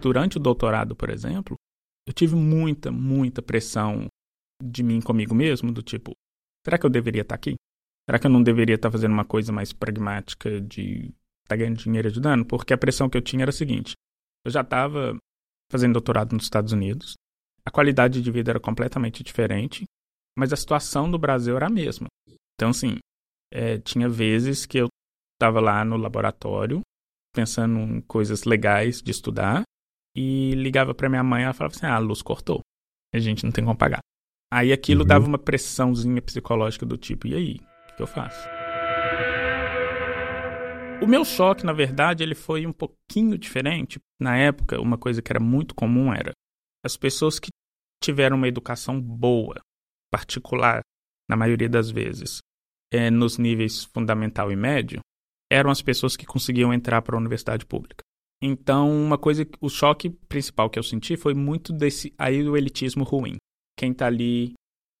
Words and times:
durante 0.00 0.36
o 0.36 0.40
doutorado, 0.40 0.94
por 0.94 1.10
exemplo, 1.10 1.56
eu 2.06 2.12
tive 2.12 2.34
muita, 2.34 2.90
muita 2.90 3.42
pressão 3.42 4.06
de 4.62 4.82
mim 4.82 5.00
comigo 5.00 5.34
mesmo, 5.34 5.72
do 5.72 5.82
tipo, 5.82 6.12
será 6.64 6.78
que 6.78 6.86
eu 6.86 6.90
deveria 6.90 7.22
estar 7.22 7.34
aqui? 7.34 7.54
Será 8.08 8.18
que 8.18 8.26
eu 8.26 8.30
não 8.30 8.42
deveria 8.42 8.76
estar 8.76 8.90
fazendo 8.90 9.12
uma 9.12 9.24
coisa 9.24 9.52
mais 9.52 9.72
pragmática 9.72 10.60
de 10.60 11.06
estar 11.06 11.48
tá 11.48 11.56
ganhando 11.56 11.76
dinheiro 11.76 12.08
ajudando? 12.08 12.44
Porque 12.44 12.72
a 12.72 12.78
pressão 12.78 13.08
que 13.08 13.18
eu 13.18 13.22
tinha 13.22 13.42
era 13.42 13.50
a 13.50 13.52
seguinte: 13.52 13.92
eu 14.44 14.50
já 14.50 14.62
estava 14.62 15.16
fazendo 15.70 15.92
doutorado 15.92 16.32
nos 16.32 16.44
Estados 16.44 16.72
Unidos, 16.72 17.14
a 17.64 17.70
qualidade 17.70 18.22
de 18.22 18.30
vida 18.30 18.52
era 18.52 18.60
completamente 18.60 19.22
diferente, 19.22 19.84
mas 20.36 20.52
a 20.52 20.56
situação 20.56 21.10
do 21.10 21.18
Brasil 21.18 21.54
era 21.54 21.66
a 21.66 21.70
mesma. 21.70 22.06
Então, 22.54 22.70
assim, 22.70 22.96
é, 23.52 23.78
tinha 23.78 24.08
vezes 24.08 24.64
que 24.64 24.78
eu 24.78 24.88
estava 25.36 25.60
lá 25.60 25.84
no 25.84 25.98
laboratório, 25.98 26.80
pensando 27.34 27.78
em 27.78 28.00
coisas 28.00 28.44
legais 28.44 29.02
de 29.02 29.10
estudar, 29.10 29.64
e 30.18 30.52
ligava 30.56 30.92
para 30.92 31.08
minha 31.08 31.22
mãe 31.22 31.42
e 31.42 31.44
ela 31.44 31.54
falava 31.54 31.76
assim: 31.76 31.86
ah, 31.86 31.94
a 31.94 31.98
luz 31.98 32.22
cortou, 32.22 32.60
a 33.14 33.18
gente 33.20 33.44
não 33.44 33.52
tem 33.52 33.64
como 33.64 33.78
pagar. 33.78 34.00
Aí 34.52 34.72
aquilo 34.72 35.02
uhum. 35.02 35.06
dava 35.06 35.26
uma 35.26 35.38
pressãozinha 35.38 36.20
psicológica 36.20 36.84
do 36.84 36.96
tipo: 36.96 37.28
e 37.28 37.34
aí, 37.34 37.60
o 37.92 37.96
que 37.96 38.02
eu 38.02 38.06
faço? 38.06 38.48
O 41.00 41.06
meu 41.06 41.24
choque, 41.24 41.64
na 41.64 41.72
verdade, 41.72 42.24
ele 42.24 42.34
foi 42.34 42.66
um 42.66 42.72
pouquinho 42.72 43.38
diferente. 43.38 44.00
Na 44.20 44.36
época, 44.36 44.80
uma 44.80 44.98
coisa 44.98 45.22
que 45.22 45.30
era 45.30 45.38
muito 45.38 45.72
comum 45.72 46.12
era 46.12 46.32
as 46.84 46.96
pessoas 46.96 47.38
que 47.38 47.50
tiveram 48.02 48.36
uma 48.36 48.48
educação 48.48 49.00
boa, 49.00 49.54
particular, 50.12 50.80
na 51.30 51.36
maioria 51.36 51.68
das 51.68 51.90
vezes, 51.90 52.38
é, 52.92 53.10
nos 53.10 53.38
níveis 53.38 53.84
fundamental 53.84 54.50
e 54.50 54.56
médio, 54.56 54.98
eram 55.52 55.70
as 55.70 55.80
pessoas 55.80 56.16
que 56.16 56.26
conseguiam 56.26 56.74
entrar 56.74 57.02
para 57.02 57.14
a 57.14 57.18
universidade 57.18 57.64
pública. 57.64 58.02
Então, 58.42 58.90
uma 58.90 59.18
coisa, 59.18 59.46
o 59.60 59.68
choque 59.68 60.10
principal 60.10 60.70
que 60.70 60.78
eu 60.78 60.82
senti 60.82 61.16
foi 61.16 61.34
muito 61.34 61.72
desse 61.72 62.14
aí 62.16 62.42
do 62.42 62.56
elitismo 62.56 63.02
ruim. 63.02 63.36
Quem 63.76 63.92
está 63.92 64.06
ali, 64.06 64.54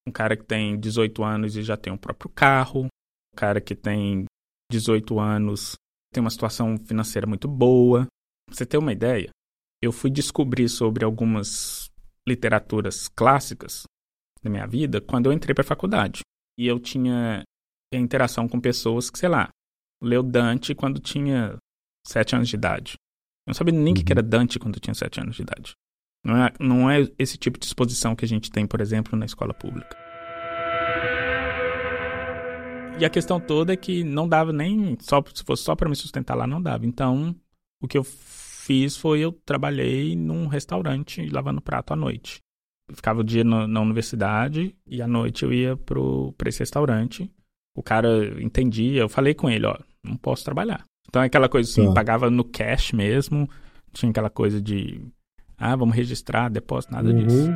um 0.06 0.12
cara 0.12 0.36
que 0.36 0.44
tem 0.44 0.78
18 0.78 1.22
anos 1.22 1.56
e 1.56 1.62
já 1.62 1.76
tem 1.76 1.92
um 1.92 1.98
próprio 1.98 2.30
carro, 2.30 2.86
um 2.86 3.36
cara 3.36 3.60
que 3.60 3.74
tem 3.74 4.24
18 4.70 5.18
anos 5.18 5.74
tem 6.12 6.20
uma 6.20 6.30
situação 6.30 6.76
financeira 6.78 7.26
muito 7.26 7.46
boa. 7.46 8.06
Você 8.48 8.64
ter 8.64 8.78
uma 8.78 8.92
ideia, 8.92 9.30
eu 9.82 9.92
fui 9.92 10.10
descobrir 10.10 10.68
sobre 10.68 11.04
algumas 11.04 11.90
literaturas 12.26 13.08
clássicas 13.08 13.84
da 14.42 14.50
minha 14.50 14.66
vida 14.66 15.00
quando 15.00 15.26
eu 15.26 15.32
entrei 15.32 15.54
para 15.54 15.62
a 15.62 15.66
faculdade. 15.66 16.20
E 16.58 16.66
eu 16.66 16.80
tinha 16.80 17.42
interação 17.92 18.48
com 18.48 18.60
pessoas 18.60 19.10
que, 19.10 19.18
sei 19.18 19.28
lá, 19.28 19.48
leu 20.02 20.22
Dante 20.22 20.74
quando 20.74 21.00
tinha 21.00 21.56
sete 22.06 22.34
anos 22.34 22.48
de 22.48 22.56
idade. 22.56 22.94
Eu 23.48 23.52
não 23.52 23.54
sabia 23.54 23.72
nem 23.72 23.94
o 23.94 23.96
uhum. 23.96 24.04
que 24.04 24.12
era 24.12 24.22
Dante 24.22 24.58
quando 24.58 24.78
tinha 24.78 24.92
sete 24.92 25.20
anos 25.20 25.36
de 25.36 25.40
idade. 25.40 25.74
Não 26.22 26.36
é, 26.36 26.52
não 26.60 26.90
é 26.90 27.08
esse 27.18 27.38
tipo 27.38 27.58
de 27.58 27.64
exposição 27.64 28.14
que 28.14 28.22
a 28.22 28.28
gente 28.28 28.50
tem, 28.50 28.66
por 28.66 28.78
exemplo, 28.78 29.18
na 29.18 29.24
escola 29.24 29.54
pública. 29.54 29.96
E 33.00 33.06
a 33.06 33.08
questão 33.08 33.40
toda 33.40 33.72
é 33.72 33.76
que 33.76 34.04
não 34.04 34.28
dava 34.28 34.52
nem. 34.52 34.98
Só, 35.00 35.24
se 35.32 35.42
fosse 35.44 35.62
só 35.62 35.74
para 35.74 35.88
me 35.88 35.96
sustentar 35.96 36.34
lá, 36.34 36.46
não 36.46 36.60
dava. 36.60 36.84
Então, 36.84 37.34
o 37.80 37.88
que 37.88 37.96
eu 37.96 38.04
fiz 38.04 38.98
foi 38.98 39.20
eu 39.20 39.32
trabalhei 39.32 40.14
num 40.14 40.46
restaurante 40.46 41.26
lavando 41.30 41.62
prato 41.62 41.94
à 41.94 41.96
noite. 41.96 42.40
Eu 42.86 42.96
ficava 42.96 43.20
o 43.20 43.24
dia 43.24 43.44
no, 43.44 43.66
na 43.66 43.80
universidade 43.80 44.76
e 44.86 45.00
à 45.00 45.08
noite 45.08 45.42
eu 45.42 45.54
ia 45.54 45.74
pro, 45.74 46.34
pra 46.36 46.50
esse 46.50 46.58
restaurante. 46.58 47.32
O 47.74 47.82
cara 47.82 48.42
entendia, 48.42 49.00
eu 49.00 49.08
falei 49.08 49.32
com 49.32 49.48
ele, 49.48 49.64
ó, 49.64 49.78
não 50.04 50.18
posso 50.18 50.44
trabalhar. 50.44 50.84
Então 51.08 51.22
é 51.22 51.26
aquela 51.26 51.48
coisa 51.48 51.70
assim, 51.70 51.88
ah. 51.88 51.94
pagava 51.94 52.30
no 52.30 52.44
cash 52.44 52.92
mesmo, 52.92 53.48
tinha 53.92 54.10
aquela 54.10 54.30
coisa 54.30 54.60
de, 54.60 55.00
ah, 55.56 55.74
vamos 55.74 55.96
registrar, 55.96 56.48
depósito, 56.48 56.92
nada 56.92 57.08
uhum. 57.08 57.26
disso. 57.26 57.50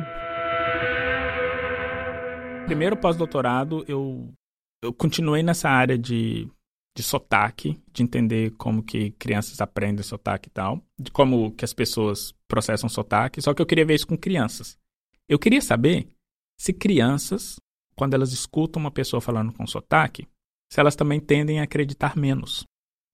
Primeiro 2.65 2.97
pós-doutorado, 2.97 3.83
eu 3.87 4.33
eu 4.83 4.91
continuei 4.91 5.41
nessa 5.41 5.69
área 5.69 5.97
de, 5.97 6.47
de 6.95 7.01
sotaque, 7.01 7.81
de 7.91 8.03
entender 8.03 8.51
como 8.57 8.83
que 8.83 9.11
crianças 9.11 9.61
aprendem 9.61 10.03
sotaque 10.03 10.49
e 10.49 10.51
tal, 10.51 10.81
de 10.99 11.09
como 11.09 11.51
que 11.53 11.63
as 11.63 11.73
pessoas 11.73 12.33
processam 12.47 12.89
sotaque, 12.89 13.41
só 13.41 13.53
que 13.53 13.61
eu 13.61 13.65
queria 13.65 13.85
ver 13.85 13.95
isso 13.95 14.07
com 14.07 14.17
crianças. 14.17 14.77
Eu 15.27 15.39
queria 15.39 15.61
saber 15.61 16.09
se 16.59 16.73
crianças, 16.73 17.55
quando 17.95 18.13
elas 18.13 18.33
escutam 18.33 18.81
uma 18.81 18.91
pessoa 18.91 19.21
falando 19.21 19.53
com 19.53 19.65
sotaque, 19.65 20.27
se 20.71 20.79
elas 20.79 20.95
também 20.95 21.19
tendem 21.19 21.61
a 21.61 21.63
acreditar 21.63 22.17
menos. 22.17 22.65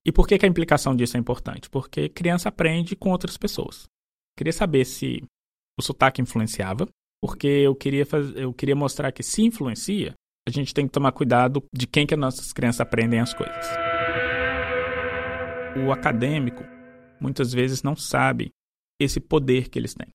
E 0.05 0.11
por 0.11 0.27
que, 0.27 0.37
que 0.37 0.45
a 0.45 0.49
implicação 0.49 0.95
disso 0.95 1.17
é 1.17 1.19
importante? 1.19 1.69
Porque 1.69 2.09
criança 2.09 2.49
aprende 2.49 2.95
com 2.95 3.11
outras 3.11 3.37
pessoas. 3.37 3.87
Queria 4.37 4.53
saber 4.53 4.85
se 4.85 5.23
o 5.77 5.81
sotaque 5.81 6.21
influenciava, 6.21 6.87
porque 7.21 7.47
eu 7.47 7.75
queria, 7.75 8.05
eu 8.35 8.53
queria 8.53 8.75
mostrar 8.75 9.11
que 9.11 9.23
se 9.23 9.43
influencia, 9.43 10.13
a 10.47 10.51
gente 10.51 10.73
tem 10.73 10.87
que 10.87 10.93
tomar 10.93 11.11
cuidado 11.11 11.63
de 11.73 11.85
quem 11.85 12.07
que 12.07 12.13
as 12.13 12.19
nossas 12.19 12.53
crianças 12.53 12.81
aprendem 12.81 13.19
as 13.19 13.33
coisas. 13.33 13.65
O 15.85 15.91
acadêmico 15.91 16.63
muitas 17.19 17.53
vezes 17.53 17.83
não 17.83 17.95
sabe 17.95 18.51
esse 18.99 19.19
poder 19.19 19.69
que 19.69 19.77
eles 19.77 19.93
têm, 19.93 20.07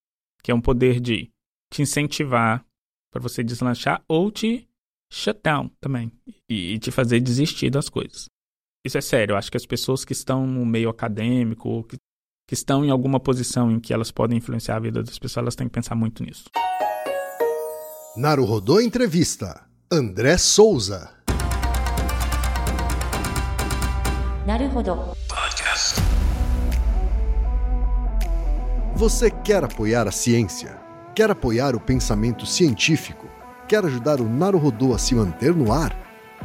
que 0.42 0.50
é 0.50 0.54
um 0.54 0.60
poder 0.60 1.00
de 1.00 1.30
te 1.72 1.82
incentivar 1.82 2.64
para 3.12 3.22
você 3.22 3.42
deslanchar 3.42 4.02
ou 4.08 4.30
te 4.30 4.68
shut 5.12 5.40
down 5.42 5.70
também 5.80 6.10
e, 6.48 6.78
te 6.78 6.90
fazer 6.90 7.20
desistir 7.20 7.70
das 7.70 7.88
coisas. 7.88 8.26
Isso 8.86 8.98
é 8.98 9.00
sério, 9.00 9.32
eu 9.32 9.38
acho 9.38 9.50
que 9.50 9.56
as 9.56 9.64
pessoas 9.64 10.04
que 10.04 10.12
estão 10.12 10.46
no 10.46 10.66
meio 10.66 10.90
acadêmico 10.90 11.70
ou 11.70 11.84
que, 11.84 11.96
que 12.46 12.52
estão 12.52 12.84
em 12.84 12.90
alguma 12.90 13.18
posição 13.18 13.70
em 13.70 13.80
que 13.80 13.94
elas 13.94 14.10
podem 14.10 14.36
influenciar 14.36 14.76
a 14.76 14.80
vida 14.80 15.02
das 15.02 15.18
pessoas, 15.18 15.42
elas 15.42 15.56
têm 15.56 15.66
que 15.66 15.72
pensar 15.72 15.94
muito 15.94 16.22
nisso. 16.22 16.44
Naruhodô 18.14 18.82
Entrevista 18.82 19.64
André 19.90 20.36
Souza. 20.36 21.10
Podcast. 25.28 25.98
Você 28.96 29.30
quer 29.30 29.64
apoiar 29.64 30.06
a 30.06 30.12
ciência? 30.12 30.78
Quer 31.14 31.30
apoiar 31.30 31.74
o 31.74 31.80
pensamento 31.80 32.44
científico? 32.44 33.26
Quer 33.66 33.82
ajudar 33.86 34.20
o 34.20 34.28
Naruhodô 34.28 34.92
a 34.92 34.98
se 34.98 35.14
manter 35.14 35.54
no 35.54 35.72
ar? 35.72 36.03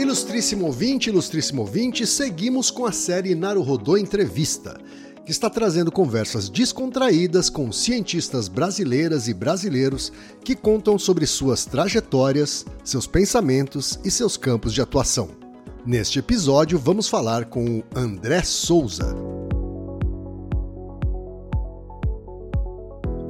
Ilustríssimo 0.00 0.64
ouvinte, 0.64 1.10
ilustríssimo 1.10 1.60
ouvinte, 1.60 2.06
seguimos 2.06 2.70
com 2.70 2.86
a 2.86 2.90
série 2.90 3.34
Naruhodô 3.34 3.98
Entrevista 3.98 4.80
que 5.26 5.30
está 5.30 5.50
trazendo 5.50 5.92
conversas 5.92 6.48
descontraídas 6.48 7.50
com 7.50 7.70
cientistas 7.70 8.48
brasileiras 8.48 9.28
e 9.28 9.34
brasileiros 9.34 10.10
que 10.42 10.56
contam 10.56 10.98
sobre 10.98 11.26
suas 11.26 11.66
trajetórias, 11.66 12.64
seus 12.82 13.06
pensamentos 13.06 14.00
e 14.02 14.10
seus 14.10 14.38
campos 14.38 14.72
de 14.72 14.80
atuação. 14.80 15.28
Neste 15.84 16.18
episódio, 16.18 16.78
vamos 16.78 17.06
falar 17.06 17.44
com 17.44 17.80
o 17.80 17.84
André 17.94 18.42
Souza. 18.42 19.14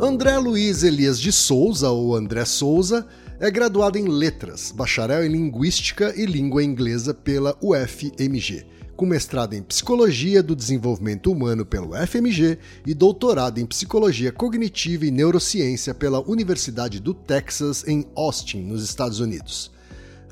André 0.00 0.38
Luiz 0.38 0.84
Elias 0.84 1.18
de 1.18 1.32
Souza, 1.32 1.90
ou 1.90 2.14
André 2.14 2.44
Souza, 2.44 3.04
é 3.40 3.50
graduado 3.50 3.96
em 3.96 4.06
Letras, 4.06 4.70
bacharel 4.70 5.24
em 5.24 5.28
Linguística 5.28 6.12
e 6.14 6.26
Língua 6.26 6.62
Inglesa 6.62 7.14
pela 7.14 7.56
UFMG 7.62 8.66
com 9.00 9.06
mestrado 9.06 9.54
em 9.54 9.62
Psicologia 9.62 10.42
do 10.42 10.54
Desenvolvimento 10.54 11.32
Humano 11.32 11.64
pelo 11.64 11.94
FMG 11.94 12.58
e 12.84 12.92
doutorado 12.92 13.58
em 13.58 13.64
Psicologia 13.64 14.30
Cognitiva 14.30 15.06
e 15.06 15.10
Neurociência 15.10 15.94
pela 15.94 16.20
Universidade 16.20 17.00
do 17.00 17.14
Texas 17.14 17.82
em 17.88 18.04
Austin, 18.14 18.60
nos 18.60 18.84
Estados 18.84 19.18
Unidos. 19.18 19.70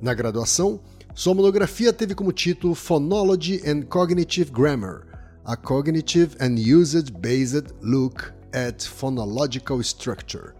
Na 0.02 0.12
graduação, 0.12 0.80
sua 1.14 1.32
monografia 1.32 1.94
teve 1.94 2.14
como 2.14 2.30
título 2.30 2.74
Phonology 2.74 3.62
and 3.66 3.86
Cognitive 3.86 4.50
Grammar: 4.50 5.06
A 5.46 5.56
Cognitive 5.56 6.36
and 6.38 6.56
Usage-Based 6.56 7.72
Look 7.80 8.22
at 8.52 8.84
Phonological 8.84 9.80
Structure 9.80 10.57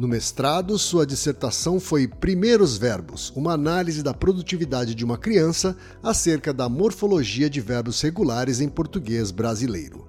no 0.00 0.08
mestrado, 0.08 0.78
sua 0.78 1.06
dissertação 1.06 1.78
foi 1.78 2.08
Primeiros 2.08 2.78
Verbos, 2.78 3.30
uma 3.36 3.52
análise 3.52 4.02
da 4.02 4.14
produtividade 4.14 4.94
de 4.94 5.04
uma 5.04 5.18
criança 5.18 5.76
acerca 6.02 6.54
da 6.54 6.70
morfologia 6.70 7.50
de 7.50 7.60
verbos 7.60 8.00
regulares 8.00 8.62
em 8.62 8.68
português 8.70 9.30
brasileiro. 9.30 10.08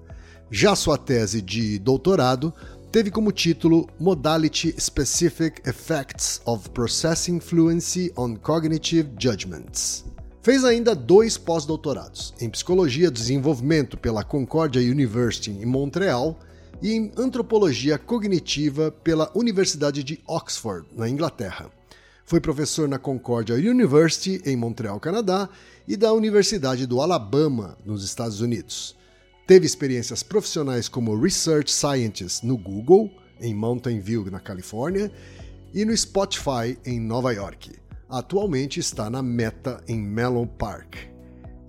Já 0.49 0.77
sua 0.77 0.97
tese 0.97 1.41
de 1.41 1.77
doutorado 1.77 2.53
teve 2.89 3.11
como 3.11 3.33
título 3.33 3.85
Modality 3.99 4.73
Specific 4.79 5.61
Effects 5.67 6.39
of 6.45 6.69
Processing 6.69 7.41
Fluency 7.41 8.13
on 8.15 8.38
Cognitive 8.38 9.09
Judgments. 9.19 10.05
Fez 10.41 10.63
ainda 10.63 10.95
dois 10.95 11.38
pós-doutorados, 11.38 12.33
em 12.39 12.49
Psicologia 12.49 13.11
do 13.11 13.15
Desenvolvimento 13.15 13.97
pela 13.97 14.23
Concordia 14.23 14.81
University 14.81 15.51
em 15.51 15.65
Montreal 15.65 16.39
e 16.81 16.93
em 16.93 17.11
Antropologia 17.15 17.97
Cognitiva 17.97 18.91
pela 18.91 19.31
Universidade 19.35 20.03
de 20.03 20.19
Oxford, 20.27 20.87
na 20.95 21.07
Inglaterra. 21.07 21.69
Foi 22.25 22.39
professor 22.39 22.87
na 22.87 22.97
Concordia 22.97 23.55
University, 23.55 24.41
em 24.45 24.55
Montreal, 24.55 24.99
Canadá, 24.99 25.49
e 25.87 25.97
da 25.97 26.13
Universidade 26.13 26.85
do 26.85 27.01
Alabama, 27.01 27.77
nos 27.85 28.03
Estados 28.03 28.41
Unidos. 28.41 28.95
Teve 29.45 29.65
experiências 29.65 30.23
profissionais 30.23 30.87
como 30.87 31.19
Research 31.19 31.71
Scientist 31.71 32.45
no 32.45 32.57
Google, 32.57 33.11
em 33.39 33.53
Mountain 33.53 33.99
View, 33.99 34.31
na 34.31 34.39
Califórnia, 34.39 35.11
e 35.73 35.83
no 35.83 35.95
Spotify, 35.95 36.77
em 36.85 36.99
Nova 36.99 37.33
York. 37.33 37.71
Atualmente 38.09 38.79
está 38.79 39.09
na 39.09 39.21
Meta, 39.21 39.83
em 39.87 39.99
Mellon 39.99 40.47
Park. 40.47 40.95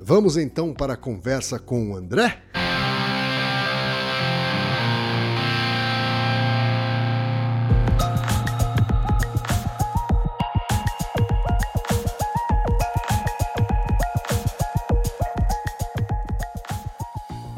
Vamos 0.00 0.36
então 0.36 0.72
para 0.72 0.94
a 0.94 0.96
conversa 0.96 1.58
com 1.58 1.92
o 1.92 1.96
André? 1.96 2.42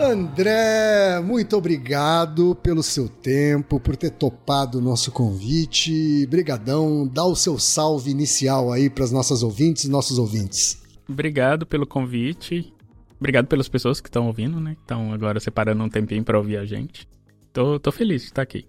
André, 0.04 1.18
muito 1.20 1.56
obrigado 1.56 2.54
pelo 2.56 2.82
seu 2.82 3.08
tempo, 3.08 3.80
por 3.80 3.96
ter 3.96 4.10
topado 4.10 4.78
o 4.78 4.80
nosso 4.80 5.10
convite. 5.10 6.26
Brigadão, 6.26 7.06
dá 7.06 7.24
o 7.24 7.34
seu 7.34 7.58
salve 7.58 8.10
inicial 8.10 8.70
aí 8.70 8.90
para 8.90 9.04
as 9.04 9.10
nossas 9.10 9.42
ouvintes 9.42 9.84
e 9.84 9.90
nossos 9.90 10.18
ouvintes. 10.18 10.82
Obrigado 11.08 11.64
pelo 11.64 11.86
convite. 11.86 12.72
Obrigado 13.18 13.46
pelas 13.46 13.66
pessoas 13.66 14.00
que 14.00 14.08
estão 14.08 14.26
ouvindo, 14.26 14.60
né? 14.60 14.76
Estão 14.78 15.12
agora 15.12 15.40
separando 15.40 15.82
um 15.82 15.88
tempinho 15.88 16.22
para 16.22 16.38
ouvir 16.38 16.58
a 16.58 16.66
gente. 16.66 17.08
Tô, 17.52 17.80
tô 17.80 17.90
feliz 17.90 18.22
de 18.22 18.28
estar 18.28 18.42
aqui. 18.42 18.66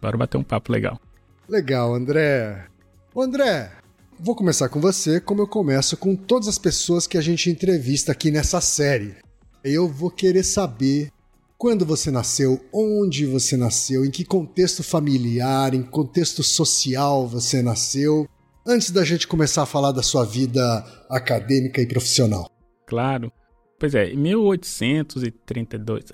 Bora 0.00 0.18
bater 0.18 0.36
um 0.36 0.44
papo 0.44 0.70
legal. 0.70 1.00
Legal, 1.48 1.94
André. 1.94 2.66
Ô, 3.14 3.22
André, 3.22 3.72
vou 4.20 4.36
começar 4.36 4.68
com 4.68 4.80
você, 4.80 5.20
como 5.20 5.40
eu 5.40 5.46
começo 5.46 5.96
com 5.96 6.14
todas 6.14 6.48
as 6.48 6.58
pessoas 6.58 7.06
que 7.06 7.16
a 7.16 7.22
gente 7.22 7.48
entrevista 7.48 8.12
aqui 8.12 8.30
nessa 8.30 8.60
série 8.60 9.25
eu 9.66 9.88
vou 9.88 10.10
querer 10.10 10.44
saber 10.44 11.10
quando 11.58 11.84
você 11.84 12.10
nasceu, 12.10 12.64
onde 12.72 13.26
você 13.26 13.56
nasceu, 13.56 14.04
em 14.04 14.10
que 14.10 14.24
contexto 14.24 14.82
familiar, 14.82 15.74
em 15.74 15.82
contexto 15.82 16.42
social 16.42 17.26
você 17.26 17.62
nasceu, 17.62 18.28
antes 18.66 18.90
da 18.90 19.04
gente 19.04 19.26
começar 19.26 19.62
a 19.62 19.66
falar 19.66 19.92
da 19.92 20.02
sua 20.02 20.24
vida 20.24 20.84
acadêmica 21.08 21.80
e 21.80 21.86
profissional. 21.86 22.50
Claro. 22.86 23.32
Pois 23.78 23.94
é, 23.94 24.10
em 24.10 24.16
1832. 24.16 26.04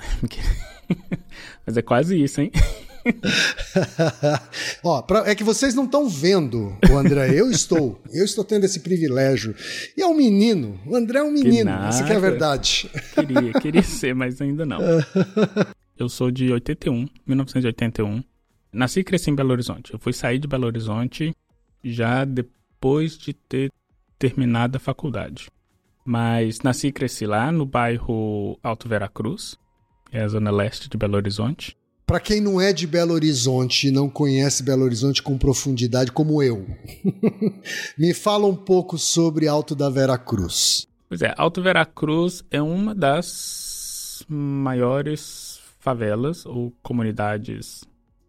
Mas 1.67 1.77
é 1.77 1.83
quase 1.83 2.21
isso, 2.23 2.41
hein? 2.41 2.51
Ó, 4.83 5.03
pra, 5.03 5.29
é 5.29 5.35
que 5.35 5.45
vocês 5.45 5.75
não 5.75 5.85
estão 5.85 6.09
vendo 6.09 6.77
o 6.91 6.97
André. 6.97 7.39
Eu 7.39 7.51
estou. 7.51 8.01
Eu 8.13 8.25
estou 8.25 8.45
tendo 8.45 8.65
esse 8.65 8.81
privilégio. 8.81 9.55
E 9.97 10.03
é 10.03 10.07
um 10.07 10.15
menino. 10.15 10.81
O 10.87 10.97
André 10.97 11.19
é 11.19 11.23
um 11.23 11.31
menino. 11.31 11.71
Essa 11.71 12.05
que 12.05 12.13
é 12.13 12.17
a 12.17 12.21
verdade. 12.21 12.91
Queria, 13.15 13.53
queria 13.61 13.83
ser, 13.83 14.15
mas 14.15 14.41
ainda 14.41 14.65
não. 14.65 14.79
Eu 15.99 16.09
sou 16.09 16.31
de 16.31 16.51
81, 16.51 17.07
1981. 17.27 18.23
Nasci 18.73 19.01
e 19.01 19.05
cresci 19.05 19.31
em 19.31 19.35
Belo 19.35 19.53
Horizonte. 19.53 19.93
Eu 19.93 19.99
fui 19.99 20.13
sair 20.13 20.39
de 20.39 20.49
Belo 20.49 20.67
Horizonte 20.67 21.35
já 21.85 22.25
depois 22.25 23.19
de 23.19 23.33
ter 23.35 23.71
terminado 24.19 24.77
a 24.77 24.81
faculdade. 24.81 25.51
Mas 26.05 26.61
nasci 26.63 26.89
e 26.89 26.93
cresci 26.93 27.27
lá 27.27 27.53
no 27.53 27.65
bairro 27.65 28.59
Alto 28.63 28.89
Veracruz, 28.89 29.57
é 30.11 30.23
a 30.23 30.29
zona 30.29 30.51
leste 30.51 30.89
de 30.89 30.97
Belo 30.97 31.17
Horizonte. 31.17 31.77
Para 32.13 32.21
quem 32.21 32.43
não 32.43 32.61
é 32.61 32.75
de 32.75 32.87
Belo 32.87 33.15
Horizonte 33.15 33.89
e 33.89 33.91
não 33.91 34.07
conhece 34.07 34.63
Belo 34.63 34.85
Horizonte 34.85 35.23
com 35.23 35.39
profundidade, 35.39 36.13
como 36.13 36.43
eu, 36.43 36.67
me 37.97 38.13
fala 38.13 38.47
um 38.47 38.55
pouco 38.55 38.99
sobre 38.99 39.49
Alto 39.49 39.75
da 39.75 39.89
Vera 39.89 40.19
Cruz. 40.19 40.87
Pois 41.09 41.23
é, 41.23 41.33
Alto 41.39 41.63
Vera 41.63 41.87
Cruz 41.87 42.45
é 42.51 42.61
uma 42.61 42.95
das 42.95 44.27
maiores 44.29 45.59
favelas 45.81 46.45
ou 46.45 46.71
comunidades 46.83 47.83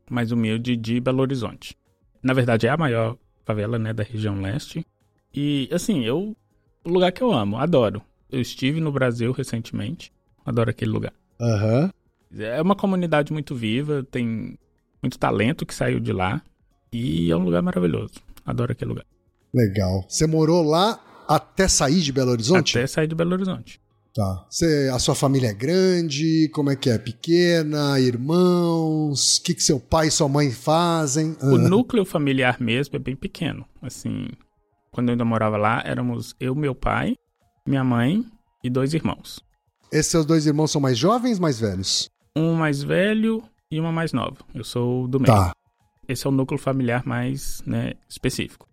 mais 0.09 0.31
humildes 0.31 0.81
de 0.81 1.01
Belo 1.01 1.19
Horizonte. 1.19 1.75
Na 2.23 2.31
verdade, 2.31 2.67
é 2.67 2.69
a 2.69 2.77
maior 2.77 3.17
favela 3.43 3.77
né, 3.77 3.91
da 3.91 4.03
região 4.03 4.39
leste. 4.39 4.85
E, 5.35 5.67
assim, 5.73 6.05
eu. 6.05 6.33
O 6.85 6.89
lugar 6.89 7.11
que 7.11 7.21
eu 7.21 7.33
amo, 7.33 7.57
adoro. 7.57 8.01
Eu 8.31 8.39
estive 8.39 8.79
no 8.79 8.93
Brasil 8.93 9.33
recentemente, 9.33 10.09
adoro 10.45 10.69
aquele 10.69 10.91
lugar. 10.91 11.11
Aham. 11.37 11.81
Uhum. 11.81 12.02
É 12.37 12.61
uma 12.61 12.75
comunidade 12.75 13.31
muito 13.31 13.55
viva, 13.55 14.05
tem 14.09 14.57
muito 15.01 15.19
talento 15.19 15.65
que 15.65 15.73
saiu 15.73 15.99
de 15.99 16.11
lá 16.11 16.41
e 16.91 17.31
é 17.31 17.35
um 17.35 17.43
lugar 17.43 17.61
maravilhoso. 17.61 18.13
Adoro 18.45 18.71
aquele 18.71 18.89
lugar. 18.89 19.05
Legal. 19.53 20.05
Você 20.07 20.25
morou 20.25 20.63
lá 20.63 20.99
até 21.27 21.67
sair 21.67 22.01
de 22.01 22.11
Belo 22.11 22.31
Horizonte? 22.31 22.77
Até 22.77 22.87
sair 22.87 23.07
de 23.07 23.15
Belo 23.15 23.33
Horizonte. 23.33 23.79
Tá. 24.13 24.45
Você, 24.47 24.91
a 24.93 24.99
sua 24.99 25.15
família 25.15 25.49
é 25.49 25.53
grande? 25.53 26.47
Como 26.53 26.69
é 26.69 26.75
que 26.75 26.89
é? 26.89 26.97
Pequena? 26.99 27.99
Irmãos? 27.99 29.37
O 29.37 29.43
que, 29.43 29.55
que 29.55 29.63
seu 29.63 29.79
pai 29.79 30.07
e 30.07 30.11
sua 30.11 30.29
mãe 30.29 30.51
fazem? 30.51 31.35
O 31.41 31.57
núcleo 31.57 32.05
familiar 32.05 32.61
mesmo 32.61 32.95
é 32.95 32.99
bem 32.99 33.15
pequeno. 33.15 33.65
Assim, 33.81 34.27
quando 34.91 35.09
eu 35.09 35.13
ainda 35.13 35.25
morava 35.25 35.57
lá, 35.57 35.81
éramos 35.83 36.35
eu, 36.39 36.53
meu 36.53 36.75
pai, 36.75 37.15
minha 37.65 37.83
mãe 37.83 38.23
e 38.63 38.69
dois 38.69 38.93
irmãos. 38.93 39.39
Esses 39.91 40.11
seus 40.11 40.25
dois 40.25 40.45
irmãos 40.45 40.71
são 40.71 40.81
mais 40.81 40.97
jovens, 40.97 41.39
mais 41.39 41.59
velhos? 41.59 42.09
Um 42.35 42.53
mais 42.53 42.81
velho 42.81 43.43
e 43.69 43.79
uma 43.79 43.91
mais 43.91 44.13
nova. 44.13 44.37
Eu 44.53 44.63
sou 44.63 45.07
do 45.07 45.19
meio. 45.19 45.33
Tá. 45.33 45.53
Esse 46.07 46.27
é 46.27 46.29
o 46.29 46.33
núcleo 46.33 46.59
familiar 46.59 47.05
mais 47.05 47.61
né, 47.65 47.93
específico. 48.09 48.67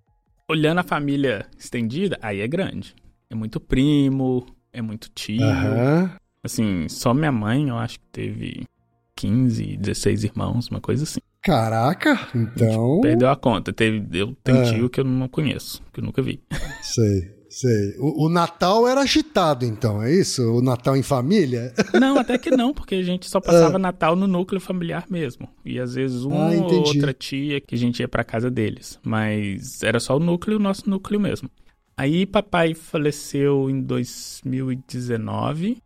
Olhando 0.49 0.79
a 0.79 0.83
família 0.83 1.47
estendida, 1.57 2.19
aí 2.21 2.41
é 2.41 2.49
grande. 2.49 2.95
É 3.29 3.35
muito 3.35 3.61
primo, 3.61 4.45
é 4.73 4.83
muito 4.83 5.09
tio. 5.11 5.43
Uhum. 5.43 6.11
Assim, 6.43 6.89
só 6.89 7.15
minha 7.15 7.31
mãe, 7.31 7.69
eu 7.69 7.79
acho 7.79 8.01
que 8.01 8.07
teve 8.07 8.67
15, 9.15 9.77
16 9.77 10.25
irmãos, 10.25 10.69
uma 10.69 10.81
coisa 10.81 11.05
assim. 11.05 11.21
Caraca, 11.43 12.29
então. 12.35 13.01
Perdeu 13.01 13.31
a 13.31 13.37
conta. 13.37 13.73
Teve, 13.73 14.07
eu 14.19 14.35
tenho 14.43 14.59
é. 14.59 14.73
tio 14.73 14.91
que 14.91 15.01
eu 15.01 15.05
não 15.05 15.29
conheço, 15.29 15.83
que 15.93 16.01
eu 16.01 16.05
nunca 16.05 16.21
vi. 16.21 16.43
Sei. 16.83 17.40
Sei. 17.51 17.97
O, 17.99 18.27
o, 18.27 18.29
Natal 18.29 18.87
era 18.87 19.01
agitado, 19.01 19.65
então, 19.65 20.01
é 20.01 20.15
isso? 20.15 20.41
O 20.43 20.63
Natal 20.63 20.97
em 20.97 21.03
família? 21.03 21.75
Não, 22.01 22.17
até 22.17 22.39
que 22.39 22.51
não, 22.51 22.73
porque 22.73 22.95
a 22.95 23.03
gente 23.03 23.29
só 23.29 23.41
passava 23.41 23.75
ah. 23.75 23.79
Natal 23.79 24.15
no 24.15 24.29
núcleo 24.29 24.61
familiar 24.61 25.07
mesmo. 25.11 25.49
E 25.65 25.81
às 25.81 25.95
vezes 25.95 26.23
uma 26.23 26.47
ah, 26.47 26.53
ou 26.53 26.87
outra 26.87 27.13
tia 27.13 27.61
que 27.61 27.75
a 27.75 27.79
gente 27.79 28.01
ia 28.01 28.09
pra 28.09 28.23
casa 28.23 28.49
deles. 28.49 29.01
Mas 29.03 29.83
era 29.83 29.99
só 29.99 30.17
o 30.17 30.21
núcleo, 30.21 30.59
o 30.59 30.63
nosso 30.63 30.89
núcleo 30.89 31.19
mesmo. 31.19 31.51
Aí 31.97 32.25
papai 32.25 32.73
faleceu 32.73 33.69
em 33.69 33.83
2019. 33.83 35.79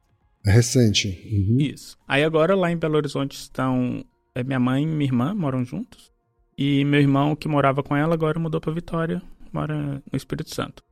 É 0.47 0.53
recente. 0.53 1.09
Uhum. 1.33 1.57
Isso. 1.59 1.97
Aí 2.07 2.23
agora 2.23 2.55
lá 2.55 2.71
em 2.71 2.77
Belo 2.77 2.97
Horizonte 2.97 3.37
estão 3.37 4.05
é, 4.35 4.45
minha 4.45 4.61
mãe 4.61 4.83
e 4.83 4.87
minha 4.87 5.09
irmã 5.09 5.35
moram 5.35 5.65
juntos. 5.65 6.13
E 6.57 6.85
meu 6.85 7.01
irmão 7.01 7.35
que 7.35 7.49
morava 7.49 7.83
com 7.83 7.97
ela 7.97 8.15
agora 8.15 8.39
mudou 8.39 8.61
para 8.61 8.73
Vitória, 8.73 9.21
mora 9.53 10.03
no 10.11 10.17
Espírito 10.17 10.55
Santo. 10.55 10.83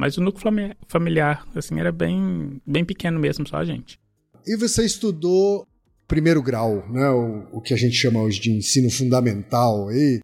Mas 0.00 0.16
o 0.16 0.22
núcleo 0.22 0.74
familiar, 0.88 1.46
assim, 1.54 1.78
era 1.78 1.92
bem, 1.92 2.58
bem 2.66 2.86
pequeno 2.86 3.20
mesmo, 3.20 3.46
só 3.46 3.58
a 3.58 3.66
gente. 3.66 4.00
E 4.46 4.56
você 4.56 4.82
estudou 4.82 5.66
primeiro 6.08 6.42
grau, 6.42 6.88
né? 6.88 7.10
O, 7.10 7.58
o 7.58 7.60
que 7.60 7.74
a 7.74 7.76
gente 7.76 7.96
chama 7.96 8.22
hoje 8.22 8.40
de 8.40 8.50
ensino 8.50 8.90
fundamental. 8.90 9.92
E 9.92 10.20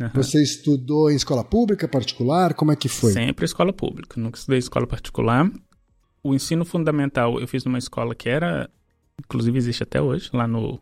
uhum. 0.00 0.10
Você 0.14 0.40
estudou 0.40 1.10
em 1.10 1.16
escola 1.16 1.42
pública, 1.42 1.88
particular? 1.88 2.54
Como 2.54 2.70
é 2.70 2.76
que 2.76 2.88
foi? 2.88 3.12
Sempre 3.12 3.44
escola 3.44 3.72
pública, 3.72 4.20
nunca 4.20 4.38
estudei 4.38 4.60
escola 4.60 4.86
particular. 4.86 5.50
O 6.22 6.32
ensino 6.32 6.64
fundamental 6.64 7.40
eu 7.40 7.48
fiz 7.48 7.64
numa 7.64 7.78
escola 7.78 8.14
que 8.14 8.28
era, 8.28 8.70
inclusive 9.18 9.58
existe 9.58 9.82
até 9.82 10.00
hoje, 10.00 10.30
lá 10.32 10.46
no, 10.46 10.80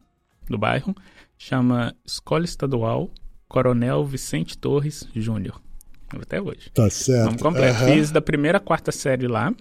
no 0.50 0.58
bairro, 0.58 0.94
chama 1.38 1.96
Escola 2.04 2.44
Estadual 2.44 3.10
Coronel 3.48 4.04
Vicente 4.04 4.58
Torres 4.58 5.08
Júnior 5.14 5.64
até 6.22 6.40
hoje. 6.40 6.70
Tá 6.72 6.88
certo. 6.90 7.24
Vamos 7.24 7.42
completo. 7.42 7.82
Uhum. 7.82 7.94
Fiz 7.94 8.10
da 8.10 8.20
primeira 8.20 8.58
à 8.58 8.60
quarta 8.60 8.92
série 8.92 9.26
lá. 9.26 9.54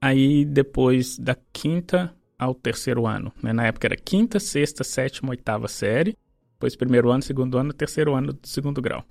Aí 0.00 0.44
depois 0.44 1.18
da 1.18 1.36
quinta 1.52 2.12
ao 2.38 2.54
terceiro 2.54 3.06
ano. 3.06 3.32
Né? 3.42 3.52
Na 3.52 3.66
época 3.66 3.86
era 3.86 3.96
quinta, 3.96 4.38
sexta, 4.38 4.84
sétima, 4.84 5.30
oitava 5.30 5.68
série. 5.68 6.16
Depois 6.54 6.76
primeiro 6.76 7.10
ano, 7.10 7.22
segundo 7.22 7.58
ano, 7.58 7.72
terceiro 7.72 8.14
ano 8.14 8.32
do 8.32 8.46
segundo 8.46 8.80
grau. 8.80 9.04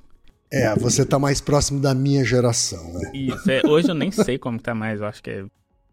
É, 0.52 0.76
você 0.76 1.04
tá 1.04 1.18
mais 1.18 1.42
próximo 1.42 1.80
da 1.80 1.96
minha 1.96 2.24
geração, 2.24 2.94
né? 2.94 3.12
Isso, 3.12 3.50
é, 3.50 3.64
hoje 3.66 3.90
eu 3.90 3.96
nem 3.96 4.12
sei 4.12 4.38
como 4.38 4.60
tá 4.60 4.76
mais, 4.76 5.02
eu 5.02 5.08
acho 5.08 5.24
que 5.24 5.32
é... 5.32 5.46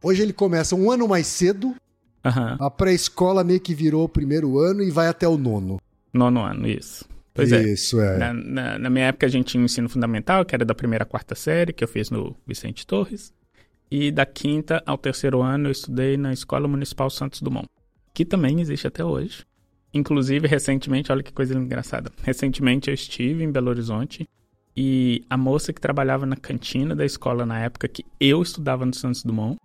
Hoje 0.02 0.21
ele 0.23 0.35
começa 0.35 0.76
um 0.76 0.90
ano 0.90 1.09
mais 1.09 1.26
cedo, 1.26 1.69
uhum. 1.69 2.57
a 2.59 2.71
pré-escola 2.71 3.42
meio 3.42 3.59
que 3.59 3.75
virou 3.75 4.04
o 4.04 4.09
primeiro 4.09 4.59
ano 4.59 4.83
e 4.83 4.90
vai 4.90 5.09
até 5.09 5.26
o 5.26 5.38
nono. 5.38 5.80
Nono 6.12 6.42
ano, 6.42 6.69
isso. 6.69 7.09
Pois 7.34 7.52
é. 7.52 7.62
Isso, 7.62 8.00
é. 8.00 8.18
Na, 8.18 8.32
na, 8.32 8.78
na, 8.78 8.90
minha 8.90 9.06
época 9.06 9.26
a 9.26 9.28
gente 9.30 9.46
tinha 9.46 9.60
um 9.60 9.64
ensino 9.64 9.88
fundamental, 9.88 10.44
que 10.44 10.54
era 10.54 10.64
da 10.64 10.75
primeira 10.75 11.04
à 11.04 11.06
quarta 11.06 11.34
série, 11.34 11.72
que 11.72 11.84
eu 11.84 11.88
fiz 11.88 12.10
no 12.10 12.37
Vicente 12.46 12.87
Torres. 12.87 13.32
E 13.90 14.10
da 14.10 14.25
quinta 14.25 14.82
ao 14.87 14.96
terceiro 14.96 15.42
ano 15.42 15.68
eu 15.68 15.72
estudei 15.72 16.16
na 16.16 16.32
Escola 16.32 16.68
Municipal 16.68 17.10
Santos 17.10 17.40
Dumont, 17.40 17.68
que 18.14 18.25
também 18.25 18.60
existe 18.60 18.87
até 18.87 19.04
hoje. 19.04 19.44
Inclusive, 19.92 20.46
recentemente, 20.46 21.10
olha 21.10 21.22
que 21.22 21.32
coisa 21.32 21.54
engraçada. 21.54 22.12
Recentemente 22.22 22.88
eu 22.88 22.94
estive 22.94 23.42
em 23.42 23.50
Belo 23.50 23.70
Horizonte 23.70 24.28
e 24.76 25.25
a 25.28 25.37
moça 25.37 25.72
que 25.72 25.80
trabalhava 25.80 26.25
na 26.25 26.37
cantina 26.37 26.94
da 26.94 27.04
escola 27.04 27.44
na 27.44 27.58
época 27.58 27.88
que 27.88 28.04
eu 28.20 28.40
estudava 28.40 28.87
no 28.87 28.94
Santos 28.94 29.25
Dumont, 29.25 29.58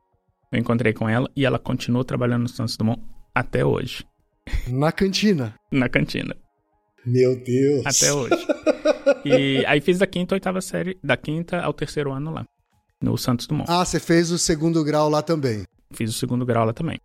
eu 0.51 0.60
encontrei 0.60 0.93
com 0.93 1.07
ela 1.07 1.29
e 1.36 1.45
ela 1.45 1.60
continuou 1.60 2.03
trabalhando 2.03 2.43
no 2.43 2.50
Santos 2.50 2.75
Dumont 2.75 3.01
até 3.34 3.63
hoje. 3.63 4.03
Na 4.67 4.91
cantina? 4.91 5.53
na 5.72 5.89
cantina. 5.89 6.36
Meu 7.05 7.35
Deus. 7.35 7.85
Até 7.85 8.12
hoje. 8.13 8.45
E 9.24 9.65
aí 9.65 9.81
fiz 9.81 10.00
da 10.00 10.07
quinta 10.07 10.35
oitava 10.35 10.62
série, 10.62 10.97
da 11.03 11.15
quinta 11.15 11.62
ao 11.62 11.74
terceiro 11.74 12.12
ano 12.12 12.31
lá, 12.31 12.45
no 13.01 13.17
Santos 13.17 13.47
Dumont. 13.47 13.69
Ah, 13.69 13.85
você 13.85 14.00
fez 14.00 14.31
o 14.31 14.38
segundo 14.38 14.83
grau 14.83 15.09
lá 15.09 15.21
também? 15.21 15.63
Fiz 15.93 16.09
o 16.09 16.13
segundo 16.13 16.45
grau 16.45 16.65
lá 16.65 16.74
também. 16.74 17.00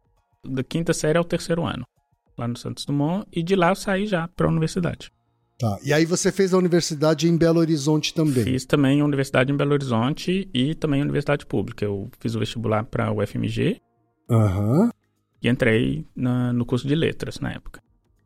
Da 0.46 0.62
quinta 0.62 0.92
série 0.92 1.18
ao 1.18 1.24
terceiro 1.24 1.64
ano, 1.66 1.84
lá 2.36 2.48
no 2.48 2.56
Santos 2.56 2.84
Dumont, 2.84 3.26
e 3.32 3.42
de 3.42 3.54
lá 3.54 3.70
eu 3.70 3.76
saí 3.76 4.06
já 4.06 4.28
para 4.28 4.46
a 4.46 4.50
universidade. 4.50 5.10
Tá. 5.58 5.78
E 5.84 5.92
aí 5.92 6.06
você 6.06 6.32
fez 6.32 6.54
a 6.54 6.58
universidade 6.58 7.28
em 7.28 7.36
Belo 7.36 7.60
Horizonte 7.60 8.14
também? 8.14 8.44
Fiz 8.44 8.64
também 8.64 9.02
a 9.02 9.04
universidade 9.04 9.52
em 9.52 9.56
Belo 9.56 9.72
Horizonte 9.72 10.48
e 10.54 10.74
também 10.74 11.00
a 11.00 11.04
universidade 11.04 11.44
pública. 11.44 11.84
Eu 11.84 12.10
fiz 12.18 12.34
o 12.34 12.38
vestibular 12.38 12.84
para 12.84 13.12
o 13.12 13.24
FMG. 13.26 13.78
Aham. 14.30 14.84
Uhum. 14.84 14.90
E 15.42 15.48
entrei 15.48 16.06
na, 16.14 16.52
no 16.52 16.64
curso 16.66 16.86
de 16.86 16.94
letras 16.94 17.40
na 17.40 17.52
época. 17.52 17.80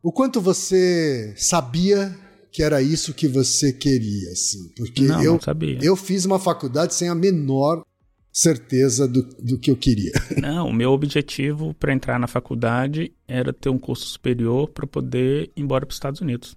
O 0.04 0.12
quanto 0.12 0.38
você 0.38 1.32
sabia 1.34 2.14
que 2.52 2.62
era 2.62 2.82
isso 2.82 3.14
que 3.14 3.26
você 3.26 3.72
queria, 3.72 4.32
assim? 4.32 4.68
Porque 4.76 5.00
não, 5.00 5.22
eu, 5.22 5.32
não 5.32 5.40
sabia. 5.40 5.78
eu 5.80 5.96
fiz 5.96 6.26
uma 6.26 6.38
faculdade 6.38 6.92
sem 6.94 7.08
a 7.08 7.14
menor 7.14 7.82
certeza 8.30 9.08
do, 9.08 9.22
do 9.22 9.58
que 9.58 9.70
eu 9.70 9.76
queria. 9.76 10.12
Não, 10.36 10.68
o 10.68 10.72
meu 10.72 10.90
objetivo 10.90 11.72
para 11.72 11.92
entrar 11.92 12.18
na 12.18 12.26
faculdade 12.26 13.12
era 13.28 13.52
ter 13.52 13.70
um 13.70 13.78
curso 13.78 14.06
superior 14.06 14.68
para 14.68 14.86
poder 14.86 15.52
ir 15.56 15.62
embora 15.62 15.86
para 15.86 15.92
os 15.92 15.96
Estados 15.96 16.20
Unidos. 16.20 16.54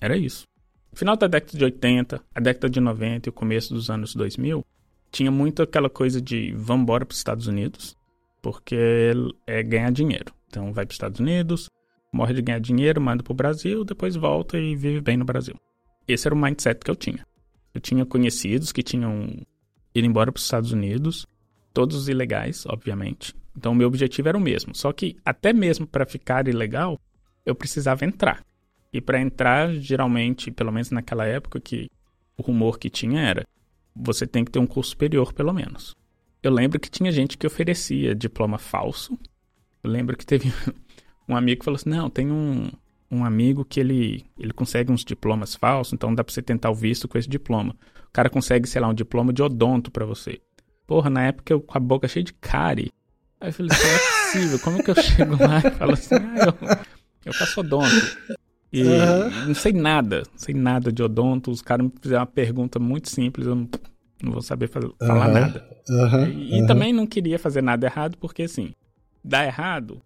Era 0.00 0.16
isso. 0.16 0.42
No 0.92 0.98
final 0.98 1.16
da 1.16 1.28
década 1.28 1.56
de 1.56 1.64
80, 1.64 2.20
a 2.34 2.40
década 2.40 2.68
de 2.68 2.80
90 2.80 3.28
e 3.28 3.30
o 3.30 3.32
começo 3.32 3.72
dos 3.72 3.88
anos 3.88 4.14
2000, 4.14 4.62
tinha 5.10 5.30
muito 5.30 5.62
aquela 5.62 5.88
coisa 5.88 6.20
de 6.20 6.52
vamos 6.52 6.82
embora 6.82 7.06
para 7.06 7.12
os 7.12 7.18
Estados 7.18 7.46
Unidos, 7.46 7.96
porque 8.42 8.76
é 9.46 9.62
ganhar 9.62 9.90
dinheiro. 9.90 10.34
Então 10.48 10.72
vai 10.72 10.84
para 10.84 10.92
os 10.92 10.96
Estados 10.96 11.20
Unidos, 11.20 11.70
morre 12.12 12.34
de 12.34 12.42
ganhar 12.42 12.60
dinheiro, 12.60 13.00
manda 13.00 13.22
pro 13.22 13.34
Brasil, 13.34 13.84
depois 13.84 14.16
volta 14.16 14.58
e 14.58 14.74
vive 14.74 15.00
bem 15.00 15.16
no 15.16 15.24
Brasil. 15.24 15.54
Esse 16.06 16.26
era 16.26 16.34
o 16.34 16.38
mindset 16.38 16.84
que 16.84 16.90
eu 16.90 16.96
tinha. 16.96 17.26
Eu 17.72 17.80
tinha 17.80 18.04
conhecidos 18.04 18.72
que 18.72 18.82
tinham 18.82 19.28
ido 19.94 20.06
embora 20.06 20.32
para 20.32 20.38
os 20.38 20.44
Estados 20.44 20.72
Unidos, 20.72 21.26
todos 21.72 22.08
ilegais, 22.08 22.66
obviamente. 22.66 23.34
Então, 23.56 23.72
o 23.72 23.74
meu 23.74 23.88
objetivo 23.88 24.28
era 24.28 24.38
o 24.38 24.40
mesmo. 24.40 24.74
Só 24.74 24.92
que, 24.92 25.16
até 25.24 25.52
mesmo 25.52 25.86
para 25.86 26.06
ficar 26.06 26.48
ilegal, 26.48 26.98
eu 27.44 27.54
precisava 27.54 28.04
entrar. 28.04 28.44
E 28.92 29.00
para 29.00 29.20
entrar, 29.20 29.72
geralmente, 29.74 30.50
pelo 30.50 30.72
menos 30.72 30.90
naquela 30.90 31.24
época, 31.24 31.60
que 31.60 31.88
o 32.36 32.42
rumor 32.42 32.78
que 32.78 32.90
tinha 32.90 33.20
era: 33.20 33.46
você 33.94 34.26
tem 34.26 34.44
que 34.44 34.50
ter 34.50 34.58
um 34.58 34.66
curso 34.66 34.90
superior, 34.90 35.32
pelo 35.32 35.52
menos. 35.52 35.94
Eu 36.42 36.50
lembro 36.50 36.80
que 36.80 36.90
tinha 36.90 37.12
gente 37.12 37.36
que 37.36 37.46
oferecia 37.46 38.14
diploma 38.14 38.58
falso. 38.58 39.18
Eu 39.82 39.90
lembro 39.90 40.16
que 40.16 40.26
teve 40.26 40.52
um 41.30 41.36
amigo 41.36 41.64
falou 41.64 41.76
assim: 41.76 41.88
não, 41.88 42.10
tem 42.10 42.30
um, 42.30 42.70
um 43.10 43.24
amigo 43.24 43.64
que 43.64 43.80
ele, 43.80 44.24
ele 44.38 44.52
consegue 44.52 44.92
uns 44.92 45.04
diplomas 45.04 45.54
falsos, 45.54 45.92
então 45.92 46.14
dá 46.14 46.24
pra 46.24 46.32
você 46.32 46.42
tentar 46.42 46.70
o 46.70 46.74
visto 46.74 47.08
com 47.08 47.16
esse 47.16 47.28
diploma. 47.28 47.74
O 48.08 48.12
cara 48.12 48.28
consegue, 48.28 48.68
sei 48.68 48.80
lá, 48.80 48.88
um 48.88 48.94
diploma 48.94 49.32
de 49.32 49.42
odonto 49.42 49.90
para 49.90 50.04
você. 50.04 50.40
Porra, 50.86 51.08
na 51.08 51.22
época 51.22 51.52
eu 51.52 51.60
com 51.60 51.78
a 51.78 51.80
boca 51.80 52.08
cheia 52.08 52.24
de 52.24 52.32
cárie. 52.34 52.90
Aí 53.40 53.48
eu 53.48 53.52
falei, 53.52 53.70
assim, 53.72 53.86
não 53.86 53.94
é 53.94 53.98
possível, 53.98 54.58
como 54.58 54.82
que 54.82 54.90
eu 54.90 54.94
chego 54.96 55.36
lá 55.42 55.58
e 55.58 55.70
falo 55.70 55.92
assim, 55.92 56.14
ah, 56.16 56.44
eu, 56.46 56.78
eu 57.26 57.32
faço 57.32 57.60
odonto. 57.60 58.18
E 58.72 58.82
uhum. 58.82 59.46
não 59.46 59.54
sei 59.54 59.72
nada, 59.72 60.22
não 60.30 60.38
sei 60.38 60.54
nada 60.54 60.92
de 60.92 61.02
odonto. 61.02 61.50
Os 61.50 61.62
caras 61.62 61.86
me 61.86 61.92
fizeram 62.00 62.20
uma 62.20 62.26
pergunta 62.26 62.78
muito 62.78 63.08
simples, 63.08 63.46
eu 63.46 63.54
não, 63.54 63.68
não 64.22 64.32
vou 64.32 64.42
saber 64.42 64.68
fazer, 64.68 64.90
falar 64.98 65.28
uhum. 65.28 65.32
nada. 65.32 65.68
Uhum. 65.88 66.26
E, 66.28 66.58
e 66.58 66.66
também 66.66 66.92
não 66.92 67.06
queria 67.06 67.38
fazer 67.38 67.62
nada 67.62 67.86
errado, 67.86 68.16
porque 68.18 68.42
assim, 68.42 68.72
dá 69.24 69.44
errado, 69.44 70.02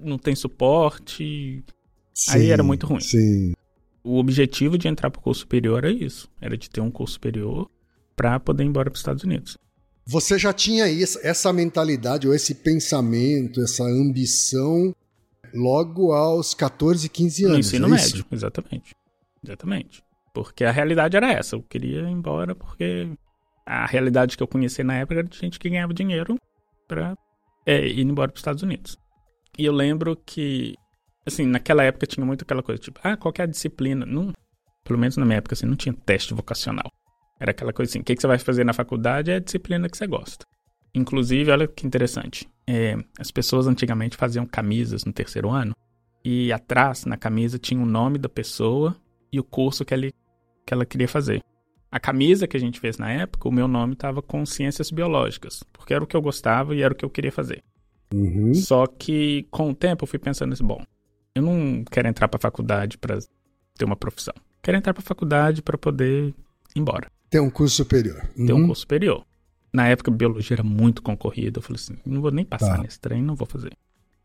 não 0.00 0.18
tem 0.18 0.34
suporte. 0.34 1.64
Sim, 2.12 2.30
aí 2.30 2.50
era 2.50 2.62
muito 2.62 2.86
ruim. 2.86 3.00
Sim. 3.00 3.54
O 4.02 4.18
objetivo 4.18 4.78
de 4.78 4.88
entrar 4.88 5.10
para 5.10 5.18
o 5.18 5.22
curso 5.22 5.40
superior 5.40 5.84
era 5.84 5.92
isso, 5.92 6.28
era 6.40 6.56
de 6.56 6.70
ter 6.70 6.80
um 6.80 6.90
curso 6.90 7.14
superior 7.14 7.70
para 8.16 8.40
poder 8.40 8.64
ir 8.64 8.66
embora 8.66 8.90
para 8.90 8.96
os 8.96 9.00
Estados 9.00 9.24
Unidos. 9.24 9.58
Você 10.06 10.38
já 10.38 10.52
tinha 10.52 10.86
essa 11.22 11.52
mentalidade 11.52 12.26
ou 12.26 12.34
esse 12.34 12.54
pensamento, 12.54 13.62
essa 13.62 13.84
ambição 13.84 14.94
logo 15.54 16.12
aos 16.12 16.54
14, 16.54 17.08
15 17.08 17.44
anos. 17.44 17.54
No 17.54 17.60
ensino 17.60 17.86
é 17.86 17.90
médio, 17.90 18.24
exatamente. 18.32 18.94
Exatamente. 19.44 20.02
Porque 20.34 20.64
a 20.64 20.70
realidade 20.70 21.16
era 21.16 21.32
essa. 21.32 21.56
Eu 21.56 21.62
queria 21.62 22.00
ir 22.00 22.08
embora 22.08 22.54
porque 22.54 23.08
a 23.66 23.86
realidade 23.86 24.36
que 24.36 24.42
eu 24.42 24.48
conhecia 24.48 24.84
na 24.84 24.96
época 24.96 25.20
era 25.20 25.28
de 25.28 25.38
gente 25.38 25.58
que 25.58 25.68
ganhava 25.68 25.94
dinheiro 25.94 26.36
para 26.88 27.16
é, 27.66 27.86
ir 27.86 28.00
embora 28.00 28.28
para 28.28 28.36
os 28.36 28.40
Estados 28.40 28.62
Unidos. 28.62 28.98
E 29.60 29.66
eu 29.66 29.74
lembro 29.74 30.16
que, 30.16 30.74
assim, 31.26 31.44
naquela 31.44 31.84
época 31.84 32.06
tinha 32.06 32.24
muito 32.24 32.44
aquela 32.44 32.62
coisa, 32.62 32.80
tipo, 32.80 32.98
ah, 33.04 33.14
qual 33.14 33.34
é 33.36 33.42
a 33.42 33.46
disciplina? 33.46 34.06
Não, 34.06 34.32
pelo 34.82 34.98
menos 34.98 35.18
na 35.18 35.26
minha 35.26 35.36
época, 35.36 35.52
assim, 35.52 35.66
não 35.66 35.76
tinha 35.76 35.92
teste 35.92 36.32
vocacional. 36.32 36.90
Era 37.38 37.50
aquela 37.50 37.70
coisa 37.70 37.92
assim, 37.92 37.98
o 37.98 38.02
que, 38.02 38.14
que 38.14 38.22
você 38.22 38.26
vai 38.26 38.38
fazer 38.38 38.64
na 38.64 38.72
faculdade 38.72 39.30
é 39.30 39.34
a 39.34 39.38
disciplina 39.38 39.86
que 39.86 39.98
você 39.98 40.06
gosta. 40.06 40.46
Inclusive, 40.94 41.50
olha 41.50 41.68
que 41.68 41.86
interessante, 41.86 42.48
é, 42.66 42.96
as 43.18 43.30
pessoas 43.30 43.66
antigamente 43.66 44.16
faziam 44.16 44.46
camisas 44.46 45.04
no 45.04 45.12
terceiro 45.12 45.50
ano 45.50 45.76
e 46.24 46.50
atrás, 46.54 47.04
na 47.04 47.18
camisa, 47.18 47.58
tinha 47.58 47.82
o 47.82 47.86
nome 47.86 48.16
da 48.16 48.30
pessoa 48.30 48.96
e 49.30 49.38
o 49.38 49.44
curso 49.44 49.84
que, 49.84 49.92
ele, 49.92 50.10
que 50.66 50.72
ela 50.72 50.86
queria 50.86 51.06
fazer. 51.06 51.42
A 51.92 52.00
camisa 52.00 52.48
que 52.48 52.56
a 52.56 52.60
gente 52.60 52.80
fez 52.80 52.96
na 52.96 53.12
época, 53.12 53.46
o 53.46 53.52
meu 53.52 53.68
nome 53.68 53.92
estava 53.92 54.22
com 54.22 54.46
ciências 54.46 54.90
biológicas, 54.90 55.62
porque 55.70 55.92
era 55.92 56.02
o 56.02 56.06
que 56.06 56.16
eu 56.16 56.22
gostava 56.22 56.74
e 56.74 56.80
era 56.80 56.94
o 56.94 56.96
que 56.96 57.04
eu 57.04 57.10
queria 57.10 57.30
fazer. 57.30 57.62
Uhum. 58.12 58.54
Só 58.54 58.86
que 58.86 59.46
com 59.50 59.70
o 59.70 59.74
tempo 59.74 60.04
eu 60.04 60.08
fui 60.08 60.18
pensando 60.18 60.52
assim, 60.52 60.64
bom, 60.64 60.82
eu 61.34 61.42
não 61.42 61.84
quero 61.90 62.08
entrar 62.08 62.28
para 62.28 62.40
faculdade 62.40 62.98
para 62.98 63.18
ter 63.76 63.84
uma 63.84 63.96
profissão. 63.96 64.34
Quero 64.62 64.76
entrar 64.76 64.92
para 64.92 65.02
a 65.02 65.06
faculdade 65.06 65.62
para 65.62 65.78
poder 65.78 66.28
ir 66.28 66.34
embora. 66.76 67.10
Ter 67.30 67.40
um 67.40 67.50
curso 67.50 67.76
superior. 67.76 68.28
Ter 68.34 68.52
um 68.52 68.66
curso 68.66 68.82
superior. 68.82 69.24
Na 69.72 69.86
época, 69.86 70.10
biologia 70.10 70.56
era 70.56 70.64
muito 70.64 71.00
concorrida. 71.00 71.58
Eu 71.58 71.62
falei 71.62 71.80
assim, 71.80 71.96
não 72.04 72.20
vou 72.20 72.30
nem 72.30 72.44
passar 72.44 72.76
tá. 72.76 72.82
nesse 72.82 72.98
trem, 72.98 73.22
não 73.22 73.36
vou 73.36 73.46
fazer 73.46 73.72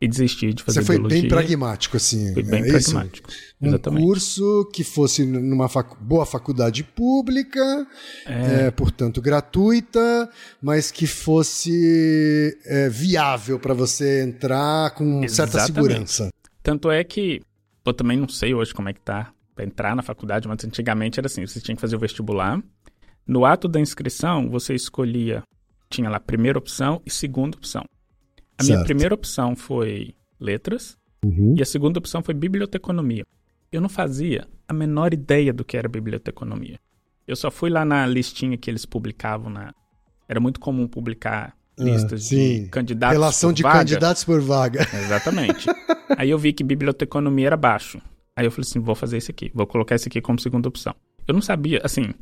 e 0.00 0.06
desisti 0.06 0.52
de 0.52 0.62
fazer 0.62 0.80
Você 0.80 0.86
foi 0.86 0.96
biologia. 0.96 1.20
bem 1.22 1.28
pragmático, 1.28 1.96
assim. 1.96 2.34
Foi 2.34 2.42
bem 2.42 2.62
é 2.62 2.68
pragmático. 2.68 3.30
Isso? 3.30 3.54
Um 3.60 3.68
exatamente. 3.68 4.04
curso 4.04 4.70
que 4.72 4.84
fosse 4.84 5.24
numa 5.24 5.68
facu 5.68 5.96
boa 6.00 6.26
faculdade 6.26 6.84
pública, 6.84 7.86
é... 8.26 8.66
É, 8.66 8.70
portanto 8.70 9.22
gratuita, 9.22 10.30
mas 10.60 10.90
que 10.90 11.06
fosse 11.06 12.58
é, 12.66 12.88
viável 12.90 13.58
para 13.58 13.72
você 13.72 14.22
entrar 14.22 14.90
com 14.90 15.24
exatamente. 15.24 15.32
certa 15.32 15.60
segurança. 15.66 16.28
Tanto 16.62 16.90
é 16.90 17.02
que 17.02 17.40
eu 17.84 17.94
também 17.94 18.18
não 18.18 18.28
sei 18.28 18.52
hoje 18.52 18.74
como 18.74 18.88
é 18.88 18.92
que 18.92 19.00
tá 19.00 19.32
para 19.54 19.64
entrar 19.64 19.96
na 19.96 20.02
faculdade, 20.02 20.46
mas 20.46 20.62
antigamente 20.62 21.18
era 21.18 21.26
assim, 21.26 21.46
você 21.46 21.58
tinha 21.60 21.74
que 21.74 21.80
fazer 21.80 21.96
o 21.96 21.98
vestibular. 21.98 22.62
No 23.26 23.46
ato 23.46 23.66
da 23.66 23.80
inscrição, 23.80 24.50
você 24.50 24.74
escolhia, 24.74 25.42
tinha 25.88 26.10
lá 26.10 26.20
primeira 26.20 26.58
opção 26.58 27.00
e 27.06 27.10
segunda 27.10 27.56
opção. 27.56 27.82
A 28.58 28.62
certo. 28.62 28.76
minha 28.76 28.84
primeira 28.84 29.14
opção 29.14 29.54
foi 29.54 30.14
letras 30.40 30.96
uhum. 31.24 31.54
e 31.56 31.62
a 31.62 31.66
segunda 31.66 31.98
opção 31.98 32.22
foi 32.22 32.34
biblioteconomia. 32.34 33.24
Eu 33.70 33.80
não 33.80 33.88
fazia 33.88 34.46
a 34.68 34.72
menor 34.72 35.12
ideia 35.12 35.52
do 35.52 35.64
que 35.64 35.76
era 35.76 35.88
biblioteconomia. 35.88 36.78
Eu 37.26 37.36
só 37.36 37.50
fui 37.50 37.68
lá 37.68 37.84
na 37.84 38.06
listinha 38.06 38.56
que 38.56 38.70
eles 38.70 38.86
publicavam 38.86 39.50
na. 39.50 39.74
Era 40.28 40.40
muito 40.40 40.60
comum 40.60 40.86
publicar 40.86 41.54
ah, 41.78 41.82
listas 41.82 42.26
ah, 42.26 42.28
de 42.28 42.68
candidatos 42.70 43.16
Relação 43.16 43.50
por 43.50 43.54
de 43.54 43.62
vaga. 43.62 43.78
candidatos 43.78 44.24
por 44.24 44.40
vaga. 44.40 44.80
Exatamente. 44.94 45.66
Aí 46.16 46.30
eu 46.30 46.38
vi 46.38 46.52
que 46.52 46.62
biblioteconomia 46.62 47.48
era 47.48 47.56
baixo. 47.56 48.00
Aí 48.34 48.46
eu 48.46 48.50
falei 48.50 48.68
assim, 48.68 48.80
vou 48.80 48.94
fazer 48.94 49.18
isso 49.18 49.30
aqui, 49.30 49.50
vou 49.54 49.66
colocar 49.66 49.94
isso 49.96 50.08
aqui 50.08 50.20
como 50.20 50.38
segunda 50.38 50.68
opção. 50.68 50.94
Eu 51.26 51.34
não 51.34 51.40
sabia, 51.40 51.80
assim, 51.82 52.12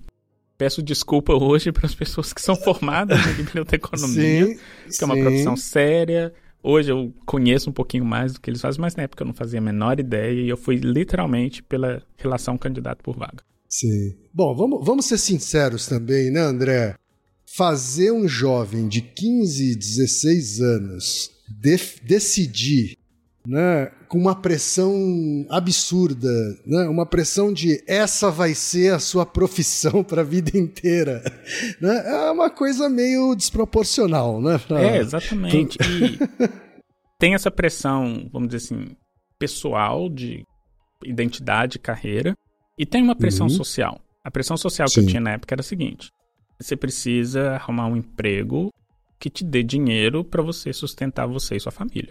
peço 0.57 0.83
desculpa 0.83 1.33
hoje 1.33 1.73
para 1.73 1.87
as 1.87 1.95
pessoas 1.95 2.33
que 2.33 2.41
são 2.41 2.57
formadas 2.57 3.19
em 3.27 3.43
biblioteconomia, 3.45 4.47
sim, 4.47 4.59
que 4.97 5.05
é 5.05 5.07
uma 5.07 5.17
profissão 5.17 5.57
séria. 5.57 6.33
Hoje 6.63 6.91
eu 6.91 7.13
conheço 7.27 7.69
um 7.69 7.73
pouquinho 7.73 8.05
mais 8.05 8.33
do 8.33 8.41
que 8.41 8.49
eles 8.49 8.61
fazem, 8.61 8.81
mas 8.81 8.97
na 8.97 9.03
época 9.03 9.23
eu 9.23 9.27
não 9.27 9.35
fazia 9.35 9.59
a 9.59 9.63
menor 9.63 10.01
ideia 10.01 10.41
e 10.41 10.49
eu 10.49 10.57
fui 10.57 10.77
literalmente 10.77 11.63
pela 11.63 12.03
relação 12.17 12.57
candidato 12.57 13.03
por 13.03 13.17
vaga. 13.17 13.43
Sim. 13.69 14.15
Bom, 14.33 14.55
vamos, 14.55 14.85
vamos 14.85 15.05
ser 15.05 15.19
sinceros 15.19 15.87
também, 15.87 16.31
né, 16.31 16.41
André? 16.41 16.95
Fazer 17.45 18.13
um 18.13 18.27
jovem 18.27 18.89
de 18.89 19.03
15, 19.03 19.77
16 19.77 20.61
anos 20.61 21.31
de 21.49 21.77
decidir 22.03 22.97
né, 23.47 23.91
com 24.09 24.19
uma 24.19 24.35
pressão 24.35 25.47
absurda, 25.51 26.29
né, 26.67 26.89
uma 26.89 27.05
pressão 27.05 27.53
de 27.53 27.83
essa 27.87 28.31
vai 28.31 28.55
ser 28.55 28.95
a 28.95 28.99
sua 28.99 29.27
profissão 29.27 30.03
para 30.03 30.23
a 30.23 30.25
vida 30.25 30.57
inteira. 30.57 31.23
Né, 31.81 32.03
é 32.07 32.31
uma 32.31 32.51
coisa 32.51 32.89
meio 32.89 33.35
desproporcional, 33.35 34.41
né? 34.41 34.59
Pra... 34.59 34.81
É, 34.81 34.99
exatamente. 34.99 35.79
E 35.83 36.19
tem 37.19 37.35
essa 37.35 37.51
pressão, 37.51 38.29
vamos 38.33 38.49
dizer 38.49 38.65
assim, 38.65 38.97
pessoal 39.39 40.09
de 40.09 40.45
identidade, 41.05 41.79
carreira, 41.79 42.35
e 42.79 42.87
tem 42.87 43.03
uma 43.03 43.15
pressão 43.15 43.47
uhum. 43.47 43.53
social. 43.53 44.01
A 44.25 44.31
pressão 44.31 44.57
social 44.57 44.89
Sim. 44.89 44.95
que 44.95 45.01
eu 45.01 45.07
tinha 45.07 45.21
na 45.21 45.33
época 45.33 45.55
era 45.55 45.61
a 45.61 45.65
seguinte: 45.65 46.11
você 46.61 46.77
precisa 46.77 47.53
arrumar 47.53 47.87
um 47.87 47.97
emprego 47.97 48.71
que 49.19 49.31
te 49.31 49.45
dê 49.45 49.63
dinheiro 49.63 50.25
para 50.25 50.43
você 50.43 50.73
sustentar 50.73 51.27
você 51.27 51.57
e 51.57 51.61
sua 51.61 51.73
família. 51.73 52.11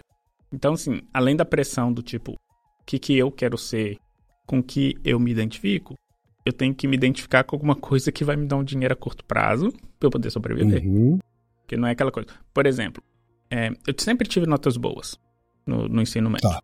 Então, 0.54 0.74
assim, 0.74 1.02
além 1.12 1.34
da 1.34 1.44
pressão 1.44 1.92
do 1.92 2.00
tipo, 2.00 2.32
o 2.32 2.84
que, 2.86 2.96
que 2.96 3.18
eu 3.18 3.28
quero 3.32 3.58
ser, 3.58 3.98
com 4.46 4.62
que 4.62 4.94
eu 5.04 5.18
me 5.18 5.32
identifico, 5.32 5.98
eu 6.46 6.52
tenho 6.52 6.72
que 6.72 6.86
me 6.86 6.96
identificar 6.96 7.42
com 7.42 7.56
alguma 7.56 7.74
coisa 7.74 8.12
que 8.12 8.22
vai 8.22 8.36
me 8.36 8.46
dar 8.46 8.56
um 8.56 8.62
dinheiro 8.62 8.94
a 8.94 8.96
curto 8.96 9.24
prazo 9.24 9.72
para 9.98 10.06
eu 10.06 10.10
poder 10.10 10.30
sobreviver. 10.30 10.86
Uhum. 10.86 11.18
Porque 11.62 11.76
não 11.76 11.88
é 11.88 11.90
aquela 11.90 12.12
coisa. 12.12 12.28
Por 12.52 12.66
exemplo, 12.66 13.02
é, 13.50 13.70
eu 13.84 13.94
sempre 13.98 14.28
tive 14.28 14.46
notas 14.46 14.76
boas 14.76 15.18
no, 15.66 15.88
no 15.88 16.00
ensino 16.00 16.30
médio. 16.30 16.48
Tá. 16.48 16.60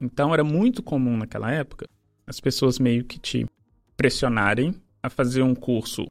Então 0.00 0.32
era 0.32 0.42
muito 0.42 0.82
comum 0.82 1.16
naquela 1.16 1.52
época 1.52 1.86
as 2.26 2.40
pessoas 2.40 2.78
meio 2.78 3.04
que 3.04 3.18
te 3.18 3.46
pressionarem 3.94 4.74
a 5.02 5.10
fazer 5.10 5.42
um 5.42 5.54
curso 5.54 6.06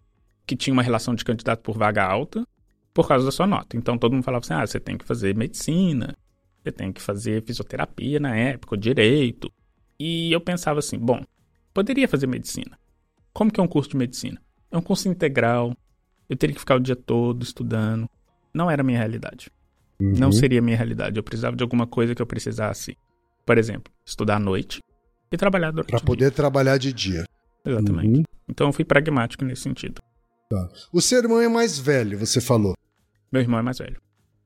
que 0.46 0.56
tinha 0.56 0.74
uma 0.74 0.84
relação 0.84 1.15
de 1.15 1.26
candidato 1.26 1.63
por 1.63 1.78
vaga 1.78 2.04
alta 2.04 2.46
por 2.93 3.08
causa 3.08 3.26
da 3.26 3.32
sua 3.32 3.48
nota. 3.48 3.76
Então 3.76 3.98
todo 3.98 4.13
mundo 4.13 4.24
falava 4.24 4.43
assim: 4.43 4.54
ah, 4.54 4.67
você 4.67 4.80
tem 4.80 4.98
que 4.98 5.06
fazer 5.06 5.36
medicina, 5.36 6.15
você 6.63 6.71
tem 6.71 6.91
que 6.91 7.02
fazer 7.02 7.43
fisioterapia 7.43 8.19
na 8.19 8.36
época, 8.36 8.78
direito. 8.78 9.52
E 9.99 10.32
eu 10.32 10.39
pensava 10.39 10.80
assim, 10.80 10.97
bom, 10.97 11.21
poderia 11.73 12.08
fazer 12.08 12.26
medicina. 12.28 12.78
Como 13.34 13.52
que 13.52 13.60
é 13.60 13.63
um 13.63 13.67
curso 13.67 13.89
de 13.89 13.97
medicina? 13.97 14.41
É 14.71 14.78
um 14.78 14.82
curso 14.82 15.10
integral. 15.10 15.76
Eu 16.30 16.38
teria 16.38 16.54
que 16.54 16.60
ficar 16.60 16.76
o 16.76 16.80
dia 16.80 16.95
todo 16.95 17.43
estudando. 17.43 18.10
Não 18.54 18.71
era 18.71 18.82
a 18.82 18.86
minha 18.86 18.97
realidade. 18.97 19.52
Uhum. 19.99 20.13
Não 20.17 20.32
seria 20.32 20.60
a 20.60 20.62
minha 20.62 20.78
realidade. 20.78 21.17
Eu 21.17 21.23
precisava 21.23 21.56
de 21.56 21.63
alguma 21.63 21.86
coisa 21.86 22.15
que 22.15 22.21
eu 22.21 22.26
precisasse. 22.26 22.97
Por 23.45 23.58
exemplo, 23.58 23.91
estudar 24.06 24.38
à 24.38 24.39
noite 24.39 24.80
e 25.32 25.38
trabalhar 25.38 25.71
durante 25.71 25.89
Para 25.89 25.99
poder 25.99 26.26
dia. 26.26 26.32
trabalhar 26.32 26.78
de 26.78 26.93
dia. 26.93 27.26
Exatamente. 27.65 28.19
Uhum. 28.19 28.23
Então 28.47 28.67
eu 28.67 28.73
fui 28.73 28.86
pragmático 28.86 29.43
nesse 29.43 29.63
sentido. 29.63 30.02
Tá. 30.49 30.69
O 30.91 31.02
seu 31.02 31.19
irmão 31.19 31.41
é 31.41 31.49
mais 31.49 31.78
velho, 31.78 32.17
você 32.17 32.39
falou. 32.39 32.76
Meu 33.32 33.41
irmão 33.41 33.60
é 33.60 33.63
mais 33.63 33.80
velho. 33.80 33.99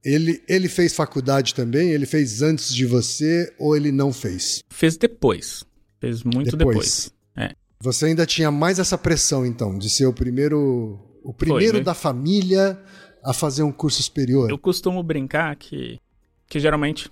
Ele, 0.07 0.41
ele 0.47 0.69
fez 0.69 0.95
faculdade 0.95 1.53
também? 1.53 1.89
Ele 1.89 2.05
fez 2.05 2.41
antes 2.41 2.73
de 2.73 2.85
você 2.85 3.53
ou 3.59 3.75
ele 3.75 3.91
não 3.91 4.13
fez? 4.13 4.63
Fez 4.69 4.95
depois. 4.95 5.65
Fez 5.99 6.23
muito 6.23 6.55
depois. 6.55 7.11
depois. 7.35 7.49
É. 7.51 7.53
Você 7.81 8.05
ainda 8.05 8.25
tinha 8.25 8.49
mais 8.49 8.79
essa 8.79 8.97
pressão, 8.97 9.45
então, 9.45 9.77
de 9.77 9.89
ser 9.89 10.05
o 10.05 10.13
primeiro, 10.13 10.97
o 11.21 11.33
primeiro 11.33 11.71
Foi, 11.71 11.79
né? 11.79 11.83
da 11.83 11.93
família 11.93 12.81
a 13.21 13.33
fazer 13.33 13.63
um 13.63 13.71
curso 13.71 14.01
superior? 14.01 14.49
Eu 14.49 14.57
costumo 14.57 15.03
brincar 15.03 15.53
que, 15.57 15.99
que 16.47 16.57
geralmente, 16.57 17.11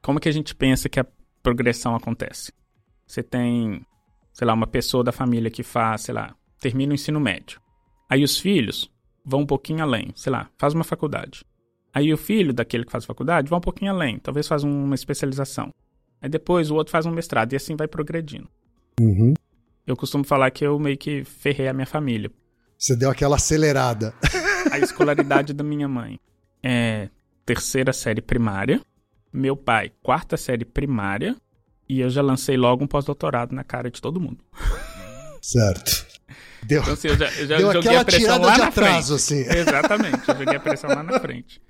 como 0.00 0.20
que 0.20 0.28
a 0.28 0.32
gente 0.32 0.54
pensa 0.54 0.88
que 0.88 1.00
a 1.00 1.06
progressão 1.42 1.96
acontece? 1.96 2.52
Você 3.04 3.24
tem, 3.24 3.84
sei 4.32 4.46
lá, 4.46 4.54
uma 4.54 4.68
pessoa 4.68 5.02
da 5.02 5.10
família 5.10 5.50
que 5.50 5.64
faz, 5.64 6.02
sei 6.02 6.14
lá, 6.14 6.36
termina 6.60 6.92
o 6.92 6.94
ensino 6.94 7.18
médio. 7.18 7.60
Aí 8.08 8.22
os 8.22 8.38
filhos 8.38 8.88
vão 9.24 9.40
um 9.40 9.46
pouquinho 9.46 9.82
além, 9.82 10.12
sei 10.14 10.30
lá, 10.30 10.48
faz 10.56 10.72
uma 10.72 10.84
faculdade. 10.84 11.44
Aí 11.94 12.12
o 12.12 12.16
filho 12.16 12.52
daquele 12.52 12.84
que 12.84 12.92
faz 12.92 13.04
faculdade 13.04 13.50
vai 13.50 13.58
um 13.58 13.62
pouquinho 13.62 13.92
além, 13.92 14.18
talvez 14.18 14.48
faz 14.48 14.64
uma 14.64 14.94
especialização. 14.94 15.70
Aí 16.20 16.28
depois 16.28 16.70
o 16.70 16.74
outro 16.74 16.90
faz 16.90 17.04
um 17.04 17.10
mestrado 17.10 17.52
e 17.52 17.56
assim 17.56 17.76
vai 17.76 17.86
progredindo. 17.86 18.48
Uhum. 19.00 19.34
Eu 19.86 19.96
costumo 19.96 20.24
falar 20.24 20.50
que 20.50 20.64
eu 20.64 20.78
meio 20.78 20.96
que 20.96 21.24
ferrei 21.24 21.68
a 21.68 21.72
minha 21.72 21.86
família. 21.86 22.30
Você 22.78 22.96
deu 22.96 23.10
aquela 23.10 23.36
acelerada. 23.36 24.14
A 24.70 24.78
escolaridade 24.78 25.52
da 25.54 25.64
minha 25.64 25.88
mãe 25.88 26.18
é 26.62 27.08
terceira 27.44 27.92
série 27.92 28.22
primária, 28.22 28.80
meu 29.32 29.56
pai 29.56 29.92
quarta 30.02 30.36
série 30.36 30.64
primária 30.64 31.36
e 31.88 32.00
eu 32.00 32.08
já 32.08 32.22
lancei 32.22 32.56
logo 32.56 32.84
um 32.84 32.86
pós-doutorado 32.86 33.54
na 33.54 33.64
cara 33.64 33.90
de 33.90 34.00
todo 34.00 34.20
mundo. 34.20 34.38
Certo. 35.42 36.06
Deu, 36.62 36.80
então, 36.80 36.94
assim, 36.94 37.08
eu 37.08 37.16
já, 37.16 37.26
eu 37.32 37.46
já 37.46 37.56
deu 37.56 37.72
joguei 37.72 37.96
a 37.96 38.04
pressão 38.04 38.40
lá 38.40 38.58
na 38.58 38.66
atraso, 38.68 39.18
frente. 39.18 39.44
Assim. 39.44 39.58
Exatamente, 39.58 40.28
eu 40.28 40.38
joguei 40.38 40.56
a 40.56 40.60
pressão 40.60 40.90
lá 40.90 41.02
na 41.02 41.18
frente. 41.18 41.60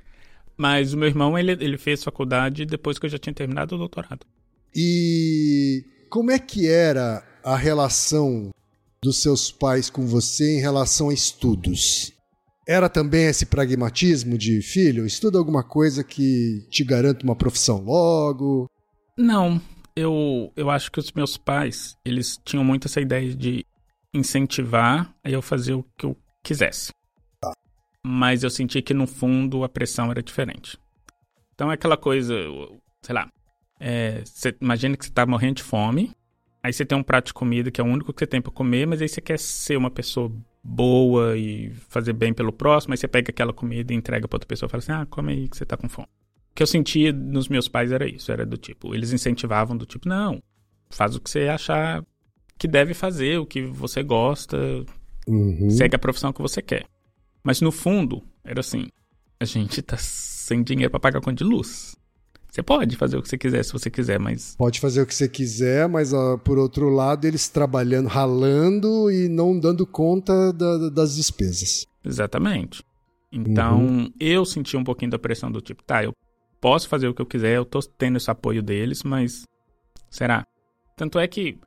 Mas 0.56 0.92
o 0.92 0.98
meu 0.98 1.08
irmão, 1.08 1.38
ele, 1.38 1.52
ele 1.52 1.78
fez 1.78 2.04
faculdade 2.04 2.66
depois 2.66 2.98
que 2.98 3.06
eu 3.06 3.10
já 3.10 3.18
tinha 3.18 3.34
terminado 3.34 3.74
o 3.74 3.78
doutorado. 3.78 4.26
E 4.74 5.84
como 6.10 6.30
é 6.30 6.38
que 6.38 6.68
era 6.68 7.22
a 7.44 7.56
relação 7.56 8.50
dos 9.02 9.20
seus 9.20 9.50
pais 9.50 9.90
com 9.90 10.06
você 10.06 10.58
em 10.58 10.60
relação 10.60 11.10
a 11.10 11.14
estudos? 11.14 12.12
Era 12.66 12.88
também 12.88 13.26
esse 13.26 13.46
pragmatismo 13.46 14.38
de 14.38 14.62
filho, 14.62 15.04
estuda 15.04 15.38
alguma 15.38 15.64
coisa 15.64 16.04
que 16.04 16.64
te 16.70 16.84
garanta 16.84 17.24
uma 17.24 17.34
profissão 17.34 17.82
logo? 17.82 18.70
Não, 19.18 19.60
eu, 19.96 20.52
eu 20.56 20.70
acho 20.70 20.90
que 20.92 21.00
os 21.00 21.10
meus 21.12 21.36
pais, 21.36 21.96
eles 22.04 22.38
tinham 22.44 22.64
muito 22.64 22.86
essa 22.86 23.00
ideia 23.00 23.34
de 23.34 23.66
incentivar 24.14 25.12
a 25.24 25.30
eu 25.30 25.42
fazer 25.42 25.74
o 25.74 25.84
que 25.98 26.06
eu 26.06 26.16
quisesse 26.44 26.92
mas 28.04 28.42
eu 28.42 28.50
senti 28.50 28.82
que 28.82 28.92
no 28.92 29.06
fundo 29.06 29.64
a 29.64 29.68
pressão 29.68 30.10
era 30.10 30.22
diferente. 30.22 30.78
Então 31.54 31.70
é 31.70 31.74
aquela 31.74 31.96
coisa, 31.96 32.34
sei 33.00 33.14
lá, 33.14 33.28
é, 33.78 34.22
você 34.24 34.54
imagina 34.60 34.96
que 34.96 35.04
você 35.04 35.12
tá 35.12 35.24
morrendo 35.24 35.56
de 35.56 35.62
fome, 35.62 36.10
aí 36.62 36.72
você 36.72 36.84
tem 36.84 36.96
um 36.96 37.02
prato 37.02 37.26
de 37.26 37.34
comida 37.34 37.70
que 37.70 37.80
é 37.80 37.84
o 37.84 37.86
único 37.86 38.12
que 38.12 38.20
você 38.20 38.26
tem 38.26 38.40
para 38.40 38.52
comer, 38.52 38.86
mas 38.86 39.02
aí 39.02 39.08
você 39.08 39.20
quer 39.20 39.38
ser 39.38 39.76
uma 39.76 39.90
pessoa 39.90 40.32
boa 40.62 41.36
e 41.36 41.70
fazer 41.88 42.12
bem 42.12 42.32
pelo 42.32 42.52
próximo, 42.52 42.94
aí 42.94 42.98
você 42.98 43.08
pega 43.08 43.30
aquela 43.30 43.52
comida 43.52 43.92
e 43.92 43.96
entrega 43.96 44.28
para 44.28 44.36
outra 44.36 44.46
pessoa 44.46 44.68
e 44.68 44.70
fala 44.70 44.82
assim: 44.82 44.92
"Ah, 44.92 45.06
come 45.06 45.32
aí 45.32 45.48
que 45.48 45.56
você 45.56 45.66
tá 45.66 45.76
com 45.76 45.88
fome". 45.88 46.08
O 46.50 46.54
que 46.54 46.62
eu 46.62 46.66
sentia 46.66 47.12
nos 47.12 47.48
meus 47.48 47.66
pais 47.68 47.90
era 47.90 48.08
isso, 48.08 48.30
era 48.30 48.44
do 48.46 48.56
tipo, 48.56 48.94
eles 48.94 49.12
incentivavam 49.12 49.76
do 49.76 49.86
tipo: 49.86 50.08
"Não, 50.08 50.42
faz 50.90 51.16
o 51.16 51.20
que 51.20 51.30
você 51.30 51.48
achar 51.48 52.04
que 52.58 52.68
deve 52.68 52.94
fazer, 52.94 53.38
o 53.38 53.46
que 53.46 53.62
você 53.62 54.02
gosta, 54.02 54.56
uhum. 55.26 55.70
segue 55.70 55.96
a 55.96 55.98
profissão 55.98 56.32
que 56.32 56.42
você 56.42 56.62
quer". 56.62 56.86
Mas 57.42 57.60
no 57.60 57.72
fundo, 57.72 58.22
era 58.44 58.60
assim: 58.60 58.88
a 59.40 59.44
gente 59.44 59.82
tá 59.82 59.96
sem 59.98 60.62
dinheiro 60.62 60.90
para 60.90 61.00
pagar 61.00 61.18
a 61.18 61.22
conta 61.22 61.44
de 61.44 61.44
luz. 61.44 61.96
Você 62.50 62.62
pode 62.62 62.96
fazer 62.96 63.16
o 63.16 63.22
que 63.22 63.28
você 63.28 63.38
quiser 63.38 63.64
se 63.64 63.72
você 63.72 63.90
quiser, 63.90 64.18
mas. 64.18 64.54
Pode 64.56 64.78
fazer 64.78 65.00
o 65.00 65.06
que 65.06 65.14
você 65.14 65.26
quiser, 65.26 65.88
mas 65.88 66.12
uh, 66.12 66.38
por 66.44 66.58
outro 66.58 66.90
lado, 66.90 67.24
eles 67.26 67.48
trabalhando, 67.48 68.08
ralando 68.08 69.10
e 69.10 69.26
não 69.26 69.58
dando 69.58 69.86
conta 69.86 70.52
da, 70.52 70.90
das 70.90 71.16
despesas. 71.16 71.86
Exatamente. 72.04 72.84
Então, 73.32 73.86
uhum. 73.86 74.12
eu 74.20 74.44
senti 74.44 74.76
um 74.76 74.84
pouquinho 74.84 75.10
da 75.10 75.18
pressão 75.18 75.50
do 75.50 75.62
tipo, 75.62 75.82
tá, 75.82 76.04
eu 76.04 76.14
posso 76.60 76.86
fazer 76.86 77.08
o 77.08 77.14
que 77.14 77.22
eu 77.22 77.26
quiser, 77.26 77.56
eu 77.56 77.64
tô 77.64 77.80
tendo 77.80 78.18
esse 78.18 78.30
apoio 78.30 78.62
deles, 78.62 79.02
mas 79.02 79.46
será? 80.10 80.46
Tanto 80.94 81.18
é 81.18 81.26
que, 81.26 81.58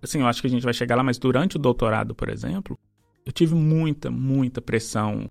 assim, 0.00 0.20
eu 0.20 0.26
acho 0.28 0.40
que 0.40 0.46
a 0.46 0.50
gente 0.50 0.62
vai 0.62 0.72
chegar 0.72 0.94
lá, 0.94 1.02
mas 1.02 1.18
durante 1.18 1.56
o 1.56 1.58
doutorado, 1.58 2.14
por 2.14 2.28
exemplo, 2.28 2.78
eu 3.24 3.32
tive 3.32 3.54
muita, 3.54 4.10
muita 4.10 4.60
pressão 4.60 5.30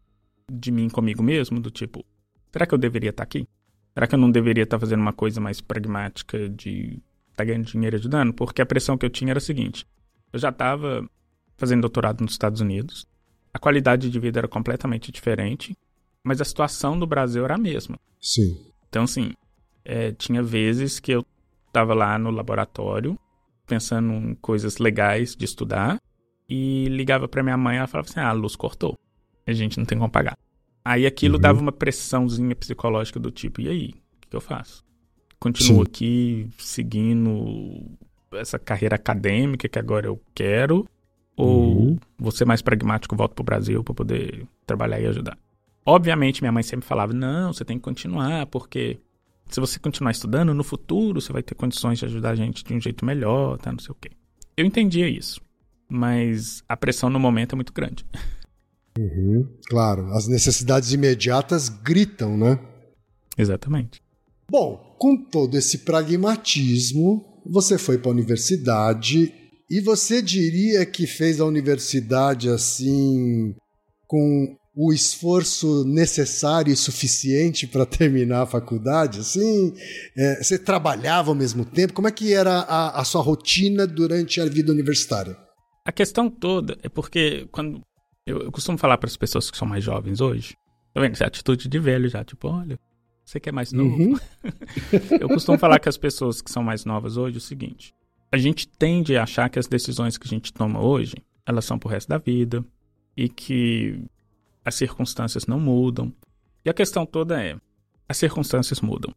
de 0.51 0.71
mim 0.71 0.89
comigo 0.89 1.21
mesmo, 1.23 1.59
do 1.59 1.69
tipo, 1.69 2.03
será 2.51 2.65
que 2.65 2.73
eu 2.73 2.77
deveria 2.77 3.11
estar 3.11 3.23
tá 3.23 3.27
aqui? 3.27 3.47
Será 3.93 4.07
que 4.07 4.15
eu 4.15 4.19
não 4.19 4.31
deveria 4.31 4.63
estar 4.63 4.77
tá 4.77 4.81
fazendo 4.81 5.01
uma 5.01 5.13
coisa 5.13 5.39
mais 5.39 5.61
pragmática 5.61 6.49
de 6.49 7.01
estar 7.31 7.37
tá 7.37 7.43
ganhando 7.43 7.65
dinheiro 7.65 7.95
ajudando? 7.95 8.33
Porque 8.33 8.61
a 8.61 8.65
pressão 8.65 8.97
que 8.97 9.05
eu 9.05 9.09
tinha 9.09 9.31
era 9.31 9.37
a 9.37 9.41
seguinte: 9.41 9.85
eu 10.31 10.39
já 10.39 10.49
estava 10.49 11.07
fazendo 11.57 11.81
doutorado 11.81 12.21
nos 12.21 12.31
Estados 12.31 12.61
Unidos, 12.61 13.05
a 13.53 13.59
qualidade 13.59 14.09
de 14.09 14.19
vida 14.19 14.39
era 14.39 14.47
completamente 14.47 15.11
diferente, 15.11 15.77
mas 16.23 16.41
a 16.41 16.45
situação 16.45 16.95
no 16.95 17.05
Brasil 17.05 17.45
era 17.45 17.55
a 17.55 17.59
mesma. 17.59 17.99
Sim. 18.19 18.57
Então, 18.89 19.03
assim, 19.03 19.33
é, 19.85 20.11
tinha 20.11 20.41
vezes 20.41 20.99
que 20.99 21.11
eu 21.11 21.23
estava 21.67 21.93
lá 21.93 22.17
no 22.17 22.31
laboratório, 22.31 23.17
pensando 23.67 24.11
em 24.11 24.35
coisas 24.35 24.77
legais 24.77 25.35
de 25.35 25.45
estudar, 25.45 26.01
e 26.49 26.87
ligava 26.89 27.27
para 27.27 27.43
minha 27.43 27.57
mãe 27.57 27.75
e 27.75 27.77
ela 27.77 27.87
falava 27.87 28.09
assim: 28.09 28.19
ah, 28.19 28.29
a 28.29 28.33
luz 28.33 28.55
cortou, 28.55 28.97
a 29.45 29.53
gente 29.53 29.77
não 29.77 29.85
tem 29.85 29.97
como 29.97 30.09
pagar. 30.09 30.37
Aí 30.85 31.05
aquilo 31.05 31.35
uhum. 31.35 31.41
dava 31.41 31.61
uma 31.61 31.71
pressãozinha 31.71 32.55
psicológica 32.55 33.19
do 33.19 33.31
tipo: 33.31 33.61
e 33.61 33.67
aí, 33.69 33.89
o 33.89 34.29
que 34.29 34.35
eu 34.35 34.41
faço? 34.41 34.83
Continuo 35.39 35.77
Sim. 35.77 35.83
aqui 35.83 36.49
seguindo 36.57 37.81
essa 38.33 38.57
carreira 38.57 38.95
acadêmica 38.95 39.67
que 39.67 39.79
agora 39.79 40.07
eu 40.07 40.19
quero, 40.33 40.87
ou 41.35 41.77
uhum. 41.77 41.97
vou 42.17 42.31
ser 42.31 42.45
mais 42.45 42.61
pragmático, 42.61 43.15
volto 43.15 43.33
pro 43.33 43.43
Brasil 43.43 43.83
para 43.83 43.93
poder 43.93 44.45
trabalhar 44.65 44.99
e 44.99 45.07
ajudar. 45.07 45.37
Obviamente, 45.85 46.41
minha 46.41 46.51
mãe 46.51 46.63
sempre 46.63 46.85
falava: 46.85 47.13
não, 47.13 47.53
você 47.53 47.65
tem 47.65 47.77
que 47.77 47.83
continuar, 47.83 48.45
porque 48.47 48.99
se 49.49 49.59
você 49.59 49.79
continuar 49.79 50.11
estudando, 50.11 50.53
no 50.53 50.63
futuro 50.63 51.21
você 51.21 51.31
vai 51.31 51.43
ter 51.43 51.55
condições 51.55 51.99
de 51.99 52.05
ajudar 52.05 52.31
a 52.31 52.35
gente 52.35 52.63
de 52.63 52.73
um 52.73 52.79
jeito 52.79 53.05
melhor, 53.05 53.57
tá? 53.57 53.71
Não 53.71 53.79
sei 53.79 53.91
o 53.91 53.95
quê. 53.95 54.11
Eu 54.55 54.65
entendia 54.65 55.07
isso, 55.07 55.41
mas 55.93 56.63
a 56.67 56.75
pressão 56.75 57.09
no 57.09 57.19
momento 57.19 57.53
é 57.53 57.55
muito 57.55 57.73
grande. 57.73 58.05
Uhum, 58.97 59.47
claro, 59.67 60.07
as 60.13 60.27
necessidades 60.27 60.91
imediatas 60.91 61.69
gritam, 61.69 62.37
né? 62.37 62.59
Exatamente. 63.37 64.01
Bom, 64.49 64.95
com 64.99 65.17
todo 65.17 65.57
esse 65.57 65.79
pragmatismo, 65.79 67.41
você 67.45 67.77
foi 67.77 67.97
para 67.97 68.09
a 68.09 68.13
universidade 68.13 69.33
e 69.69 69.81
você 69.81 70.21
diria 70.21 70.85
que 70.85 71.07
fez 71.07 71.39
a 71.39 71.45
universidade 71.45 72.49
assim 72.49 73.55
com 74.07 74.55
o 74.75 74.91
esforço 74.91 75.85
necessário 75.85 76.73
e 76.73 76.75
suficiente 76.75 77.67
para 77.67 77.85
terminar 77.85 78.41
a 78.41 78.47
faculdade? 78.47 79.19
Assim, 79.19 79.73
é, 80.17 80.43
você 80.43 80.57
trabalhava 80.57 81.29
ao 81.31 81.35
mesmo 81.35 81.63
tempo? 81.63 81.93
Como 81.93 82.07
é 82.07 82.11
que 82.11 82.33
era 82.33 82.59
a, 82.59 83.01
a, 83.01 83.03
sua 83.03 83.21
rotina 83.21 83.85
durante 83.85 84.41
a 84.41 84.45
vida 84.45 84.71
universitária? 84.71 85.37
A 85.85 85.91
questão 85.91 86.29
toda 86.29 86.77
é 86.81 86.89
porque 86.89 87.47
quando 87.51 87.81
eu, 88.25 88.43
eu 88.43 88.51
costumo 88.51 88.77
falar 88.77 88.97
para 88.97 89.07
as 89.07 89.17
pessoas 89.17 89.51
que 89.51 89.57
são 89.57 89.67
mais 89.67 89.83
jovens 89.83 90.21
hoje, 90.21 90.55
tá 90.93 91.01
vendo? 91.01 91.11
Essa 91.11 91.25
é 91.25 91.27
atitude 91.27 91.67
de 91.67 91.79
velho 91.79 92.07
já, 92.07 92.23
tipo, 92.23 92.47
olha, 92.47 92.79
você 93.25 93.39
que 93.39 93.49
é 93.49 93.51
mais 93.51 93.73
novo. 93.73 94.01
Uhum. 94.01 94.19
eu 95.19 95.27
costumo 95.27 95.57
falar 95.57 95.79
com 95.79 95.89
as 95.89 95.97
pessoas 95.97 96.41
que 96.41 96.49
são 96.49 96.63
mais 96.63 96.85
novas 96.85 97.17
hoje 97.17 97.37
o 97.37 97.41
seguinte: 97.41 97.93
a 98.31 98.37
gente 98.37 98.67
tende 98.67 99.17
a 99.17 99.23
achar 99.23 99.49
que 99.49 99.59
as 99.59 99.67
decisões 99.67 100.17
que 100.17 100.25
a 100.25 100.29
gente 100.29 100.53
toma 100.53 100.81
hoje, 100.81 101.15
elas 101.45 101.65
são 101.65 101.77
pro 101.77 101.89
resto 101.89 102.09
da 102.09 102.17
vida 102.17 102.63
e 103.15 103.27
que 103.27 104.01
as 104.63 104.75
circunstâncias 104.75 105.45
não 105.45 105.59
mudam. 105.59 106.13
E 106.63 106.69
a 106.69 106.73
questão 106.73 107.05
toda 107.05 107.41
é: 107.41 107.57
as 108.07 108.17
circunstâncias 108.17 108.79
mudam. 108.79 109.13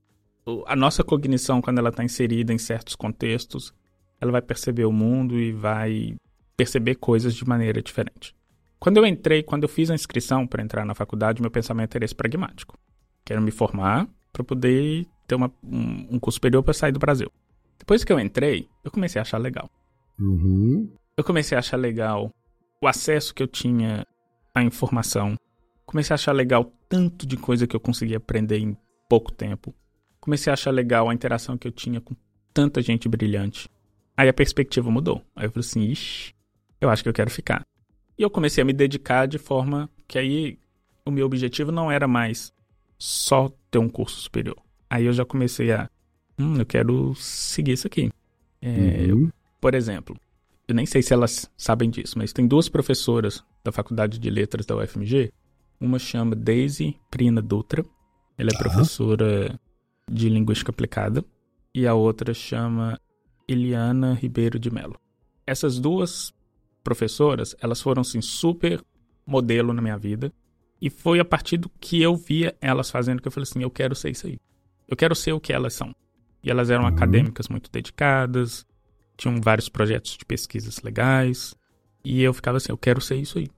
A 0.67 0.77
nossa 0.77 1.03
cognição, 1.03 1.61
quando 1.61 1.79
ela 1.79 1.89
está 1.89 2.05
inserida 2.05 2.53
em 2.53 2.59
certos 2.59 2.95
contextos, 2.95 3.73
ela 4.21 4.33
vai 4.33 4.43
perceber 4.43 4.85
o 4.85 4.93
mundo 4.93 5.39
e 5.39 5.51
vai 5.53 6.17
perceber 6.57 6.97
coisas 6.97 7.35
de 7.35 7.47
maneira 7.47 7.83
diferente. 7.83 8.35
Quando 8.79 8.99
eu 8.99 9.07
entrei, 9.07 9.43
quando 9.43 9.65
eu 9.65 9.69
fiz 9.69 9.91
a 9.91 9.95
inscrição 9.95 10.47
para 10.47 10.63
entrar 10.63 10.85
na 10.85 10.95
faculdade, 10.95 11.41
meu 11.41 11.51
pensamento 11.51 11.97
era 11.97 12.05
esse 12.05 12.15
pragmático. 12.15 12.79
Quero 13.25 13.43
me 13.43 13.51
formar 13.51 14.09
para 14.33 14.45
poder 14.45 15.07
ter 15.27 15.35
uma, 15.35 15.53
um, 15.63 16.07
um 16.13 16.19
curso 16.19 16.37
superior 16.37 16.63
para 16.63 16.75
sair 16.75 16.93
do 16.93 16.99
Brasil. 16.99 17.31
Depois 17.79 18.05
que 18.05 18.13
eu 18.13 18.21
entrei, 18.21 18.69
eu 18.85 18.91
comecei 18.91 19.19
a 19.19 19.23
achar 19.23 19.39
legal. 19.39 19.71
Uhum. 20.19 20.91
Eu 21.17 21.25
comecei 21.25 21.57
a 21.57 21.59
achar 21.59 21.77
legal 21.77 22.31
o 22.81 22.87
acesso 22.87 23.35
que 23.35 23.43
eu 23.43 23.49
tinha 23.49 24.07
à 24.55 24.63
informação. 24.63 25.37
Comecei 25.85 26.15
a 26.15 26.17
achar 26.17 26.33
legal 26.33 26.73
tanto 26.89 27.27
de 27.27 27.37
coisa 27.37 27.67
que 27.67 27.75
eu 27.75 27.81
conseguia 27.81 28.19
aprender 28.19 28.59
em 28.59 28.77
pouco 29.09 29.33
tempo. 29.33 29.75
Comecei 30.21 30.51
a 30.51 30.55
achar 30.55 30.71
legal 30.71 31.09
a 31.09 31.15
interação 31.15 31.57
que 31.57 31.67
eu 31.67 31.73
tinha 31.73 32.01
com 32.01 32.15
tanta 32.53 32.83
gente 32.83 33.09
brilhante. 33.09 33.69
Aí 34.17 34.29
a 34.29 34.33
perspectiva 34.33 34.91
mudou. 34.91 35.23
Aí 35.35 35.47
eu 35.47 35.51
falei 35.51 35.67
assim, 35.67 35.83
ixi, 35.83 36.35
eu 36.81 36.91
acho 36.91 37.03
que 37.03 37.09
eu 37.09 37.15
quero 37.15 37.31
ficar. 37.31 37.63
E 38.19 38.23
eu 38.23 38.31
comecei 38.31 38.63
a 38.63 38.65
me 38.65 38.73
dedicar 38.73 39.27
de 39.27 39.39
forma 39.39 39.91
que 40.09 40.19
aí 40.19 40.59
o 41.05 41.11
meu 41.11 41.27
objetivo 41.27 41.71
não 41.71 41.91
era 41.91 42.09
mais 42.09 42.53
só 42.99 43.51
ter 43.71 43.79
um 43.79 43.89
curso 43.89 44.21
superior. 44.21 44.57
Aí 44.89 45.05
eu 45.05 45.13
já 45.13 45.25
comecei 45.25 45.73
a, 45.73 45.91
hum, 46.39 46.57
eu 46.59 46.67
quero 46.67 47.15
seguir 47.15 47.73
isso 47.73 47.87
aqui. 47.87 48.11
É, 48.61 48.69
uhum. 48.69 49.25
eu, 49.25 49.33
por 49.61 49.75
exemplo, 49.75 50.19
eu 50.67 50.75
nem 50.75 50.87
sei 50.87 51.03
se 51.03 51.13
elas 51.13 51.51
sabem 51.57 51.91
disso, 51.91 52.19
mas 52.19 52.33
tem 52.33 52.47
duas 52.47 52.69
professoras 52.69 53.45
da 53.63 53.71
Faculdade 53.71 54.19
de 54.19 54.31
Letras 54.31 54.67
da 54.67 54.77
UFMG. 54.77 55.33
Uma 55.81 55.99
chama 55.99 56.35
Daisy 56.35 56.97
Prina 57.11 57.43
Dutra. 57.43 57.85
Ela 58.39 58.51
é 58.51 58.53
tá. 58.53 58.59
professora 58.59 59.59
de 60.11 60.29
Linguística 60.29 60.71
Aplicada. 60.71 61.25
E 61.75 61.87
a 61.87 61.95
outra 61.95 62.33
chama 62.33 62.99
Eliana 63.47 64.15
Ribeiro 64.15 64.59
de 64.59 64.71
Mello. 64.71 64.99
Essas 65.47 65.79
duas 65.79 66.33
professoras, 66.87 67.57
elas 67.61 67.83
foram 67.83 68.03
assim 68.03 68.21
super 68.21 68.81
modelo 69.27 69.73
na 69.73 69.83
minha 69.83 69.99
vida. 69.99 70.33
E 70.81 70.89
foi 70.89 71.19
a 71.19 71.25
partir 71.25 71.57
do 71.57 71.69
que 71.81 72.01
eu 72.01 72.15
via 72.15 72.55
elas 72.61 72.91
fazendo 72.91 73.21
que 73.21 73.27
eu 73.27 73.33
falei 73.33 73.43
assim, 73.43 73.61
eu 73.61 73.71
quero 73.71 73.97
ser 73.97 74.11
isso 74.11 74.29
aí. 74.29 74.39
Eu 74.87 74.97
quero 74.97 75.17
ser 75.17 75.33
o 75.33 75.41
que 75.41 75.53
elas 75.53 75.75
são. 75.75 75.93
E 76.45 76.49
elas 76.49 76.71
eram 76.71 76.85
uhum. 76.85 76.89
acadêmicas 76.89 77.49
muito 77.49 77.69
dedicadas, 77.73 78.65
tinham 79.17 79.41
vários 79.41 79.69
projetos 79.69 80.17
de 80.17 80.25
pesquisas 80.25 80.81
legais, 80.81 81.57
e 82.05 82.23
eu 82.23 82.33
ficava 82.33 82.59
assim, 82.59 82.71
eu 82.71 82.79
quero 82.79 83.01
ser 83.01 83.17
isso 83.17 83.39
aí. 83.39 83.49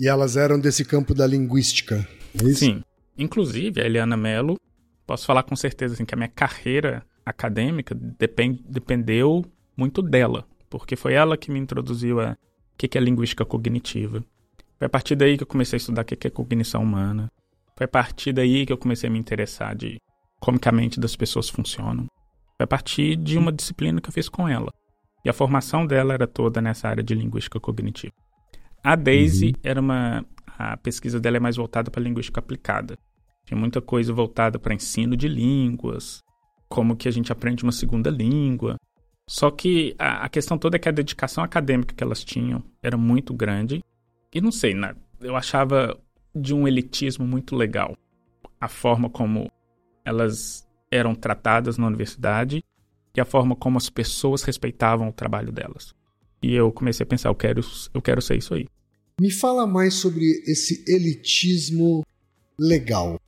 E 0.00 0.08
elas 0.08 0.36
eram 0.36 0.58
desse 0.58 0.84
campo 0.84 1.14
da 1.14 1.28
linguística, 1.28 2.04
é 2.34 2.44
isso? 2.44 2.60
Sim. 2.60 2.82
Inclusive, 3.16 3.80
a 3.80 3.84
Eliana 3.84 4.16
Mello, 4.16 4.58
posso 5.06 5.24
falar 5.26 5.44
com 5.44 5.54
certeza 5.54 5.94
assim, 5.94 6.04
que 6.04 6.14
a 6.14 6.16
minha 6.16 6.28
carreira 6.28 7.06
acadêmica 7.24 7.94
depend, 7.94 8.60
dependeu 8.68 9.44
muito 9.76 10.02
dela, 10.02 10.44
porque 10.68 10.96
foi 10.96 11.12
ela 11.12 11.36
que 11.36 11.52
me 11.52 11.60
introduziu 11.60 12.20
a 12.20 12.36
o 12.74 12.76
que 12.76 12.98
é 12.98 13.00
linguística 13.00 13.44
cognitiva. 13.44 14.24
Foi 14.78 14.86
a 14.86 14.90
partir 14.90 15.16
daí 15.16 15.36
que 15.36 15.42
eu 15.44 15.46
comecei 15.46 15.76
a 15.76 15.78
estudar 15.78 16.02
o 16.02 16.04
que 16.04 16.26
é 16.26 16.30
cognição 16.30 16.82
humana. 16.82 17.30
Foi 17.76 17.84
a 17.84 17.88
partir 17.88 18.32
daí 18.32 18.66
que 18.66 18.72
eu 18.72 18.78
comecei 18.78 19.08
a 19.08 19.12
me 19.12 19.18
interessar 19.18 19.74
de 19.74 19.98
como 20.40 20.58
a 20.62 20.72
mente 20.72 21.00
das 21.00 21.16
pessoas 21.16 21.48
funcionam. 21.48 22.06
Foi 22.56 22.64
a 22.64 22.66
partir 22.66 23.16
de 23.16 23.38
uma 23.38 23.50
disciplina 23.50 24.00
que 24.00 24.08
eu 24.08 24.12
fiz 24.12 24.28
com 24.28 24.48
ela. 24.48 24.70
E 25.24 25.30
a 25.30 25.32
formação 25.32 25.86
dela 25.86 26.12
era 26.12 26.26
toda 26.26 26.60
nessa 26.60 26.88
área 26.88 27.02
de 27.02 27.14
linguística 27.14 27.58
cognitiva. 27.58 28.12
A 28.82 28.94
Daisy 28.94 29.46
uhum. 29.46 29.52
era 29.62 29.80
uma. 29.80 30.24
A 30.58 30.76
pesquisa 30.76 31.18
dela 31.18 31.38
é 31.38 31.40
mais 31.40 31.56
voltada 31.56 31.90
para 31.90 32.02
linguística 32.02 32.38
aplicada. 32.38 32.98
Tinha 33.46 33.58
muita 33.58 33.80
coisa 33.80 34.12
voltada 34.12 34.58
para 34.58 34.74
ensino 34.74 35.16
de 35.16 35.26
línguas, 35.26 36.22
como 36.68 36.96
que 36.96 37.08
a 37.08 37.10
gente 37.10 37.32
aprende 37.32 37.62
uma 37.62 37.72
segunda 37.72 38.10
língua, 38.10 38.76
só 39.28 39.50
que 39.50 39.94
a, 39.98 40.24
a, 40.24 40.28
questão 40.28 40.58
toda 40.58 40.76
é 40.76 40.78
que 40.78 40.88
a 40.88 40.92
dedicação 40.92 41.42
acadêmica 41.42 41.94
que 41.94 42.04
elas 42.04 42.22
tinham 42.22 42.62
era 42.82 42.96
muito 42.96 43.32
grande. 43.32 43.82
E 44.32 44.40
não 44.40 44.52
sei, 44.52 44.74
né? 44.74 44.94
eu 45.24 45.36
achava 45.36 45.98
de 46.34 46.54
um 46.54 46.68
elitismo 46.68 47.26
muito 47.26 47.56
legal 47.56 47.96
a 48.60 48.68
forma 48.68 49.08
como 49.08 49.50
elas 50.04 50.66
eram 50.90 51.14
tratadas 51.14 51.78
na 51.78 51.86
universidade 51.86 52.62
e 53.16 53.20
a 53.20 53.24
forma 53.24 53.56
como 53.56 53.78
as 53.78 53.88
pessoas 53.88 54.42
respeitavam 54.42 55.08
o 55.08 55.12
trabalho 55.12 55.52
delas. 55.52 55.94
E 56.42 56.54
eu 56.54 56.70
comecei 56.70 57.04
a 57.04 57.06
pensar, 57.06 57.30
eu 57.30 57.34
quero, 57.34 57.62
eu 57.92 58.02
quero 58.02 58.20
ser 58.20 58.36
isso 58.36 58.54
aí. 58.54 58.66
Me 59.20 59.30
fala 59.30 59.66
mais 59.66 59.94
sobre 59.94 60.24
esse 60.46 60.84
elitismo 60.86 62.04
legal. 62.58 63.18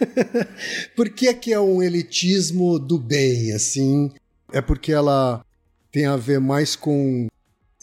Por 0.94 1.08
que 1.10 1.28
é 1.28 1.34
que 1.34 1.52
é 1.52 1.60
um 1.60 1.82
elitismo 1.82 2.78
do 2.78 2.98
bem, 2.98 3.52
assim? 3.52 4.12
É 4.52 4.60
porque 4.60 4.92
ela 4.92 5.44
tem 5.90 6.06
a 6.06 6.16
ver 6.16 6.40
mais 6.40 6.76
com 6.76 7.26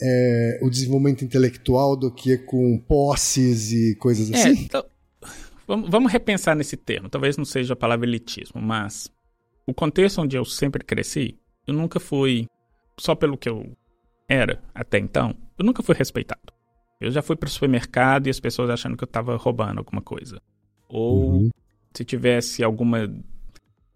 é, 0.02 0.60
o 0.62 0.70
desenvolvimento 0.70 1.24
intelectual 1.24 1.96
do 1.96 2.12
que 2.12 2.38
com 2.38 2.78
posses 2.80 3.72
e 3.72 3.96
coisas 3.96 4.32
assim? 4.32 4.50
É, 4.50 4.52
então, 4.54 4.86
vamos, 5.68 5.90
vamos 5.90 6.12
repensar 6.12 6.56
nesse 6.56 6.78
termo. 6.78 7.10
Talvez 7.10 7.38
não 7.38 7.46
seja 7.46 7.74
a 7.74 7.78
palavra 7.78 8.06
elitismo, 8.06 8.62
mas 8.62 9.12
o 9.66 9.74
contexto 9.74 10.22
onde 10.22 10.38
eu 10.38 10.46
sempre 10.46 10.84
cresci, 10.84 11.40
eu 11.66 11.74
nunca 11.74 12.00
fui, 12.00 12.48
só 13.00 13.16
pelo 13.16 13.38
que 13.38 13.50
eu 13.50 13.76
era 14.28 14.62
até 14.74 14.98
então, 15.00 15.36
eu 15.58 15.66
nunca 15.66 15.84
fui 15.84 15.96
respeitado. 15.96 16.54
Eu 17.00 17.12
já 17.12 17.22
fui 17.22 17.36
para 17.36 17.48
o 17.48 17.50
supermercado 17.50 18.28
e 18.28 18.30
as 18.30 18.40
pessoas 18.40 18.70
achando 18.70 18.96
que 18.96 19.04
eu 19.04 19.08
estava 19.08 19.36
roubando 19.36 19.80
alguma 19.80 20.02
coisa. 20.02 20.42
Ou 20.88 21.34
uhum. 21.34 21.50
se 21.94 22.06
tivesse 22.06 22.64
alguma 22.64 23.12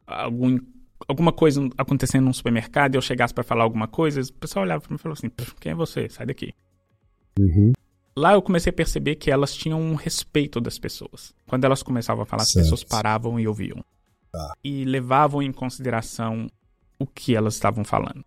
algum, 0.05 0.57
alguma 1.07 1.31
coisa 1.31 1.67
acontecendo 1.77 2.25
num 2.25 2.33
supermercado 2.33 2.95
e 2.95 2.97
eu 2.97 3.01
chegasse 3.01 3.33
para 3.33 3.43
falar 3.43 3.63
alguma 3.63 3.87
coisa, 3.87 4.21
o 4.21 4.33
pessoal 4.33 4.65
olhava 4.65 4.81
para 4.81 4.89
mim 4.91 4.95
e 4.95 4.99
falava 4.99 5.19
assim: 5.19 5.31
quem 5.59 5.71
é 5.71 5.75
você? 5.75 6.09
Sai 6.09 6.25
daqui. 6.25 6.53
Uhum. 7.39 7.73
Lá 8.17 8.33
eu 8.33 8.41
comecei 8.41 8.69
a 8.69 8.73
perceber 8.73 9.15
que 9.15 9.31
elas 9.31 9.55
tinham 9.55 9.79
um 9.79 9.95
respeito 9.95 10.59
das 10.59 10.77
pessoas. 10.77 11.33
Quando 11.47 11.63
elas 11.63 11.81
começavam 11.81 12.23
a 12.23 12.25
falar, 12.25 12.43
certo. 12.43 12.57
as 12.57 12.63
pessoas 12.63 12.83
paravam 12.83 13.39
e 13.39 13.47
ouviam. 13.47 13.83
Tá. 14.31 14.53
E 14.63 14.83
levavam 14.83 15.41
em 15.41 15.51
consideração 15.51 16.49
o 16.99 17.07
que 17.07 17.35
elas 17.35 17.53
estavam 17.53 17.83
falando. 17.83 18.23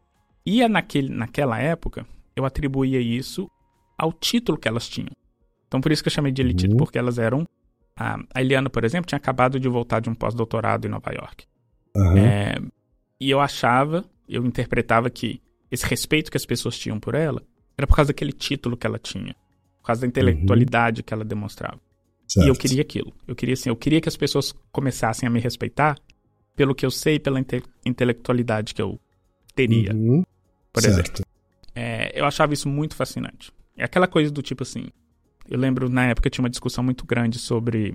E 0.47 0.67
naquele, 0.67 1.11
naquela 1.11 1.59
época, 1.59 2.07
eu 2.35 2.45
atribuía 2.45 3.01
isso 3.01 3.51
ao 3.99 4.13
título 4.13 4.57
que 4.57 4.67
elas 4.67 4.89
tinham. 4.89 5.13
Então 5.69 5.81
por 5.81 5.93
isso 5.93 6.03
que 6.03 6.09
eu 6.09 6.13
chamei 6.13 6.33
de 6.33 6.43
elite, 6.43 6.67
uhum. 6.67 6.77
porque 6.77 6.99
elas 6.99 7.19
eram. 7.19 7.47
A, 7.95 8.19
a 8.35 8.41
Eliana, 8.41 8.71
por 8.71 8.85
exemplo, 8.85 9.07
tinha 9.07 9.19
acabado 9.19 9.61
de 9.61 9.69
voltar 9.69 10.01
de 10.01 10.09
um 10.09 10.15
pós-doutorado 10.15 10.87
em 10.87 10.91
Nova 10.91 11.13
York. 11.13 11.45
Uhum. 11.95 12.19
É, 12.19 12.59
e 13.21 13.31
eu 13.31 13.41
achava, 13.41 14.05
eu 14.29 14.45
interpretava 14.45 15.11
que 15.11 15.41
esse 15.71 15.87
respeito 15.87 16.31
que 16.31 16.37
as 16.37 16.47
pessoas 16.47 16.79
tinham 16.79 16.99
por 16.99 17.15
ela 17.15 17.43
era 17.77 17.87
por 17.87 17.97
causa 17.97 18.09
daquele 18.09 18.33
título 18.33 18.77
que 18.77 18.87
ela 18.87 18.99
tinha, 18.99 19.35
por 19.81 19.87
causa 19.87 20.03
da 20.03 20.07
intelectualidade 20.07 21.01
uhum. 21.01 21.05
que 21.05 21.15
ela 21.15 21.25
demonstrava. 21.25 21.81
Certo. 22.27 22.47
E 22.47 22.49
eu 22.49 22.55
queria 22.55 22.83
aquilo. 22.83 23.13
Eu 23.27 23.35
queria 23.35 23.55
assim, 23.55 23.69
eu 23.69 23.77
queria 23.77 24.01
que 24.01 24.09
as 24.09 24.17
pessoas 24.17 24.55
começassem 24.71 25.27
a 25.27 25.31
me 25.31 25.41
respeitar 25.41 25.99
pelo 26.55 26.75
que 26.75 26.85
eu 26.85 26.91
sei, 26.91 27.19
pela 27.19 27.41
inte 27.41 27.63
intelectualidade 27.85 28.75
que 28.75 28.83
eu 28.83 28.99
teria. 29.55 29.93
Uhum. 29.95 30.25
Por 30.73 30.83
certo. 30.83 30.99
exemplo. 30.99 31.25
É, 31.75 32.19
eu 32.19 32.25
achava 32.25 32.55
isso 32.55 32.69
muito 32.69 32.95
fascinante. 32.95 33.53
É 33.77 33.85
aquela 33.85 34.07
coisa 34.07 34.31
do 34.31 34.43
tipo 34.43 34.63
assim. 34.63 34.89
Eu 35.49 35.59
lembro 35.59 35.89
na 35.89 36.07
época 36.07 36.31
tinha 36.31 36.43
uma 36.43 36.51
discussão 36.51 36.85
muito 36.85 37.05
grande 37.05 37.39
sobre 37.39 37.95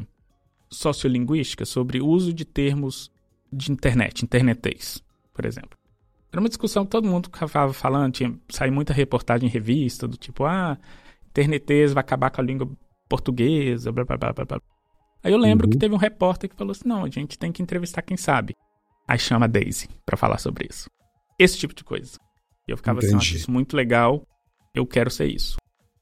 sociolinguística, 0.70 1.66
sobre 1.66 2.02
o 2.02 2.08
uso 2.08 2.34
de 2.34 2.46
termos 2.46 3.12
de 3.52 3.72
internet, 3.72 4.24
internetês, 4.24 5.04
por 5.34 5.46
exemplo. 5.46 5.78
Era 6.32 6.42
uma 6.42 6.50
discussão 6.50 6.84
que 6.84 6.92
todo 6.92 7.08
mundo 7.08 7.30
estava 7.34 7.74
falando, 7.74 8.14
tinha 8.14 8.38
saiu 8.50 8.74
muita 8.74 8.94
reportagem 8.94 9.48
em 9.48 9.52
revista, 9.52 10.08
do 10.08 10.18
tipo, 10.18 10.46
ah, 10.46 10.78
internetês 11.30 11.94
vai 11.94 12.02
acabar 12.02 12.30
com 12.30 12.42
a 12.42 12.44
língua 12.44 12.70
portuguesa, 13.08 13.92
blá 13.92 14.04
blá 14.04 14.18
blá 14.18 14.34
blá. 14.34 14.46
blá. 14.46 14.62
Aí 15.24 15.32
eu 15.32 15.38
lembro 15.38 15.68
uhum. 15.68 15.72
que 15.72 15.78
teve 15.78 15.94
um 15.94 15.98
repórter 15.98 16.50
que 16.50 16.56
falou 16.56 16.72
assim: 16.72 16.88
não, 16.88 17.06
a 17.06 17.10
gente 17.10 17.38
tem 17.38 17.52
que 17.52 17.62
entrevistar 17.62 18.02
quem 18.02 18.18
sabe. 18.18 18.56
Aí 19.08 19.18
chama 19.18 19.46
a 19.46 19.48
Daisy 19.48 19.88
para 20.06 20.18
falar 20.18 20.38
sobre 20.38 20.68
isso. 20.70 20.90
Esse 21.40 21.58
tipo 21.58 21.74
de 21.74 21.84
coisa. 21.84 22.18
E 22.68 22.72
eu 22.72 22.78
ficava 22.78 23.00
Entendi. 23.00 23.16
assim, 23.16 23.36
isso 23.36 23.52
muito 23.52 23.76
legal, 23.76 24.22
eu 24.76 24.86
quero 24.86 25.10
ser 25.10 25.28
isso. 25.28 25.58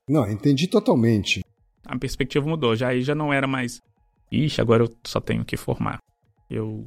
Não, 0.09 0.29
entendi 0.29 0.67
totalmente. 0.67 1.43
A 1.85 1.97
perspectiva 1.97 2.47
mudou, 2.47 2.75
já 2.75 2.89
aí 2.89 3.01
já 3.01 3.13
não 3.13 3.31
era 3.31 3.45
mais, 3.47 3.79
ixi, 4.31 4.59
agora 4.59 4.83
eu 4.83 4.97
só 5.05 5.19
tenho 5.19 5.45
que 5.45 5.55
formar. 5.55 5.99
Eu 6.49 6.83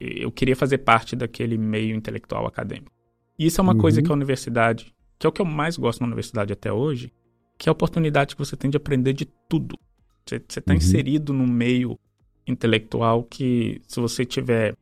eu 0.00 0.30
queria 0.30 0.56
fazer 0.56 0.78
parte 0.78 1.16
daquele 1.16 1.58
meio 1.58 1.94
intelectual 1.94 2.46
acadêmico. 2.46 2.92
E 3.38 3.46
isso 3.46 3.60
é 3.60 3.62
uma 3.62 3.72
uhum. 3.72 3.78
coisa 3.78 4.02
que 4.02 4.10
a 4.10 4.14
universidade, 4.14 4.94
que 5.18 5.26
é 5.26 5.28
o 5.28 5.32
que 5.32 5.40
eu 5.40 5.46
mais 5.46 5.76
gosto 5.76 6.00
na 6.00 6.06
universidade 6.06 6.52
até 6.52 6.72
hoje, 6.72 7.12
que 7.56 7.68
é 7.68 7.70
a 7.70 7.72
oportunidade 7.72 8.34
que 8.34 8.44
você 8.44 8.56
tem 8.56 8.70
de 8.70 8.76
aprender 8.76 9.12
de 9.12 9.26
tudo. 9.48 9.78
Você 10.24 10.36
está 10.36 10.72
uhum. 10.72 10.78
inserido 10.78 11.32
num 11.32 11.46
meio 11.46 11.98
intelectual 12.46 13.24
que, 13.24 13.80
se 13.86 14.00
você 14.00 14.24
tiver 14.24 14.74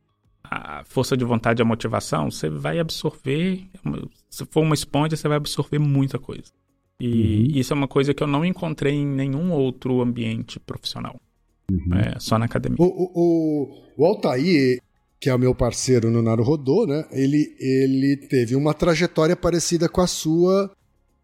a 0.43 0.83
força 0.85 1.17
de 1.17 1.25
vontade 1.25 1.61
e 1.61 1.63
a 1.63 1.65
motivação, 1.65 2.31
você 2.31 2.49
vai 2.49 2.79
absorver. 2.79 3.67
Se 4.29 4.45
for 4.45 4.61
uma 4.61 4.75
esponja, 4.75 5.15
você 5.15 5.27
vai 5.27 5.37
absorver 5.37 5.79
muita 5.79 6.19
coisa. 6.19 6.51
E 6.99 7.07
uhum. 7.07 7.59
isso 7.59 7.73
é 7.73 7.75
uma 7.75 7.87
coisa 7.87 8.13
que 8.13 8.23
eu 8.23 8.27
não 8.27 8.43
encontrei 8.43 8.93
em 8.93 9.05
nenhum 9.05 9.51
outro 9.51 10.01
ambiente 10.01 10.59
profissional. 10.59 11.19
Uhum. 11.71 11.95
É, 11.95 12.19
só 12.19 12.37
na 12.37 12.45
academia. 12.45 12.77
O, 12.79 12.85
o, 12.85 13.83
o 13.97 14.05
Altair, 14.05 14.81
que 15.19 15.29
é 15.29 15.35
o 15.35 15.39
meu 15.39 15.55
parceiro 15.55 16.09
no 16.11 16.21
Naruhodô, 16.21 16.85
né? 16.85 17.05
Ele, 17.11 17.55
ele 17.59 18.17
teve 18.17 18.55
uma 18.55 18.73
trajetória 18.73 19.35
parecida 19.35 19.89
com 19.89 20.01
a 20.01 20.07
sua, 20.07 20.71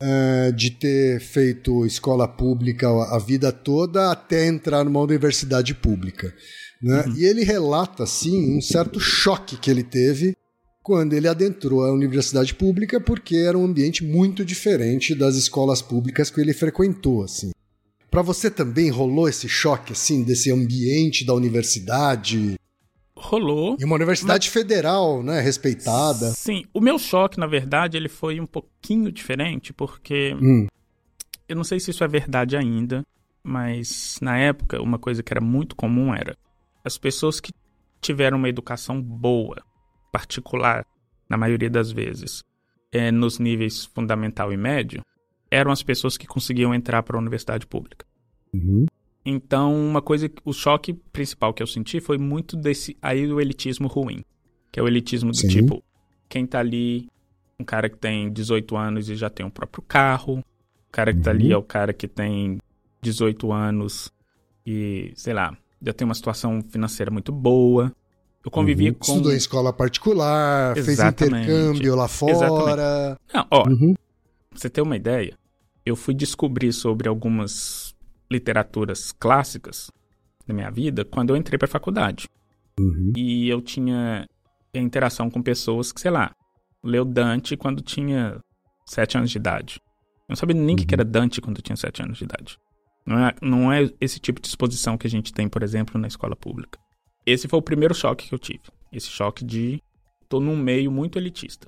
uh, 0.02 0.54
de 0.54 0.72
ter 0.72 1.20
feito 1.20 1.86
escola 1.86 2.28
pública 2.28 2.88
a 2.88 3.20
vida 3.20 3.52
toda 3.52 4.12
até 4.12 4.48
entrar 4.48 4.84
numa 4.84 5.02
universidade 5.02 5.76
pública. 5.76 6.34
Né? 6.82 7.04
Uhum. 7.06 7.16
E 7.16 7.26
ele 7.26 7.44
relata, 7.44 8.06
sim, 8.06 8.58
um 8.58 8.62
certo 8.62 9.00
choque 9.00 9.58
que 9.58 9.72
ele 9.72 9.84
teve 9.84 10.36
quando 10.82 11.14
ele 11.14 11.30
adentrou 11.30 11.86
a 11.86 11.94
universidade 11.94 12.54
pública, 12.54 13.00
porque 13.00 13.38
era 13.38 13.58
um 13.58 13.64
ambiente 13.64 14.04
muito 14.04 14.44
diferente 14.44 15.16
das 15.16 15.36
escolas 15.36 15.82
públicas 15.82 16.30
que 16.30 16.42
ele 16.42 16.54
frequentou, 16.54 17.24
assim. 17.24 17.52
Para 18.12 18.22
você 18.22 18.52
também 18.52 18.90
rolou 18.90 19.30
esse 19.30 19.48
choque, 19.48 19.94
assim, 19.94 20.24
desse 20.24 20.52
ambiente 20.52 21.26
da 21.26 21.34
universidade? 21.34 22.56
Rolou. 23.16 23.78
E 23.80 23.86
uma 23.86 23.96
universidade 23.96 24.48
mas... 24.48 24.54
federal, 24.54 25.24
né, 25.24 25.40
respeitada. 25.42 26.32
Sim, 26.32 26.64
o 26.74 26.82
meu 26.82 26.98
choque, 26.98 27.40
na 27.40 27.48
verdade, 27.48 27.98
ele 27.98 28.10
foi 28.10 28.40
um 28.40 28.46
pouquinho 28.46 29.12
diferente, 29.12 29.74
porque 29.74 30.36
hum. 30.42 30.68
eu 31.48 31.56
não 31.56 31.64
sei 31.64 31.80
se 31.80 31.92
isso 31.92 32.04
é 32.04 32.08
verdade 32.08 32.58
ainda, 32.58 33.06
mas 33.44 34.18
na 34.22 34.38
época 34.38 34.82
uma 34.82 34.98
coisa 34.98 35.22
que 35.22 35.34
era 35.34 35.42
muito 35.42 35.76
comum 35.76 36.14
era 36.14 36.38
as 36.84 36.98
pessoas 36.98 37.40
que 37.40 37.52
tiveram 38.02 38.38
uma 38.38 38.50
educação 38.50 39.02
boa, 39.02 39.56
particular, 40.12 40.86
na 41.30 41.38
maioria 41.38 41.70
das 41.70 41.92
vezes, 41.92 42.44
é, 42.92 43.12
nos 43.12 43.40
níveis 43.40 43.86
fundamental 43.86 44.52
e 44.52 44.58
médio, 44.58 45.02
eram 45.50 45.72
as 45.72 45.82
pessoas 45.82 46.18
que 46.18 46.28
conseguiam 46.28 46.74
entrar 46.74 47.02
para 47.04 47.16
a 47.18 47.20
universidade 47.20 47.66
pública. 47.66 48.06
Uhum. 48.54 48.86
Então, 49.26 49.74
uma 49.74 50.02
coisa, 50.02 50.30
o 50.44 50.52
choque 50.52 50.94
principal 50.94 51.54
que 51.54 51.64
eu 51.64 51.68
senti 51.68 52.02
foi 52.02 52.18
muito 52.18 52.58
desse 52.58 52.98
aí 53.02 53.26
do 53.26 53.40
elitismo 53.40 53.88
ruim, 53.88 54.24
que 54.72 54.80
é 54.80 54.84
o 54.84 54.88
elitismo 54.88 55.32
do 55.32 55.38
Sim. 55.38 55.48
tipo, 55.48 55.84
quem 56.28 56.46
tá 56.46 56.60
ali, 56.60 57.08
um 57.58 57.64
cara 57.64 57.90
que 57.90 57.98
tem 57.98 58.32
18 58.32 58.76
anos 58.76 59.10
e 59.10 59.16
já 59.16 59.30
tem 59.30 59.46
um 59.46 59.50
próprio 59.50 59.82
carro, 59.84 60.40
o 60.40 60.92
cara 60.92 61.12
que 61.14 61.20
uhum. 61.20 61.24
tá 61.24 61.32
ali 61.32 61.48
uhum. 61.48 61.54
é 61.54 61.58
o 61.58 61.64
cara 61.64 61.94
que 61.94 62.08
tem 62.08 62.58
18 63.02 63.52
anos 63.52 64.12
e, 64.66 65.14
sei 65.16 65.34
lá, 65.34 65.58
já 65.82 65.94
tem 65.94 66.06
uma 66.06 66.16
situação 66.16 66.62
financeira 66.70 67.12
muito 67.12 67.32
boa. 67.32 67.94
Eu 68.44 68.52
convivia 68.52 68.90
uhum. 68.90 68.96
com. 68.96 69.12
Estudou 69.12 69.34
em 69.34 69.38
escola 69.38 69.72
particular, 69.72 70.78
Exatamente. 70.78 71.46
fez 71.46 71.58
intercâmbio 71.58 71.96
lá 71.96 72.08
fora. 72.10 72.32
Exatamente. 72.32 73.22
Não, 73.34 73.48
ó, 73.50 73.70
uhum. 73.70 73.94
pra 74.50 74.60
você 74.60 74.70
ter 74.70 74.82
uma 74.82 74.98
ideia, 74.98 75.38
eu 75.86 75.96
fui 75.96 76.14
descobrir 76.14 76.74
sobre 76.74 77.08
algumas 77.08 77.93
literaturas 78.34 79.12
clássicas 79.12 79.92
da 80.48 80.54
minha 80.54 80.70
vida 80.70 81.06
quando 81.06 81.30
eu 81.30 81.38
entrei 81.38 81.58
para 81.58 81.68
a 81.68 81.72
faculdade. 81.72 82.28
Uhum. 82.80 83.14
E 83.16 83.48
eu 83.48 83.62
tinha 83.62 84.28
interação 84.74 85.30
com 85.30 85.42
pessoas 85.42 85.92
que, 85.92 86.02
sei 86.02 86.12
lá, 86.12 86.32
leu 86.84 87.06
Dante 87.06 87.56
quando 87.56 87.82
tinha 87.82 88.40
sete 88.86 89.18
anos 89.18 89.30
de 89.30 89.38
idade. 89.38 89.80
Eu 90.22 90.30
não 90.30 90.36
sabia 90.36 90.56
nem 90.56 90.76
o 90.76 90.80
uhum. 90.80 90.86
que 90.86 90.94
era 90.94 91.06
Dante 91.06 91.40
quando 91.40 91.62
tinha 91.62 91.76
sete 91.76 92.02
anos 92.02 92.18
de 92.18 92.24
idade. 92.24 92.58
Não 93.06 93.20
é, 93.20 93.36
não 93.42 93.72
é 93.72 93.90
esse 94.00 94.20
tipo 94.20 94.42
de 94.42 94.48
exposição 94.48 94.98
que 94.98 95.06
a 95.06 95.10
gente 95.10 95.34
tem, 95.34 95.48
por 95.48 95.62
exemplo, 95.62 96.00
na 96.00 96.08
escola 96.08 96.36
pública. 96.36 96.80
Esse 97.26 97.48
foi 97.48 97.60
o 97.60 97.64
primeiro 97.64 97.94
choque 97.94 98.28
que 98.28 98.34
eu 98.34 98.40
tive. 98.40 98.64
Esse 98.92 99.08
choque 99.08 99.46
de 99.46 99.82
tô 100.28 100.40
num 100.40 100.58
meio 100.58 100.92
muito 100.92 101.18
elitista. 101.18 101.68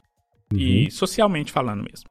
Uhum. 0.51 0.59
E 0.59 0.91
socialmente 0.91 1.51
falando 1.51 1.83
mesmo. 1.83 2.09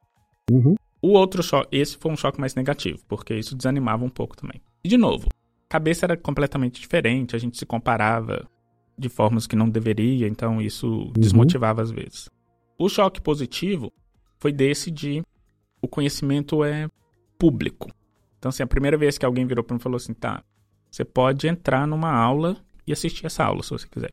Uhum. 0.51 0.75
O 1.05 1.09
outro 1.09 1.43
choque, 1.43 1.67
esse 1.71 1.97
foi 1.97 2.11
um 2.11 2.17
choque 2.17 2.39
mais 2.39 2.55
negativo, 2.55 2.97
porque 3.07 3.35
isso 3.35 3.55
desanimava 3.55 4.03
um 4.03 4.09
pouco 4.09 4.35
também. 4.35 4.59
E 4.83 4.89
de 4.89 4.97
novo, 4.97 5.29
a 5.29 5.69
cabeça 5.69 6.07
era 6.07 6.17
completamente 6.17 6.81
diferente, 6.81 7.35
a 7.35 7.37
gente 7.37 7.59
se 7.59 7.63
comparava 7.63 8.49
de 8.97 9.07
formas 9.07 9.45
que 9.45 9.55
não 9.55 9.69
deveria, 9.69 10.27
então 10.27 10.59
isso 10.59 10.87
uhum. 10.87 11.13
desmotivava 11.15 11.79
às 11.79 11.91
vezes. 11.91 12.27
O 12.75 12.89
choque 12.89 13.21
positivo 13.21 13.93
foi 14.39 14.51
desse 14.51 14.89
de 14.89 15.21
o 15.79 15.87
conhecimento 15.87 16.63
é 16.63 16.89
público. 17.37 17.91
Então, 18.39 18.49
assim, 18.49 18.63
a 18.63 18.67
primeira 18.67 18.97
vez 18.97 19.15
que 19.15 19.27
alguém 19.27 19.45
virou 19.45 19.63
para 19.63 19.75
mim 19.75 19.79
e 19.79 19.83
falou 19.83 19.97
assim, 19.97 20.13
tá, 20.15 20.43
você 20.89 21.05
pode 21.05 21.47
entrar 21.47 21.85
numa 21.85 22.11
aula 22.11 22.57
e 22.87 22.91
assistir 22.91 23.27
essa 23.27 23.43
aula, 23.43 23.61
se 23.61 23.69
você 23.69 23.87
quiser. 23.87 24.09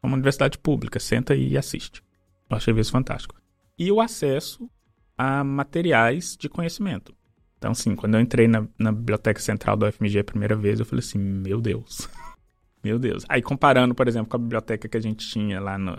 É 0.00 0.06
uma 0.06 0.14
universidade 0.14 0.58
pública, 0.58 1.00
senta 1.00 1.34
e 1.34 1.58
assiste. 1.58 2.04
Eu 2.48 2.56
achei 2.56 2.72
isso 2.78 2.92
fantástico. 2.92 3.34
E 3.76 3.90
o 3.90 4.00
acesso 4.00 4.70
a 5.16 5.42
materiais 5.42 6.36
de 6.38 6.48
conhecimento. 6.48 7.14
Então, 7.58 7.72
assim, 7.72 7.96
quando 7.96 8.14
eu 8.14 8.20
entrei 8.20 8.46
na, 8.46 8.66
na 8.78 8.92
biblioteca 8.92 9.40
central 9.40 9.76
da 9.76 9.88
UFMG 9.88 10.18
a 10.18 10.24
primeira 10.24 10.54
vez, 10.54 10.78
eu 10.78 10.86
falei 10.86 11.04
assim, 11.04 11.18
meu 11.18 11.60
Deus. 11.60 12.08
meu 12.84 12.98
Deus. 12.98 13.24
Aí, 13.28 13.40
comparando, 13.42 13.94
por 13.94 14.06
exemplo, 14.06 14.28
com 14.28 14.36
a 14.36 14.40
biblioteca 14.40 14.88
que 14.88 14.96
a 14.96 15.00
gente 15.00 15.26
tinha 15.28 15.60
lá 15.60 15.78
no, 15.78 15.96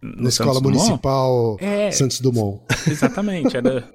no 0.00 0.22
na 0.22 0.28
Escola 0.28 0.60
Dumont, 0.60 0.78
Municipal 0.78 1.56
é, 1.60 1.90
Santos 1.90 2.20
Dumont. 2.20 2.62
Exatamente, 2.88 3.56
era, 3.56 3.88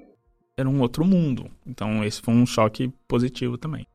era 0.56 0.68
um 0.68 0.80
outro 0.80 1.04
mundo. 1.04 1.50
Então, 1.66 2.04
esse 2.04 2.20
foi 2.20 2.34
um 2.34 2.44
choque 2.44 2.92
positivo 3.06 3.56
também. 3.56 3.86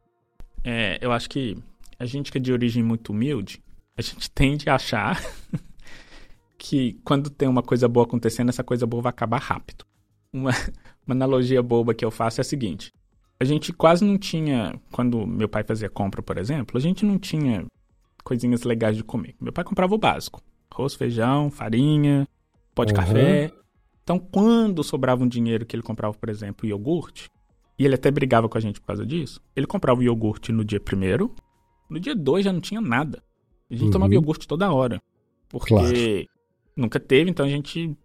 É, 0.63 0.97
eu 1.01 1.11
acho 1.11 1.29
que 1.29 1.57
a 1.99 2.05
gente 2.05 2.31
que 2.31 2.37
é 2.37 2.41
de 2.41 2.51
origem 2.51 2.81
muito 2.81 3.11
humilde, 3.11 3.61
a 3.95 4.01
gente 4.01 4.29
tende 4.31 4.69
a 4.69 4.75
achar 4.75 5.23
que 6.57 6.99
quando 7.03 7.29
tem 7.29 7.47
uma 7.47 7.61
coisa 7.61 7.87
boa 7.87 8.05
acontecendo, 8.05 8.49
essa 8.49 8.63
coisa 8.63 8.87
boa 8.87 9.03
vai 9.03 9.09
acabar 9.11 9.39
rápido. 9.39 9.85
Uma, 10.33 10.51
uma 11.05 11.13
analogia 11.13 11.61
boba 11.61 11.93
que 11.93 12.03
eu 12.03 12.09
faço 12.09 12.41
é 12.41 12.43
a 12.43 12.45
seguinte: 12.45 12.91
a 13.39 13.45
gente 13.45 13.71
quase 13.71 14.03
não 14.03 14.17
tinha, 14.17 14.79
quando 14.91 15.25
meu 15.27 15.47
pai 15.47 15.63
fazia 15.63 15.89
compra, 15.89 16.21
por 16.21 16.37
exemplo, 16.37 16.77
a 16.77 16.81
gente 16.81 17.05
não 17.05 17.19
tinha 17.19 17.65
coisinhas 18.23 18.63
legais 18.63 18.97
de 18.97 19.03
comer. 19.03 19.35
Meu 19.39 19.53
pai 19.53 19.63
comprava 19.63 19.93
o 19.93 19.97
básico: 19.97 20.41
arroz, 20.71 20.95
feijão, 20.95 21.51
farinha, 21.51 22.27
pó 22.73 22.83
de 22.83 22.93
uhum. 22.93 22.99
café. 22.99 23.51
Então, 24.03 24.19
quando 24.19 24.83
sobrava 24.83 25.23
um 25.23 25.27
dinheiro 25.27 25.65
que 25.65 25.75
ele 25.75 25.83
comprava, 25.83 26.13
por 26.13 26.29
exemplo, 26.29 26.67
iogurte, 26.67 27.29
e 27.77 27.85
ele 27.85 27.95
até 27.95 28.11
brigava 28.11 28.49
com 28.49 28.57
a 28.57 28.61
gente 28.61 28.79
por 28.79 28.87
causa 28.87 29.05
disso, 29.05 29.41
ele 29.55 29.65
comprava 29.65 29.99
o 29.99 30.03
iogurte 30.03 30.51
no 30.51 30.63
dia 30.63 30.79
primeiro, 30.79 31.33
no 31.89 31.99
dia 31.99 32.15
dois 32.15 32.43
já 32.43 32.51
não 32.51 32.59
tinha 32.59 32.81
nada. 32.81 33.23
A 33.69 33.73
gente 33.73 33.85
uhum. 33.85 33.91
tomava 33.91 34.13
iogurte 34.13 34.47
toda 34.47 34.71
hora. 34.71 35.01
Porque 35.47 35.73
claro. 35.73 36.27
nunca 36.75 36.99
teve, 36.99 37.29
então 37.29 37.45
a 37.45 37.49
gente 37.49 37.95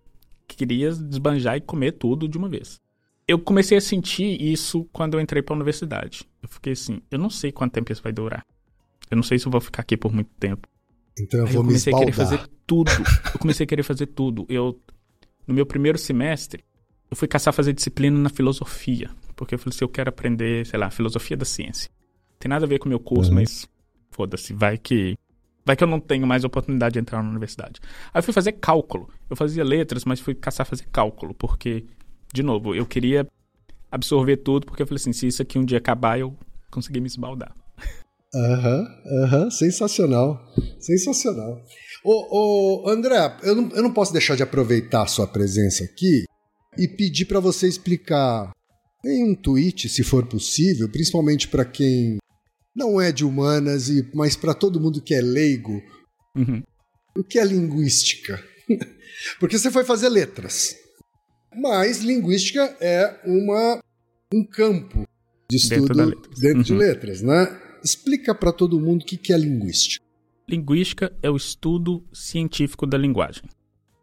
queria 0.57 0.91
desbanjar 0.93 1.57
e 1.57 1.61
comer 1.61 1.93
tudo 1.93 2.29
de 2.29 2.39
uma 2.39 2.49
vez. 2.49 2.81
Eu 3.27 3.39
comecei 3.39 3.77
a 3.77 3.81
sentir 3.81 4.41
isso 4.41 4.89
quando 4.93 5.15
eu 5.15 5.21
entrei 5.21 5.43
para 5.43 5.55
a 5.55 5.57
universidade. 5.57 6.25
Eu 6.43 6.49
fiquei 6.49 6.73
assim, 6.73 7.01
eu 7.11 7.19
não 7.19 7.29
sei 7.29 7.53
quanto 7.53 7.73
tempo 7.73 7.93
isso 7.93 8.03
vai 8.03 8.13
durar. 8.13 8.45
Eu 9.11 9.17
não 9.17 9.23
sei 9.23 9.39
se 9.39 9.47
eu 9.47 9.53
vou 9.53 9.61
ficar 9.61 9.83
aqui 9.83 9.97
por 9.97 10.13
muito 10.13 10.31
tempo. 10.39 10.67
Então 11.21 11.41
eu 11.41 11.47
Aí 11.47 11.53
vou 11.53 11.63
eu 11.63 11.67
comecei 11.67 11.93
a 11.93 11.99
querer 11.99 12.13
fazer 12.13 12.41
tudo. 12.67 12.91
Eu 13.35 13.39
comecei 13.39 13.65
a 13.65 13.67
querer 13.67 13.83
fazer 13.83 14.07
tudo. 14.07 14.47
Eu 14.49 14.81
no 15.47 15.55
meu 15.55 15.65
primeiro 15.65 15.97
semestre, 15.99 16.63
eu 17.11 17.17
fui 17.17 17.27
caçar 17.27 17.55
fazer 17.55 17.73
disciplina 17.73 18.19
na 18.19 18.29
filosofia, 18.29 19.11
porque 19.35 19.55
eu 19.55 19.59
falei 19.59 19.75
assim, 19.75 19.85
eu 19.85 19.89
quero 19.89 20.11
aprender, 20.11 20.67
sei 20.67 20.79
lá, 20.79 20.91
filosofia 20.91 21.37
da 21.37 21.45
ciência. 21.45 21.91
Tem 22.39 22.51
nada 22.51 22.67
a 22.67 22.69
ver 22.69 22.79
com 22.79 22.87
o 22.87 22.89
meu 22.89 23.01
curso, 23.01 23.31
uhum. 23.31 23.37
mas 23.37 23.67
foda-se, 24.11 24.53
vai 24.53 24.77
que 24.77 25.17
vai 25.69 25.77
que 25.77 25.85
eu 25.85 25.89
não 25.89 26.01
tenho 26.01 26.27
mais 26.27 26.45
oportunidade 26.45 26.95
de 26.95 26.99
entrar 26.99 27.23
na 27.23 27.29
universidade. 27.29 27.79
Aí 28.13 28.21
eu 28.21 28.23
fui 28.23 28.33
fazer 28.33 28.53
cálculo. 28.53 29.11
Eu 29.29 29.37
fazia 29.37 29.63
letras, 29.63 30.03
mas 30.07 30.19
fui 30.19 30.35
caçar 30.35 30.65
fazer 30.65 30.87
cálculo, 30.91 31.35
porque 31.35 31.85
de 32.33 32.43
novo, 32.43 32.75
eu 32.75 32.87
queria 32.87 33.27
absorver 33.93 34.39
tudo, 34.39 34.65
porque 34.65 34.83
eu 34.83 34.87
falei 34.87 34.99
assim, 34.99 35.13
se 35.13 35.27
isso 35.27 35.43
aqui 35.43 35.59
um 35.59 35.65
dia 35.65 35.77
acabar, 35.77 36.19
eu 36.19 36.35
consegui 36.71 37.01
me 37.01 37.07
esbaldar. 37.07 37.55
Aham, 38.35 38.81
uhum, 38.81 39.25
aham, 39.25 39.51
sensacional. 39.51 40.41
Sensacional. 40.81 41.63
Ô, 42.03 42.87
ô, 42.87 42.89
André, 42.89 43.37
eu 43.43 43.55
não, 43.55 43.69
eu 43.71 43.83
não 43.83 43.93
posso 43.93 44.13
deixar 44.13 44.37
de 44.37 44.43
aproveitar 44.43 45.03
a 45.03 45.07
sua 45.07 45.27
presença 45.27 45.85
aqui 45.85 46.25
e 46.79 46.89
pedir 46.89 47.27
para 47.27 47.41
você 47.41 47.69
explicar 47.69 48.53
em 49.05 49.31
um 49.31 49.35
tweet, 49.35 49.89
se 49.89 50.03
for 50.03 50.27
possível, 50.27 50.89
principalmente 50.91 51.47
para 51.47 51.65
quem 51.65 52.19
não 52.79 53.01
é 53.01 53.11
de 53.11 53.25
humanas, 53.25 53.89
e 53.89 54.09
mas 54.15 54.37
para 54.37 54.55
todo 54.55 54.81
mundo 54.81 55.03
que 55.03 55.13
é 55.13 55.21
leigo, 55.21 55.83
uhum. 56.37 56.63
o 57.17 57.25
que 57.25 57.39
é 57.39 57.45
linguística? 57.45 58.43
Porque 59.41 59.59
você 59.59 59.71
foi 59.71 59.85
fazer 59.85 60.09
letras, 60.09 60.77
mas 61.57 61.99
linguística 61.99 62.77
é 62.81 63.21
uma, 63.25 63.83
um 64.33 64.45
campo 64.45 65.05
de 65.51 65.57
estudo 65.57 65.93
dentro, 65.93 66.31
dentro 66.41 66.59
uhum. 66.59 66.63
de 66.63 66.75
letras, 66.75 67.21
né? 67.21 67.61
Explica 67.83 68.35
para 68.35 68.53
todo 68.53 68.81
mundo 68.81 69.03
o 69.03 69.05
que 69.05 69.33
é 69.33 69.37
linguística. 69.37 70.05
Linguística 70.49 71.13
é 71.21 71.29
o 71.29 71.37
estudo 71.37 72.05
científico 72.13 72.87
da 72.87 72.97
linguagem. 72.97 73.43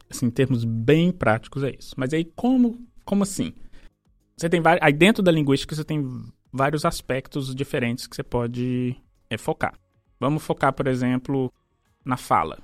Assim, 0.10 0.28
em 0.28 0.32
termos 0.32 0.64
bem 0.64 1.12
práticos 1.12 1.64
é 1.64 1.72
isso. 1.78 1.94
Mas 1.98 2.14
aí 2.14 2.26
como, 2.36 2.86
como 3.04 3.24
assim? 3.24 3.54
Você 4.38 4.50
tem 4.50 4.62
aí 4.82 4.94
dentro 4.94 5.24
da 5.24 5.32
linguística 5.32 5.74
você 5.76 5.84
tem 5.84 6.04
vários 6.56 6.86
aspectos 6.86 7.54
diferentes 7.54 8.08
que 8.08 8.16
você 8.16 8.24
pode 8.24 8.96
é, 9.30 9.38
focar. 9.38 9.78
Vamos 10.18 10.42
focar, 10.42 10.72
por 10.72 10.88
exemplo, 10.88 11.52
na 12.04 12.16
fala. 12.16 12.60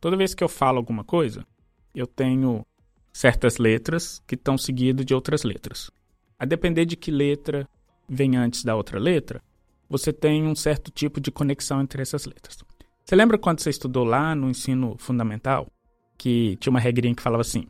Toda 0.00 0.16
vez 0.16 0.34
que 0.34 0.42
eu 0.42 0.48
falo 0.48 0.78
alguma 0.78 1.04
coisa, 1.04 1.46
eu 1.94 2.06
tenho 2.06 2.64
certas 3.12 3.58
letras 3.58 4.22
que 4.26 4.34
estão 4.34 4.56
seguidas 4.56 5.04
de 5.04 5.14
outras 5.14 5.42
letras. 5.42 5.90
A 6.38 6.46
depender 6.46 6.86
de 6.86 6.96
que 6.96 7.10
letra 7.10 7.68
vem 8.08 8.34
antes 8.36 8.64
da 8.64 8.74
outra 8.74 8.98
letra, 8.98 9.42
você 9.90 10.10
tem 10.10 10.44
um 10.44 10.54
certo 10.54 10.90
tipo 10.90 11.20
de 11.20 11.30
conexão 11.30 11.82
entre 11.82 12.00
essas 12.00 12.24
letras. 12.24 12.58
Você 13.04 13.14
lembra 13.14 13.36
quando 13.36 13.60
você 13.60 13.68
estudou 13.68 14.04
lá 14.04 14.34
no 14.34 14.48
ensino 14.48 14.96
fundamental 14.98 15.70
que 16.16 16.56
tinha 16.56 16.70
uma 16.70 16.80
regrinha 16.80 17.14
que 17.14 17.22
falava 17.22 17.42
assim: 17.42 17.66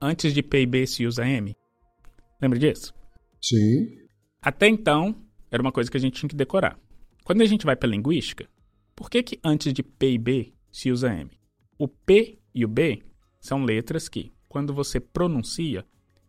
antes 0.00 0.32
de 0.32 0.42
P 0.42 0.62
e 0.62 0.66
B 0.66 0.86
se 0.86 1.06
usa 1.06 1.26
M? 1.26 1.56
Lembra 2.40 2.58
disso? 2.58 2.94
Sim. 3.40 4.01
Até 4.42 4.66
então, 4.66 5.14
era 5.52 5.62
uma 5.62 5.70
coisa 5.70 5.88
que 5.88 5.96
a 5.96 6.00
gente 6.00 6.18
tinha 6.18 6.28
que 6.28 6.34
decorar. 6.34 6.76
Quando 7.22 7.42
a 7.42 7.46
gente 7.46 7.64
vai 7.64 7.76
para 7.76 7.88
linguística, 7.88 8.48
por 8.96 9.08
que, 9.08 9.22
que 9.22 9.38
antes 9.44 9.72
de 9.72 9.84
P 9.84 10.14
e 10.14 10.18
B 10.18 10.52
se 10.72 10.90
usa 10.90 11.14
M? 11.14 11.30
O 11.78 11.86
P 11.86 12.38
e 12.52 12.64
o 12.64 12.68
B 12.68 13.02
são 13.40 13.64
letras 13.64 14.08
que, 14.08 14.32
quando 14.48 14.74
você 14.74 14.98
pronuncia, 14.98 15.86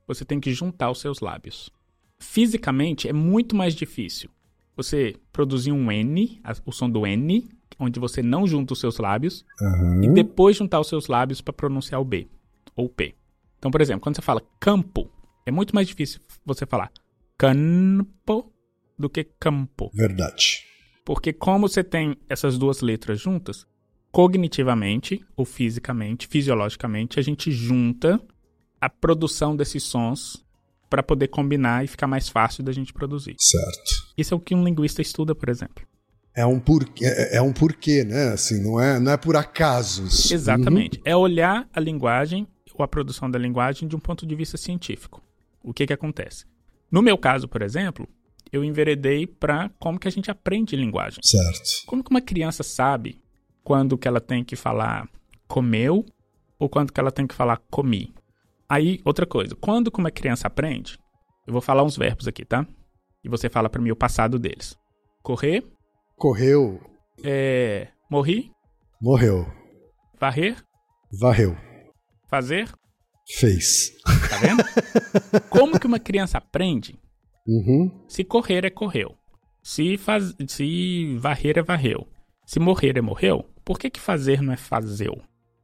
você 0.07 0.23
tem 0.23 0.39
que 0.39 0.53
juntar 0.53 0.91
os 0.91 1.01
seus 1.01 1.21
lábios. 1.21 1.71
Fisicamente, 2.19 3.07
é 3.07 3.13
muito 3.13 3.55
mais 3.55 3.73
difícil 3.73 4.29
você 4.75 5.15
produzir 5.31 5.71
um 5.71 5.91
N, 5.91 6.39
o 6.65 6.71
som 6.71 6.89
do 6.89 7.07
N, 7.07 7.49
onde 7.79 7.99
você 7.99 8.21
não 8.21 8.45
junta 8.45 8.73
os 8.73 8.79
seus 8.79 8.99
lábios, 8.99 9.43
uhum. 9.59 10.03
e 10.03 10.13
depois 10.13 10.55
juntar 10.55 10.79
os 10.79 10.87
seus 10.87 11.07
lábios 11.07 11.41
para 11.41 11.53
pronunciar 11.53 11.99
o 11.99 12.05
B 12.05 12.27
ou 12.75 12.87
P. 12.87 13.15
Então, 13.57 13.71
por 13.71 13.81
exemplo, 13.81 14.01
quando 14.01 14.15
você 14.15 14.21
fala 14.21 14.41
campo, 14.59 15.09
é 15.45 15.51
muito 15.51 15.73
mais 15.73 15.87
difícil 15.87 16.21
você 16.45 16.65
falar 16.65 16.91
campo 17.37 18.51
do 18.97 19.09
que 19.09 19.23
campo. 19.23 19.91
Verdade. 19.93 20.63
Porque 21.05 21.33
como 21.33 21.67
você 21.67 21.83
tem 21.83 22.15
essas 22.29 22.57
duas 22.57 22.81
letras 22.81 23.19
juntas, 23.19 23.65
cognitivamente 24.11 25.25
ou 25.35 25.43
fisicamente, 25.43 26.27
fisiologicamente, 26.27 27.19
a 27.19 27.23
gente 27.23 27.51
junta 27.51 28.21
a 28.79 28.89
produção 28.89 29.55
desses 29.55 29.83
sons 29.83 30.43
para 30.89 31.01
poder 31.01 31.27
combinar 31.29 31.83
e 31.83 31.87
ficar 31.87 32.05
mais 32.05 32.29
fácil 32.29 32.63
da 32.63 32.71
gente 32.71 32.93
produzir. 32.93 33.35
Certo. 33.39 34.13
Isso 34.15 34.33
é 34.33 34.37
o 34.37 34.39
que 34.39 34.53
um 34.53 34.63
linguista 34.63 35.01
estuda, 35.01 35.33
por 35.33 35.49
exemplo. 35.49 35.83
É 36.35 36.45
um 36.45 36.59
porquê, 36.59 37.05
é, 37.05 37.37
é 37.37 37.41
um 37.41 37.51
porquê, 37.51 38.03
né? 38.03 38.33
Assim, 38.33 38.61
não 38.63 38.79
é, 38.79 38.99
não 38.99 39.11
é 39.11 39.17
por 39.17 39.35
acaso. 39.35 40.05
Isso. 40.05 40.33
Exatamente. 40.33 40.97
Uhum. 40.97 41.03
É 41.05 41.15
olhar 41.15 41.67
a 41.73 41.79
linguagem 41.79 42.47
ou 42.73 42.83
a 42.83 42.87
produção 42.87 43.29
da 43.29 43.39
linguagem 43.39 43.87
de 43.87 43.95
um 43.95 43.99
ponto 43.99 44.25
de 44.25 44.35
vista 44.35 44.57
científico. 44.57 45.23
O 45.63 45.73
que 45.73 45.87
que 45.87 45.93
acontece? 45.93 46.45
No 46.93 47.01
meu 47.01 47.17
caso, 47.17 47.47
por 47.47 47.63
exemplo, 47.63 48.07
eu 48.51 48.63
enveredei 48.63 49.25
para 49.25 49.67
como 49.79 49.99
que 49.99 50.07
a 50.07 50.11
gente 50.11 50.29
aprende 50.29 50.75
linguagem. 50.75 51.21
Certo. 51.23 51.87
Como 51.87 52.03
que 52.03 52.11
uma 52.11 52.21
criança 52.21 52.61
sabe 52.61 53.19
quando 53.63 53.97
que 53.97 54.07
ela 54.07 54.21
tem 54.21 54.43
que 54.43 54.55
falar 54.55 55.09
comeu 55.47 56.05
ou 56.59 56.69
quando 56.69 56.93
que 56.93 56.99
ela 56.99 57.11
tem 57.11 57.25
que 57.25 57.33
falar 57.33 57.57
comi? 57.71 58.13
Aí, 58.69 59.01
outra 59.03 59.25
coisa, 59.25 59.55
quando 59.55 59.89
que 59.89 59.97
uma 59.97 60.11
criança 60.11 60.45
aprende, 60.45 60.99
eu 61.47 61.53
vou 61.53 61.63
falar 61.63 61.81
uns 61.81 61.97
verbos 61.97 62.27
aqui, 62.27 62.45
tá? 62.45 62.63
E 63.23 63.27
você 63.27 63.49
fala 63.49 63.71
para 63.71 63.81
mim 63.81 63.89
o 63.89 63.95
passado 63.95 64.37
deles. 64.37 64.77
Correr. 65.23 65.65
Correu. 66.15 66.79
É, 67.23 67.87
morri. 68.07 68.51
Morreu. 69.01 69.47
Varrer. 70.19 70.63
Varreu. 71.11 71.57
Fazer. 72.29 72.71
Fez. 73.27 73.91
Tá 74.03 74.37
vendo? 74.37 74.63
Como 75.49 75.79
que 75.79 75.87
uma 75.87 75.99
criança 75.99 76.37
aprende? 76.37 76.99
Uhum. 77.47 77.91
Se 78.07 78.23
correr 78.23 78.65
é 78.65 78.69
correu. 78.69 79.15
Se, 79.61 79.97
faz... 79.97 80.35
se 80.47 81.17
varrer 81.17 81.57
é 81.57 81.61
varreu. 81.61 82.07
Se 82.45 82.59
morrer 82.59 82.97
é 82.97 83.01
morreu. 83.01 83.45
Por 83.63 83.79
que, 83.79 83.89
que 83.89 83.99
fazer 83.99 84.41
não 84.41 84.53
é 84.53 84.57
fazeu? 84.57 85.21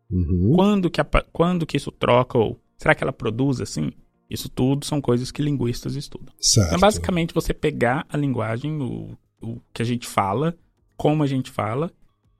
Uhum. 0.09 0.53
Quando, 0.55 0.89
que 0.89 1.01
a... 1.01 1.05
Quando 1.31 1.65
que 1.65 1.77
isso 1.77 1.91
troca 1.91 2.37
ou 2.37 2.59
Será 2.79 2.95
que 2.95 3.03
ela 3.03 3.11
produz 3.11 3.59
assim? 3.59 3.91
Isso 4.29 4.47
tudo 4.47 4.85
são 4.85 5.01
coisas 5.01 5.31
que 5.31 5.41
linguistas 5.41 5.95
estudam. 5.95 6.33
Certo. 6.39 6.67
Então, 6.67 6.79
basicamente, 6.79 7.33
você 7.33 7.53
pegar 7.53 8.05
a 8.07 8.15
linguagem, 8.15 8.81
o, 8.81 9.17
o 9.41 9.59
que 9.73 9.81
a 9.81 9.85
gente 9.85 10.07
fala, 10.07 10.57
como 10.95 11.21
a 11.21 11.27
gente 11.27 11.51
fala, 11.51 11.91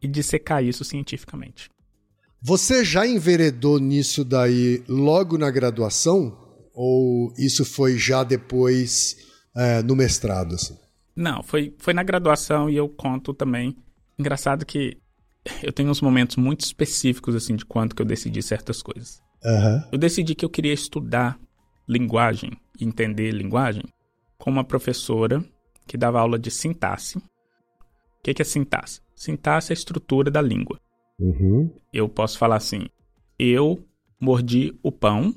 e 0.01 0.07
dissecar 0.07 0.63
isso 0.63 0.85
cientificamente. 0.85 1.69
Você 2.41 2.85
já 2.85 3.05
enveredou 3.05 3.79
nisso 3.79 4.23
daí 4.23 4.83
logo 4.87 5.37
na 5.37 5.51
graduação? 5.51 6.37
Ou 6.73 7.33
isso 7.37 7.65
foi 7.65 7.97
já 7.97 8.23
depois 8.23 9.17
é, 9.55 9.83
no 9.83 9.95
mestrado? 9.95 10.55
Assim? 10.55 10.77
Não, 11.15 11.43
foi, 11.43 11.75
foi 11.77 11.93
na 11.93 12.03
graduação 12.03 12.69
e 12.69 12.77
eu 12.77 12.87
conto 12.87 13.33
também. 13.33 13.75
Engraçado 14.17 14.65
que 14.65 14.97
eu 15.61 15.73
tenho 15.73 15.89
uns 15.89 16.01
momentos 16.01 16.37
muito 16.37 16.61
específicos 16.61 17.35
assim 17.35 17.55
de 17.55 17.65
quanto 17.65 17.93
que 17.93 18.01
eu 18.01 18.05
decidi 18.05 18.41
certas 18.41 18.81
coisas. 18.81 19.21
Uhum. 19.43 19.83
Eu 19.91 19.97
decidi 19.97 20.33
que 20.35 20.45
eu 20.45 20.49
queria 20.49 20.73
estudar 20.73 21.37
linguagem, 21.87 22.51
entender 22.79 23.31
linguagem, 23.31 23.83
com 24.37 24.49
uma 24.49 24.63
professora 24.63 25.43
que 25.85 25.97
dava 25.97 26.19
aula 26.19 26.39
de 26.39 26.51
sintaxe. 26.51 27.17
O 27.17 27.23
que, 28.23 28.33
que 28.33 28.41
é 28.41 28.45
sintaxe? 28.45 29.01
Sintaxe 29.15 29.71
é 29.71 29.73
a 29.73 29.77
estrutura 29.77 30.31
da 30.31 30.41
língua. 30.41 30.79
Uhum. 31.19 31.69
Eu 31.91 32.07
posso 32.07 32.37
falar 32.37 32.55
assim: 32.55 32.87
eu 33.37 33.83
mordi 34.19 34.77
o 34.81 34.91
pão 34.91 35.35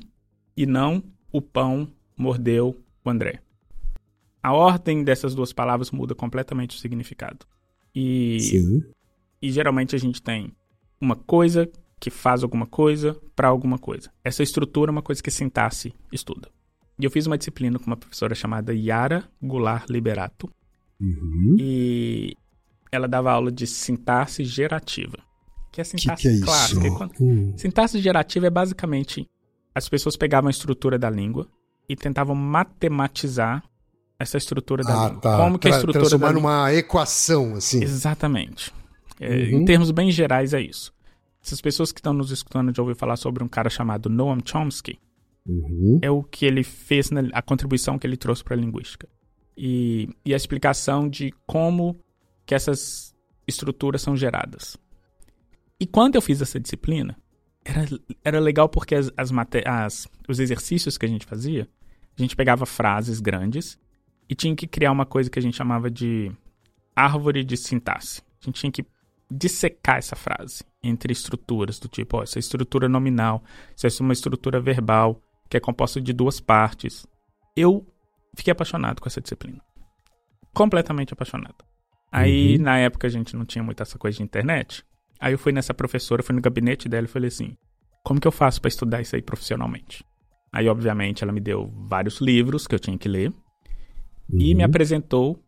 e 0.56 0.66
não 0.66 1.02
o 1.32 1.40
pão 1.40 1.88
mordeu 2.16 2.76
o 3.04 3.10
André. 3.10 3.40
A 4.42 4.52
ordem 4.52 5.04
dessas 5.04 5.34
duas 5.34 5.52
palavras 5.52 5.90
muda 5.90 6.14
completamente 6.14 6.76
o 6.76 6.80
significado. 6.80 7.46
E, 7.94 8.40
Sim. 8.40 8.84
e 9.40 9.52
geralmente 9.52 9.94
a 9.94 9.98
gente 9.98 10.20
tem 10.20 10.52
uma 11.00 11.14
coisa 11.14 11.70
que 12.00 12.10
faz 12.10 12.42
alguma 12.42 12.66
coisa 12.66 13.16
para 13.36 13.48
alguma 13.48 13.78
coisa. 13.78 14.10
Essa 14.24 14.42
estrutura 14.42 14.90
é 14.90 14.92
uma 14.92 15.02
coisa 15.02 15.22
que 15.22 15.30
sintaxe 15.30 15.94
estuda. 16.10 16.48
E 16.98 17.04
eu 17.04 17.10
fiz 17.10 17.26
uma 17.26 17.38
disciplina 17.38 17.78
com 17.78 17.86
uma 17.86 17.96
professora 17.96 18.34
chamada 18.34 18.74
Yara 18.74 19.24
Goulart 19.40 19.88
Liberato. 19.88 20.50
Uhum. 21.00 21.56
E 21.58 22.36
ela 22.90 23.06
dava 23.06 23.30
aula 23.32 23.50
de 23.52 23.66
sintaxe 23.66 24.44
gerativa. 24.44 25.18
Que 25.72 25.80
é 25.80 25.82
a 25.82 25.84
sintaxe 25.84 26.22
que 26.22 26.36
que 26.36 26.42
é 26.42 26.44
clássica. 26.44 26.86
isso? 26.86 26.96
Quando- 26.96 27.12
Hum. 27.20 27.54
Sintaxe 27.56 27.98
gerativa 28.00 28.46
é 28.46 28.50
basicamente 28.50 29.28
as 29.74 29.88
pessoas 29.88 30.16
pegavam 30.16 30.48
a 30.48 30.50
estrutura 30.50 30.98
da 30.98 31.08
língua 31.08 31.48
e 31.88 31.96
tentavam 31.96 32.34
matematizar 32.36 33.62
essa 34.18 34.36
estrutura 34.36 34.84
da 34.84 34.92
Ah, 35.04 35.06
língua. 35.08 35.20
tá. 35.22 35.36
Como 35.38 35.58
que 35.58 35.66
a 35.66 35.70
estrutura 35.70 35.94
da 36.04 36.08
transformar 36.10 36.34
língua... 36.34 36.42
numa 36.42 36.74
equação, 36.74 37.54
assim. 37.54 37.82
Exatamente. 37.82 38.72
É, 39.18 39.28
Uhum. 39.34 39.60
Em 39.60 39.64
termos 39.64 39.90
bem 39.90 40.10
gerais, 40.10 40.52
é 40.54 40.60
isso. 40.60 40.92
Essas 41.44 41.60
pessoas 41.60 41.90
que 41.90 41.98
estão 42.00 42.12
nos 42.12 42.30
escutando 42.30 42.72
já 42.74 42.82
ouviram 42.82 42.98
falar 42.98 43.16
sobre 43.16 43.42
um 43.42 43.48
cara 43.48 43.68
chamado 43.70 44.08
Noam 44.08 44.38
Chomsky. 44.44 44.98
Uhum. 45.46 45.98
É 46.02 46.10
o 46.10 46.22
que 46.22 46.44
ele 46.46 46.62
fez, 46.62 47.10
na, 47.10 47.22
a 47.32 47.42
contribuição 47.42 47.98
que 47.98 48.06
ele 48.06 48.16
trouxe 48.16 48.44
para 48.44 48.54
a 48.54 48.58
linguística. 48.60 49.08
E, 49.56 50.08
e 50.24 50.32
a 50.32 50.36
explicação 50.36 51.08
de 51.08 51.32
como 51.46 51.98
que 52.46 52.54
essas 52.54 53.12
estruturas 53.46 54.02
são 54.02 54.16
geradas. 54.16 54.76
E 55.82 55.86
quando 55.86 56.14
eu 56.14 56.22
fiz 56.22 56.40
essa 56.40 56.60
disciplina, 56.60 57.16
era, 57.64 57.84
era 58.24 58.38
legal 58.40 58.68
porque 58.68 58.94
as, 58.94 59.10
as, 59.16 59.30
as- 59.66 60.08
os 60.28 60.38
exercícios 60.38 60.96
que 60.96 61.04
a 61.06 61.08
gente 61.08 61.26
fazia, 61.26 61.68
a 62.16 62.22
gente 62.22 62.36
pegava 62.36 62.64
frases 62.66 63.18
grandes 63.20 63.76
e 64.28 64.34
tinha 64.34 64.54
que 64.54 64.66
criar 64.66 64.92
uma 64.92 65.04
coisa 65.04 65.28
que 65.28 65.38
a 65.38 65.42
gente 65.42 65.56
chamava 65.56 65.90
de 65.90 66.30
árvore 66.94 67.42
de 67.42 67.56
sintaxe. 67.56 68.22
A 68.40 68.44
gente 68.46 68.60
tinha 68.60 68.70
que 68.72 68.84
dissecar 69.30 69.96
essa 69.98 70.14
frase 70.14 70.62
entre 70.82 71.12
estruturas, 71.12 71.78
do 71.80 71.88
tipo, 71.88 72.18
ó, 72.18 72.22
essa 72.22 72.38
estrutura 72.38 72.88
nominal, 72.88 73.42
se 73.74 73.86
essa 73.86 74.02
é 74.02 74.04
uma 74.04 74.12
estrutura 74.12 74.60
verbal, 74.60 75.20
que 75.48 75.56
é 75.56 75.60
composta 75.60 76.00
de 76.00 76.12
duas 76.12 76.38
partes. 76.38 77.06
Eu 77.56 77.84
fiquei 78.36 78.52
apaixonado 78.52 79.00
com 79.00 79.08
essa 79.08 79.20
disciplina. 79.20 79.60
Completamente 80.54 81.12
apaixonado. 81.12 81.56
Aí, 82.10 82.56
Uhum. 82.56 82.62
na 82.62 82.78
época, 82.78 83.06
a 83.06 83.10
gente 83.10 83.34
não 83.34 83.44
tinha 83.44 83.64
muito 83.64 83.82
essa 83.82 83.98
coisa 83.98 84.16
de 84.18 84.22
internet. 84.22 84.84
Aí 85.22 85.32
eu 85.32 85.38
fui 85.38 85.52
nessa 85.52 85.72
professora, 85.72 86.20
fui 86.20 86.34
no 86.34 86.42
gabinete 86.42 86.88
dela 86.88 87.04
e 87.04 87.08
falei 87.08 87.28
assim: 87.28 87.56
como 88.02 88.20
que 88.20 88.26
eu 88.26 88.32
faço 88.32 88.60
para 88.60 88.68
estudar 88.68 89.00
isso 89.00 89.14
aí 89.14 89.22
profissionalmente? 89.22 90.04
Aí, 90.52 90.68
obviamente, 90.68 91.22
ela 91.22 91.32
me 91.32 91.40
deu 91.40 91.72
vários 91.88 92.20
livros 92.20 92.66
que 92.66 92.74
eu 92.74 92.78
tinha 92.80 92.98
que 92.98 93.08
ler 93.08 93.32
e 94.28 94.50
Uhum. 94.50 94.56
me 94.56 94.64
apresentou 94.64 95.38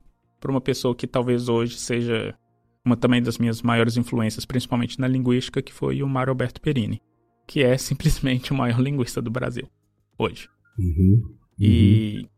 para 0.41 0.51
uma 0.51 0.61
pessoa 0.61 0.95
que 0.95 1.09
talvez 1.09 1.49
hoje 1.49 1.77
seja 1.77 2.37
uma 2.85 2.97
também 2.97 3.21
das 3.21 3.37
minhas 3.37 3.63
maiores 3.63 3.97
influências, 3.97 4.45
principalmente 4.45 5.01
na 5.01 5.09
linguística, 5.09 5.61
que 5.61 5.73
foi 5.73 6.03
o 6.03 6.09
Mário 6.09 6.31
Alberto 6.31 6.61
Perini, 6.61 7.03
que 7.47 7.63
é 7.63 7.77
simplesmente 7.77 8.53
o 8.53 8.55
maior 8.55 8.81
linguista 8.81 9.21
do 9.21 9.31
Brasil 9.31 9.69
hoje. 10.17 10.49
Uhum. 10.79 11.35
E 11.59 12.29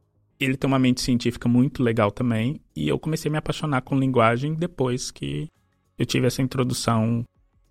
ele 0.41 0.57
tem 0.57 0.69
uma 0.69 0.79
mente 0.79 1.03
científica 1.03 1.49
muito 1.49 1.83
legal 1.83 2.11
também, 2.11 2.61
e 2.75 2.89
eu 2.89 2.99
comecei 2.99 3.29
a 3.29 3.33
me 3.33 3.39
apaixonar 3.39 3.83
com 3.83 3.99
linguagem 3.99 4.55
depois 4.55 5.11
que 5.11 5.51
eu 5.99 6.07
tive 6.07 6.27
essa 6.27 6.43
introdução 6.43 7.25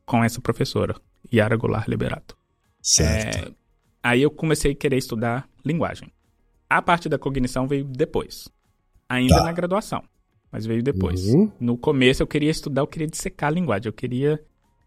com 0.05 0.23
essa 0.23 0.39
professora, 0.41 0.95
Yara 1.33 1.55
Goulart 1.55 1.87
Liberato. 1.87 2.37
Certo. 2.81 3.49
É, 3.49 3.51
aí 4.03 4.21
eu 4.21 4.29
comecei 4.31 4.71
a 4.71 4.75
querer 4.75 4.97
estudar 4.97 5.47
linguagem. 5.63 6.11
A 6.69 6.81
parte 6.81 7.09
da 7.09 7.17
cognição 7.17 7.67
veio 7.67 7.83
depois. 7.85 8.47
Ainda 9.09 9.35
Tá. 9.37 9.43
na 9.43 9.51
graduação, 9.51 10.03
mas 10.51 10.65
veio 10.65 10.81
depois. 10.83 11.25
Uhum. 11.27 11.51
No 11.59 11.77
começo 11.77 12.21
eu 12.23 12.27
queria 12.27 12.49
estudar, 12.51 12.81
eu 12.81 12.87
queria 12.87 13.07
dissecar 13.07 13.49
a 13.49 13.53
linguagem, 13.53 13.87
eu 13.87 13.93
queria 13.93 14.43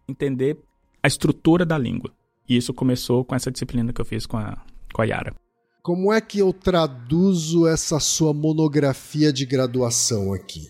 entender 0.07 0.57
a 1.01 1.07
estrutura 1.07 1.65
da 1.65 1.77
língua. 1.77 2.11
E 2.47 2.57
isso 2.57 2.73
começou 2.73 3.23
com 3.23 3.35
essa 3.35 3.51
disciplina 3.51 3.93
que 3.93 4.01
eu 4.01 4.05
fiz 4.05 4.25
com 4.25 4.37
a, 4.37 4.57
com 4.93 5.01
a 5.01 5.05
Yara. 5.05 5.33
Como 5.81 6.11
é 6.11 6.19
que 6.19 6.39
eu 6.39 6.51
traduzo 6.51 7.65
essa 7.67 7.99
sua 7.99 8.33
monografia 8.33 9.31
de 9.31 9.45
graduação 9.45 10.33
aqui? 10.33 10.69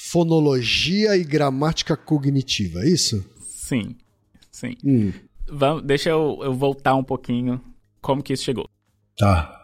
Fonologia 0.00 1.16
e 1.16 1.24
gramática 1.24 1.96
cognitiva, 1.96 2.82
é 2.84 2.88
isso? 2.88 3.28
Sim, 3.40 3.96
sim. 4.50 4.76
Hum, 4.84 5.12
Vamos, 5.50 5.82
deixa 5.82 6.10
eu, 6.10 6.38
eu 6.42 6.54
voltar 6.54 6.94
um 6.94 7.02
pouquinho 7.02 7.60
como 8.00 8.22
que 8.22 8.32
isso 8.32 8.44
chegou. 8.44 8.68
tá. 9.18 9.54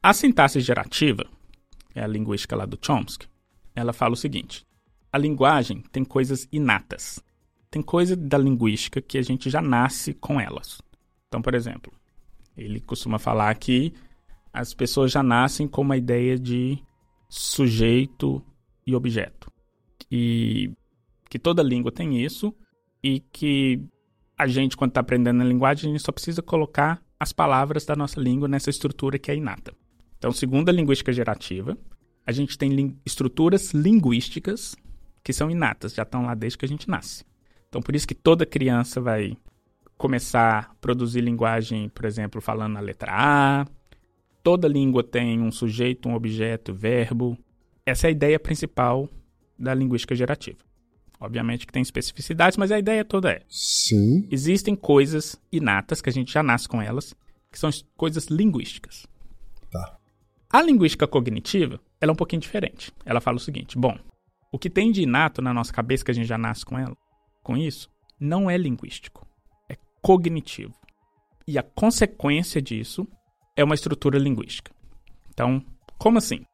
A 0.00 0.12
sintaxe 0.12 0.60
gerativa, 0.60 1.24
é 1.94 2.02
a 2.02 2.06
linguística 2.06 2.56
lá 2.56 2.64
do 2.64 2.78
Chomsky, 2.80 3.26
ela 3.74 3.92
fala 3.92 4.14
o 4.14 4.16
seguinte: 4.16 4.64
a 5.12 5.18
linguagem 5.18 5.82
tem 5.92 6.04
coisas 6.04 6.48
inatas. 6.52 7.20
Tem 7.70 7.82
coisa 7.82 8.14
da 8.14 8.38
linguística 8.38 9.00
que 9.00 9.18
a 9.18 9.22
gente 9.22 9.50
já 9.50 9.60
nasce 9.60 10.14
com 10.14 10.40
elas. 10.40 10.80
Então, 11.28 11.42
por 11.42 11.54
exemplo, 11.54 11.92
ele 12.56 12.80
costuma 12.80 13.18
falar 13.18 13.54
que 13.56 13.92
as 14.52 14.74
pessoas 14.74 15.10
já 15.10 15.22
nascem 15.22 15.66
com 15.66 15.82
uma 15.82 15.96
ideia 15.96 16.38
de 16.38 16.78
sujeito 17.28 18.44
e 18.86 18.94
objeto. 18.94 19.51
E 20.14 20.70
que 21.30 21.38
toda 21.38 21.62
língua 21.62 21.90
tem 21.90 22.22
isso 22.22 22.54
e 23.02 23.20
que 23.32 23.82
a 24.36 24.46
gente, 24.46 24.76
quando 24.76 24.90
está 24.90 25.00
aprendendo 25.00 25.40
a 25.40 25.44
linguagem, 25.44 25.88
a 25.88 25.92
gente 25.94 26.04
só 26.04 26.12
precisa 26.12 26.42
colocar 26.42 27.02
as 27.18 27.32
palavras 27.32 27.86
da 27.86 27.96
nossa 27.96 28.20
língua 28.20 28.46
nessa 28.46 28.68
estrutura 28.68 29.18
que 29.18 29.30
é 29.30 29.36
inata. 29.36 29.72
Então, 30.18 30.30
segundo 30.30 30.68
a 30.68 30.72
linguística 30.72 31.10
gerativa, 31.14 31.78
a 32.26 32.30
gente 32.30 32.58
tem 32.58 32.94
estruturas 33.06 33.72
linguísticas 33.72 34.76
que 35.24 35.32
são 35.32 35.50
inatas, 35.50 35.94
já 35.94 36.02
estão 36.02 36.26
lá 36.26 36.34
desde 36.34 36.58
que 36.58 36.66
a 36.66 36.68
gente 36.68 36.90
nasce. 36.90 37.24
Então, 37.70 37.80
por 37.80 37.96
isso 37.96 38.06
que 38.06 38.14
toda 38.14 38.44
criança 38.44 39.00
vai 39.00 39.34
começar 39.96 40.58
a 40.58 40.74
produzir 40.74 41.22
linguagem, 41.22 41.88
por 41.88 42.04
exemplo, 42.04 42.42
falando 42.42 42.76
a 42.76 42.80
letra 42.80 43.12
A. 43.14 43.66
Toda 44.42 44.68
língua 44.68 45.02
tem 45.02 45.40
um 45.40 45.50
sujeito, 45.50 46.06
um 46.06 46.14
objeto, 46.14 46.74
verbo. 46.74 47.38
Essa 47.86 48.06
é 48.06 48.08
a 48.08 48.10
ideia 48.10 48.38
principal 48.38 49.08
da 49.58 49.74
linguística 49.74 50.14
gerativa. 50.14 50.58
Obviamente 51.20 51.66
que 51.66 51.72
tem 51.72 51.82
especificidades, 51.82 52.56
mas 52.56 52.72
a 52.72 52.78
ideia 52.78 53.04
toda 53.04 53.30
é: 53.30 53.42
Sim. 53.48 54.26
existem 54.30 54.74
coisas 54.74 55.40
inatas 55.52 56.00
que 56.00 56.08
a 56.10 56.12
gente 56.12 56.32
já 56.32 56.42
nasce 56.42 56.68
com 56.68 56.82
elas, 56.82 57.14
que 57.50 57.58
são 57.58 57.68
as 57.68 57.84
coisas 57.96 58.26
linguísticas. 58.26 59.06
Tá. 59.70 59.98
A 60.52 60.60
linguística 60.60 61.06
cognitiva, 61.06 61.80
ela 62.00 62.10
é 62.10 62.12
um 62.12 62.16
pouquinho 62.16 62.42
diferente. 62.42 62.92
Ela 63.04 63.20
fala 63.20 63.36
o 63.36 63.40
seguinte: 63.40 63.78
bom, 63.78 63.96
o 64.50 64.58
que 64.58 64.68
tem 64.68 64.90
de 64.90 65.02
inato 65.02 65.40
na 65.40 65.54
nossa 65.54 65.72
cabeça 65.72 66.04
que 66.04 66.10
a 66.10 66.14
gente 66.14 66.26
já 66.26 66.36
nasce 66.36 66.64
com 66.66 66.78
ela, 66.78 66.96
com 67.42 67.56
isso, 67.56 67.88
não 68.18 68.50
é 68.50 68.56
linguístico, 68.56 69.26
é 69.70 69.76
cognitivo. 70.02 70.74
E 71.46 71.56
a 71.56 71.62
consequência 71.62 72.60
disso 72.60 73.06
é 73.56 73.62
uma 73.62 73.74
estrutura 73.74 74.18
linguística. 74.18 74.72
Então, 75.30 75.64
como 75.98 76.18
assim? 76.18 76.44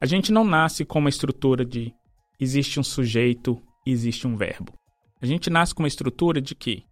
A 0.00 0.06
gente 0.06 0.30
não 0.30 0.44
nasce 0.44 0.84
com 0.84 0.98
uma 0.98 1.08
estrutura 1.08 1.64
de 1.64 1.92
existe 2.38 2.78
um 2.78 2.82
sujeito 2.82 3.60
e 3.86 3.90
existe 3.90 4.26
um 4.26 4.36
verbo. 4.36 4.72
A 5.20 5.26
gente 5.26 5.50
nasce 5.50 5.74
com 5.74 5.82
uma 5.82 5.88
estrutura 5.88 6.40
de 6.40 6.54
que 6.54 6.84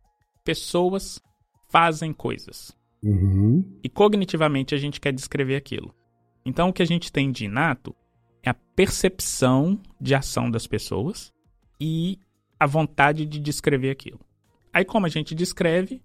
pessoas 0.44 1.20
fazem 1.68 2.12
coisas. 2.12 2.76
Uhum. 3.03 3.64
E 3.82 3.88
cognitivamente 3.88 4.74
a 4.74 4.78
gente 4.78 5.01
quer 5.01 5.12
descrever 5.12 5.57
aquilo. 5.57 5.94
Então 6.44 6.68
o 6.68 6.72
que 6.72 6.82
a 6.82 6.86
gente 6.86 7.12
tem 7.12 7.30
de 7.30 7.44
inato 7.44 7.94
é 8.42 8.51
a 8.51 8.55
percepção 8.55 9.78
de 10.01 10.14
ação 10.14 10.51
das 10.51 10.66
pessoas 10.66 11.32
e 11.80 12.18
a 12.59 12.66
vontade 12.66 13.26
de 13.26 13.38
descrever 13.38 13.90
aquilo. 13.90 14.20
Aí 14.72 14.84
como 14.84 15.07
a 15.07 15.09
gente 15.09 15.34
descreve, 15.34 16.03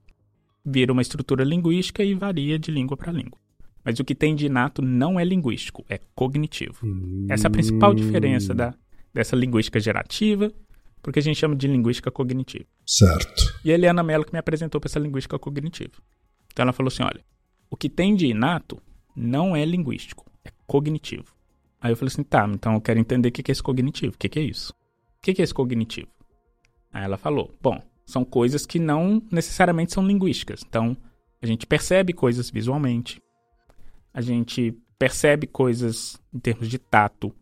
vira 0.66 0.92
uma 0.92 1.02
estrutura 1.02 1.44
linguística 1.44 2.04
e 2.04 2.14
varia 2.14 2.60
de 2.60 2.72
língua 2.72 2.98
para 2.98 3.12
língua. 3.12 3.40
Mas 3.84 4.00
o 4.00 4.04
que 4.04 4.14
tem 4.14 4.36
de 4.36 4.46
inato 4.46 4.82
não 4.82 5.20
é 5.20 5.24
linguístico, 5.24 5.84
é 5.90 6.00
cognitivo. 6.14 6.86
Essa 7.30 7.48
é 7.48 7.50
a 7.50 7.52
principal 7.52 7.94
diferença 7.94 8.54
da, 8.54 8.76
dessa 9.14 9.36
linguística 9.36 9.80
gerativa, 9.80 10.52
porque 11.02 11.20
a 11.20 11.22
gente 11.22 11.38
chama 11.38 11.56
de 11.56 11.68
linguística 11.68 12.12
cognitiva. 12.12 12.66
Certo. 12.86 13.60
E 13.64 13.72
a 13.72 13.74
Eliana 13.74 14.04
Mello 14.04 14.26
que 14.26 14.34
me 14.34 14.40
apresentou 14.40 14.80
para 14.80 14.88
essa 14.88 15.00
linguística 15.00 15.38
cognitiva. 15.40 15.94
Então 16.52 16.64
ela 16.64 16.74
falou 16.74 16.88
assim: 16.88 17.04
olha, 17.04 17.24
o 17.70 17.76
que 17.76 17.90
tem 17.90 18.16
de 18.16 18.28
inato 18.28 18.82
não 19.16 19.56
é 19.56 19.66
linguístico, 19.66 20.26
é 20.44 20.52
cognitivo. 20.68 21.34
Aí 21.80 21.92
eu 21.92 21.98
falei 21.98 22.12
assim: 22.12 22.24
tá, 22.24 22.48
então 22.48 22.74
eu 22.74 22.82
quero 22.82 23.00
entender 23.00 23.30
o 23.30 23.32
que 23.32 23.50
é 23.50 23.52
esse 23.52 23.64
cognitivo, 23.64 24.14
o 24.14 24.18
que 24.18 24.40
é 24.40 24.44
isso? 24.44 24.74
O 25.18 25.22
que 25.22 25.42
é 25.42 25.44
esse 25.44 25.54
cognitivo? 25.54 26.10
Aí 26.94 27.04
ela 27.04 27.18
falou: 27.18 27.54
bom, 27.62 27.82
são 28.06 28.24
coisas 28.24 28.66
que 28.66 28.80
não 28.80 29.22
necessariamente 29.32 29.94
são 29.94 30.06
linguísticas. 30.06 30.64
Então 30.68 30.96
a 31.42 31.46
gente 31.46 31.66
percebe 31.66 32.14
coisas 32.14 32.52
visualmente, 32.52 33.22
a 34.14 34.22
gente 34.22 34.78
percebe 35.00 35.48
coisas 35.48 36.22
em 36.34 36.40
termos 36.40 36.70
de 36.70 36.78
tato. 36.78 37.34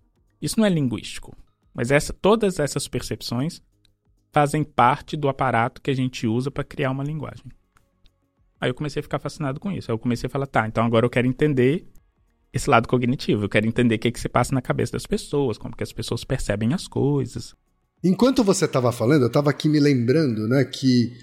Isso 0.41 0.57
não 0.57 0.65
é 0.65 0.69
linguístico. 0.69 1.35
Mas 1.79 1.91
essa, 1.91 2.11
todas 2.11 2.59
essas 2.59 2.89
percepções 2.89 3.61
fazem 4.33 4.65
parte 4.65 5.15
do 5.15 5.29
aparato 5.29 5.81
que 5.81 5.89
a 5.89 5.93
gente 5.93 6.27
usa 6.27 6.51
para 6.51 6.61
criar 6.61 6.91
uma 6.91 7.05
linguagem. 7.05 7.45
Aí 8.59 8.69
eu 8.69 8.73
comecei 8.73 8.99
a 8.99 9.03
ficar 9.03 9.17
fascinado 9.17 9.61
com 9.61 9.71
isso. 9.71 9.89
Aí 9.89 9.95
eu 9.95 9.97
comecei 9.97 10.27
a 10.27 10.29
falar, 10.29 10.45
tá, 10.45 10.67
então 10.67 10.83
agora 10.83 11.05
eu 11.05 11.09
quero 11.09 11.25
entender 11.25 11.87
esse 12.51 12.69
lado 12.69 12.85
cognitivo. 12.85 13.45
Eu 13.45 13.49
quero 13.49 13.65
entender 13.65 13.95
o 13.95 13.99
que, 13.99 14.11
que 14.11 14.19
se 14.19 14.27
passa 14.27 14.53
na 14.53 14.61
cabeça 14.61 14.91
das 14.91 15.05
pessoas, 15.05 15.57
como 15.57 15.73
que 15.73 15.81
as 15.81 15.93
pessoas 15.93 16.25
percebem 16.25 16.73
as 16.73 16.85
coisas. 16.85 17.55
Enquanto 18.03 18.43
você 18.43 18.65
estava 18.65 18.91
falando, 18.91 19.21
eu 19.21 19.27
estava 19.27 19.49
aqui 19.49 19.69
me 19.69 19.79
lembrando, 19.79 20.49
né, 20.49 20.65
que 20.65 21.13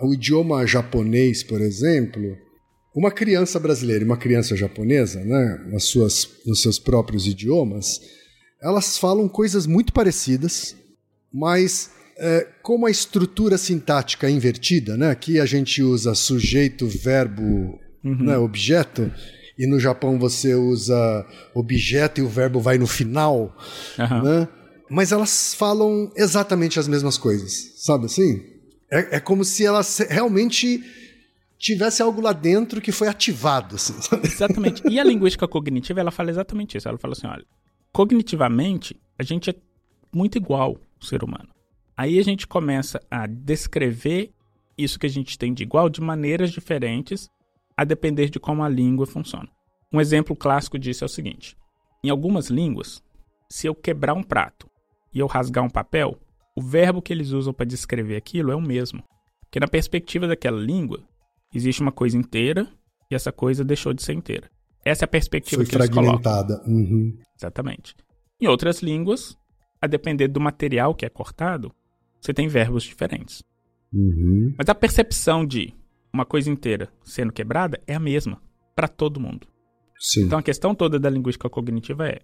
O 0.00 0.14
idioma 0.14 0.66
japonês, 0.66 1.42
por 1.42 1.60
exemplo, 1.60 2.34
uma 2.96 3.10
criança 3.10 3.60
brasileira 3.60 4.02
e 4.02 4.06
uma 4.06 4.16
criança 4.16 4.56
japonesa, 4.56 5.22
né, 5.22 5.66
nas 5.70 5.84
suas, 5.84 6.26
nos 6.46 6.62
seus 6.62 6.78
próprios 6.78 7.26
idiomas, 7.26 8.00
elas 8.62 8.96
falam 8.96 9.28
coisas 9.28 9.66
muito 9.66 9.92
parecidas, 9.92 10.76
mas 11.32 11.90
é, 12.16 12.46
como 12.62 12.86
a 12.86 12.90
estrutura 12.90 13.58
sintática 13.58 14.28
é 14.28 14.30
invertida, 14.30 14.96
né, 14.96 15.10
aqui 15.10 15.40
a 15.40 15.46
gente 15.46 15.82
usa 15.82 16.14
sujeito, 16.14 16.86
verbo, 16.86 17.78
uhum. 18.04 18.24
né, 18.24 18.38
objeto, 18.38 19.10
e 19.58 19.66
no 19.66 19.78
Japão 19.78 20.18
você 20.18 20.54
usa 20.54 21.26
objeto 21.54 22.20
e 22.20 22.24
o 22.24 22.28
verbo 22.28 22.60
vai 22.60 22.78
no 22.78 22.86
final, 22.86 23.56
uhum. 23.98 24.22
né? 24.22 24.48
Mas 24.88 25.10
elas 25.10 25.54
falam 25.54 26.10
exatamente 26.16 26.78
as 26.78 26.86
mesmas 26.86 27.16
coisas, 27.16 27.72
sabe 27.76 28.06
assim? 28.06 28.42
É, 28.90 29.16
é 29.16 29.20
como 29.20 29.44
se 29.44 29.64
elas 29.64 29.98
realmente 30.08 30.82
tivesse 31.58 32.02
algo 32.02 32.20
lá 32.20 32.32
dentro 32.32 32.80
que 32.80 32.92
foi 32.92 33.08
ativado. 33.08 33.76
Assim, 33.76 33.94
exatamente. 34.22 34.82
E 34.86 34.98
a 34.98 35.04
linguística 35.04 35.48
cognitiva, 35.48 36.00
ela 36.00 36.10
fala 36.10 36.28
exatamente 36.28 36.76
isso. 36.76 36.88
Ela 36.88 36.98
fala 36.98 37.12
assim, 37.12 37.26
olha, 37.26 37.44
cognitivamente, 37.92 39.00
a 39.18 39.22
gente 39.22 39.50
é 39.50 39.54
muito 40.14 40.36
igual 40.36 40.76
o 41.00 41.04
ser 41.04 41.22
humano. 41.22 41.48
Aí 41.96 42.18
a 42.18 42.22
gente 42.22 42.46
começa 42.46 43.00
a 43.10 43.26
descrever 43.26 44.32
isso 44.76 44.98
que 44.98 45.06
a 45.06 45.10
gente 45.10 45.38
tem 45.38 45.52
de 45.52 45.62
igual 45.62 45.88
de 45.88 46.00
maneiras 46.00 46.50
diferentes, 46.50 47.28
a 47.76 47.84
depender 47.84 48.30
de 48.30 48.40
como 48.40 48.62
a 48.62 48.68
língua 48.68 49.06
funciona. 49.06 49.48
Um 49.92 50.00
exemplo 50.00 50.34
clássico 50.34 50.78
disso 50.78 51.04
é 51.04 51.06
o 51.06 51.08
seguinte: 51.08 51.56
em 52.02 52.10
algumas 52.10 52.48
línguas, 52.48 53.02
se 53.50 53.66
eu 53.66 53.74
quebrar 53.74 54.14
um 54.14 54.22
prato 54.22 54.68
e 55.12 55.18
eu 55.18 55.26
rasgar 55.26 55.64
um 55.64 55.70
papel, 55.70 56.18
o 56.56 56.62
verbo 56.62 57.02
que 57.02 57.12
eles 57.12 57.30
usam 57.30 57.52
para 57.52 57.66
descrever 57.66 58.16
aquilo 58.16 58.50
é 58.50 58.56
o 58.56 58.60
mesmo. 58.60 59.02
Porque 59.42 59.60
na 59.60 59.68
perspectiva 59.68 60.26
daquela 60.26 60.58
língua, 60.58 61.02
existe 61.54 61.82
uma 61.82 61.92
coisa 61.92 62.16
inteira 62.16 62.66
e 63.10 63.14
essa 63.14 63.30
coisa 63.30 63.62
deixou 63.62 63.92
de 63.92 64.02
ser 64.02 64.14
inteira. 64.14 64.50
Essa 64.84 65.04
é 65.04 65.06
a 65.06 65.08
perspectiva 65.08 65.62
Foi 65.62 65.70
que 65.70 65.76
eles 65.76 65.90
colocam. 65.90 66.18
Uhum. 66.66 67.16
Exatamente. 67.42 67.94
Em 68.40 68.46
outras 68.46 68.80
línguas, 68.80 69.36
a 69.80 69.86
depender 69.86 70.28
do 70.28 70.40
material 70.40 70.94
que 70.94 71.04
é 71.04 71.08
cortado, 71.08 71.74
você 72.20 72.32
tem 72.32 72.46
verbos 72.46 72.84
diferentes. 72.84 73.42
Uhum. 73.92 74.54
Mas 74.56 74.68
a 74.68 74.74
percepção 74.74 75.44
de 75.44 75.74
uma 76.12 76.24
coisa 76.24 76.50
inteira 76.50 76.88
sendo 77.02 77.32
quebrada 77.32 77.80
é 77.86 77.94
a 77.94 78.00
mesma 78.00 78.40
para 78.74 78.86
todo 78.86 79.20
mundo. 79.20 79.46
Sim. 79.98 80.24
Então 80.24 80.38
a 80.38 80.42
questão 80.42 80.74
toda 80.74 80.98
da 80.98 81.10
linguística 81.10 81.48
cognitiva 81.50 82.08
é 82.08 82.20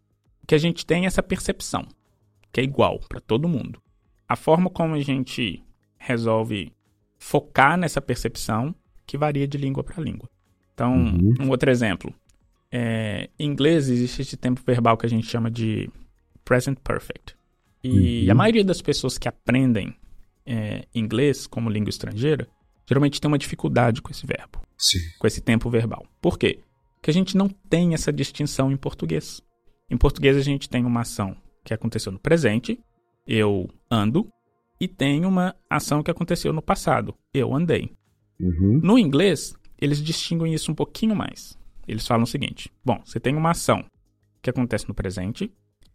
que 0.47 0.55
a 0.55 0.59
gente 0.59 0.87
tem 0.87 1.05
essa 1.05 1.23
percepção, 1.23 1.87
que 2.53 2.61
é 2.61 2.64
igual 2.64 3.01
para 3.09 3.21
todo 3.21 3.49
mundo. 3.49 3.83
A 4.29 4.37
forma 4.37 4.71
como 4.71 4.95
a 4.95 5.01
gente 5.01 5.62
resolve 5.99 6.73
focar 7.19 7.77
nessa 7.77 8.01
percepção 8.01 8.75
que 9.07 9.19
varia 9.19 9.49
de 9.49 9.59
língua 9.59 9.83
para 9.83 10.03
língua. 10.03 10.29
Então, 10.73 10.93
uhum. 10.95 11.35
um 11.41 11.51
outro 11.51 11.71
exemplo. 11.71 12.14
É, 12.71 13.31
em 13.39 13.51
inglês 13.51 13.89
existe 13.89 14.23
esse 14.23 14.37
tempo 14.37 14.61
verbal 14.66 14.97
que 14.97 15.07
a 15.07 15.09
gente 15.09 15.27
chama 15.27 15.51
de 15.51 15.91
present 16.45 16.79
perfect. 16.81 17.37
E 17.83 18.25
uhum. 18.27 18.33
a 18.33 18.35
maioria 18.35 18.64
das 18.64 18.83
pessoas 18.83 19.16
que 19.16 19.29
aprendem 19.29 19.95
é, 20.45 20.87
inglês 20.95 21.47
como 21.47 21.71
língua 21.71 21.91
estrangeira 21.91 22.49
geralmente 22.87 23.21
tem 23.21 23.29
uma 23.29 23.39
dificuldade 23.39 24.01
com 24.01 24.11
esse 24.11 24.27
verbo, 24.27 24.61
Sim. 24.77 24.99
com 25.19 25.27
esse 25.27 25.41
tempo 25.41 25.69
verbal. 25.69 26.07
Por 26.21 26.39
quê? 26.39 26.61
Porque 26.97 27.11
a 27.11 27.14
gente 27.14 27.37
não 27.37 27.49
tem 27.49 27.95
essa 27.95 28.12
distinção 28.12 28.73
em 28.73 28.77
português. 28.77 29.43
Em 29.91 29.97
português 29.97 30.37
a 30.37 30.41
gente 30.41 30.69
tem 30.69 30.85
uma 30.85 31.03
ação 31.03 31.37
que 31.64 31.75
aconteceu 31.75 32.11
no 32.11 32.19
presente, 32.19 32.81
eu 33.27 33.69
ando, 33.91 34.29
e 34.81 34.89
tem 34.89 35.27
uma 35.27 35.55
ação 35.69 36.03
que 36.03 36.11
aconteceu 36.11 36.53
no 36.53 36.62
passado, 36.62 37.14
eu 37.33 37.55
andei. 37.55 37.93
Uhum. 38.41 38.81
No 38.83 38.99
inglês, 38.99 39.55
eles 39.79 40.03
distinguem 40.03 40.55
isso 40.55 40.73
um 40.73 40.75
pouquinho 40.75 41.14
mais. 41.14 41.58
Eles 41.89 42.07
falam 42.07 42.24
o 42.24 42.26
seguinte: 42.26 42.70
bom, 42.84 43.01
você 43.05 43.18
tem 43.18 43.34
uma 43.34 43.53
ação 43.53 43.84
que 44.43 44.51
acontece 44.51 44.86
no 44.86 44.95
presente, 44.95 45.51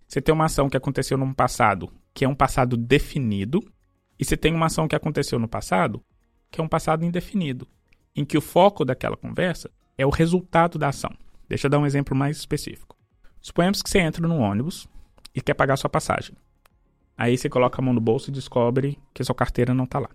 você 0.08 0.20
tem 0.20 0.34
uma 0.34 0.46
ação 0.46 0.68
que 0.68 0.76
aconteceu 0.76 1.18
no 1.18 1.34
passado, 1.34 1.94
que 2.14 2.26
é 2.26 2.28
um 2.28 2.36
passado 2.36 2.76
definido, 2.76 3.64
e 4.20 4.26
você 4.26 4.36
tem 4.36 4.54
uma 4.54 4.66
ação 4.66 4.88
que 4.88 4.96
aconteceu 4.96 5.38
no 5.38 5.48
passado, 5.48 6.04
que 6.50 6.60
é 6.60 6.64
um 6.64 6.68
passado 6.68 7.06
indefinido, 7.06 7.68
em 8.16 8.26
que 8.26 8.38
o 8.38 8.42
foco 8.42 8.84
daquela 8.84 9.16
conversa 9.16 9.70
é 9.98 10.06
o 10.06 10.10
resultado 10.10 10.78
da 10.78 10.90
ação. 10.90 11.12
Deixa 11.48 11.68
eu 11.68 11.72
dar 11.72 11.80
um 11.80 11.86
exemplo 11.86 12.16
mais 12.16 12.38
específico. 12.38 12.98
Suponhamos 13.40 13.82
que 13.82 13.90
você 13.90 14.00
entra 14.00 14.28
num 14.28 14.40
ônibus 14.40 14.88
e 15.36 15.42
quer 15.42 15.54
pagar 15.54 15.78
sua 15.78 15.90
passagem. 15.90 16.36
Aí 17.18 17.38
você 17.38 17.50
coloca 17.50 17.80
a 17.80 17.84
mão 17.84 17.94
no 17.94 18.02
bolso 18.02 18.30
e 18.30 18.34
descobre 18.34 18.98
que 19.14 19.24
sua 19.24 19.36
carteira 19.36 19.74
não 19.74 19.84
está 19.84 20.00
lá. 20.00 20.10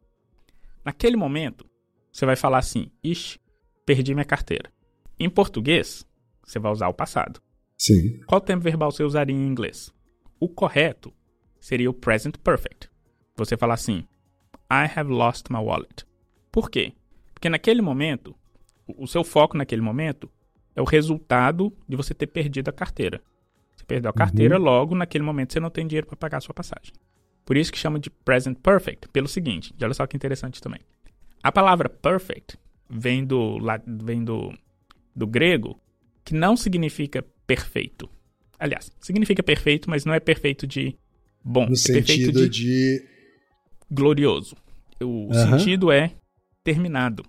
Naquele 0.85 1.17
momento, 1.17 1.65
você 2.11 2.27
vai 2.27 2.35
falar 2.35 2.59
assim: 2.59 2.91
Ixi, 3.03 3.39
perdi 3.85 4.15
minha 4.15 4.25
carteira. 4.25 4.71
Em 5.19 5.29
português, 5.29 6.07
você 6.45 6.59
vai 6.59 6.73
usar 6.73 6.89
o 6.89 6.95
passado. 6.95 7.41
Sim. 7.77 8.21
Qual 8.27 8.41
tempo 8.41 8.63
verbal 8.63 8.91
você 8.91 9.03
usaria 9.03 9.35
em 9.35 9.47
inglês? 9.47 9.93
O 10.41 10.49
correto 10.49 11.13
seria 11.61 11.91
o 11.91 11.95
present 11.95 12.37
perfect. 12.39 12.89
Você 13.37 13.57
fala 13.57 13.75
assim: 13.75 14.05
I 14.71 14.91
have 14.95 15.11
lost 15.11 15.47
my 15.51 15.59
wallet. 15.59 16.05
Por 16.51 16.71
quê? 16.71 16.93
Porque 17.33 17.49
naquele 17.49 17.81
momento, 17.81 18.35
o 18.87 19.07
seu 19.07 19.23
foco 19.23 19.57
naquele 19.57 19.83
momento 19.83 20.31
é 20.75 20.83
o 20.83 20.85
resultado 20.85 21.73
de 21.89 21.97
você 21.97 22.15
ter 22.15 22.27
perdido 22.27 22.69
a 22.69 22.73
carteira. 22.73 23.21
Você 23.77 23.85
perdeu 23.85 24.11
a 24.11 24.15
carteira, 24.15 24.59
uhum. 24.59 24.65
logo 24.65 24.95
naquele 24.95 25.25
momento 25.25 25.53
você 25.53 25.61
não 25.61 25.71
tem 25.71 25.87
dinheiro 25.87 26.07
para 26.07 26.17
pagar 26.17 26.39
a 26.39 26.41
sua 26.41 26.55
passagem. 26.55 26.93
Por 27.45 27.57
isso 27.57 27.73
que 27.73 27.79
chama 27.79 27.99
de 27.99 28.11
present 28.11 28.59
perfect, 28.59 29.09
pelo 29.09 29.27
seguinte, 29.29 29.75
olha 29.81 29.95
só 29.95 30.07
que 30.07 30.17
interessante 30.17 30.61
também. 30.61 30.81
A 31.43 31.51
palavra 31.51 31.89
perfect 31.89 32.59
vem 32.91 33.25
do, 33.25 33.59
vem 33.87 34.25
do, 34.25 34.53
do 35.19 35.27
grego, 35.27 35.81
que 36.25 36.35
não 36.35 36.57
significa 36.57 37.25
perfeito. 37.47 38.09
Aliás, 38.59 38.91
significa 39.01 39.43
perfeito, 39.43 39.91
mas 39.91 40.05
não 40.05 40.15
é 40.15 40.21
perfeito 40.21 40.67
de 40.67 40.97
bom. 41.45 41.67
No 41.67 41.73
é 41.73 41.77
sentido 41.77 42.49
de, 42.49 42.49
de, 42.49 43.05
glorioso. 43.91 44.57
O 45.01 45.33
sentido 45.33 45.93
é 45.93 46.13
terminado. 46.65 47.25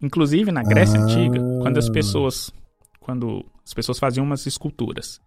Inclusive 0.00 0.50
na 0.50 0.62
Grécia 0.62 0.98
ah. 0.98 1.04
Antiga, 1.04 1.40
quando 1.60 1.78
as 1.78 1.88
pessoas 1.88 2.52
quando 3.00 3.44
as 3.64 3.74
pessoas 3.74 3.98
faziam 3.98 4.24
umas 4.24 4.46
esculturas 4.46 5.20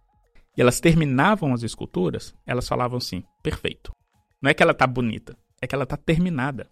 e 0.56 0.60
elas 0.60 0.80
terminavam 0.80 1.52
as 1.52 1.62
esculturas, 1.62 2.34
elas 2.46 2.66
falavam 2.66 2.98
assim: 2.98 3.22
perfeito. 3.42 3.92
Não 4.42 4.50
é 4.50 4.54
que 4.54 4.62
ela 4.62 4.74
tá 4.74 4.86
bonita, 4.86 5.36
é 5.60 5.66
que 5.66 5.74
ela 5.74 5.86
tá 5.86 5.96
terminada. 5.96 6.68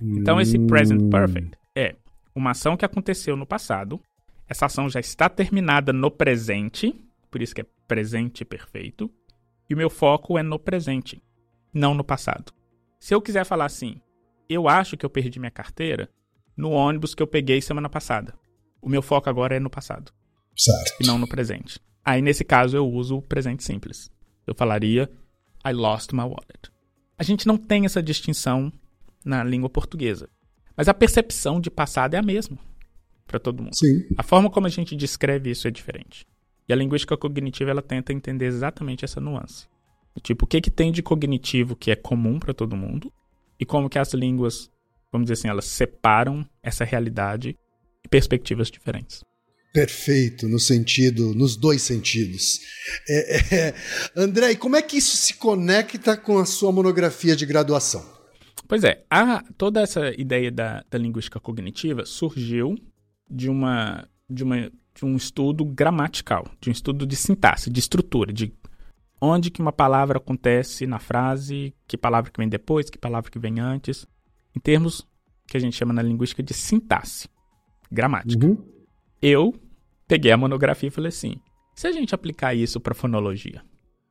Então, 0.00 0.40
esse 0.40 0.58
present 0.58 1.02
hum. 1.02 1.10
perfect 1.10 1.56
é 1.76 1.94
uma 2.34 2.52
ação 2.52 2.76
que 2.76 2.84
aconteceu 2.84 3.36
no 3.36 3.46
passado, 3.46 4.00
essa 4.50 4.66
ação 4.66 4.90
já 4.90 4.98
está 4.98 5.28
terminada 5.28 5.92
no 5.92 6.10
presente, 6.10 6.92
por 7.30 7.40
isso 7.40 7.54
que 7.54 7.60
é 7.60 7.66
presente 7.86 8.44
perfeito, 8.44 9.08
e 9.68 9.74
o 9.74 9.76
meu 9.76 9.88
foco 9.88 10.36
é 10.36 10.42
no 10.42 10.58
presente, 10.58 11.22
não 11.72 11.94
no 11.94 12.02
passado. 12.02 12.52
Se 12.98 13.14
eu 13.14 13.22
quiser 13.22 13.44
falar 13.44 13.66
assim, 13.66 14.00
eu 14.48 14.68
acho 14.68 14.96
que 14.96 15.06
eu 15.06 15.10
perdi 15.10 15.38
minha 15.38 15.52
carteira 15.52 16.10
no 16.56 16.72
ônibus 16.72 17.14
que 17.14 17.22
eu 17.22 17.28
peguei 17.28 17.60
semana 17.62 17.88
passada. 17.88 18.34
O 18.82 18.88
meu 18.88 19.00
foco 19.00 19.30
agora 19.30 19.54
é 19.54 19.60
no 19.60 19.70
passado. 19.70 20.12
Certo. 20.56 21.00
E 21.00 21.06
não 21.06 21.16
no 21.16 21.28
presente. 21.28 21.78
Aí, 22.04 22.20
nesse 22.20 22.44
caso, 22.44 22.76
eu 22.76 22.90
uso 22.90 23.18
o 23.18 23.22
presente 23.22 23.62
simples. 23.62 24.10
Eu 24.44 24.54
falaria, 24.54 25.08
I 25.64 25.72
lost 25.72 26.12
my 26.12 26.22
wallet. 26.22 26.72
A 27.16 27.22
gente 27.22 27.46
não 27.46 27.56
tem 27.56 27.84
essa 27.84 28.02
distinção 28.02 28.72
na 29.24 29.44
língua 29.44 29.70
portuguesa. 29.70 30.28
Mas 30.76 30.88
a 30.88 30.94
percepção 30.94 31.60
de 31.60 31.70
passado 31.70 32.14
é 32.14 32.18
a 32.18 32.22
mesma 32.22 32.58
para 33.30 33.38
todo 33.38 33.62
mundo. 33.62 33.74
Sim. 33.74 34.04
A 34.18 34.22
forma 34.24 34.50
como 34.50 34.66
a 34.66 34.70
gente 34.70 34.96
descreve 34.96 35.50
isso 35.50 35.68
é 35.68 35.70
diferente. 35.70 36.26
E 36.68 36.72
a 36.72 36.76
linguística 36.76 37.16
cognitiva 37.16 37.70
ela 37.70 37.82
tenta 37.82 38.12
entender 38.12 38.46
exatamente 38.46 39.04
essa 39.04 39.20
nuance. 39.20 39.66
Tipo, 40.22 40.44
o 40.44 40.48
que, 40.48 40.60
que 40.60 40.70
tem 40.70 40.90
de 40.90 41.02
cognitivo 41.02 41.76
que 41.76 41.90
é 41.90 41.96
comum 41.96 42.38
para 42.38 42.52
todo 42.52 42.76
mundo 42.76 43.12
e 43.58 43.64
como 43.64 43.88
que 43.88 43.98
as 43.98 44.12
línguas, 44.12 44.68
vamos 45.12 45.26
dizer 45.26 45.34
assim, 45.34 45.48
elas 45.48 45.66
separam 45.66 46.44
essa 46.62 46.84
realidade 46.84 47.56
e 48.04 48.08
perspectivas 48.08 48.70
diferentes. 48.70 49.22
Perfeito, 49.72 50.48
no 50.48 50.58
sentido, 50.58 51.32
nos 51.32 51.56
dois 51.56 51.82
sentidos. 51.82 52.58
É, 53.08 53.56
é, 53.56 53.74
André, 54.16 54.50
e 54.50 54.56
como 54.56 54.74
é 54.74 54.82
que 54.82 54.96
isso 54.96 55.16
se 55.16 55.34
conecta 55.34 56.16
com 56.16 56.38
a 56.38 56.44
sua 56.44 56.72
monografia 56.72 57.36
de 57.36 57.46
graduação? 57.46 58.04
Pois 58.66 58.82
é, 58.84 59.04
a, 59.08 59.42
toda 59.56 59.80
essa 59.80 60.10
ideia 60.20 60.50
da, 60.50 60.84
da 60.90 60.98
linguística 60.98 61.38
cognitiva 61.38 62.04
surgiu 62.04 62.76
de 63.30 63.48
uma, 63.48 64.08
de 64.28 64.42
uma 64.42 64.70
de 64.94 65.04
um 65.04 65.16
estudo 65.16 65.64
gramatical, 65.64 66.46
de 66.60 66.68
um 66.68 66.72
estudo 66.72 67.06
de 67.06 67.16
sintaxe, 67.16 67.70
de 67.70 67.80
estrutura, 67.80 68.32
de 68.32 68.52
onde 69.20 69.50
que 69.50 69.60
uma 69.60 69.72
palavra 69.72 70.18
acontece 70.18 70.86
na 70.86 70.98
frase, 70.98 71.74
que 71.86 71.96
palavra 71.96 72.30
que 72.30 72.38
vem 72.38 72.48
depois, 72.48 72.90
que 72.90 72.98
palavra 72.98 73.30
que 73.30 73.38
vem 73.38 73.60
antes, 73.60 74.06
em 74.56 74.60
termos 74.60 75.06
que 75.46 75.56
a 75.56 75.60
gente 75.60 75.76
chama 75.76 75.92
na 75.92 76.02
linguística 76.02 76.42
de 76.42 76.54
sintaxe, 76.54 77.28
gramática. 77.90 78.46
Uhum. 78.46 78.58
Eu 79.20 79.54
peguei 80.06 80.32
a 80.32 80.36
monografia 80.36 80.88
e 80.88 80.92
falei 80.92 81.08
assim: 81.08 81.36
se 81.74 81.86
a 81.86 81.92
gente 81.92 82.14
aplicar 82.14 82.54
isso 82.54 82.80
para 82.80 82.94
fonologia, 82.94 83.62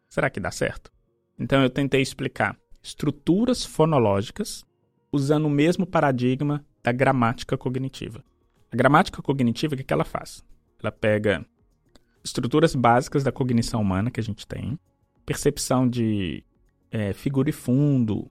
será 0.08 0.30
que 0.30 0.40
dá 0.40 0.52
certo? 0.52 0.92
Então 1.38 1.62
eu 1.62 1.70
tentei 1.70 2.02
explicar 2.02 2.58
estruturas 2.82 3.66
fonológicas 3.66 4.64
usando 5.12 5.46
o 5.46 5.50
mesmo 5.50 5.86
paradigma 5.86 6.64
da 6.84 6.92
gramática 6.92 7.58
cognitiva. 7.58 8.24
A 8.72 8.76
gramática 8.76 9.22
cognitiva, 9.22 9.74
o 9.74 9.78
que, 9.78 9.84
que 9.84 9.94
ela 9.94 10.06
faz? 10.06 10.44
Ela 10.82 10.92
pega 10.92 11.46
estruturas 12.24 12.76
básicas 12.76 13.24
da 13.24 13.32
cognição 13.32 13.82
humana 13.82 14.12
que 14.12 14.20
a 14.20 14.24
gente 14.24 14.46
tem, 14.46 14.78
percepção 15.26 15.88
de 15.88 16.44
é, 16.92 17.14
figura 17.14 17.50
e 17.50 17.54
fundo, 17.54 18.30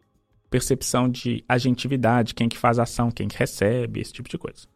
percepção 0.51 1.09
de 1.09 1.45
agentividade, 1.49 2.34
quem 2.34 2.49
que 2.49 2.57
faz 2.57 2.78
ação, 2.78 3.11
quem 3.11 3.28
que 3.28 3.36
recebe, 3.36 4.01
esse 4.01 4.12
tipo 4.12 4.28
de 4.28 4.39
coisa. 4.39 4.66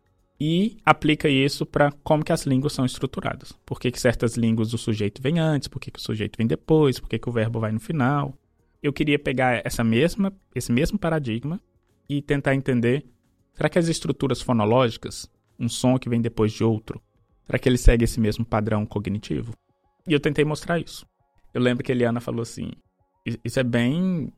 E 0.40 0.76
aplica 0.84 1.28
isso 1.28 1.64
para 1.64 1.92
como 2.02 2.24
que 2.24 2.32
as 2.32 2.44
línguas 2.44 2.72
são 2.72 2.84
estruturadas. 2.84 3.52
Por 3.64 3.78
que, 3.78 3.92
que 3.92 4.00
certas 4.00 4.36
línguas 4.36 4.74
o 4.74 4.78
sujeito 4.78 5.22
vem 5.22 5.38
antes, 5.38 5.68
por 5.68 5.78
que, 5.78 5.90
que 5.90 6.00
o 6.00 6.02
sujeito 6.02 6.36
vem 6.36 6.46
depois, 6.46 6.98
por 6.98 7.08
que, 7.08 7.18
que 7.18 7.28
o 7.28 7.32
verbo 7.32 7.60
vai 7.60 7.70
no 7.70 7.78
final. 7.78 8.34
Eu 8.82 8.92
queria 8.92 9.18
pegar 9.18 9.64
essa 9.64 9.84
mesma, 9.84 10.32
esse 10.52 10.72
mesmo 10.72 10.98
paradigma 10.98 11.60
e 12.08 12.20
tentar 12.20 12.56
entender, 12.56 13.06
será 13.54 13.68
que 13.68 13.78
as 13.78 13.86
estruturas 13.86 14.42
fonológicas, 14.42 15.30
um 15.62 15.68
som 15.68 15.98
que 15.98 16.08
vem 16.08 16.20
depois 16.20 16.52
de 16.52 16.64
outro, 16.64 17.00
será 17.44 17.58
que 17.58 17.68
ele 17.68 17.78
segue 17.78 18.04
esse 18.04 18.18
mesmo 18.18 18.44
padrão 18.44 18.84
cognitivo? 18.84 19.52
E 20.06 20.12
eu 20.12 20.20
tentei 20.20 20.44
mostrar 20.44 20.78
isso. 20.78 21.06
Eu 21.54 21.60
lembro 21.60 21.84
que 21.84 21.92
a 21.92 21.94
Eliana 21.94 22.20
falou 22.20 22.42
assim, 22.42 22.72
isso 23.44 23.60
é 23.60 23.62
bem 23.62 24.32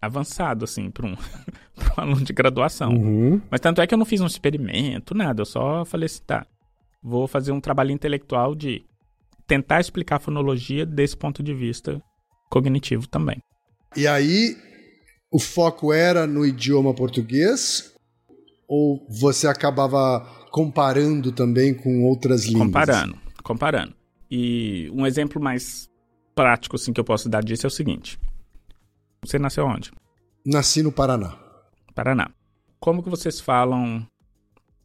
avançado, 0.00 0.64
assim, 0.64 0.90
para 0.90 1.06
um, 1.06 1.12
um 1.96 2.00
aluno 2.00 2.24
de 2.24 2.32
graduação. 2.32 2.92
Uhum. 2.92 3.40
Mas 3.50 3.60
tanto 3.60 3.80
é 3.80 3.86
que 3.86 3.94
eu 3.94 3.98
não 3.98 4.04
fiz 4.04 4.20
um 4.20 4.26
experimento, 4.26 5.14
nada. 5.14 5.42
Eu 5.42 5.46
só 5.46 5.84
falei 5.84 6.06
assim, 6.06 6.22
tá, 6.26 6.46
vou 7.02 7.26
fazer 7.26 7.52
um 7.52 7.60
trabalho 7.60 7.90
intelectual 7.90 8.54
de 8.54 8.84
tentar 9.46 9.80
explicar 9.80 10.16
a 10.16 10.20
fonologia 10.20 10.86
desse 10.86 11.16
ponto 11.16 11.42
de 11.42 11.52
vista 11.52 12.00
cognitivo 12.50 13.08
também. 13.08 13.38
E 13.96 14.06
aí, 14.06 14.56
o 15.30 15.38
foco 15.38 15.92
era 15.92 16.26
no 16.26 16.46
idioma 16.46 16.94
português? 16.94 17.92
Ou 18.68 19.06
você 19.08 19.46
acabava 19.46 20.26
comparando 20.54 21.32
também 21.32 21.74
com 21.74 22.04
outras 22.04 22.44
línguas? 22.44 22.66
Comparando, 22.68 23.18
comparando. 23.42 23.96
E 24.30 24.88
um 24.94 25.04
exemplo 25.04 25.42
mais 25.42 25.90
prático 26.32 26.76
assim, 26.76 26.92
que 26.92 27.00
eu 27.00 27.04
posso 27.04 27.28
dar 27.28 27.42
disso 27.42 27.66
é 27.66 27.68
o 27.68 27.70
seguinte. 27.70 28.20
Você 29.24 29.36
nasceu 29.36 29.66
onde? 29.66 29.90
Nasci 30.46 30.80
no 30.80 30.92
Paraná. 30.92 31.36
Paraná. 31.92 32.30
Como 32.78 33.02
que 33.02 33.10
vocês 33.10 33.40
falam 33.40 34.06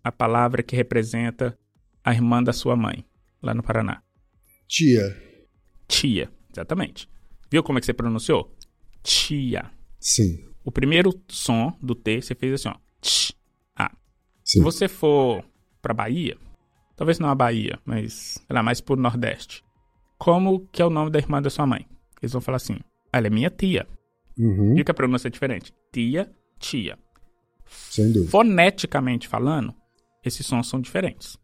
a 0.03 0.11
palavra 0.11 0.63
que 0.63 0.75
representa 0.75 1.55
a 2.03 2.15
irmã 2.15 2.41
da 2.41 2.51
sua 2.51 2.75
mãe, 2.75 3.05
lá 3.39 3.53
no 3.53 3.61
Paraná? 3.61 4.01
Tia. 4.67 5.15
Tia, 5.87 6.31
exatamente. 6.51 7.07
Viu 7.51 7.61
como 7.61 7.77
é 7.77 7.79
que 7.79 7.85
você 7.85 7.93
pronunciou? 7.93 8.51
Tia. 9.03 9.69
Sim. 9.99 10.43
O 10.65 10.71
primeiro 10.71 11.13
som 11.27 11.77
do 11.79 11.93
T 11.93 12.23
você 12.23 12.33
fez 12.33 12.53
assim, 12.53 12.69
ó. 12.69 12.75
Tch, 12.99 13.33
a. 13.75 13.91
Se 14.43 14.59
você 14.59 14.87
for 14.87 15.47
pra 15.81 15.93
Bahia, 15.93 16.37
talvez 16.95 17.19
não 17.19 17.29
a 17.29 17.35
Bahia, 17.35 17.79
mas, 17.85 18.41
sei 18.45 18.53
lá, 18.53 18.61
mais 18.61 18.81
pro 18.81 18.95
Nordeste. 18.95 19.63
Como 20.17 20.67
que 20.71 20.81
é 20.81 20.85
o 20.85 20.89
nome 20.89 21.09
da 21.09 21.19
irmã 21.19 21.41
da 21.41 21.49
sua 21.49 21.65
mãe? 21.65 21.87
Eles 22.21 22.33
vão 22.33 22.41
falar 22.41 22.57
assim, 22.57 22.77
ela 23.11 23.27
é 23.27 23.29
minha 23.29 23.49
tia. 23.49 23.87
Uhum. 24.37 24.75
Viu 24.75 24.85
que 24.85 24.91
a 24.91 24.93
pronúncia 24.93 25.27
é 25.27 25.31
diferente? 25.31 25.73
Tia, 25.91 26.29
tia. 26.59 26.97
Sem 27.65 28.11
dúvida. 28.11 28.31
Foneticamente 28.31 29.27
falando, 29.27 29.73
esses 30.23 30.45
sons 30.45 30.67
são 30.67 30.81
diferentes. 30.81 31.37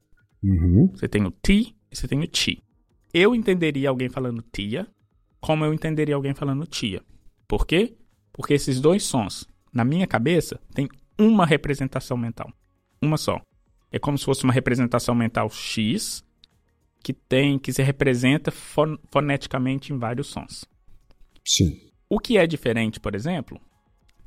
Uhum. 0.43 0.91
Você 0.93 1.07
tem 1.07 1.25
o 1.25 1.31
ti 1.31 1.75
e 1.91 1.95
você 1.95 2.07
tem 2.07 2.19
o 2.19 2.27
ti. 2.27 2.61
Eu 3.13 3.33
entenderia 3.33 3.89
alguém 3.89 4.09
falando 4.09 4.43
tia, 4.51 4.88
como 5.39 5.63
eu 5.63 5.73
entenderia 5.73 6.15
alguém 6.15 6.33
falando 6.33 6.65
tia. 6.67 7.01
Por 7.47 7.65
quê? 7.65 7.95
Porque 8.33 8.53
esses 8.53 8.81
dois 8.81 9.03
sons, 9.03 9.47
na 9.71 9.86
minha 9.86 10.05
cabeça, 10.05 10.59
tem 10.73 10.89
uma 11.17 11.45
representação 11.45 12.17
mental. 12.17 12.51
Uma 13.01 13.17
só. 13.17 13.41
É 13.96 14.00
como 14.00 14.18
se 14.18 14.26
fosse 14.26 14.43
uma 14.43 14.52
representação 14.52 15.16
mental 15.16 15.50
X 15.50 16.22
que 17.02 17.14
tem 17.14 17.58
que 17.58 17.72
se 17.72 17.82
representa 17.82 18.52
fon 18.52 18.98
foneticamente 19.10 19.93
em 19.93 19.98
vários 19.98 20.28
sons. 20.28 20.66
Sim. 21.46 21.80
O 22.10 22.20
que 22.20 22.38
é 22.38 22.46
diferente, 22.46 23.00
por 23.00 23.16
exemplo, 23.16 23.58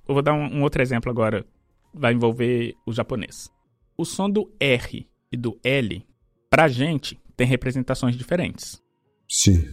eu 0.09 0.15
vou 0.15 0.23
dar 0.23 0.33
um, 0.33 0.57
um 0.57 0.63
outro 0.63 0.81
exemplo 0.81 1.11
agora, 1.11 1.45
vai 1.93 2.15
envolver 2.15 2.75
o 2.87 2.95
japonês. 2.95 3.51
O 3.95 4.07
som 4.07 4.31
do 4.31 4.51
R 4.59 5.07
e 5.31 5.37
do 5.37 5.61
L, 5.63 6.03
pra 6.49 6.67
gente, 6.67 7.21
tem 7.37 7.47
representações 7.47 8.17
diferentes. 8.17 8.83
Sim. 9.29 9.69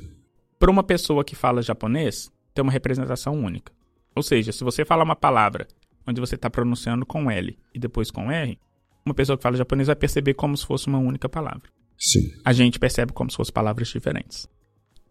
Para 0.60 0.72
uma 0.72 0.84
pessoa 0.84 1.24
que 1.24 1.38
fala 1.38 1.62
japonês, 1.62 2.30
tem 2.54 2.62
uma 2.62 2.72
representação 2.72 3.34
única. 3.34 3.72
Ou 4.14 4.22
seja, 4.22 4.52
se 4.52 4.62
você 4.62 4.84
falar 4.84 5.06
uma 5.06 5.16
palavra 5.16 5.66
onde 6.06 6.20
você 6.20 6.36
está 6.36 6.50
pronunciando 6.50 7.06
com 7.06 7.32
L 7.32 7.58
e 7.74 7.80
depois 7.80 8.12
com 8.12 8.30
R, 8.30 8.60
uma 9.06 9.14
pessoa 9.14 9.38
que 9.38 9.44
fala 9.44 9.56
japonês 9.56 9.88
vai 9.88 9.96
perceber 9.96 10.34
como 10.34 10.58
se 10.58 10.66
fosse 10.66 10.88
uma 10.88 10.98
única 10.98 11.30
palavra. 11.30 11.70
Sim. 11.98 12.32
A 12.44 12.52
gente 12.52 12.80
percebe 12.80 13.14
como 13.14 13.30
se 13.30 13.38
fossem 13.38 13.54
palavras 13.54 13.88
diferentes. 13.88 14.48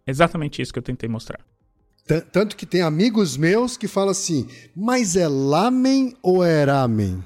Exatamente 0.06 0.60
isso 0.60 0.72
que 0.72 0.78
eu 0.78 0.82
tentei 0.82 1.08
mostrar. 1.08 1.40
Tanto 2.32 2.54
que 2.54 2.66
tem 2.66 2.82
amigos 2.82 3.34
meus 3.34 3.78
que 3.78 3.88
falam 3.88 4.10
assim, 4.10 4.46
mas 4.76 5.16
é 5.16 5.26
lamen 5.26 6.14
ou 6.22 6.44
é 6.44 6.64
ramen? 6.64 7.24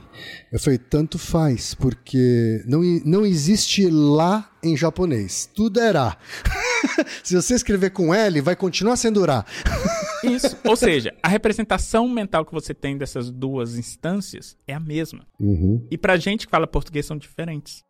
Eu 0.52 0.60
falei, 0.60 0.78
tanto 0.78 1.18
faz, 1.18 1.74
porque 1.74 2.62
não, 2.64 2.80
não 3.04 3.26
existe 3.26 3.88
lá 3.90 4.48
em 4.62 4.76
japonês. 4.76 5.50
Tudo 5.52 5.80
é 5.80 5.90
ra. 5.90 6.16
Se 7.22 7.34
você 7.34 7.54
escrever 7.54 7.90
com 7.90 8.14
L, 8.14 8.40
vai 8.40 8.56
continuar 8.56 8.96
sendo 8.96 9.24
ra. 9.24 9.44
Isso. 10.22 10.56
Ou 10.64 10.76
seja, 10.76 11.14
a 11.22 11.28
representação 11.28 12.08
mental 12.08 12.44
que 12.44 12.52
você 12.52 12.74
tem 12.74 12.96
dessas 12.96 13.30
duas 13.30 13.76
instâncias 13.76 14.56
é 14.66 14.74
a 14.74 14.80
mesma. 14.80 15.26
Uhum. 15.38 15.86
E 15.90 15.96
pra 15.96 16.16
gente 16.16 16.46
que 16.46 16.50
fala 16.50 16.66
português 16.66 17.06
são 17.06 17.16
diferentes. 17.16 17.82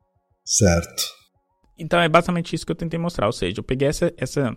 Certo. 0.44 1.04
Então 1.78 2.00
é 2.00 2.08
basicamente 2.08 2.54
isso 2.54 2.66
que 2.66 2.72
eu 2.72 2.76
tentei 2.76 2.98
mostrar. 2.98 3.26
Ou 3.26 3.32
seja, 3.32 3.58
eu 3.58 3.64
peguei 3.64 3.88
essa, 3.88 4.12
essa, 4.16 4.56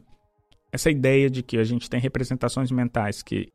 essa 0.72 0.90
ideia 0.90 1.30
de 1.30 1.44
que 1.44 1.58
a 1.58 1.64
gente 1.64 1.90
tem 1.90 2.00
representações 2.00 2.72
mentais 2.72 3.22
que 3.22 3.48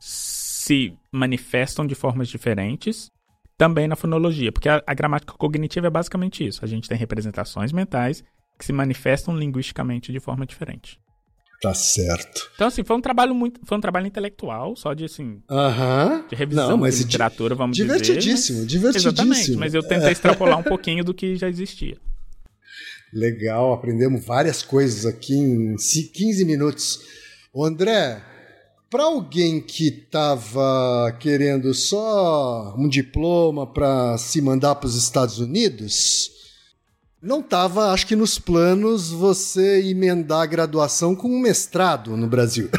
se 0.00 0.96
manifestam 1.12 1.86
de 1.86 1.94
formas 1.94 2.28
diferentes 2.28 3.10
também 3.56 3.86
na 3.86 3.94
fonologia. 3.94 4.50
Porque 4.50 4.68
a, 4.68 4.82
a 4.86 4.94
gramática 4.94 5.34
cognitiva 5.34 5.86
é 5.86 5.90
basicamente 5.90 6.46
isso. 6.46 6.64
A 6.64 6.68
gente 6.68 6.88
tem 6.88 6.98
representações 6.98 7.72
mentais 7.72 8.24
que 8.62 8.66
se 8.66 8.72
manifestam 8.72 9.36
linguisticamente 9.36 10.12
de 10.12 10.20
forma 10.20 10.46
diferente. 10.46 10.96
Tá 11.60 11.74
certo. 11.74 12.48
Então, 12.54 12.68
assim, 12.68 12.84
foi 12.84 12.94
um 12.96 13.00
trabalho 13.00 13.34
muito. 13.34 13.60
Foi 13.64 13.76
um 13.76 13.80
trabalho 13.80 14.06
intelectual, 14.06 14.76
só 14.76 14.94
de 14.94 15.04
assim, 15.04 15.40
Aham. 15.50 16.24
de 16.28 16.36
revisão 16.36 16.70
Não, 16.70 16.76
mas 16.78 16.94
de 16.94 17.00
di- 17.00 17.06
literatura, 17.06 17.56
vamos 17.56 17.76
divertidíssimo, 17.76 18.58
dizer. 18.58 18.68
divertidíssimo. 18.68 19.12
Exatamente, 19.32 19.56
mas 19.56 19.74
eu 19.74 19.82
tentei 19.82 20.12
extrapolar 20.12 20.58
um 20.58 20.62
pouquinho 20.64 21.02
do 21.04 21.12
que 21.12 21.34
já 21.34 21.48
existia. 21.48 21.96
Legal, 23.12 23.72
aprendemos 23.72 24.24
várias 24.24 24.62
coisas 24.62 25.04
aqui 25.06 25.34
em 25.34 25.76
ci- 25.76 26.04
15 26.08 26.44
minutos. 26.44 27.00
Ô 27.52 27.64
André, 27.64 28.22
para 28.88 29.02
alguém 29.04 29.60
que 29.60 29.88
estava 29.88 31.16
querendo 31.20 31.74
só 31.74 32.74
um 32.78 32.88
diploma 32.88 33.66
para 33.66 34.16
se 34.18 34.40
mandar 34.40 34.76
para 34.76 34.86
os 34.86 34.96
Estados 34.96 35.38
Unidos, 35.38 36.30
não 37.22 37.38
estava, 37.38 37.92
acho 37.92 38.06
que 38.06 38.16
nos 38.16 38.38
planos, 38.38 39.12
você 39.12 39.88
emendar 39.88 40.40
a 40.40 40.46
graduação 40.46 41.14
com 41.14 41.28
um 41.28 41.40
mestrado 41.40 42.16
no 42.16 42.26
Brasil. 42.26 42.68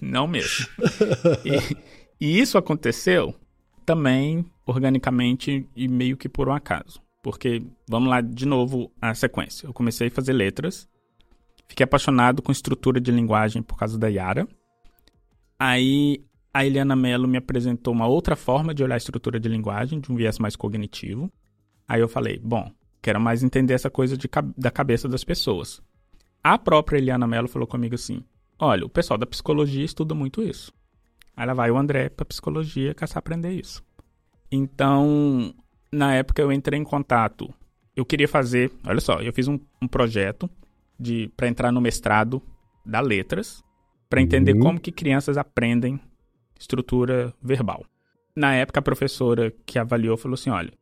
Não 0.00 0.26
mesmo. 0.26 0.66
E, 1.44 1.76
e 2.18 2.40
isso 2.40 2.56
aconteceu 2.56 3.34
também 3.84 4.46
organicamente 4.66 5.68
e 5.76 5.86
meio 5.86 6.16
que 6.16 6.30
por 6.30 6.48
um 6.48 6.54
acaso. 6.54 6.98
Porque, 7.22 7.62
vamos 7.86 8.08
lá 8.08 8.22
de 8.22 8.46
novo 8.46 8.90
a 9.00 9.14
sequência. 9.14 9.66
Eu 9.66 9.74
comecei 9.74 10.08
a 10.08 10.10
fazer 10.10 10.32
letras, 10.32 10.88
fiquei 11.68 11.84
apaixonado 11.84 12.40
com 12.40 12.50
estrutura 12.50 12.98
de 12.98 13.10
linguagem 13.10 13.62
por 13.62 13.76
causa 13.76 13.98
da 13.98 14.08
Yara. 14.08 14.48
Aí 15.58 16.24
a 16.54 16.64
Eliana 16.64 16.96
Mello 16.96 17.28
me 17.28 17.36
apresentou 17.36 17.92
uma 17.92 18.06
outra 18.06 18.34
forma 18.34 18.74
de 18.74 18.82
olhar 18.82 18.94
a 18.94 18.98
estrutura 18.98 19.38
de 19.38 19.48
linguagem, 19.48 20.00
de 20.00 20.10
um 20.10 20.16
viés 20.16 20.38
mais 20.38 20.56
cognitivo. 20.56 21.30
Aí 21.88 22.00
eu 22.00 22.08
falei, 22.08 22.38
bom, 22.38 22.70
quero 23.00 23.18
mais 23.18 23.42
entender 23.42 23.72
essa 23.72 23.88
coisa 23.90 24.16
de, 24.16 24.28
da 24.56 24.70
cabeça 24.70 25.08
das 25.08 25.24
pessoas. 25.24 25.80
A 26.44 26.58
própria 26.58 26.98
Eliana 26.98 27.26
Mello 27.26 27.48
falou 27.48 27.66
comigo 27.66 27.94
assim: 27.94 28.22
olha, 28.58 28.84
o 28.84 28.88
pessoal 28.88 29.18
da 29.18 29.26
psicologia 29.26 29.84
estuda 29.84 30.14
muito 30.14 30.42
isso. 30.42 30.72
Aí 31.36 31.46
lá 31.46 31.54
vai 31.54 31.70
o 31.70 31.78
André 31.78 32.08
pra 32.08 32.24
psicologia 32.26 32.94
caçar 32.94 33.18
aprender 33.18 33.52
isso. 33.52 33.82
Então, 34.50 35.54
na 35.92 36.14
época 36.14 36.42
eu 36.42 36.52
entrei 36.52 36.78
em 36.78 36.84
contato. 36.84 37.52
Eu 37.94 38.04
queria 38.04 38.28
fazer, 38.28 38.70
olha 38.86 39.00
só, 39.00 39.20
eu 39.20 39.32
fiz 39.32 39.48
um, 39.48 39.58
um 39.82 39.88
projeto 39.88 40.48
de 40.98 41.30
para 41.36 41.48
entrar 41.48 41.72
no 41.72 41.80
mestrado 41.80 42.42
da 42.84 43.00
letras, 43.00 43.62
para 44.08 44.20
entender 44.20 44.52
Uhum. 44.54 44.60
como 44.60 44.80
que 44.80 44.92
crianças 44.92 45.36
aprendem 45.36 46.00
estrutura 46.58 47.34
verbal. 47.42 47.84
Na 48.34 48.54
época 48.54 48.80
a 48.80 48.82
professora 48.82 49.52
que 49.66 49.78
avaliou 49.78 50.16
falou 50.16 50.34
assim, 50.34 50.50
olha, 50.50 50.72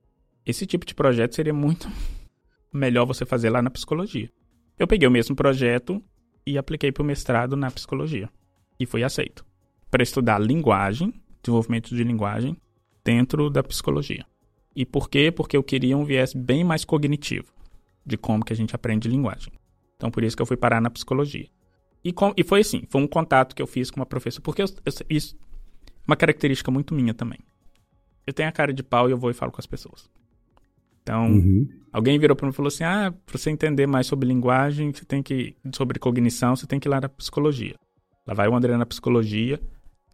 esse 0.47 0.65
tipo 0.65 0.87
de 0.87 0.95
projeto 0.95 1.35
seria 1.35 1.53
muito 1.53 1.91
melhor 2.73 3.05
você 3.05 3.27
fazer 3.27 3.51
lá 3.51 3.61
na 3.61 3.71
psicologia. 3.71 4.31
Eu 4.79 4.87
peguei 4.87 5.09
o 5.09 5.11
mesmo 5.11 5.35
projeto 5.35 6.03
e 6.47 6.57
apliquei 6.57 6.93
para 6.93 7.03
o 7.03 7.07
mestrado 7.07 7.57
na 7.57 7.71
psicologia. 7.71 8.31
E 8.79 8.87
fui 8.87 9.03
aceito. 9.03 9.45
Para 9.91 10.03
estudar 10.03 10.39
linguagem, 10.39 11.13
desenvolvimento 11.43 11.95
de 11.95 12.05
linguagem, 12.05 12.57
dentro 13.03 13.51
da 13.51 13.63
psicologia. 13.63 14.25
E 14.75 14.85
por 14.85 15.09
quê? 15.09 15.33
Porque 15.33 15.57
eu 15.57 15.63
queria 15.63 15.97
um 15.97 16.05
viés 16.05 16.35
bem 16.35 16.63
mais 16.63 16.85
cognitivo 16.85 17.53
de 18.05 18.17
como 18.17 18.45
que 18.45 18.53
a 18.53 18.57
gente 18.57 18.75
aprende 18.75 19.09
linguagem. 19.09 19.53
Então, 19.97 20.11
por 20.11 20.23
isso 20.23 20.37
que 20.37 20.43
eu 20.43 20.47
fui 20.47 20.57
parar 20.57 20.81
na 20.81 20.91
psicologia. 20.91 21.49
E, 22.05 22.13
com, 22.13 22.33
e 22.37 22.45
foi 22.45 22.61
assim, 22.61 22.85
foi 22.89 23.01
um 23.01 23.07
contato 23.07 23.57
que 23.57 23.63
eu 23.63 23.67
fiz 23.67 23.91
com 23.91 23.99
uma 23.99 24.07
professora, 24.07 24.43
porque 24.43 24.63
eu, 24.63 24.67
eu, 24.67 24.93
isso 25.09 25.35
é 25.35 25.47
uma 26.07 26.15
característica 26.15 26.71
muito 26.71 26.95
minha 26.95 27.15
também. 27.15 27.41
Eu 28.27 28.33
tenho 28.33 28.49
a 28.49 28.53
cara 28.53 28.73
de 28.73 28.83
pau 28.83 29.09
e 29.09 29.13
eu 29.13 29.19
vou 29.19 29.31
e 29.31 29.35
falo 29.35 29.51
com 29.51 29.61
as 29.61 29.67
pessoas. 29.67 30.09
Então, 31.07 31.31
uhum. 31.31 31.69
alguém 31.93 32.19
virou 32.19 32.35
para 32.37 32.47
mim 32.47 32.51
e 32.51 32.55
falou 32.55 32.67
assim: 32.67 32.83
ah, 32.83 33.15
para 33.25 33.39
você 33.39 33.49
entender 33.49 33.87
mais 33.87 34.09
sobre 34.09 34.29
linguagem, 34.29 34.93
você 34.93 35.05
tem 35.05 35.23
que. 35.23 35.55
sobre 35.73 36.01
cognição, 36.01 36.57
você 36.57 36.67
tem 36.67 36.81
que 36.81 36.89
ir 36.89 36.91
lá 36.91 37.01
na 37.01 37.09
psicologia. 37.09 37.77
Lá 38.27 38.35
vai 38.35 38.49
o 38.49 38.57
André 38.57 38.77
na 38.77 38.85
psicologia. 38.85 39.61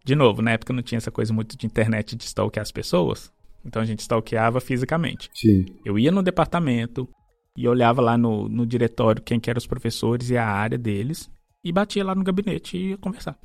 De 0.05 0.15
novo, 0.15 0.43
na 0.43 0.51
época 0.51 0.71
não 0.71 0.83
tinha 0.83 0.97
essa 0.97 1.09
coisa 1.09 1.33
muito 1.33 1.57
de 1.57 1.65
internet 1.65 2.15
de 2.15 2.23
stalkear 2.25 2.61
as 2.61 2.71
pessoas. 2.71 3.33
Então 3.65 3.81
a 3.81 3.85
gente 3.85 4.01
stalkeava 4.01 4.59
fisicamente. 4.59 5.31
Sim. 5.33 5.65
Eu 5.83 5.97
ia 5.97 6.11
no 6.11 6.21
departamento 6.21 7.09
e 7.57 7.67
olhava 7.67 8.01
lá 8.01 8.15
no, 8.15 8.47
no 8.47 8.65
diretório 8.65 9.21
quem 9.21 9.39
que 9.39 9.49
eram 9.49 9.57
os 9.57 9.65
professores 9.65 10.29
e 10.29 10.37
a 10.37 10.45
área 10.45 10.77
deles. 10.77 11.27
E 11.63 11.71
batia 11.71 12.03
lá 12.03 12.13
no 12.13 12.23
gabinete 12.23 12.77
e 12.77 12.89
ia 12.89 12.97
conversar. 12.97 13.35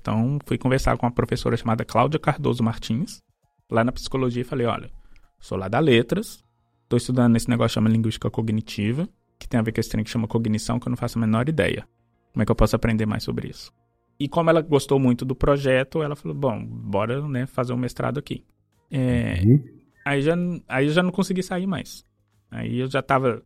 Então 0.00 0.38
fui 0.46 0.56
conversar 0.56 0.96
com 0.96 1.04
uma 1.04 1.12
professora 1.12 1.54
chamada 1.54 1.84
Cláudia 1.84 2.18
Cardoso 2.18 2.62
Martins, 2.62 3.20
lá 3.70 3.84
na 3.84 3.92
psicologia, 3.92 4.40
e 4.40 4.44
falei: 4.44 4.66
olha, 4.66 4.90
sou 5.38 5.58
lá 5.58 5.68
da 5.68 5.80
Letras, 5.80 6.42
Estou 6.88 6.96
estudando 6.96 7.36
esse 7.36 7.50
negócio 7.50 7.68
que 7.68 7.74
chama 7.74 7.90
linguística 7.90 8.30
cognitiva, 8.30 9.06
que 9.38 9.46
tem 9.46 9.60
a 9.60 9.62
ver 9.62 9.72
com 9.72 9.80
esse 9.80 9.90
trem 9.90 10.02
que 10.02 10.08
chama 10.08 10.26
cognição, 10.26 10.80
que 10.80 10.88
eu 10.88 10.90
não 10.90 10.96
faço 10.96 11.18
a 11.18 11.20
menor 11.20 11.46
ideia. 11.46 11.86
Como 12.32 12.42
é 12.42 12.46
que 12.46 12.50
eu 12.50 12.56
posso 12.56 12.74
aprender 12.74 13.04
mais 13.04 13.22
sobre 13.24 13.48
isso? 13.48 13.70
E 14.18 14.26
como 14.26 14.48
ela 14.48 14.62
gostou 14.62 14.98
muito 14.98 15.22
do 15.22 15.36
projeto, 15.36 16.02
ela 16.02 16.16
falou: 16.16 16.34
bom, 16.34 16.64
bora 16.64 17.20
né, 17.28 17.44
fazer 17.44 17.74
um 17.74 17.76
mestrado 17.76 18.16
aqui. 18.16 18.42
É, 18.90 19.42
uhum. 19.44 19.62
aí, 20.02 20.22
já, 20.22 20.34
aí 20.66 20.86
eu 20.86 20.92
já 20.92 21.02
não 21.02 21.10
consegui 21.10 21.42
sair 21.42 21.66
mais. 21.66 22.02
Aí 22.50 22.78
eu 22.78 22.90
já 22.90 23.00
estava 23.00 23.42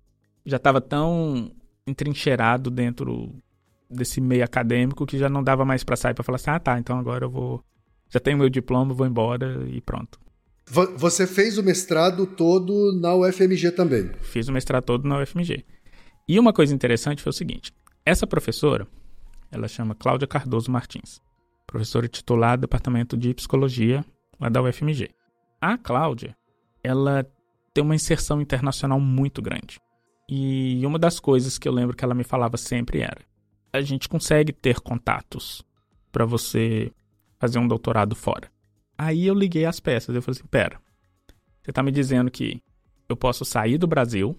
já 0.47 0.61
tava 0.61 0.81
tão 0.81 1.51
entrincheirado 1.85 2.71
dentro 2.71 3.35
desse 3.91 4.21
meio 4.21 4.45
acadêmico 4.45 5.05
que 5.05 5.19
já 5.19 5.29
não 5.29 5.43
dava 5.43 5.65
mais 5.65 5.83
para 5.83 5.97
sair 5.97 6.15
para 6.15 6.23
falar 6.23 6.37
assim: 6.37 6.51
ah, 6.51 6.61
tá, 6.61 6.79
então 6.79 6.97
agora 6.97 7.25
eu 7.25 7.31
vou. 7.31 7.61
Já 8.09 8.21
tenho 8.21 8.39
meu 8.39 8.49
diploma, 8.49 8.95
vou 8.95 9.05
embora 9.05 9.67
e 9.69 9.81
pronto. 9.81 10.21
Você 10.67 11.27
fez 11.27 11.59
o 11.59 11.63
mestrado 11.63 12.27
todo 12.27 12.93
na 12.99 13.15
UFMG 13.15 13.73
também? 13.73 14.11
Fiz 14.21 14.49
o 14.49 14.53
mestrado 14.53 14.85
todo 14.85 15.07
na 15.07 15.21
UFMG. 15.21 15.65
E 16.29 16.39
uma 16.39 16.53
coisa 16.53 16.75
interessante 16.75 17.23
foi 17.23 17.31
o 17.31 17.35
seguinte: 17.35 17.73
essa 18.05 18.27
professora, 18.27 18.87
ela 19.51 19.69
chama 19.69 19.95
Cláudia 19.95 20.27
Cardoso 20.27 20.71
Martins, 20.71 21.21
professora 21.67 22.09
titular 22.09 22.57
do 22.57 22.63
Departamento 22.63 23.17
de 23.17 23.35
Psicologia 23.35 24.05
lá 24.41 24.49
da 24.49 24.63
UFMG. 24.63 25.11
A 25.61 25.77
Cláudia, 25.77 26.37
ela 26.83 27.27
tem 27.75 27.83
uma 27.83 27.95
inserção 27.95 28.41
internacional 28.41 29.01
muito 29.01 29.41
grande. 29.41 29.81
E 30.29 30.85
uma 30.87 30.99
das 30.99 31.19
coisas 31.19 31.59
que 31.59 31.69
eu 31.69 31.73
lembro 31.73 31.97
que 31.97 32.05
ela 32.05 32.15
me 32.15 32.25
falava 32.25 32.57
sempre 32.57 33.01
era: 33.01 33.21
a 33.73 33.81
gente 33.81 34.09
consegue 34.09 34.53
ter 34.53 34.81
contatos 34.81 35.63
para 36.11 36.25
você 36.25 36.93
fazer 37.39 37.59
um 37.59 37.67
doutorado 37.67 38.15
fora. 38.15 38.52
Aí 39.03 39.27
eu 39.27 39.35
liguei 39.35 39.65
as 39.65 39.81
peças. 39.81 40.15
Eu 40.15 40.23
falei 40.23 40.39
assim: 40.39 40.49
pera, 40.49 40.81
você 41.61 41.73
tá 41.73 41.83
me 41.83 41.91
dizendo 41.91 42.31
que 42.31 42.63
eu 43.09 43.17
posso 43.17 43.45
sair 43.45 43.77
do 43.77 43.87
Brasil 43.87 44.37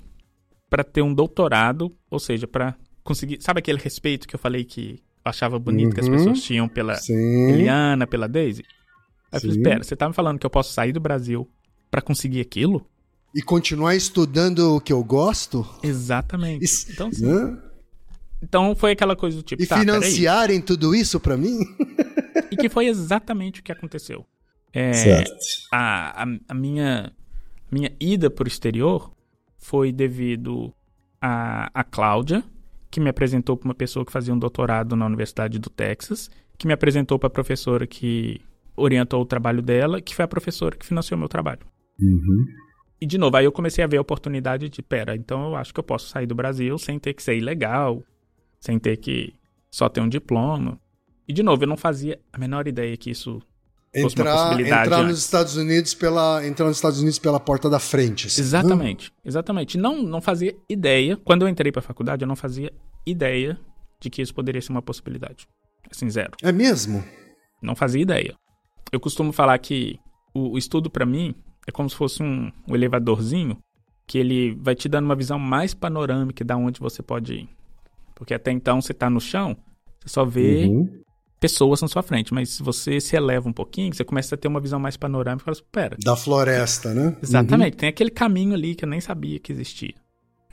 para 0.69 0.83
ter 0.83 1.01
um 1.01 1.13
doutorado, 1.13 1.91
ou 2.09 2.19
seja, 2.19 2.47
para 2.47 2.75
conseguir. 3.03 3.41
Sabe 3.41 3.59
aquele 3.59 3.77
respeito 3.77 4.25
que 4.25 4.35
eu 4.35 4.39
falei 4.39 4.63
que 4.63 5.03
eu 5.25 5.29
achava 5.29 5.59
bonito 5.59 5.89
uhum, 5.89 5.93
que 5.93 5.99
as 5.99 6.07
uhum. 6.07 6.13
pessoas 6.13 6.41
tinham 6.41 6.69
pela 6.69 6.95
sim. 6.95 7.51
Eliana, 7.51 8.07
pela 8.07 8.27
Daisy? 8.27 8.63
Aí 9.31 9.37
eu 9.37 9.41
falei: 9.41 9.61
pera, 9.61 9.83
você 9.83 9.97
tá 9.97 10.07
me 10.07 10.15
falando 10.15 10.39
que 10.39 10.45
eu 10.45 10.49
posso 10.49 10.71
sair 10.71 10.93
do 10.93 11.01
Brasil 11.01 11.49
para 11.91 12.01
conseguir 12.01 12.39
aquilo? 12.39 12.87
E 13.35 13.41
continuar 13.41 13.95
estudando 13.95 14.77
o 14.77 14.79
que 14.79 14.93
eu 14.93 15.03
gosto? 15.03 15.67
Exatamente. 15.83 16.63
Isso, 16.63 16.89
então, 16.89 17.11
sim. 17.11 17.57
Então 18.41 18.75
foi 18.75 18.91
aquela 18.91 19.15
coisa 19.15 19.35
do 19.35 19.43
tipo. 19.43 19.61
E 19.61 19.67
tá, 19.67 19.77
financiarem 19.77 20.61
tudo 20.61 20.95
isso 20.95 21.19
para 21.19 21.35
mim? 21.35 21.59
e 22.49 22.55
que 22.55 22.69
foi 22.69 22.87
exatamente 22.87 23.59
o 23.59 23.63
que 23.63 23.71
aconteceu. 23.71 24.25
É, 24.73 25.23
a, 25.71 26.23
a, 26.23 26.27
a, 26.49 26.53
minha, 26.53 27.13
minha 27.71 27.91
ida 27.99 28.29
para 28.29 28.45
o 28.45 28.47
exterior 28.47 29.11
foi 29.57 29.91
devido 29.91 30.73
a, 31.21 31.69
a 31.73 31.83
Cláudia, 31.83 32.43
que 32.89 32.99
me 32.99 33.09
apresentou 33.09 33.55
para 33.55 33.67
uma 33.67 33.75
pessoa 33.75 34.05
que 34.05 34.11
fazia 34.11 34.33
um 34.33 34.39
doutorado 34.39 34.95
na 34.95 35.05
Universidade 35.05 35.59
do 35.59 35.69
Texas, 35.69 36.29
que 36.57 36.67
me 36.67 36.73
apresentou 36.73 37.19
para 37.19 37.27
a 37.27 37.31
professora 37.31 37.85
que 37.85 38.41
orientou 38.75 39.21
o 39.21 39.25
trabalho 39.25 39.61
dela, 39.61 40.01
que 40.01 40.15
foi 40.15 40.25
a 40.25 40.27
professora 40.27 40.75
que 40.75 40.85
financiou 40.85 41.17
meu 41.17 41.29
trabalho. 41.29 41.61
Uhum. 41.99 42.45
E 42.99 43.05
de 43.05 43.17
novo, 43.17 43.37
aí 43.37 43.45
eu 43.45 43.51
comecei 43.51 43.83
a 43.83 43.87
ver 43.87 43.97
a 43.97 44.01
oportunidade 44.01 44.69
de, 44.69 44.81
pera, 44.81 45.15
então 45.15 45.49
eu 45.49 45.55
acho 45.55 45.73
que 45.73 45.79
eu 45.79 45.83
posso 45.83 46.07
sair 46.09 46.25
do 46.25 46.35
Brasil 46.35 46.77
sem 46.77 46.97
ter 46.97 47.13
que 47.13 47.21
ser 47.21 47.37
ilegal, 47.37 48.03
sem 48.59 48.79
ter 48.79 48.97
que 48.97 49.33
só 49.69 49.89
ter 49.89 50.01
um 50.01 50.09
diploma. 50.09 50.79
E 51.27 51.33
de 51.33 51.43
novo, 51.43 51.63
eu 51.63 51.67
não 51.67 51.77
fazia 51.77 52.19
a 52.31 52.37
menor 52.37 52.67
ideia 52.67 52.95
que 52.97 53.09
isso 53.09 53.41
entrar, 53.93 54.59
entrar 54.59 55.03
nos 55.03 55.19
Estados 55.19 55.55
Unidos 55.55 55.93
pela 55.93 56.45
entrar 56.45 56.65
nos 56.65 56.77
Estados 56.77 56.99
Unidos 56.99 57.19
pela 57.19 57.39
porta 57.39 57.69
da 57.69 57.79
frente. 57.79 58.27
Assim. 58.27 58.41
Exatamente, 58.41 59.09
hum. 59.09 59.21
exatamente. 59.23 59.77
Não 59.77 60.01
não 60.01 60.21
fazia 60.21 60.55
ideia. 60.67 61.17
Quando 61.17 61.43
eu 61.43 61.49
entrei 61.49 61.71
para 61.71 61.79
a 61.79 61.83
faculdade, 61.83 62.23
eu 62.23 62.27
não 62.27 62.35
fazia 62.35 62.73
ideia 63.05 63.59
de 63.99 64.09
que 64.09 64.21
isso 64.21 64.33
poderia 64.33 64.61
ser 64.61 64.71
uma 64.71 64.81
possibilidade. 64.81 65.47
Assim, 65.89 66.09
zero. 66.09 66.31
É 66.41 66.51
mesmo? 66.51 67.03
Não 67.61 67.75
fazia 67.75 68.01
ideia. 68.01 68.35
Eu 68.91 68.99
costumo 68.99 69.31
falar 69.31 69.57
que 69.59 69.99
o, 70.33 70.53
o 70.53 70.57
estudo 70.57 70.89
para 70.89 71.05
mim 71.05 71.35
é 71.67 71.71
como 71.71 71.89
se 71.89 71.95
fosse 71.95 72.23
um, 72.23 72.51
um, 72.67 72.75
elevadorzinho 72.75 73.57
que 74.05 74.17
ele 74.17 74.55
vai 74.55 74.75
te 74.75 74.89
dando 74.89 75.05
uma 75.05 75.15
visão 75.15 75.39
mais 75.39 75.73
panorâmica 75.73 76.43
de 76.43 76.53
onde 76.53 76.79
você 76.79 77.01
pode 77.01 77.33
ir. 77.33 77.49
Porque 78.15 78.33
até 78.33 78.51
então 78.51 78.81
você 78.81 78.93
tá 78.93 79.09
no 79.09 79.21
chão, 79.21 79.55
você 79.99 80.09
só 80.09 80.25
vê 80.25 80.65
uhum 80.65 81.03
pessoas 81.43 81.81
na 81.81 81.89
sua 81.89 82.01
frente, 82.01 82.33
mas 82.33 82.51
se 82.51 82.63
você 82.63 83.01
se 83.01 83.17
eleva 83.17 83.49
um 83.49 83.51
pouquinho, 83.51 83.93
você 83.93 84.05
começa 84.05 84.33
a 84.33 84.37
ter 84.37 84.47
uma 84.47 84.61
visão 84.61 84.79
mais 84.79 84.95
panorâmica, 84.95 85.43
e 85.43 85.53
fala, 85.53 85.67
pera. 85.69 85.97
Da 86.01 86.15
floresta, 86.15 86.93
né? 86.93 87.17
Exatamente, 87.21 87.73
uhum. 87.73 87.79
tem 87.79 87.89
aquele 87.89 88.09
caminho 88.09 88.53
ali 88.53 88.73
que 88.73 88.85
eu 88.85 88.89
nem 88.89 89.01
sabia 89.01 89.37
que 89.39 89.51
existia. 89.51 89.93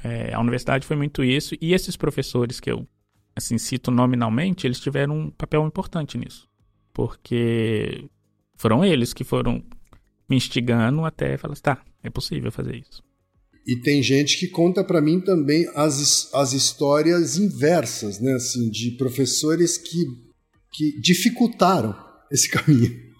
É, 0.03 0.34
a 0.34 0.41
universidade 0.41 0.84
foi 0.84 0.97
muito 0.97 1.22
isso, 1.22 1.55
e 1.61 1.74
esses 1.74 1.97
professores 1.97 2.59
que 2.59 2.72
eu 2.72 2.84
assim 3.36 3.57
cito 3.57 3.93
nominalmente, 3.93 4.66
eles 4.66 4.80
tiveram 4.80 5.16
um 5.16 5.30
papel 5.30 5.64
importante 5.64 6.18
nisso. 6.18 6.49
Porque 6.93 8.05
foram 8.57 8.84
eles 8.84 9.14
que 9.14 9.22
foram 9.22 9.62
me 10.28 10.36
instigando 10.36 11.05
até 11.05 11.36
falar 11.36 11.53
assim, 11.53 11.62
tá, 11.62 11.84
é 12.03 12.11
possível 12.11 12.51
fazer 12.51 12.74
isso. 12.74 13.01
E 13.64 13.76
tem 13.76 14.03
gente 14.03 14.41
que 14.41 14.49
conta 14.49 14.82
para 14.82 15.01
mim 15.01 15.20
também 15.20 15.70
as, 15.76 16.28
as 16.34 16.53
histórias 16.53 17.36
inversas, 17.36 18.18
né? 18.18 18.32
Assim, 18.32 18.68
de 18.68 18.91
professores 18.93 19.78
que 19.78 20.30
que 20.71 20.99
dificultaram 21.01 21.95
esse 22.31 22.49
caminho. 22.49 23.11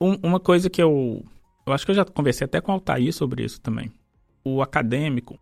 Um, 0.00 0.14
uma 0.22 0.40
coisa 0.40 0.70
que 0.70 0.80
eu. 0.80 1.24
Eu 1.66 1.72
acho 1.72 1.84
que 1.84 1.90
eu 1.90 1.96
já 1.96 2.04
conversei 2.04 2.44
até 2.44 2.60
com 2.60 2.72
o 2.72 2.74
Altair 2.74 3.12
sobre 3.12 3.44
isso 3.44 3.60
também. 3.60 3.92
O 4.44 4.62
acadêmico 4.62 5.38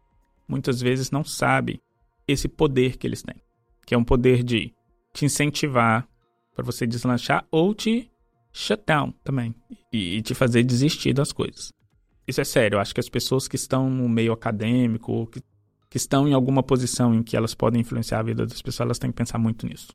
muitas 0.48 0.80
vezes 0.80 1.10
não 1.10 1.22
sabe 1.22 1.80
esse 2.26 2.48
poder 2.48 2.96
que 2.96 3.06
eles 3.06 3.22
têm. 3.22 3.36
Que 3.86 3.94
é 3.94 3.98
um 3.98 4.04
poder 4.04 4.42
de 4.42 4.72
te 5.12 5.24
incentivar 5.24 6.08
para 6.54 6.64
você 6.64 6.86
deslanchar 6.86 7.46
ou 7.50 7.74
te 7.74 8.10
shut 8.52 8.82
down 8.84 9.12
também. 9.22 9.54
E, 9.92 10.20
te 10.22 10.34
fazer 10.34 10.64
desistir 10.64 11.12
das 11.12 11.32
coisas. 11.32 11.72
Isso 12.26 12.40
é 12.40 12.44
sério. 12.44 12.76
Eu 12.76 12.80
acho 12.80 12.92
que 12.92 13.00
as 13.00 13.08
pessoas 13.08 13.46
que 13.46 13.56
estão 13.56 13.88
no 13.88 14.08
meio 14.08 14.32
acadêmico 14.32 15.26
que, 15.28 15.40
que 15.88 15.96
estão 15.96 16.26
em 16.26 16.34
alguma 16.34 16.62
posição 16.62 17.14
em 17.14 17.22
que 17.22 17.36
elas 17.36 17.54
podem 17.54 17.80
influenciar 17.80 18.18
a 18.18 18.24
vida 18.24 18.44
das 18.44 18.60
pessoas, 18.60 18.86
elas 18.86 18.98
têm 18.98 19.10
que 19.10 19.16
pensar 19.16 19.38
muito 19.38 19.66
nisso. 19.66 19.88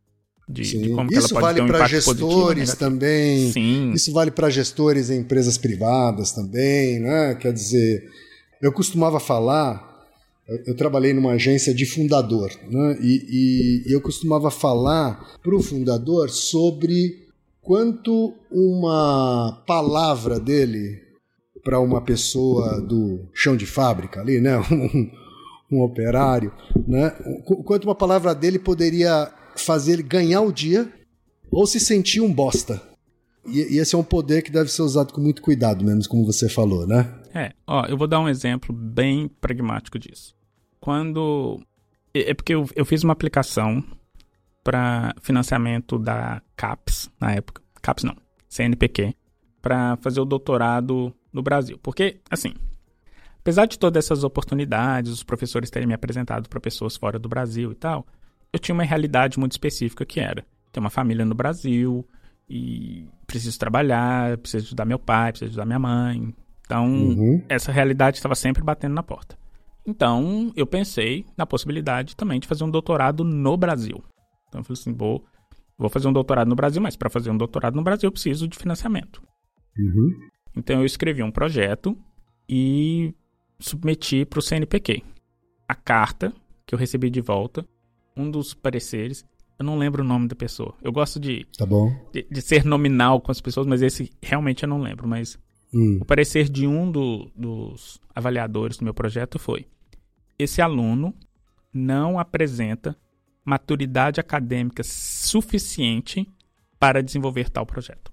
De, 0.48 0.62
de 0.64 0.90
como 0.90 1.12
Isso 1.12 1.34
vale 1.34 1.62
um 1.62 1.68
para 1.68 1.88
gestores 1.88 2.76
também. 2.76 3.52
Sim. 3.52 3.92
Isso 3.94 4.12
vale 4.12 4.30
para 4.30 4.50
gestores 4.50 5.10
em 5.10 5.20
empresas 5.20 5.58
privadas 5.58 6.32
também, 6.32 7.00
né? 7.00 7.36
Quer 7.36 7.54
dizer, 7.54 8.10
eu 8.62 8.72
costumava 8.72 9.20
falar, 9.20 10.06
eu, 10.48 10.60
eu 10.68 10.76
trabalhei 10.76 11.14
numa 11.14 11.32
agência 11.32 11.74
de 11.74 11.86
fundador, 11.86 12.52
né? 12.70 12.98
E, 13.02 13.84
e 13.88 13.94
eu 13.94 14.02
costumava 14.02 14.52
falar 14.52 15.38
para 15.42 15.56
o 15.56 15.64
fundador 15.64 16.30
sobre 16.30 17.24
quanto 17.62 18.34
uma 18.52 19.64
palavra 19.66 20.40
dele 20.40 21.02
para 21.64 21.80
uma 21.80 22.02
pessoa 22.02 22.82
do 22.82 23.22
chão 23.34 23.56
de 23.56 23.66
fábrica 23.66 24.20
ali, 24.20 24.42
né? 24.42 24.62
Um, 25.72 25.80
um 25.80 25.82
operário, 25.82 26.52
né? 26.88 27.10
Quanto 27.66 27.86
uma 27.86 27.96
palavra 27.96 28.36
dele 28.36 28.60
poderia 28.60 29.32
fazer 29.56 29.94
ele 29.94 30.04
ganhar 30.04 30.42
o 30.42 30.52
dia 30.52 30.92
ou 31.52 31.68
se 31.68 31.80
sentir 31.80 32.22
um 32.22 32.34
bosta. 32.34 32.82
E, 33.46 33.76
e, 33.76 33.78
esse 33.78 33.94
é 33.94 33.98
um 33.98 34.04
poder 34.04 34.42
que 34.42 34.52
deve 34.52 34.72
ser 34.72 34.82
usado 34.82 35.14
com 35.14 35.22
muito 35.22 35.42
cuidado, 35.42 35.84
mesmo 35.84 36.08
como 36.08 36.26
você 36.26 36.48
falou, 36.48 36.88
né? 36.88 37.14
É, 37.34 37.52
ó, 37.68 37.86
eu 37.86 37.98
vou 37.98 38.08
dar 38.08 38.20
um 38.20 38.30
exemplo 38.30 38.74
bem 38.74 39.28
pragmático 39.28 40.00
disso. 40.00 40.36
Quando. 40.80 41.60
É, 42.14 42.32
é 42.32 42.34
porque 42.34 42.54
eu, 42.54 42.68
eu 42.76 42.86
fiz 42.86 43.04
uma 43.04 43.14
aplicação 43.14 43.84
para 44.64 45.14
financiamento 45.22 46.00
da 46.00 46.42
CAPES 46.56 47.12
na 47.20 47.34
época. 47.34 47.62
CAPES 47.82 48.06
não, 48.06 48.16
CNPq, 48.48 49.14
para 49.62 49.98
fazer 49.98 50.22
o 50.22 50.26
doutorado 50.26 51.14
no 51.34 51.44
Brasil. 51.44 51.78
Porque, 51.84 52.22
assim, 52.30 52.54
apesar 53.40 53.66
de 53.66 53.78
todas 53.78 54.06
essas 54.06 54.24
oportunidades, 54.24 55.12
os 55.12 55.24
professores 55.24 55.70
terem 55.70 55.88
me 55.88 55.94
apresentado 55.94 56.48
para 56.48 56.62
pessoas 56.62 56.96
fora 56.96 57.20
do 57.20 57.28
Brasil 57.28 57.74
e 57.74 57.76
tal, 57.76 58.08
eu 58.54 58.60
tinha 58.60 58.74
uma 58.74 58.84
realidade 58.84 59.40
muito 59.40 59.54
específica 59.54 60.06
que 60.06 60.20
era 60.20 60.46
ter 60.72 60.80
uma 60.80 60.92
família 60.92 61.26
no 61.26 61.34
Brasil 61.34 62.08
e 62.48 63.08
preciso 63.26 63.58
trabalhar, 63.58 64.38
preciso 64.38 64.68
ajudar 64.68 64.86
meu 64.86 65.00
pai, 65.00 65.32
preciso 65.32 65.52
ajudar 65.52 65.66
minha 65.66 65.80
mãe. 65.80 66.34
Então, 66.62 66.88
uhum. 66.88 67.44
essa 67.50 67.72
realidade 67.72 68.18
estava 68.18 68.36
sempre 68.36 68.64
batendo 68.64 68.94
na 68.94 69.04
porta. 69.04 69.38
Então, 69.86 70.52
eu 70.56 70.66
pensei 70.66 71.26
na 71.36 71.46
possibilidade 71.46 72.16
também 72.16 72.40
de 72.40 72.48
fazer 72.48 72.64
um 72.64 72.70
doutorado 72.70 73.24
no 73.24 73.58
Brasil. 73.58 74.02
Então, 74.48 74.62
eu 74.62 74.66
falei 74.66 74.80
assim, 74.80 74.94
vou, 74.94 75.26
vou 75.78 75.90
fazer 75.90 76.08
um 76.08 76.14
doutorado 76.14 76.48
no 76.48 76.56
Brasil, 76.56 76.82
mas 76.82 76.96
para 76.96 77.10
fazer 77.10 77.32
um 77.32 77.38
doutorado 77.38 77.76
no 77.76 77.84
Brasil 77.84 78.08
eu 78.08 78.12
preciso 78.12 78.48
de 78.48 78.58
financiamento. 78.58 79.22
Uhum. 79.78 80.12
Então, 80.56 80.80
eu 80.80 80.86
escrevi 80.86 81.24
um 81.24 81.32
projeto 81.32 81.98
e 82.48 83.14
submeti 83.60 84.26
para 84.26 84.40
o 84.40 84.42
CNPq. 84.42 85.04
A 85.68 85.76
carta 85.76 86.32
que 86.66 86.74
eu 86.74 86.80
recebi 86.80 87.10
de 87.10 87.20
volta, 87.20 87.66
um 88.16 88.30
dos 88.30 88.54
pareceres, 88.54 89.26
eu 89.58 89.66
não 89.66 89.78
lembro 89.78 90.04
o 90.04 90.06
nome 90.06 90.28
da 90.28 90.36
pessoa. 90.36 90.76
Eu 90.82 90.92
gosto 90.92 91.20
de, 91.20 91.46
tá 91.58 91.66
bom. 91.66 91.94
de, 92.12 92.26
de 92.30 92.42
ser 92.42 92.66
nominal 92.66 93.22
com 93.22 93.32
as 93.32 93.42
pessoas, 93.42 93.68
mas 93.68 93.82
esse 93.82 94.12
realmente 94.22 94.64
eu 94.64 94.70
não 94.70 94.82
lembro. 94.82 95.08
Mas 95.08 95.38
hum. 95.74 96.00
o 96.02 96.06
parecer 96.06 96.50
de 96.50 96.68
um 96.68 96.92
do, 96.92 97.32
dos 97.36 98.00
avaliadores 98.14 98.78
do 98.78 98.84
meu 98.84 98.94
projeto 98.94 99.38
foi: 99.38 99.68
esse 100.38 100.62
aluno 100.62 101.14
não 101.74 102.20
apresenta 102.20 102.98
maturidade 103.46 104.20
acadêmica 104.20 104.84
suficiente 104.84 106.28
para 106.80 107.04
desenvolver 107.04 107.50
tal 107.50 107.66
projeto. 107.66 108.12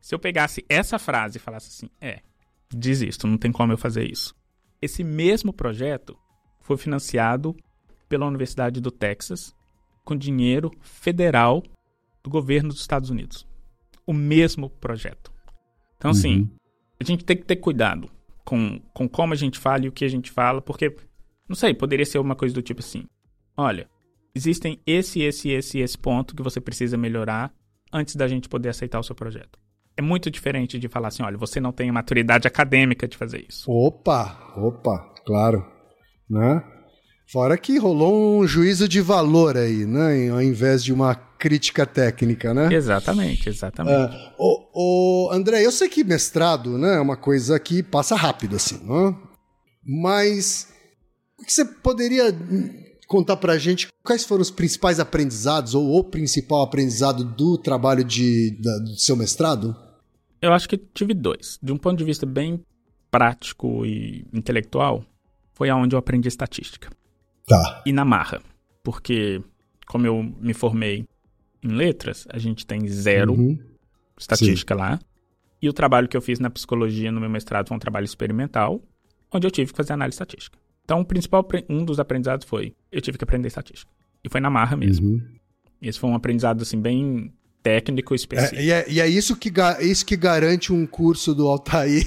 Se 0.00 0.14
eu 0.14 0.18
pegasse 0.18 0.64
essa 0.68 0.98
frase 0.98 1.36
e 1.36 1.40
falasse 1.40 1.68
assim, 1.68 1.90
é, 2.00 2.20
desisto, 2.70 3.26
não 3.26 3.36
tem 3.36 3.52
como 3.52 3.72
eu 3.72 3.78
fazer 3.78 4.10
isso. 4.10 4.34
Esse 4.80 5.04
mesmo 5.04 5.52
projeto 5.52 6.16
foi 6.60 6.76
financiado 6.76 7.54
pela 8.10 8.26
Universidade 8.26 8.80
do 8.80 8.90
Texas 8.90 9.54
com 10.04 10.16
dinheiro 10.16 10.70
federal 10.80 11.62
do 12.22 12.28
governo 12.28 12.70
dos 12.70 12.80
Estados 12.80 13.08
Unidos. 13.08 13.46
O 14.04 14.12
mesmo 14.12 14.68
projeto. 14.68 15.32
Então, 15.96 16.10
assim, 16.10 16.40
uhum. 16.40 16.50
a 17.00 17.04
gente 17.04 17.24
tem 17.24 17.36
que 17.36 17.44
ter 17.44 17.56
cuidado 17.56 18.10
com, 18.44 18.80
com 18.92 19.08
como 19.08 19.32
a 19.32 19.36
gente 19.36 19.58
fala 19.58 19.84
e 19.84 19.88
o 19.88 19.92
que 19.92 20.04
a 20.04 20.08
gente 20.08 20.30
fala, 20.30 20.60
porque, 20.60 20.94
não 21.48 21.54
sei, 21.54 21.72
poderia 21.72 22.04
ser 22.04 22.18
uma 22.18 22.34
coisa 22.34 22.52
do 22.52 22.62
tipo 22.62 22.80
assim: 22.80 23.04
olha, 23.56 23.88
existem 24.34 24.80
esse, 24.84 25.20
esse, 25.22 25.50
esse 25.50 25.78
esse 25.78 25.96
ponto 25.96 26.34
que 26.34 26.42
você 26.42 26.60
precisa 26.60 26.96
melhorar 26.96 27.54
antes 27.92 28.16
da 28.16 28.26
gente 28.26 28.48
poder 28.48 28.70
aceitar 28.70 28.98
o 28.98 29.04
seu 29.04 29.14
projeto. 29.14 29.58
É 29.96 30.02
muito 30.02 30.30
diferente 30.30 30.80
de 30.80 30.88
falar 30.88 31.08
assim: 31.08 31.22
olha, 31.22 31.38
você 31.38 31.60
não 31.60 31.70
tem 31.70 31.90
a 31.90 31.92
maturidade 31.92 32.48
acadêmica 32.48 33.06
de 33.06 33.16
fazer 33.16 33.46
isso. 33.48 33.70
Opa, 33.70 34.52
opa, 34.56 35.14
claro. 35.24 35.64
Né? 36.28 36.79
Fora 37.30 37.56
que 37.56 37.78
rolou 37.78 38.40
um 38.40 38.44
juízo 38.44 38.88
de 38.88 39.00
valor 39.00 39.56
aí, 39.56 39.86
né? 39.86 40.28
Ao 40.30 40.42
invés 40.42 40.82
de 40.82 40.92
uma 40.92 41.14
crítica 41.14 41.86
técnica, 41.86 42.52
né? 42.52 42.74
Exatamente, 42.74 43.48
exatamente. 43.48 44.16
Uh, 44.36 44.66
o, 44.74 45.28
o 45.28 45.30
André, 45.30 45.64
eu 45.64 45.70
sei 45.70 45.88
que 45.88 46.02
mestrado, 46.02 46.76
né, 46.76 46.96
é 46.96 47.00
uma 47.00 47.16
coisa 47.16 47.58
que 47.60 47.84
passa 47.84 48.16
rápido, 48.16 48.56
assim, 48.56 48.84
né? 48.84 49.16
Mas 49.86 50.72
o 51.38 51.44
que 51.44 51.52
você 51.52 51.64
poderia 51.64 52.36
contar 53.06 53.36
pra 53.36 53.56
gente 53.58 53.86
quais 54.02 54.24
foram 54.24 54.42
os 54.42 54.50
principais 54.50 54.98
aprendizados 54.98 55.72
ou 55.72 55.98
o 55.98 56.02
principal 56.02 56.62
aprendizado 56.62 57.22
do 57.22 57.56
trabalho 57.56 58.02
de, 58.02 58.58
da, 58.60 58.78
do 58.78 58.96
seu 58.96 59.14
mestrado? 59.14 59.76
Eu 60.42 60.52
acho 60.52 60.68
que 60.68 60.76
tive 60.76 61.14
dois. 61.14 61.60
De 61.62 61.72
um 61.72 61.76
ponto 61.76 61.96
de 61.96 62.04
vista 62.04 62.26
bem 62.26 62.60
prático 63.08 63.86
e 63.86 64.26
intelectual, 64.32 65.04
foi 65.54 65.70
aonde 65.70 65.94
eu 65.94 65.98
aprendi 65.98 66.26
estatística. 66.26 66.90
Tá. 67.50 67.82
E 67.84 67.92
na 67.92 68.04
marra. 68.04 68.40
Porque, 68.82 69.42
como 69.86 70.06
eu 70.06 70.22
me 70.22 70.54
formei 70.54 71.04
em 71.62 71.68
letras, 71.68 72.26
a 72.30 72.38
gente 72.38 72.64
tem 72.64 72.86
zero 72.88 73.34
uhum. 73.34 73.58
estatística 74.16 74.74
Sim. 74.74 74.80
lá. 74.80 75.00
E 75.60 75.68
o 75.68 75.72
trabalho 75.72 76.08
que 76.08 76.16
eu 76.16 76.22
fiz 76.22 76.38
na 76.38 76.48
psicologia 76.48 77.12
no 77.12 77.20
meu 77.20 77.28
mestrado 77.28 77.68
foi 77.68 77.76
um 77.76 77.80
trabalho 77.80 78.04
experimental, 78.04 78.80
onde 79.30 79.46
eu 79.46 79.50
tive 79.50 79.72
que 79.72 79.76
fazer 79.76 79.92
análise 79.92 80.14
estatística. 80.14 80.56
Então, 80.84 81.00
o 81.00 81.04
principal, 81.04 81.46
um 81.68 81.84
dos 81.84 82.00
aprendizados 82.00 82.46
foi, 82.46 82.74
eu 82.90 83.00
tive 83.00 83.18
que 83.18 83.24
aprender 83.24 83.48
estatística. 83.48 83.90
E 84.24 84.28
foi 84.28 84.40
na 84.40 84.48
marra 84.48 84.76
mesmo. 84.76 85.08
Uhum. 85.08 85.22
Esse 85.82 85.98
foi 85.98 86.08
um 86.08 86.14
aprendizado, 86.14 86.62
assim, 86.62 86.80
bem 86.80 87.32
técnico 87.62 88.14
específico. 88.14 88.56
É, 88.56 88.64
e, 88.64 88.70
é, 88.70 88.84
e 88.88 89.00
é 89.00 89.08
isso 89.08 89.36
que, 89.36 89.52
isso 89.80 90.04
que 90.04 90.16
garante 90.16 90.72
um 90.72 90.86
curso 90.86 91.34
do 91.34 91.46
Altair. 91.46 92.06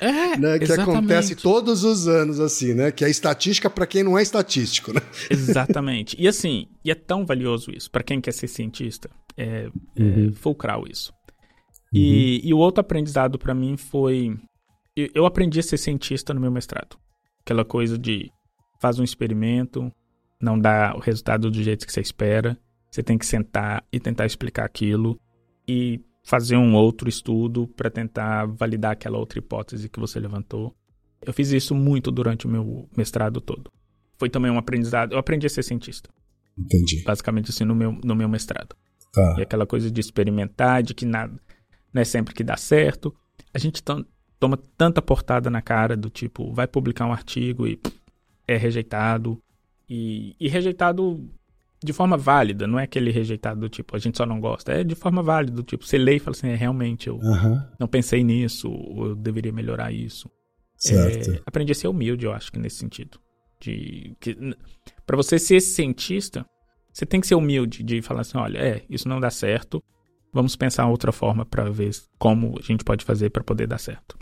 É, 0.00 0.36
né, 0.38 0.58
que 0.58 0.64
exatamente. 0.64 0.96
acontece 0.96 1.36
todos 1.36 1.84
os 1.84 2.06
anos, 2.06 2.40
assim, 2.40 2.74
né? 2.74 2.90
Que 2.90 3.04
é 3.04 3.10
estatística 3.10 3.68
para 3.68 3.86
quem 3.86 4.02
não 4.02 4.18
é 4.18 4.22
estatístico, 4.22 4.92
né? 4.92 5.00
Exatamente. 5.30 6.16
E 6.18 6.28
assim, 6.28 6.66
e 6.84 6.90
é 6.90 6.94
tão 6.94 7.24
valioso 7.24 7.70
isso, 7.70 7.90
para 7.90 8.02
quem 8.02 8.20
quer 8.20 8.32
ser 8.32 8.48
cientista, 8.48 9.10
é, 9.36 9.68
é 9.96 10.02
uhum. 10.02 10.28
é 10.30 10.32
fulcral 10.32 10.84
isso. 10.88 11.12
E, 11.92 12.40
uhum. 12.42 12.48
e 12.48 12.54
o 12.54 12.58
outro 12.58 12.80
aprendizado 12.80 13.38
para 13.38 13.54
mim 13.54 13.76
foi. 13.76 14.36
Eu 14.96 15.26
aprendi 15.26 15.58
a 15.58 15.62
ser 15.62 15.76
cientista 15.76 16.32
no 16.32 16.40
meu 16.40 16.52
mestrado. 16.52 16.96
Aquela 17.40 17.64
coisa 17.64 17.98
de 17.98 18.30
faz 18.80 18.98
um 18.98 19.04
experimento, 19.04 19.90
não 20.40 20.58
dá 20.58 20.94
o 20.94 21.00
resultado 21.00 21.50
do 21.50 21.62
jeito 21.62 21.86
que 21.86 21.92
você 21.92 22.00
espera 22.00 22.56
você 22.94 23.02
tem 23.02 23.18
que 23.18 23.26
sentar 23.26 23.84
e 23.92 23.98
tentar 23.98 24.24
explicar 24.24 24.64
aquilo 24.64 25.18
e 25.66 26.00
fazer 26.22 26.56
um 26.56 26.76
outro 26.76 27.08
estudo 27.08 27.66
para 27.66 27.90
tentar 27.90 28.46
validar 28.46 28.92
aquela 28.92 29.18
outra 29.18 29.40
hipótese 29.40 29.88
que 29.88 29.98
você 29.98 30.20
levantou. 30.20 30.72
Eu 31.20 31.32
fiz 31.32 31.50
isso 31.50 31.74
muito 31.74 32.12
durante 32.12 32.46
o 32.46 32.48
meu 32.48 32.88
mestrado 32.96 33.40
todo. 33.40 33.68
Foi 34.16 34.30
também 34.30 34.48
um 34.48 34.58
aprendizado. 34.58 35.12
Eu 35.12 35.18
aprendi 35.18 35.44
a 35.44 35.50
ser 35.50 35.64
cientista. 35.64 36.08
Entendi. 36.56 37.02
Basicamente 37.02 37.50
assim 37.50 37.64
no 37.64 37.74
meu, 37.74 37.98
no 38.04 38.14
meu 38.14 38.28
mestrado. 38.28 38.76
Tá. 39.12 39.34
E 39.38 39.42
aquela 39.42 39.66
coisa 39.66 39.90
de 39.90 40.00
experimentar, 40.00 40.80
de 40.80 40.94
que 40.94 41.04
nada, 41.04 41.34
não 41.92 42.00
é 42.00 42.04
sempre 42.04 42.32
que 42.32 42.44
dá 42.44 42.56
certo. 42.56 43.12
A 43.52 43.58
gente 43.58 43.82
toma 44.38 44.56
tanta 44.78 45.02
portada 45.02 45.50
na 45.50 45.60
cara 45.60 45.96
do 45.96 46.08
tipo, 46.08 46.52
vai 46.52 46.68
publicar 46.68 47.06
um 47.06 47.12
artigo 47.12 47.66
e 47.66 47.76
é 48.46 48.56
rejeitado. 48.56 49.42
E, 49.90 50.36
e 50.38 50.48
rejeitado 50.48 51.28
de 51.84 51.92
forma 51.92 52.16
válida, 52.16 52.66
não 52.66 52.78
é 52.78 52.84
aquele 52.84 53.10
rejeitado 53.10 53.60
do 53.60 53.68
tipo, 53.68 53.94
a 53.94 53.98
gente 53.98 54.16
só 54.16 54.24
não 54.24 54.40
gosta. 54.40 54.72
É 54.72 54.82
de 54.82 54.94
forma 54.94 55.22
válida, 55.22 55.54
do 55.54 55.62
tipo, 55.62 55.84
você 55.84 55.98
lê 55.98 56.16
e 56.16 56.18
fala 56.18 56.34
assim, 56.34 56.48
é, 56.48 56.54
realmente, 56.54 57.08
eu 57.08 57.16
uhum. 57.16 57.60
não 57.78 57.86
pensei 57.86 58.24
nisso, 58.24 58.70
ou 58.70 59.08
eu 59.08 59.14
deveria 59.14 59.52
melhorar 59.52 59.92
isso. 59.92 60.30
Certo. 60.76 61.32
É, 61.32 61.42
aprendi 61.44 61.72
a 61.72 61.74
ser 61.74 61.88
humilde, 61.88 62.24
eu 62.24 62.32
acho 62.32 62.50
que 62.50 62.58
nesse 62.58 62.76
sentido. 62.76 63.20
De 63.60 64.16
que 64.18 64.36
para 65.06 65.16
você 65.16 65.38
ser 65.38 65.60
cientista, 65.60 66.46
você 66.90 67.04
tem 67.04 67.20
que 67.20 67.26
ser 67.26 67.34
humilde 67.34 67.82
de 67.82 68.00
falar 68.00 68.22
assim, 68.22 68.38
olha, 68.38 68.58
é, 68.58 68.82
isso 68.88 69.08
não 69.08 69.20
dá 69.20 69.28
certo. 69.28 69.82
Vamos 70.32 70.56
pensar 70.56 70.86
outra 70.86 71.12
forma 71.12 71.44
para 71.44 71.70
ver 71.70 71.90
como 72.18 72.58
a 72.58 72.62
gente 72.62 72.82
pode 72.82 73.04
fazer 73.04 73.28
para 73.28 73.44
poder 73.44 73.66
dar 73.66 73.78
certo. 73.78 74.18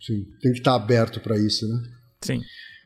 Sim, 0.00 0.24
tem 0.40 0.52
que 0.52 0.58
estar 0.58 0.74
aberto 0.74 1.20
para 1.20 1.38
isso, 1.38 1.66
né? 1.68 1.82
Sim. 2.20 2.40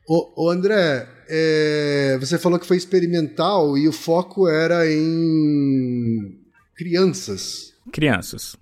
Ô, 0.07 0.45
ô 0.45 0.49
André, 0.49 1.07
é, 1.29 2.17
você 2.19 2.37
falou 2.37 2.59
que 2.59 2.67
foi 2.67 2.77
experimental 2.77 3.77
e 3.77 3.87
o 3.87 3.93
foco 3.93 4.47
era 4.47 4.89
em 4.89 6.37
crianças. 6.75 7.73
Crianças. 7.91 8.55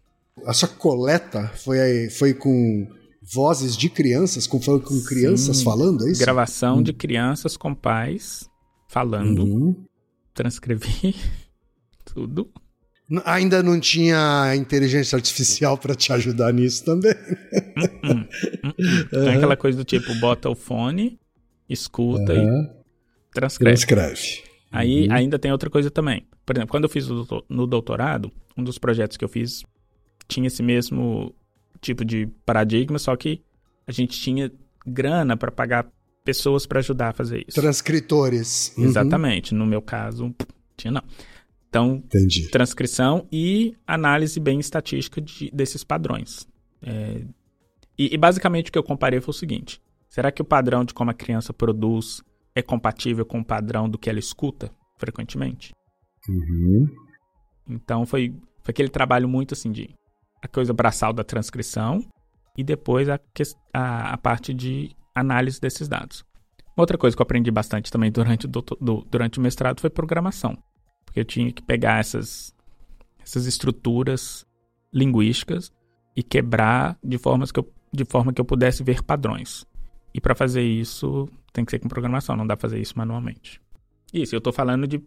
A 0.46 0.54
sua 0.54 0.68
coleta 0.68 1.52
foi, 1.56 2.10
foi 2.10 2.34
com 2.34 2.88
vozes 3.22 3.76
de 3.76 3.90
crianças, 3.90 4.48
com, 4.48 4.60
com 4.60 5.02
crianças 5.04 5.58
Sim. 5.58 5.64
falando, 5.64 6.08
é 6.08 6.12
isso? 6.12 6.22
Gravação 6.22 6.78
hum. 6.78 6.84
de 6.84 6.94
crianças 6.94 7.58
com 7.58 7.74
pais 7.74 8.50
falando. 8.88 9.44
Uhum. 9.44 9.86
Transcrevi 10.34 11.16
tudo. 12.06 12.50
Ainda 13.26 13.62
não 13.62 13.78
tinha 13.80 14.56
inteligência 14.56 15.18
artificial 15.18 15.78
para 15.78 15.94
te 15.94 16.14
ajudar 16.14 16.54
nisso 16.54 16.86
também. 16.86 17.12
Uh 17.12 18.08
-uh, 18.08 18.28
uh 19.14 19.26
Tem 19.26 19.36
aquela 19.36 19.58
coisa 19.58 19.78
do 19.78 19.84
tipo, 19.84 20.16
bota 20.16 20.50
o 20.50 20.56
fone, 20.56 21.20
escuta 21.72 22.34
uhum. 22.34 22.64
e 22.64 23.34
transcreve. 23.34 23.76
Transcreve. 23.76 24.44
Aí 24.72 25.08
uhum. 25.08 25.14
ainda 25.14 25.40
tem 25.40 25.52
outra 25.52 25.70
coisa 25.70 25.90
também. 25.90 26.26
Por 26.46 26.56
exemplo, 26.56 26.72
quando 26.72 26.86
eu 26.86 26.90
fiz 26.90 27.08
no 27.50 27.68
doutorado, 27.68 28.32
um 28.58 28.64
dos 28.64 28.78
projetos 28.78 29.18
que 29.18 29.24
eu 29.24 29.30
fiz 29.30 29.64
tinha 30.28 30.48
esse 30.48 30.64
mesmo 30.64 31.34
tipo 31.82 32.06
de 32.06 32.28
paradigma, 32.46 32.98
só 32.98 33.16
que 33.16 33.42
a 33.86 33.92
gente 33.92 34.20
tinha 34.20 34.52
grana 34.86 35.36
para 35.36 35.52
pagar 35.52 35.88
pessoas 36.24 36.66
para 36.66 36.80
ajudar 36.80 37.10
a 37.10 37.14
fazer 37.14 37.44
isso. 37.48 37.60
Transcritores. 37.60 38.74
Uhum. 38.78 38.86
Exatamente. 38.86 39.54
No 39.54 39.66
meu 39.66 39.82
caso, 39.82 40.34
tinha 40.78 40.92
não. 40.92 41.04
Então, 41.70 42.04
Entendi. 42.06 42.50
transcrição 42.50 43.28
e 43.32 43.76
análise 43.88 44.40
bem 44.40 44.60
estatística 44.60 45.22
de, 45.22 45.50
desses 45.52 45.84
padrões. 45.84 46.48
É, 46.82 47.22
e, 47.98 48.14
e, 48.14 48.18
basicamente 48.18 48.70
o 48.70 48.72
que 48.72 48.78
eu 48.78 48.84
comparei 48.84 49.22
foi 49.22 49.32
o 49.32 49.38
seguinte: 49.38 49.82
Será 50.12 50.30
que 50.30 50.42
o 50.42 50.46
padrão 50.46 50.84
de 50.84 50.94
como 50.94 51.10
a 51.10 51.14
criança 51.14 51.54
produz 51.54 52.22
é 52.54 52.62
compatível 52.62 53.26
com 53.26 53.40
o 53.40 53.46
padrão 53.46 53.90
do 53.90 53.98
que 53.98 54.10
ela 54.10 54.20
escuta 54.20 54.70
frequentemente? 54.98 55.74
Uhum. 56.28 56.86
Então 57.70 58.06
foi, 58.06 58.36
foi 58.62 58.72
aquele 58.72 58.90
trabalho 58.90 59.30
muito 59.30 59.54
assim 59.54 59.72
de 59.72 59.90
a 60.44 60.50
coisa 60.50 60.74
braçal 60.74 61.14
da 61.14 61.24
transcrição 61.24 62.04
e 62.58 62.64
depois 62.64 63.08
a, 63.08 63.18
a, 63.74 64.14
a 64.14 64.18
parte 64.18 64.54
de 64.54 64.94
análise 65.16 65.62
desses 65.62 65.88
dados. 65.88 66.26
Outra 66.76 66.98
coisa 66.98 67.16
que 67.16 67.22
eu 67.22 67.24
aprendi 67.26 67.50
bastante 67.50 67.90
também 67.90 68.12
durante 68.12 68.48
o, 68.48 68.50
do, 68.50 69.08
durante 69.10 69.40
o 69.40 69.42
mestrado 69.42 69.80
foi 69.80 69.90
programação. 69.90 70.58
Porque 71.06 71.22
eu 71.22 71.26
tinha 71.26 71.54
que 71.54 71.62
pegar 71.62 72.00
essas, 72.00 72.54
essas 73.24 73.46
estruturas 73.46 74.46
linguísticas 74.94 75.72
e 76.18 76.22
quebrar 76.22 76.98
de, 77.02 77.18
formas 77.18 77.50
que 77.50 77.62
eu, 77.62 77.74
de 77.94 78.04
forma 78.04 78.34
que 78.34 78.42
eu 78.42 78.46
pudesse 78.46 78.84
ver 78.84 79.02
padrões. 79.02 79.66
E 80.14 80.20
para 80.20 80.36
fazer 80.36 80.62
isso, 80.62 81.28
tem 81.54 81.64
que 81.64 81.72
ser 81.72 81.80
com 81.80 81.88
programação, 81.88 82.36
não 82.36 82.46
dá 82.46 82.56
pra 82.56 82.70
fazer 82.70 82.80
isso 82.80 82.98
manualmente. 82.98 83.62
Isso, 84.14 84.36
eu 84.36 84.40
estou 84.40 84.52
falando 84.52 84.86
de 84.86 85.02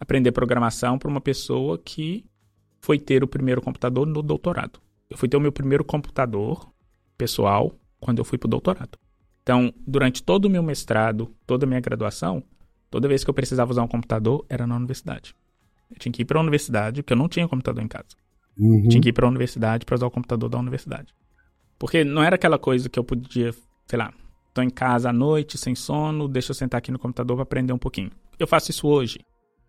aprender 0.00 0.32
programação 0.32 0.98
para 0.98 1.10
uma 1.10 1.20
pessoa 1.20 1.78
que 1.78 2.24
foi 2.80 2.98
ter 2.98 3.22
o 3.22 3.28
primeiro 3.28 3.60
computador 3.60 4.06
no 4.06 4.22
doutorado. 4.22 4.80
Eu 5.10 5.16
fui 5.16 5.28
ter 5.28 5.36
o 5.36 5.40
meu 5.40 5.52
primeiro 5.52 5.84
computador 5.84 6.70
pessoal 7.16 7.72
quando 8.00 8.18
eu 8.18 8.24
fui 8.24 8.38
para 8.38 8.46
o 8.46 8.50
doutorado. 8.50 8.98
Então, 9.42 9.72
durante 9.86 10.22
todo 10.22 10.46
o 10.46 10.50
meu 10.50 10.62
mestrado, 10.62 11.32
toda 11.46 11.64
a 11.64 11.68
minha 11.68 11.80
graduação, 11.80 12.42
toda 12.90 13.08
vez 13.08 13.22
que 13.22 13.30
eu 13.30 13.34
precisava 13.34 13.70
usar 13.70 13.82
um 13.82 13.88
computador, 13.88 14.44
era 14.48 14.66
na 14.66 14.76
universidade. 14.76 15.34
Eu 15.90 15.98
tinha 15.98 16.12
que 16.12 16.22
ir 16.22 16.24
para 16.24 16.38
a 16.38 16.42
universidade, 16.42 17.02
porque 17.02 17.12
eu 17.12 17.16
não 17.16 17.28
tinha 17.28 17.46
computador 17.46 17.82
em 17.82 17.88
casa. 17.88 18.16
Uhum. 18.58 18.88
Tinha 18.88 19.00
que 19.00 19.10
ir 19.10 19.12
para 19.12 19.26
a 19.26 19.28
universidade 19.28 19.84
para 19.84 19.94
usar 19.94 20.06
o 20.06 20.10
computador 20.10 20.48
da 20.48 20.58
universidade. 20.58 21.14
Porque 21.78 22.02
não 22.02 22.22
era 22.22 22.36
aquela 22.36 22.58
coisa 22.58 22.88
que 22.88 22.98
eu 22.98 23.04
podia, 23.04 23.52
sei 23.86 23.98
lá, 23.98 24.12
tô 24.56 24.62
em 24.62 24.70
casa 24.70 25.10
à 25.10 25.12
noite, 25.12 25.58
sem 25.58 25.74
sono, 25.74 26.26
deixa 26.26 26.50
eu 26.50 26.54
sentar 26.54 26.78
aqui 26.78 26.90
no 26.90 26.98
computador 26.98 27.36
para 27.36 27.42
aprender 27.42 27.74
um 27.74 27.78
pouquinho. 27.78 28.10
Eu 28.38 28.46
faço 28.46 28.70
isso 28.70 28.88
hoje. 28.88 29.20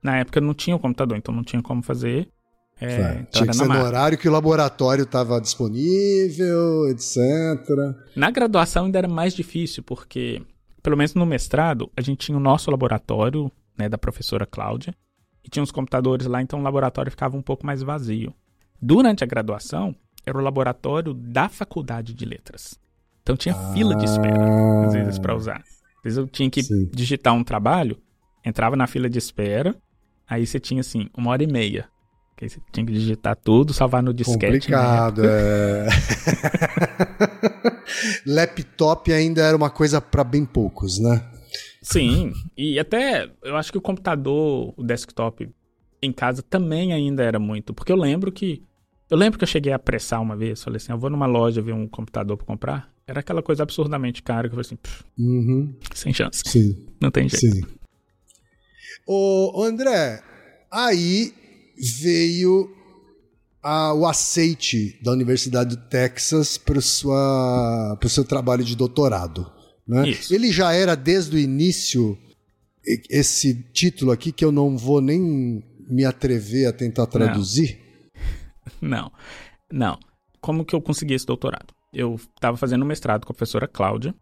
Na 0.02 0.18
época 0.20 0.40
eu 0.40 0.44
não 0.44 0.54
tinha 0.54 0.76
o 0.76 0.80
computador, 0.80 1.18
então 1.18 1.36
não 1.36 1.44
tinha 1.44 1.62
como 1.62 1.84
fazer. 1.84 2.30
É, 2.80 3.24
Tinha 3.32 3.48
que 3.48 3.56
ser 3.56 3.68
no 3.68 3.84
horário 3.84 4.18
que 4.18 4.30
o 4.30 4.32
laboratório 4.32 5.04
estava 5.04 5.42
disponível, 5.42 6.88
etc. 6.90 7.18
Na 8.16 8.30
graduação 8.32 8.86
ainda 8.86 9.00
era 9.00 9.08
mais 9.08 9.34
difícil, 9.34 9.84
porque, 9.84 10.42
pelo 10.82 10.96
menos 10.96 11.16
no 11.16 11.26
mestrado, 11.26 11.92
a 11.98 12.02
gente 12.02 12.28
tinha 12.28 12.38
o 12.38 12.42
nosso 12.42 12.70
laboratório, 12.70 13.52
né, 13.78 13.90
da 13.90 13.98
professora 13.98 14.46
Cláudia, 14.46 14.94
e 15.44 15.50
tinha 15.50 15.64
uns 15.64 15.72
computadores 15.72 16.28
lá, 16.28 16.42
então 16.42 16.60
o 16.60 16.64
laboratório 16.64 17.12
ficava 17.12 17.36
um 17.36 17.42
pouco 17.42 17.66
mais 17.66 17.82
vazio. 17.82 18.34
Durante 18.80 19.24
a 19.24 19.28
graduação, 19.28 19.96
era 20.26 20.38
o 20.38 20.42
laboratório 20.42 21.14
da 21.14 21.50
faculdade 21.50 22.14
de 22.14 22.26
letras. 22.26 22.80
Então 23.28 23.36
tinha 23.36 23.54
ah, 23.54 23.74
fila 23.74 23.94
de 23.94 24.06
espera, 24.06 24.86
às 24.86 24.94
vezes, 24.94 25.20
para 25.20 25.36
usar. 25.36 25.58
Às 25.98 26.02
vezes 26.02 26.18
eu 26.18 26.26
tinha 26.28 26.50
que 26.50 26.64
sim. 26.64 26.90
digitar 26.94 27.34
um 27.34 27.44
trabalho, 27.44 27.98
entrava 28.46 28.78
na 28.78 28.88
fila 28.88 29.10
de 29.10 29.18
espera, 29.18 29.76
aí 30.26 30.48
você 30.48 30.62
tinha, 30.62 30.80
assim, 30.80 31.10
uma 31.14 31.32
hora 31.32 31.44
e 31.44 31.48
meia 31.48 31.90
que 32.38 32.46
aí 32.46 32.50
você 32.50 32.62
tinha 32.72 32.86
que 32.86 32.94
digitar 32.94 33.36
tudo, 33.36 33.74
salvar 33.74 34.02
no 34.02 34.14
disquete. 34.14 34.68
Complicado, 34.68 35.24
é. 35.26 35.88
Laptop 38.26 39.12
ainda 39.12 39.42
era 39.42 39.58
uma 39.58 39.72
coisa 39.72 40.00
para 40.00 40.24
bem 40.24 40.46
poucos, 40.46 40.98
né? 40.98 41.22
Sim, 41.82 42.32
e 42.56 42.80
até 42.80 43.30
eu 43.44 43.58
acho 43.58 43.74
que 43.74 43.78
o 43.78 43.82
computador, 43.82 44.74
o 44.78 44.84
desktop 44.84 45.50
em 46.02 46.14
casa 46.14 46.42
também 46.42 46.94
ainda 46.94 47.24
era 47.24 47.40
muito, 47.40 47.74
porque 47.74 47.92
eu 47.92 47.98
lembro 47.98 48.32
que 48.32 48.64
eu 49.10 49.18
lembro 49.18 49.38
que 49.38 49.44
eu 49.44 49.48
cheguei 49.48 49.74
a 49.74 49.78
apressar 49.78 50.22
uma 50.22 50.36
vez, 50.36 50.64
falei 50.64 50.78
assim, 50.78 50.94
eu 50.94 50.98
vou 50.98 51.10
numa 51.10 51.26
loja 51.26 51.62
ver 51.62 51.74
um 51.74 51.88
computador 51.88 52.38
para 52.38 52.46
comprar, 52.46 52.97
era 53.08 53.22
aquela 53.22 53.42
coisa 53.42 53.64
absurdamente 53.64 54.22
cara 54.22 54.50
que 54.50 54.56
eu 54.56 54.62
falei 54.62 54.66
assim, 54.66 54.78
uhum. 55.18 55.74
sem 55.94 56.14
chance. 56.14 56.42
Sim. 56.46 56.86
Não 57.02 57.10
tem 57.10 57.30
jeito. 57.30 57.56
Sim. 57.56 57.62
Ô, 59.08 59.64
André, 59.64 60.22
aí 60.70 61.34
veio 62.02 62.70
a, 63.64 63.94
o 63.94 64.06
aceite 64.06 65.00
da 65.02 65.14
Universidade 65.14 65.78
do 65.78 65.82
Texas 65.88 66.58
para 66.58 66.78
o 66.78 68.10
seu 68.10 68.26
trabalho 68.26 68.66
de 68.66 68.76
doutorado. 68.76 69.50
Né? 69.88 70.14
Ele 70.30 70.52
já 70.52 70.74
era 70.74 70.94
desde 70.96 71.38
o 71.38 71.40
início 71.40 72.18
esse 73.10 73.54
título 73.72 74.12
aqui 74.12 74.34
que 74.34 74.44
eu 74.44 74.52
não 74.52 74.78
vou 74.78 75.00
nem 75.00 75.64
me 75.90 76.04
atrever 76.04 76.68
a 76.68 76.74
tentar 76.74 77.06
traduzir? 77.06 77.80
Não, 78.82 79.12
não. 79.72 79.98
Como 80.42 80.66
que 80.66 80.76
eu 80.76 80.82
consegui 80.82 81.14
esse 81.14 81.26
doutorado? 81.26 81.77
Eu 82.00 82.14
estava 82.14 82.56
fazendo 82.56 82.84
um 82.84 82.88
mestrado 82.88 83.26
com 83.26 83.34
a 83.34 83.36
professora 83.36 83.68
Cláudia. 83.68 84.14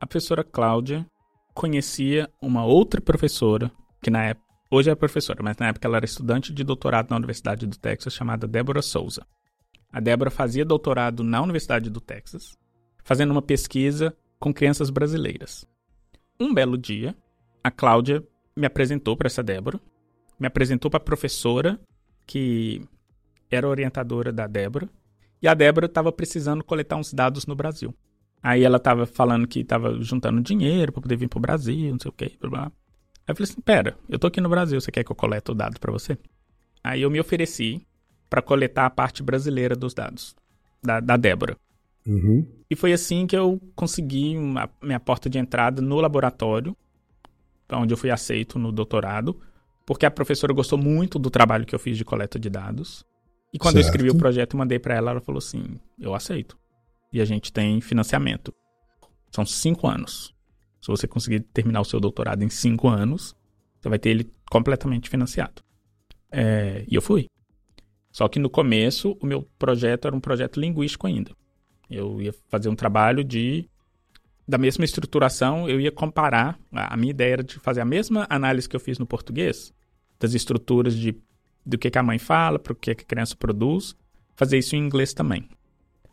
A 0.00 0.06
professora 0.06 0.44
Cláudia 0.44 1.04
conhecia 1.52 2.30
uma 2.40 2.64
outra 2.64 3.00
professora 3.00 3.72
que 4.00 4.08
na 4.08 4.22
época 4.26 4.44
Hoje 4.70 4.90
é 4.90 4.94
professora, 4.94 5.40
mas 5.42 5.56
na 5.56 5.68
época 5.68 5.86
ela 5.86 5.98
era 5.98 6.04
estudante 6.04 6.52
de 6.52 6.64
doutorado 6.64 7.10
na 7.10 7.16
Universidade 7.16 7.66
do 7.66 7.76
Texas, 7.76 8.12
chamada 8.12 8.46
Débora 8.46 8.82
Souza. 8.82 9.24
A 9.92 10.00
Débora 10.00 10.30
fazia 10.30 10.64
doutorado 10.64 11.22
na 11.22 11.40
Universidade 11.42 11.90
do 11.90 12.00
Texas, 12.00 12.56
fazendo 13.04 13.30
uma 13.30 13.42
pesquisa 13.42 14.16
com 14.40 14.52
crianças 14.52 14.90
brasileiras. 14.90 15.64
Um 16.40 16.52
belo 16.52 16.76
dia, 16.76 17.14
a 17.62 17.70
Cláudia 17.70 18.24
me 18.56 18.66
apresentou 18.66 19.16
para 19.16 19.26
essa 19.26 19.42
Débora, 19.44 19.78
me 20.40 20.46
apresentou 20.46 20.90
para 20.90 20.98
a 20.98 21.04
professora 21.04 21.78
que 22.26 22.82
era 23.50 23.68
orientadora 23.68 24.32
da 24.32 24.46
Débora, 24.46 24.88
e 25.44 25.48
a 25.48 25.52
Débora 25.52 25.84
estava 25.84 26.10
precisando 26.10 26.64
coletar 26.64 26.96
uns 26.96 27.12
dados 27.12 27.44
no 27.44 27.54
Brasil. 27.54 27.94
Aí 28.42 28.64
ela 28.64 28.78
estava 28.78 29.04
falando 29.04 29.46
que 29.46 29.60
estava 29.60 30.00
juntando 30.00 30.40
dinheiro 30.40 30.90
para 30.90 31.02
poder 31.02 31.16
vir 31.16 31.28
para 31.28 31.36
o 31.36 31.42
Brasil, 31.42 31.92
não 31.92 32.00
sei 32.00 32.08
o 32.08 32.12
que, 32.12 32.34
blá 32.40 32.48
blá. 32.48 32.62
Aí 32.64 32.72
eu 33.28 33.36
falei 33.36 33.50
assim: 33.50 33.60
pera, 33.60 33.94
eu 34.08 34.18
tô 34.18 34.26
aqui 34.26 34.40
no 34.40 34.48
Brasil, 34.48 34.80
você 34.80 34.90
quer 34.90 35.04
que 35.04 35.12
eu 35.12 35.16
colete 35.16 35.50
o 35.50 35.54
dado 35.54 35.78
para 35.78 35.92
você? 35.92 36.16
Aí 36.82 37.02
eu 37.02 37.10
me 37.10 37.20
ofereci 37.20 37.86
para 38.30 38.40
coletar 38.40 38.86
a 38.86 38.90
parte 38.90 39.22
brasileira 39.22 39.76
dos 39.76 39.92
dados, 39.92 40.34
da, 40.82 40.98
da 40.98 41.14
Débora. 41.14 41.58
Uhum. 42.06 42.46
E 42.70 42.74
foi 42.74 42.94
assim 42.94 43.26
que 43.26 43.36
eu 43.36 43.60
consegui 43.76 44.38
uma, 44.38 44.70
minha 44.82 45.00
porta 45.00 45.28
de 45.28 45.38
entrada 45.38 45.82
no 45.82 46.00
laboratório, 46.00 46.74
onde 47.70 47.92
eu 47.92 47.98
fui 47.98 48.10
aceito 48.10 48.58
no 48.58 48.72
doutorado, 48.72 49.38
porque 49.84 50.06
a 50.06 50.10
professora 50.10 50.54
gostou 50.54 50.78
muito 50.78 51.18
do 51.18 51.28
trabalho 51.28 51.66
que 51.66 51.74
eu 51.74 51.78
fiz 51.78 51.98
de 51.98 52.04
coleta 52.04 52.38
de 52.38 52.48
dados. 52.48 53.04
E 53.54 53.58
quando 53.58 53.74
certo. 53.74 53.84
eu 53.84 53.88
escrevi 53.88 54.10
o 54.10 54.18
projeto 54.18 54.54
e 54.54 54.56
mandei 54.56 54.80
para 54.80 54.96
ela, 54.96 55.12
ela 55.12 55.20
falou 55.20 55.38
assim: 55.38 55.78
eu 56.00 56.12
aceito. 56.12 56.58
E 57.12 57.20
a 57.20 57.24
gente 57.24 57.52
tem 57.52 57.80
financiamento. 57.80 58.52
São 59.30 59.46
cinco 59.46 59.86
anos. 59.86 60.34
Se 60.82 60.88
você 60.88 61.06
conseguir 61.06 61.40
terminar 61.40 61.80
o 61.80 61.84
seu 61.84 62.00
doutorado 62.00 62.42
em 62.42 62.50
cinco 62.50 62.88
anos, 62.88 63.32
você 63.80 63.88
vai 63.88 63.98
ter 63.98 64.10
ele 64.10 64.28
completamente 64.50 65.08
financiado. 65.08 65.62
É, 66.32 66.84
e 66.88 66.96
eu 66.96 67.00
fui. 67.00 67.28
Só 68.10 68.26
que 68.26 68.40
no 68.40 68.50
começo, 68.50 69.16
o 69.20 69.26
meu 69.26 69.48
projeto 69.56 70.08
era 70.08 70.16
um 70.16 70.20
projeto 70.20 70.58
linguístico 70.58 71.06
ainda. 71.06 71.30
Eu 71.88 72.20
ia 72.20 72.34
fazer 72.48 72.68
um 72.68 72.74
trabalho 72.74 73.22
de. 73.22 73.68
Da 74.46 74.58
mesma 74.58 74.84
estruturação, 74.84 75.68
eu 75.68 75.80
ia 75.80 75.92
comparar. 75.92 76.58
A 76.72 76.96
minha 76.96 77.12
ideia 77.12 77.34
era 77.34 77.44
de 77.44 77.54
fazer 77.60 77.82
a 77.82 77.84
mesma 77.84 78.26
análise 78.28 78.68
que 78.68 78.74
eu 78.74 78.80
fiz 78.80 78.98
no 78.98 79.06
português, 79.06 79.72
das 80.18 80.34
estruturas 80.34 80.96
de 80.96 81.16
do 81.64 81.78
que, 81.78 81.90
que 81.90 81.98
a 81.98 82.02
mãe 82.02 82.18
fala, 82.18 82.58
para 82.58 82.72
o 82.72 82.76
que, 82.76 82.94
que 82.94 83.02
a 83.02 83.06
criança 83.06 83.36
produz, 83.36 83.96
fazer 84.34 84.58
isso 84.58 84.76
em 84.76 84.80
inglês 84.80 85.14
também. 85.14 85.48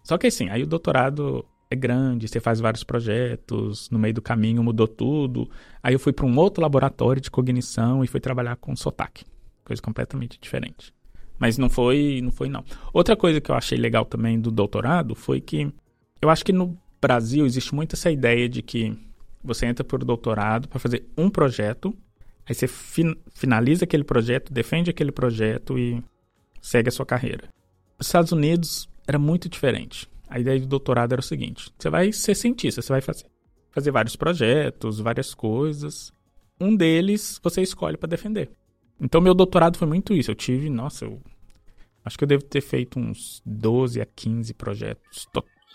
Só 0.04 0.18
que 0.18 0.28
assim, 0.28 0.50
aí 0.50 0.64
o 0.64 0.68
doutorado 0.68 1.46
é 1.70 1.76
grande, 1.76 2.28
você 2.28 2.40
faz 2.40 2.60
vários 2.60 2.84
projetos, 2.84 3.90
no 3.90 3.98
meio 3.98 4.14
do 4.14 4.22
caminho 4.22 4.64
mudou 4.64 4.88
tudo. 4.88 5.50
Aí 5.82 5.94
eu 5.94 6.00
fui 6.00 6.12
para 6.12 6.26
um 6.26 6.38
outro 6.38 6.62
laboratório 6.62 7.22
de 7.22 7.32
cognição 7.32 8.04
e 8.04 8.08
fui 8.08 8.20
trabalhar 8.20 8.58
com 8.58 8.76
sotaque, 8.76 9.26
coisa 9.64 9.82
completamente 9.82 10.38
diferente. 10.40 10.94
Mas 11.40 11.58
não 11.58 11.70
foi, 11.70 12.20
não 12.22 12.32
foi 12.32 12.50
não. 12.50 12.64
Outra 12.94 13.16
coisa 13.16 13.40
que 13.40 13.50
eu 13.50 13.56
achei 13.56 13.78
legal 13.78 14.06
também 14.06 14.40
do 14.40 14.52
doutorado 14.52 15.16
foi 15.16 15.40
que 15.40 15.74
eu 16.22 16.30
acho 16.30 16.46
que 16.46 16.54
no 16.54 16.78
Brasil 17.02 17.46
existe 17.46 17.74
muito 17.74 17.96
essa 17.96 18.12
ideia 18.12 18.48
de 18.48 18.62
que 18.62 18.96
você 19.44 19.66
entra 19.66 19.84
por 19.84 20.04
doutorado 20.04 20.68
para 20.68 20.78
fazer 20.78 21.08
um 21.18 21.30
projeto, 21.30 21.96
aí 22.48 22.56
você 22.56 22.68
fin 22.68 23.16
finaliza 23.34 23.86
aquele 23.86 24.04
projeto, 24.04 24.54
defende 24.54 24.90
aquele 24.90 25.12
projeto 25.12 25.78
e 25.78 26.04
segue 26.62 26.90
a 26.90 26.92
sua 26.92 27.06
carreira. 27.06 27.50
Nos 27.98 28.08
Estados 28.08 28.32
Unidos 28.32 28.90
era 29.08 29.20
muito 29.20 29.50
diferente 29.50 30.10
a 30.32 30.40
ideia 30.40 30.58
do 30.62 30.66
doutorado 30.66 31.12
era 31.12 31.20
o 31.20 31.24
seguinte: 31.24 31.70
você 31.78 31.90
vai 31.90 32.14
ser 32.14 32.34
cientista, 32.36 32.82
você 32.82 32.94
vai 32.94 33.02
fazer, 33.02 33.26
fazer 33.70 33.92
vários 33.92 34.16
projetos, 34.16 35.00
várias 35.00 35.34
coisas. 35.34 36.14
Um 36.60 36.74
deles 36.74 37.40
você 37.44 37.62
escolhe 37.62 37.98
para 37.98 38.08
defender. 38.08 38.50
Então, 39.00 39.20
meu 39.20 39.34
doutorado 39.34 39.78
foi 39.78 39.88
muito 39.88 40.14
isso. 40.14 40.32
Eu 40.32 40.36
tive, 40.36 40.70
nossa, 40.70 41.06
eu 41.06 41.20
acho 42.06 42.18
que 42.18 42.24
eu 42.24 42.28
devo 42.28 42.44
ter 42.44 42.62
feito 42.62 42.98
uns 42.98 43.42
12 43.46 44.00
a 44.00 44.06
15 44.06 44.54
projetos. 44.54 45.28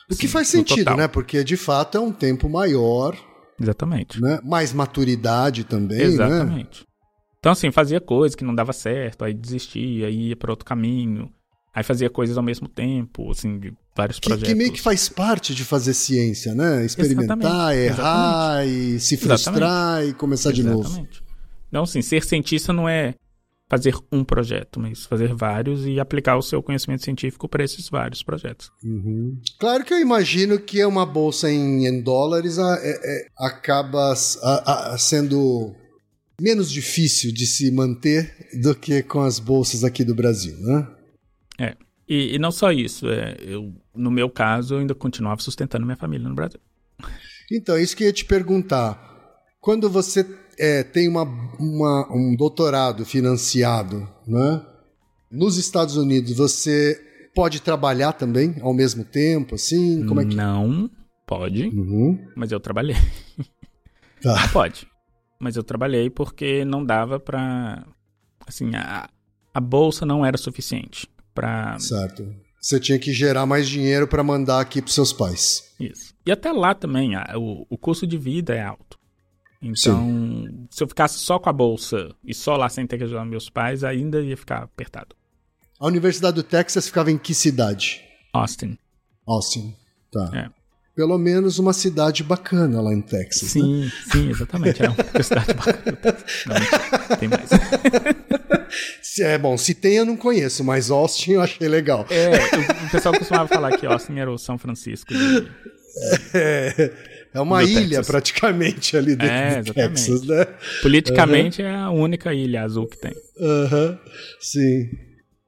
O 0.09 0.17
que 0.17 0.29
faz 0.29 0.49
sentido, 0.49 0.97
né? 0.97 1.07
Porque 1.07 1.45
de 1.45 1.57
fato 1.57 1.99
é 1.99 2.01
um 2.01 2.13
tempo 2.13 2.49
maior. 2.49 3.15
Exatamente. 3.61 4.21
Né? 4.21 4.41
Mais 4.45 4.73
maturidade 4.73 5.65
também, 5.65 5.99
né? 5.99 6.05
Exatamente. 6.05 6.81
Né? 6.81 6.87
Então, 7.39 7.53
assim, 7.53 7.71
fazia 7.71 8.01
coisas 8.01 8.35
que 8.35 8.45
não 8.45 8.55
dava 8.55 8.73
certo, 8.73 9.25
aí 9.25 9.33
desistia, 9.33 10.11
ia 10.11 10.37
para 10.37 10.51
outro 10.51 10.65
caminho. 10.65 11.31
Aí 11.73 11.85
fazia 11.85 12.09
coisas 12.09 12.37
ao 12.37 12.43
mesmo 12.43 12.69
tempo, 12.69 13.31
assim, 13.31 13.59
de 13.59 13.73
vários 13.95 14.19
que, 14.19 14.29
projetos. 14.29 14.49
Que 14.49 14.59
meio 14.59 14.73
que 14.73 14.81
faz 14.81 15.09
parte 15.09 15.55
de 15.55 15.63
fazer 15.63 15.93
ciência, 15.95 16.55
né? 16.55 16.85
Experimentar, 16.85 17.37
exatamente, 17.37 17.85
errar 17.85 18.65
exatamente. 18.67 18.97
e 18.97 19.01
se 19.01 19.17
frustrar 19.17 19.57
exatamente. 19.57 20.11
e 20.11 20.15
começar 20.15 20.53
de 20.53 20.63
novo. 20.63 21.07
Então, 21.69 21.83
assim, 21.83 22.01
ser 22.01 22.25
cientista 22.25 22.73
não 22.73 22.89
é 22.89 23.15
fazer 23.69 23.95
um 24.13 24.23
projeto, 24.25 24.79
mas 24.79 25.05
fazer 25.05 25.35
vários 25.35 25.87
e 25.87 25.99
aplicar 25.99 26.37
o 26.37 26.43
seu 26.43 26.63
conhecimento 26.63 27.03
científico 27.03 27.49
para 27.49 27.65
esses 27.65 27.89
vários 27.89 28.23
projetos. 28.23 28.71
Uhum. 28.83 29.41
Claro 29.59 29.85
que 29.85 29.93
eu 29.93 29.99
imagino 29.99 30.59
que 30.59 30.85
uma 30.85 31.05
bolsa 31.05 31.51
em, 31.51 31.87
em 31.87 32.01
dólares 32.01 32.59
a, 32.59 32.79
é, 32.81 32.91
é, 32.91 33.27
acaba 33.37 34.15
a, 34.43 34.95
a, 34.95 34.99
sendo 34.99 35.75
menos 36.41 36.71
difícil 36.71 37.33
de 37.33 37.47
se 37.47 37.71
manter 37.71 38.33
do 38.63 38.75
que 38.75 39.03
com 39.03 39.21
as 39.21 39.39
bolsas 39.39 39.83
aqui 39.83 40.05
do 40.05 40.15
Brasil, 40.15 40.57
né? 40.59 40.89
É. 41.59 41.77
E, 42.09 42.37
e 42.37 42.39
não 42.39 42.53
só 42.53 42.71
isso, 42.71 43.09
é, 43.09 43.37
eu, 43.41 43.75
no 43.95 44.13
meu 44.13 44.31
caso, 44.31 44.75
eu 44.75 44.79
ainda 44.79 44.95
continuava 44.95 45.41
sustentando 45.41 45.85
minha 45.85 45.97
família 45.97 46.29
no 46.29 46.35
Brasil. 46.35 46.61
Então, 47.51 47.79
isso 47.79 47.97
que 47.97 48.05
eu 48.05 48.09
ia 48.09 48.13
te 48.13 48.25
perguntar. 48.25 49.05
Quando 49.61 49.91
você 49.91 50.25
é, 50.59 50.83
tem 50.83 51.09
uma, 51.09 51.23
uma, 51.59 52.09
um 52.13 52.35
doutorado 52.37 53.05
financiado 53.05 54.09
né, 54.27 54.65
nos 55.31 55.57
Estados 55.57 55.97
Unidos, 55.97 56.37
você 56.37 57.01
pode 57.35 57.61
trabalhar 57.61 58.13
também 58.13 58.57
ao 58.61 58.73
mesmo 58.73 59.05
tempo, 59.05 59.55
assim? 59.55 60.07
Como 60.07 60.21
é 60.21 60.25
que... 60.25 60.35
Não, 60.35 60.91
pode, 61.27 61.67
uhum. 61.69 62.19
mas 62.35 62.53
eu 62.53 62.61
trabalhei. 62.61 62.97
Tá. 64.23 64.49
Pode, 64.49 64.89
mas 65.39 65.57
eu 65.57 65.63
trabalhei 65.63 66.09
porque 66.09 66.65
não 66.65 66.83
dava 66.83 67.21
para 67.21 67.87
assim, 68.47 68.75
a, 68.75 69.09
a 69.53 69.61
bolsa 69.61 70.07
não 70.07 70.25
era 70.25 70.39
suficiente 70.39 71.07
para 71.35 71.79
Certo. 71.79 72.27
Você 72.61 72.81
tinha 72.81 72.99
que 72.99 73.13
gerar 73.13 73.47
mais 73.47 73.69
dinheiro 73.69 74.09
para 74.09 74.25
mandar 74.25 74.61
aqui 74.61 74.83
para 74.83 74.91
seus 74.91 75.13
pais. 75.13 75.73
Isso. 75.79 76.15
E 76.27 76.33
até 76.33 76.51
lá 76.51 76.75
também, 76.75 77.15
a, 77.15 77.35
o, 77.37 77.67
o 77.71 77.79
custo 77.79 78.07
de 78.07 78.19
vida 78.19 78.55
é 78.55 78.63
alto. 78.63 78.99
Então, 79.63 80.01
Sim. 80.07 80.67
se 80.71 80.83
eu 80.83 80.89
ficasse 80.89 81.19
só 81.19 81.39
com 81.39 81.49
a 81.49 81.53
bolsa 81.53 82.15
e 82.25 82.35
só 82.35 82.57
lá 82.57 82.69
sem 82.69 82.87
ter 82.87 82.99
que 82.99 83.05
ajudar 83.05 83.25
meus 83.25 83.49
pais, 83.49 83.83
ainda 83.83 84.21
ia 84.21 84.37
ficar 84.37 84.63
apertado. 84.63 85.15
A 85.79 85.87
Universidade 85.87 86.37
do 86.37 86.43
Texas 86.43 86.87
ficava 86.87 87.11
em 87.11 87.19
que 87.19 87.35
cidade? 87.35 88.03
Austin. 88.33 88.79
Austin, 89.27 89.75
tá. 90.11 90.31
É. 90.35 90.51
Pelo 90.95 91.19
menos 91.19 91.59
uma 91.59 91.75
cidade 91.75 92.25
bacana 92.25 92.81
lá 92.81 92.93
em 92.93 93.03
Texas. 93.03 93.51
Sim, 93.51 93.85
né? 93.85 93.93
sim, 94.11 94.31
exatamente. 94.31 94.83
É 94.83 94.89
uma 94.89 94.97
cidade 95.23 95.53
bacana. 95.53 95.99
Não, 96.47 97.17
tem 97.19 97.29
mais. 97.29 97.51
é 99.21 99.37
bom, 99.37 99.59
se 99.59 99.75
tem 99.75 99.97
eu 99.97 100.07
não 100.07 100.17
conheço, 100.17 100.65
mas 100.65 100.91
Austin 100.91 101.33
eu 101.33 101.43
achei 101.43 101.69
legal. 101.69 102.07
É, 102.09 102.31
o, 102.57 102.87
o 102.87 102.91
pessoal 102.91 103.15
costumava 103.19 103.47
falar 103.47 103.77
que 103.77 103.85
Austin 103.85 104.19
era 104.19 104.33
o 104.33 104.39
São 104.39 104.57
Francisco 104.57 105.13
de... 105.13 105.49
É. 106.35 106.93
É 107.37 107.41
uma 107.41 107.63
ilha 107.63 107.99
Texas. 107.99 108.07
praticamente 108.07 108.97
ali 108.97 109.15
dentro 109.15 109.29
é, 109.29 109.63
do 109.63 109.75
Texas, 109.75 110.23
né? 110.23 110.47
Politicamente 110.81 111.61
uhum. 111.61 111.69
é 111.69 111.77
a 111.77 111.91
única 111.91 112.33
ilha 112.33 112.63
azul 112.63 112.87
que 112.87 112.97
tem. 112.97 113.13
Uhum. 113.13 113.99
Sim. 114.41 114.89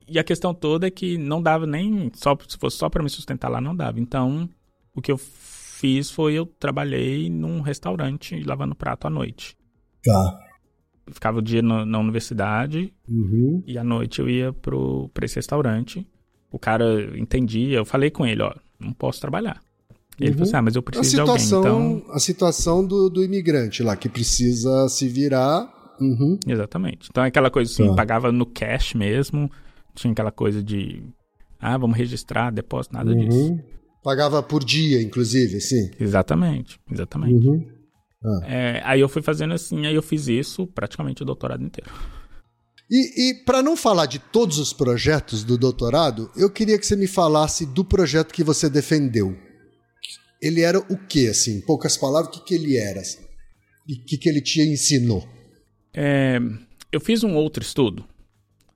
E 0.06 0.18
a 0.18 0.24
questão 0.24 0.52
toda 0.52 0.86
é 0.86 0.90
que 0.90 1.16
não 1.16 1.42
dava 1.42 1.66
nem 1.66 2.12
só 2.14 2.36
se 2.46 2.58
fosse 2.58 2.76
só 2.76 2.90
para 2.90 3.02
me 3.02 3.08
sustentar 3.08 3.48
lá 3.48 3.58
não 3.58 3.74
dava. 3.74 3.98
Então, 3.98 4.50
o 4.94 5.00
que 5.00 5.10
eu 5.10 5.16
fiz 5.16 6.10
foi 6.10 6.34
eu 6.34 6.44
trabalhei 6.44 7.30
num 7.30 7.62
restaurante 7.62 8.38
lavando 8.44 8.74
prato 8.74 9.06
à 9.06 9.10
noite. 9.10 9.56
Tá. 10.04 10.40
Eu 11.06 11.14
ficava 11.14 11.38
o 11.38 11.42
dia 11.42 11.62
no, 11.62 11.86
na 11.86 11.98
universidade 12.00 12.92
uhum. 13.08 13.62
e 13.66 13.78
à 13.78 13.82
noite 13.82 14.20
eu 14.20 14.28
ia 14.28 14.52
pro, 14.52 15.08
pra 15.14 15.24
esse 15.24 15.36
restaurante. 15.36 16.06
O 16.50 16.58
cara 16.58 17.18
entendia, 17.18 17.78
eu 17.78 17.84
falei 17.86 18.10
com 18.10 18.26
ele, 18.26 18.42
ó, 18.42 18.54
não 18.78 18.92
posso 18.92 19.22
trabalhar. 19.22 19.62
Ele 20.20 20.30
uhum. 20.30 20.34
falou 20.34 20.48
assim: 20.48 20.56
ah, 20.56 20.62
mas 20.62 20.76
eu 20.76 20.82
preciso 20.82 21.10
situação, 21.10 21.60
de 21.62 21.68
alguém. 21.68 21.96
Então... 21.98 22.14
A 22.14 22.18
situação 22.18 22.84
do, 22.84 23.08
do 23.08 23.22
imigrante 23.22 23.82
lá, 23.82 23.96
que 23.96 24.08
precisa 24.08 24.88
se 24.88 25.08
virar. 25.08 25.72
Uhum. 26.00 26.38
Exatamente. 26.46 27.08
Então 27.10 27.24
é 27.24 27.28
aquela 27.28 27.50
coisa 27.50 27.70
assim, 27.70 27.88
tá. 27.88 27.94
pagava 27.94 28.32
no 28.32 28.46
cash 28.46 28.94
mesmo, 28.94 29.50
tinha 29.94 30.12
aquela 30.12 30.32
coisa 30.32 30.62
de. 30.62 31.02
Ah, 31.60 31.76
vamos 31.76 31.96
registrar, 31.96 32.50
depósito, 32.50 32.94
nada 32.94 33.10
uhum. 33.10 33.28
disso. 33.28 33.60
Pagava 34.02 34.42
por 34.42 34.64
dia, 34.64 35.02
inclusive, 35.02 35.60
sim. 35.60 35.90
Exatamente, 35.98 36.78
exatamente. 36.90 37.46
Uhum. 37.46 37.66
Ah. 38.24 38.46
É, 38.46 38.82
aí 38.84 39.00
eu 39.00 39.08
fui 39.08 39.22
fazendo 39.22 39.54
assim, 39.54 39.86
aí 39.86 39.94
eu 39.94 40.02
fiz 40.02 40.28
isso 40.28 40.66
praticamente 40.66 41.22
o 41.22 41.26
doutorado 41.26 41.64
inteiro. 41.64 41.90
E, 42.90 43.30
e 43.30 43.44
para 43.44 43.62
não 43.62 43.76
falar 43.76 44.06
de 44.06 44.18
todos 44.18 44.58
os 44.58 44.72
projetos 44.72 45.44
do 45.44 45.58
doutorado, 45.58 46.30
eu 46.36 46.48
queria 46.48 46.78
que 46.78 46.86
você 46.86 46.96
me 46.96 47.06
falasse 47.06 47.66
do 47.66 47.84
projeto 47.84 48.32
que 48.32 48.42
você 48.42 48.70
defendeu 48.70 49.36
ele 50.40 50.60
era 50.60 50.78
o 50.78 50.96
que, 51.06 51.28
assim? 51.28 51.58
Em 51.58 51.60
poucas 51.60 51.96
palavras, 51.96 52.28
o 52.28 52.38
que, 52.38 52.46
que 52.46 52.54
ele 52.54 52.76
era? 52.76 53.00
Assim? 53.00 53.24
E 53.86 53.94
o 53.94 54.04
que, 54.04 54.18
que 54.18 54.28
ele 54.28 54.40
te 54.40 54.60
ensinou? 54.60 55.28
É, 55.94 56.38
eu 56.92 57.00
fiz 57.00 57.24
um 57.24 57.34
outro 57.34 57.62
estudo, 57.62 58.04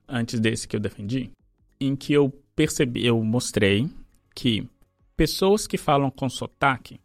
antes 0.07 0.39
desse 0.39 0.67
que 0.67 0.75
eu 0.75 0.79
defendi, 0.79 1.31
em 1.79 1.95
que 1.95 2.13
eu 2.13 2.29
percebi, 2.55 3.05
eu 3.05 3.21
mostrei 3.23 3.89
que 4.35 4.67
pessoas 5.15 5.67
que 5.67 5.77
falam 5.77 6.09
com 6.09 6.29
sotaque, 6.29 6.99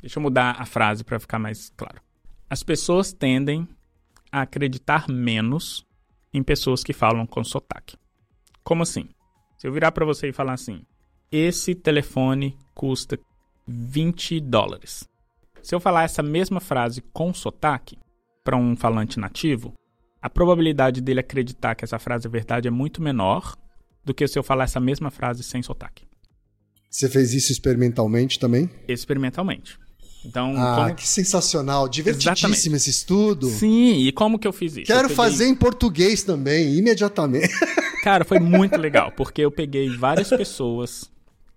deixa 0.00 0.18
eu 0.18 0.22
mudar 0.22 0.56
a 0.58 0.66
frase 0.66 1.02
para 1.02 1.18
ficar 1.18 1.38
mais 1.38 1.70
claro. 1.76 2.00
As 2.48 2.62
pessoas 2.62 3.12
tendem 3.12 3.66
a 4.30 4.42
acreditar 4.42 5.08
menos 5.08 5.84
em 6.32 6.42
pessoas 6.42 6.84
que 6.84 6.92
falam 6.92 7.26
com 7.26 7.42
sotaque. 7.42 7.96
Como 8.62 8.82
assim? 8.82 9.08
Se 9.56 9.66
eu 9.66 9.72
virar 9.72 9.92
para 9.92 10.04
você 10.04 10.28
e 10.28 10.32
falar 10.32 10.54
assim: 10.54 10.82
esse 11.30 11.74
telefone 11.74 12.56
custa 12.74 13.18
20 13.66 14.40
dólares. 14.40 15.08
Se 15.62 15.74
eu 15.74 15.80
falar 15.80 16.04
essa 16.04 16.22
mesma 16.22 16.60
frase 16.60 17.02
com 17.12 17.32
sotaque 17.32 17.98
para 18.42 18.56
um 18.56 18.76
falante 18.76 19.18
nativo, 19.18 19.72
a 20.20 20.28
probabilidade 20.28 21.00
dele 21.00 21.20
acreditar 21.20 21.74
que 21.74 21.84
essa 21.84 21.98
frase 21.98 22.26
é 22.26 22.30
verdade 22.30 22.68
é 22.68 22.70
muito 22.70 23.02
menor 23.02 23.56
do 24.04 24.12
que 24.12 24.26
se 24.28 24.38
eu 24.38 24.42
falar 24.42 24.64
essa 24.64 24.80
mesma 24.80 25.10
frase 25.10 25.42
sem 25.42 25.62
sotaque. 25.62 26.04
Você 26.90 27.08
fez 27.08 27.32
isso 27.32 27.50
experimentalmente 27.50 28.38
também? 28.38 28.70
Experimentalmente. 28.86 29.78
Então, 30.24 30.54
ah, 30.56 30.76
como... 30.76 30.94
que 30.94 31.06
sensacional. 31.06 31.88
Divertidíssimo 31.88 32.54
Exatamente. 32.54 32.76
esse 32.76 32.90
estudo. 32.90 33.46
Sim, 33.48 34.06
e 34.06 34.12
como 34.12 34.38
que 34.38 34.46
eu 34.46 34.52
fiz 34.52 34.76
isso? 34.76 34.86
Quero 34.86 35.08
peguei... 35.08 35.16
fazer 35.16 35.46
em 35.46 35.54
português 35.54 36.22
também, 36.22 36.76
imediatamente. 36.76 37.52
Cara, 38.02 38.24
foi 38.24 38.38
muito 38.38 38.76
legal, 38.76 39.12
porque 39.12 39.42
eu 39.42 39.50
peguei 39.50 39.88
várias 39.96 40.28
pessoas 40.28 41.10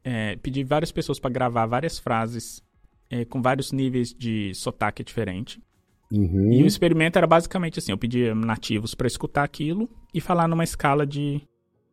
é, 0.10 0.38
pedi 0.38 0.64
várias 0.64 0.90
pessoas 0.90 1.20
para 1.20 1.30
gravar 1.30 1.66
várias 1.66 2.00
frases 2.00 2.64
é, 3.10 3.26
com 3.26 3.42
vários 3.42 3.74
níveis 3.74 4.14
de 4.14 4.54
sotaque 4.56 5.04
diferente. 5.04 5.62
Uhum. 6.10 6.54
E 6.54 6.64
o 6.64 6.66
experimento 6.66 7.18
era 7.18 7.28
basicamente 7.28 7.80
assim: 7.80 7.92
eu 7.92 7.98
pedia 7.98 8.34
nativos 8.34 8.96
para 8.96 9.06
escutar 9.06 9.44
aquilo 9.44 9.90
e 10.14 10.22
falar 10.22 10.48
numa 10.48 10.64
escala 10.64 11.06
de 11.06 11.42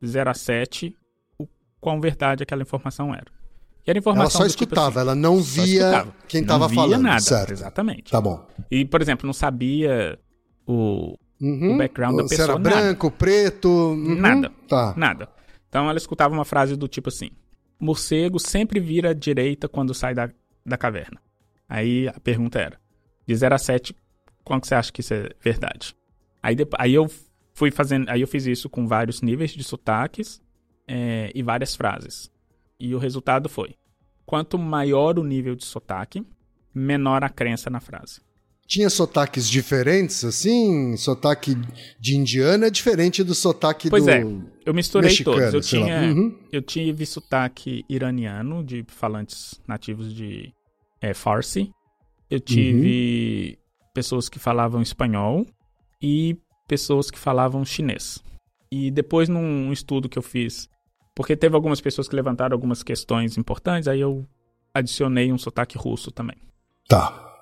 0 0.05 0.31
a 0.31 0.35
7 0.35 0.97
o 1.37 1.49
quão 1.81 2.01
verdade 2.01 2.45
aquela 2.45 2.62
informação 2.62 3.12
era. 3.12 3.27
E 3.85 3.91
era 3.91 3.99
informação 3.99 4.41
ela 4.41 4.49
só 4.49 4.49
tipo 4.49 4.62
escutava, 4.62 4.87
tipo 4.87 4.99
assim, 5.01 5.09
ela 5.09 5.15
não 5.17 5.43
via 5.43 6.07
quem 6.29 6.43
estava 6.43 6.69
falando. 6.69 6.93
Não 6.93 6.99
via 7.01 7.11
nada, 7.11 7.21
certo. 7.21 7.51
exatamente. 7.51 8.12
Tá 8.12 8.21
bom. 8.21 8.47
E, 8.71 8.84
por 8.84 9.03
exemplo, 9.03 9.26
não 9.26 9.34
sabia 9.34 10.17
o, 10.64 11.18
uhum. 11.41 11.75
o 11.75 11.79
background 11.79 12.17
da 12.17 12.22
pessoa. 12.22 12.47
Se 12.47 12.51
era 12.53 12.59
branco, 12.61 13.07
nada. 13.07 13.17
preto. 13.18 13.68
Uhum. 13.68 14.21
Nada. 14.21 14.53
Tá. 14.68 14.95
Nada. 14.97 15.29
Então 15.68 15.91
ela 15.91 15.99
escutava 15.99 16.33
uma 16.33 16.45
frase 16.45 16.76
do 16.76 16.87
tipo 16.87 17.09
assim: 17.09 17.30
morcego 17.79 18.38
sempre 18.38 18.80
vira 18.80 19.11
à 19.11 19.14
direita 19.14 19.68
quando 19.68 19.95
sai 19.95 20.14
da, 20.14 20.30
da 20.64 20.76
caverna. 20.76 21.21
Aí 21.68 22.09
a 22.09 22.18
pergunta 22.21 22.59
era: 22.59 22.80
de 23.26 23.34
0 23.34 23.55
a 23.55 23.59
7, 23.59 23.95
quanto 24.42 24.67
você 24.67 24.75
acha 24.75 24.92
que 24.92 25.01
isso 25.01 25.14
é 25.14 25.30
verdade? 25.41 25.96
Aí, 26.42 26.57
aí 26.79 26.95
eu 26.95 27.11
fui 27.53 27.71
fazendo. 27.71 28.09
Aí 28.09 28.21
eu 28.21 28.29
fiz 28.29 28.46
isso 28.46 28.68
com 28.68 28.87
vários 28.87 29.22
níveis 29.22 29.53
de 29.53 29.64
sotaques 29.64 30.41
é, 30.87 31.30
e 31.34 31.42
várias 31.42 31.75
frases. 31.75 32.30
E 32.79 32.95
o 32.95 32.99
resultado 32.99 33.49
foi: 33.49 33.75
quanto 34.26 34.59
maior 34.59 35.18
o 35.18 35.25
nível 35.25 35.55
de 35.55 35.64
sotaque, 35.64 36.26
menor 36.75 37.25
a 37.25 37.29
crença 37.29 37.71
na 37.71 37.80
frase. 37.80 38.21
Tinha 38.66 38.88
sotaques 38.88 39.49
diferentes, 39.49 40.24
assim? 40.24 40.96
Sotaque 40.96 41.54
de 42.00 42.16
indiano 42.16 42.64
é 42.64 42.70
diferente 42.70 43.22
do 43.22 43.34
sotaque 43.34 43.91
pois 43.91 44.04
do. 44.04 44.11
Pois 44.11 44.24
é, 44.24 44.26
eu 44.64 44.72
misturei 44.72 45.11
mexicano, 45.11 45.36
todos. 45.36 45.54
Eu 45.54 45.61
tinha, 45.61 46.00
uhum. 46.00 46.38
eu 46.50 46.62
tive 46.62 47.04
sotaque 47.04 47.84
iraniano, 47.88 48.64
de 48.64 48.84
falantes 48.88 49.61
nativos 49.68 50.14
de 50.14 50.53
é, 51.00 51.12
Farsi. 51.12 51.70
Eu 52.30 52.41
tive 52.41 53.50
uhum. 53.50 53.91
pessoas 53.92 54.28
que 54.30 54.38
falavam 54.38 54.80
espanhol 54.80 55.46
e 56.03 56.36
pessoas 56.66 57.11
que 57.11 57.18
falavam 57.18 57.64
chinês. 57.64 58.22
E 58.72 58.91
depois, 58.91 59.28
num 59.28 59.72
estudo 59.72 60.08
que 60.08 60.18
eu 60.18 60.22
fiz, 60.22 60.68
porque 61.14 61.36
teve 61.36 61.54
algumas 61.54 61.80
pessoas 61.80 62.08
que 62.08 62.16
levantaram 62.16 62.54
algumas 62.54 62.82
questões 62.82 63.36
importantes, 63.36 63.86
aí 63.86 64.00
eu 64.00 64.26
adicionei 64.72 65.30
um 65.32 65.38
sotaque 65.38 65.76
russo 65.78 66.11
também. 66.11 66.36
Tá. 66.88 67.34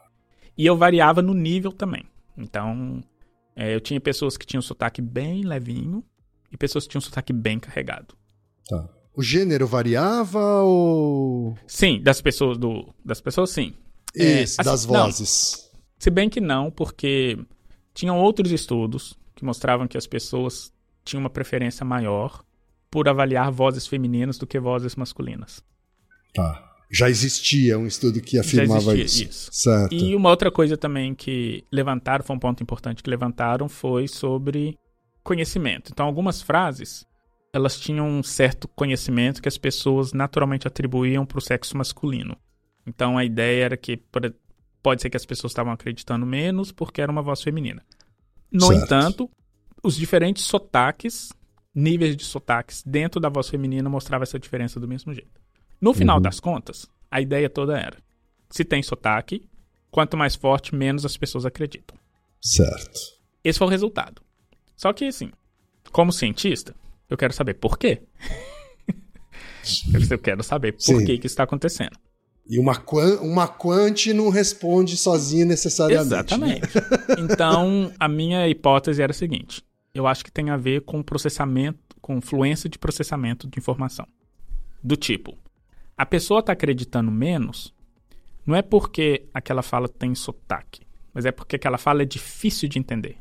E 0.57 0.67
eu 0.67 0.77
variava 0.77 1.23
no 1.23 1.35
nível 1.35 1.73
também. 1.73 2.05
Então, 2.37 3.03
é, 3.55 3.75
eu 3.75 3.81
tinha 3.81 4.01
pessoas 4.01 4.37
que 4.37 4.47
tinham 4.47 4.63
sotaque 4.63 5.01
bem 5.01 5.43
levinho 5.43 6.05
e 6.51 6.57
pessoas 6.57 6.85
que 6.85 6.91
tinham 6.91 7.01
sotaque 7.01 7.33
bem 7.33 7.59
carregado. 7.59 8.15
Tá. 8.69 8.89
O 9.15 9.23
gênero 9.23 9.67
variava 9.67 10.63
ou. 10.63 11.57
Sim, 11.67 12.01
das 12.03 12.21
pessoas 12.21 12.57
do. 12.57 12.95
Das 13.05 13.21
pessoas, 13.21 13.51
sim. 13.51 13.75
Isso, 14.15 14.61
é, 14.61 14.65
das 14.65 14.85
assim, 14.85 14.89
vozes. 14.89 15.71
Não. 15.73 15.81
Se 15.99 16.11
bem 16.11 16.29
que 16.29 16.41
não, 16.41 16.71
porque 16.71 17.39
tinham 17.95 18.19
outros 18.19 18.51
estudos 18.51 19.19
que 19.35 19.45
mostravam 19.45 19.87
que 19.87 19.99
as 19.99 20.07
pessoas 20.07 20.73
tinha 21.05 21.21
uma 21.21 21.31
preferência 21.31 21.85
maior 21.85 22.43
por 22.91 23.09
avaliar 23.09 23.51
vozes 23.51 23.87
femininas 23.87 24.39
do 24.39 24.47
que 24.47 24.59
vozes 24.59 24.97
masculinas. 24.97 25.63
Tá. 26.35 26.72
Já 26.93 27.09
existia 27.09 27.79
um 27.79 27.87
estudo 27.87 28.21
que 28.21 28.39
afirmava 28.39 28.95
isso. 28.95 29.25
isso. 29.25 29.49
Certo. 29.51 29.95
E 29.95 30.15
uma 30.15 30.29
outra 30.29 30.51
coisa 30.51 30.77
também 30.77 31.15
que 31.15 31.65
levantaram, 31.73 32.23
foi 32.23 32.37
um 32.37 32.39
ponto 32.39 32.63
importante 32.63 33.03
que 33.03 33.09
levantaram, 33.09 33.67
foi 33.67 34.07
sobre 34.07 34.79
conhecimento. 35.25 35.91
Então, 35.91 36.05
algumas 36.05 36.43
frases, 36.43 37.07
elas 37.51 37.81
tinham 37.81 38.07
um 38.07 38.23
certo 38.23 38.69
conhecimento 38.69 39.41
que 39.41 39.49
as 39.49 39.57
pessoas 39.57 40.13
naturalmente 40.13 40.69
atribuíam 40.69 41.25
para 41.25 41.39
o 41.39 41.43
sexo 41.43 41.79
masculino. 41.79 42.37
Então, 42.87 43.17
a 43.17 43.25
ideia 43.25 43.65
era 43.65 43.77
que 43.77 43.99
pode 44.83 45.01
ser 45.01 45.09
que 45.09 45.17
as 45.17 45.25
pessoas 45.25 45.53
estavam 45.53 45.73
acreditando 45.73 46.27
menos 46.27 46.73
porque 46.73 47.01
era 47.01 47.11
uma 47.11 47.23
voz 47.23 47.41
feminina. 47.41 47.83
No 48.53 48.67
certo. 48.67 48.85
entanto, 48.85 49.31
os 49.83 49.97
diferentes 49.97 50.45
sotaques, 50.45 51.31
níveis 51.75 52.15
de 52.15 52.25
sotaques 52.25 52.83
dentro 52.85 53.19
da 53.19 53.31
voz 53.31 53.49
feminina 53.49 53.89
mostrava 53.89 54.25
essa 54.25 54.39
diferença 54.39 54.79
do 54.79 54.87
mesmo 54.87 55.15
jeito. 55.15 55.42
No 55.83 55.93
final 55.93 56.19
uhum. 56.19 56.23
das 56.23 56.39
contas, 56.39 56.87
a 57.11 57.21
ideia 57.21 57.51
toda 57.51 57.77
era: 57.77 57.99
se 58.49 58.65
tem 58.65 58.81
sotaque, 58.85 59.45
quanto 59.91 60.17
mais 60.17 60.37
forte, 60.37 60.73
menos 60.73 61.05
as 61.05 61.17
pessoas 61.17 61.45
acreditam. 61.45 61.99
Certo. 62.41 63.01
Esse 63.43 63.59
foi 63.59 63.67
o 63.67 63.71
resultado. 63.71 64.23
Só 64.77 64.93
que, 64.93 65.05
assim, 65.07 65.33
como 65.91 66.13
cientista, 66.13 66.73
eu 67.11 67.17
quero 67.17 67.33
saber 67.33 67.55
por 67.55 67.77
quê. 67.77 68.01
eu 70.11 70.19
quero 70.21 70.45
saber 70.45 70.73
por 70.73 70.83
Sim. 70.83 71.05
que, 71.05 71.19
que 71.19 71.27
está 71.27 71.43
acontecendo. 71.43 71.99
E 72.49 72.59
uma, 72.59 72.81
uma 73.21 73.49
quant 73.49 74.07
não 74.15 74.29
responde 74.29 74.97
sozinha 74.97 75.45
necessariamente. 75.45 76.39
Né? 76.39 76.59
Exatamente. 76.59 76.77
Né? 76.77 76.83
então, 77.19 77.93
a 77.99 78.09
minha 78.09 78.49
hipótese 78.49 79.03
era 79.03 79.11
a 79.11 79.15
seguinte: 79.15 79.65
eu 79.93 80.07
acho 80.07 80.25
que 80.25 80.31
tem 80.31 80.51
a 80.51 80.57
ver 80.57 80.83
com 80.83 81.03
processamento, 81.03 81.79
com 82.01 82.21
fluência 82.21 82.69
de 82.69 82.79
processamento 82.79 83.49
de 83.49 83.59
informação. 83.59 84.07
Do 84.83 84.97
tipo, 84.97 85.39
a 86.03 86.07
pessoa 86.07 86.41
está 86.41 86.53
acreditando 86.53 87.13
menos, 87.13 87.73
não 88.45 88.57
é 88.57 88.61
porque 88.61 89.29
aquela 89.33 89.63
fala 89.63 89.89
tem 89.89 90.17
sotaque, 90.17 90.81
mas 91.15 91.25
é 91.25 91.31
porque 91.31 91.55
aquela 91.55 91.79
fala 91.79 92.03
é 92.03 92.05
difícil 92.05 92.69
de 92.69 92.77
entender. 92.77 93.19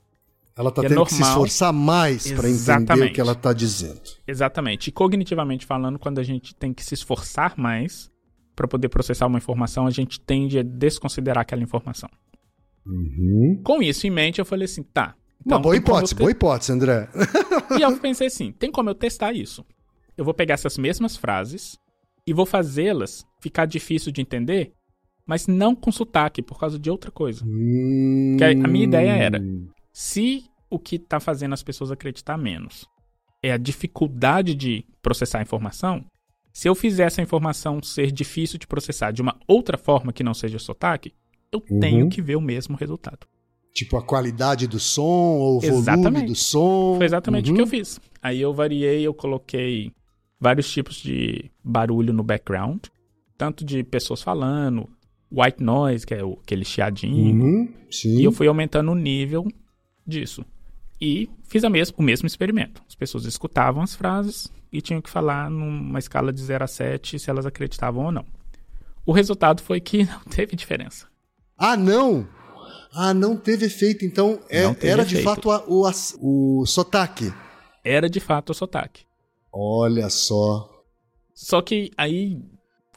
Ela 0.58 0.70
está 0.70 0.82
é 0.82 0.88
tendo 0.88 0.96
normal. 0.96 1.06
que 1.06 1.14
se 1.14 1.22
esforçar 1.22 1.72
mais 1.72 2.32
para 2.32 2.50
entender 2.50 3.06
o 3.06 3.14
que 3.14 3.22
ela 3.22 3.34
está 3.34 3.54
dizendo. 3.54 4.02
Exatamente. 4.28 4.88
E 4.88 4.92
cognitivamente 4.92 5.64
falando, 5.64 6.00
quando 6.00 6.18
a 6.18 6.24
gente 6.24 6.56
tem 6.56 6.74
que 6.74 6.84
se 6.84 6.96
esforçar 6.96 7.54
mais 7.56 8.10
para 8.56 8.68
poder 8.68 8.90
processar 8.90 9.28
uma 9.28 9.38
informação, 9.38 9.86
a 9.86 9.92
gente 9.92 10.20
tende 10.20 10.58
a 10.58 10.64
desconsiderar 10.64 11.44
aquela 11.44 11.62
informação. 11.62 12.10
Uhum. 12.84 13.62
Com 13.64 13.84
isso 13.84 14.08
em 14.08 14.10
mente, 14.10 14.40
eu 14.40 14.46
falei 14.46 14.66
assim, 14.66 14.82
tá. 14.82 15.14
Então, 15.46 15.58
uma 15.58 15.62
boa 15.62 15.78
hipótese, 15.78 16.16
te... 16.16 16.18
boa 16.18 16.32
hipótese, 16.32 16.72
André. 16.72 17.08
e 17.78 17.82
eu 17.84 17.96
pensei 18.02 18.26
assim, 18.26 18.52
tem 18.52 18.72
como 18.72 18.90
eu 18.90 18.96
testar 18.96 19.34
isso? 19.34 19.64
Eu 20.18 20.26
vou 20.26 20.34
pegar 20.34 20.56
essas 20.56 20.80
mesmas 20.80 21.16
frases 21.16 21.80
e 22.32 22.34
vou 22.34 22.46
fazê-las 22.46 23.28
ficar 23.42 23.66
difícil 23.66 24.10
de 24.10 24.22
entender, 24.22 24.72
mas 25.26 25.48
não 25.48 25.76
com 25.76 25.92
sotaque, 25.92 26.42
por 26.42 26.58
causa 26.58 26.80
de 26.80 26.90
outra 26.90 27.12
coisa. 27.12 27.44
Hum... 27.46 28.38
a 28.64 28.68
minha 28.70 28.86
ideia 28.86 29.12
era, 29.12 29.44
se 29.92 30.46
o 30.70 30.80
que 30.80 30.96
está 30.96 31.20
fazendo 31.20 31.52
as 31.52 31.62
pessoas 31.62 31.92
acreditar 31.92 32.38
menos 32.38 32.88
é 33.44 33.52
a 33.52 33.58
dificuldade 33.58 34.56
de 34.56 34.86
processar 35.02 35.40
a 35.40 35.42
informação, 35.42 36.06
se 36.54 36.70
eu 36.70 36.74
fizer 36.74 37.04
essa 37.04 37.22
informação 37.22 37.84
ser 37.84 38.14
difícil 38.14 38.58
de 38.58 38.66
processar 38.66 39.12
de 39.12 39.22
uma 39.22 39.36
outra 39.46 39.78
forma 39.78 40.14
que 40.14 40.24
não 40.24 40.34
seja 40.34 40.58
sotaque, 40.58 41.14
eu 41.52 41.62
uhum. 41.70 41.82
tenho 41.82 42.10
que 42.10 42.22
ver 42.22 42.38
o 42.38 42.42
mesmo 42.42 42.78
resultado. 42.78 43.28
Tipo 43.74 43.98
a 43.98 44.02
qualidade 44.02 44.68
do 44.68 44.80
som 44.80 45.02
ou 45.02 45.60
o 45.60 45.66
exatamente. 45.66 46.04
volume 46.04 46.26
do 46.28 46.36
som. 46.36 46.96
Foi 46.96 47.06
exatamente 47.06 47.48
uhum. 47.48 47.52
o 47.52 47.56
que 47.56 47.62
eu 47.62 47.66
uhum. 47.66 47.70
fiz. 47.72 48.00
Aí 48.22 48.40
eu 48.40 48.54
variei, 48.54 49.06
eu 49.06 49.14
coloquei 49.14 49.92
vários 50.42 50.70
tipos 50.72 50.96
de 50.96 51.52
barulho 51.64 52.12
no 52.12 52.24
background, 52.24 52.86
tanto 53.38 53.64
de 53.64 53.84
pessoas 53.84 54.24
falando, 54.24 54.90
white 55.32 55.62
noise, 55.62 56.06
que 56.06 56.16
é 56.16 56.22
aquele 56.22 56.66
chiadinho. 56.66 57.44
Uhum, 57.44 57.74
e 58.04 58.24
eu 58.24 58.32
fui 58.32 58.48
aumentando 58.48 58.92
o 58.92 58.96
nível 58.96 59.48
disso. 60.06 60.44
E 61.00 61.30
fiz 61.44 61.64
o 61.64 61.70
mesmo 62.02 62.28
experimento. 62.28 62.82
As 62.88 62.96
pessoas 62.96 63.26
escutavam 63.26 63.84
as 63.84 63.96
frases 63.96 64.52
e 64.72 64.82
tinham 64.82 65.02
que 65.02 65.10
falar 65.10 65.50
numa 65.50 66.00
escala 66.00 66.34
de 66.34 66.42
0 66.42 66.64
a 66.64 66.68
7 66.68 67.20
se 67.20 67.30
elas 67.30 67.46
acreditavam 67.46 68.06
ou 68.06 68.12
não. 68.12 68.26
O 69.06 69.12
resultado 69.12 69.62
foi 69.62 69.80
que 69.80 70.06
não 70.06 70.22
teve 70.22 70.56
diferença. 70.56 71.08
Ah, 71.58 71.78
não? 71.78 72.28
Ah, 72.94 73.14
não 73.14 73.38
teve 73.38 73.68
efeito. 73.68 74.06
Então 74.06 74.40
é, 74.50 74.64
era 74.64 75.04
efeito. 75.04 75.06
de 75.06 75.22
fato 75.22 75.52
a, 75.52 75.64
o, 75.68 75.86
a, 75.86 75.92
o 76.20 76.66
sotaque. 76.66 77.32
Era 77.84 78.10
de 78.10 78.20
fato 78.20 78.52
o 78.52 78.54
sotaque. 78.54 79.06
Olha 79.52 80.10
só. 80.10 80.84
Só 81.34 81.62
que 81.62 81.92
aí, 81.98 82.42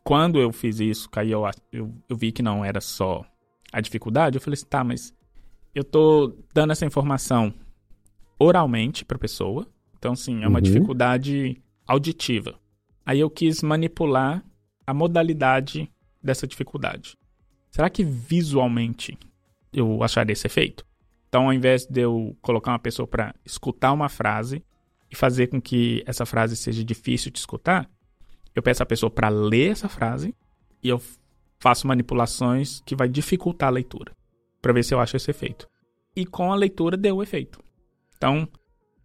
quando 0.03 0.39
eu 0.39 0.53
fiz 0.53 0.81
isso, 0.81 1.09
aí 1.17 1.31
eu, 1.31 1.43
eu, 1.73 1.93
eu 2.09 2.17
vi 2.17 2.31
que 2.31 2.43
não 2.43 2.65
era 2.65 2.81
só 2.81 3.25
a 3.73 3.81
dificuldade, 3.81 4.37
eu 4.37 4.41
falei 4.41 4.55
assim, 4.55 4.67
tá, 4.67 4.85
mas 4.85 5.15
eu 5.75 5.83
tô 5.83 6.37
dando 6.53 6.73
essa 6.73 6.87
informação 6.87 7.53
oralmente 8.39 9.05
pra 9.05 9.19
pessoa. 9.19 9.67
Então, 9.99 10.15
sim, 10.15 10.43
é 10.45 10.49
uma 10.49 10.59
uhum. 10.59 10.63
dificuldade 10.63 11.61
auditiva. 11.87 12.55
Aí 13.05 13.21
eu 13.21 13.31
quis 13.31 13.63
manipular 13.63 14.45
a 14.87 14.95
modalidade 14.95 15.91
dessa 16.23 16.47
dificuldade. 16.47 17.17
Será 17.71 17.91
que 17.91 18.05
visualmente 18.05 19.19
eu 19.73 20.03
acharia 20.03 20.33
esse 20.33 20.47
efeito? 20.47 20.87
Então, 21.29 21.47
ao 21.47 21.53
invés 21.53 21.87
de 21.87 22.01
eu 22.03 22.37
colocar 22.41 22.71
uma 22.71 22.79
pessoa 22.79 23.09
para 23.09 23.35
escutar 23.45 23.93
uma 23.93 24.09
frase, 24.09 24.63
e 25.11 25.17
fazer 25.17 25.49
com 25.49 25.61
que 25.61 26.03
essa 26.07 26.27
frase 26.27 26.57
seja 26.57 26.85
difícil 26.85 27.31
de 27.31 27.39
escutar, 27.39 27.89
eu 28.55 28.63
peço 28.63 28.83
a 28.83 28.87
pessoa 28.87 29.11
para 29.11 29.29
ler 29.29 29.73
essa 29.73 29.89
frase 29.89 30.35
e 30.83 30.89
eu 30.89 31.01
faço 31.59 31.87
manipulações 31.87 32.83
que 32.85 32.95
vai 32.95 33.09
dificultar 33.09 33.69
a 33.69 33.73
leitura, 33.73 34.13
para 34.61 34.73
ver 34.73 34.85
se 34.85 34.95
eu 34.95 35.01
acho 35.01 35.17
esse 35.17 35.31
efeito. 35.31 35.69
E 36.15 36.25
com 36.25 36.53
a 36.53 36.57
leitura 36.57 36.97
deu 36.97 37.17
o 37.17 37.23
efeito. 37.23 37.59
Então, 38.17 38.49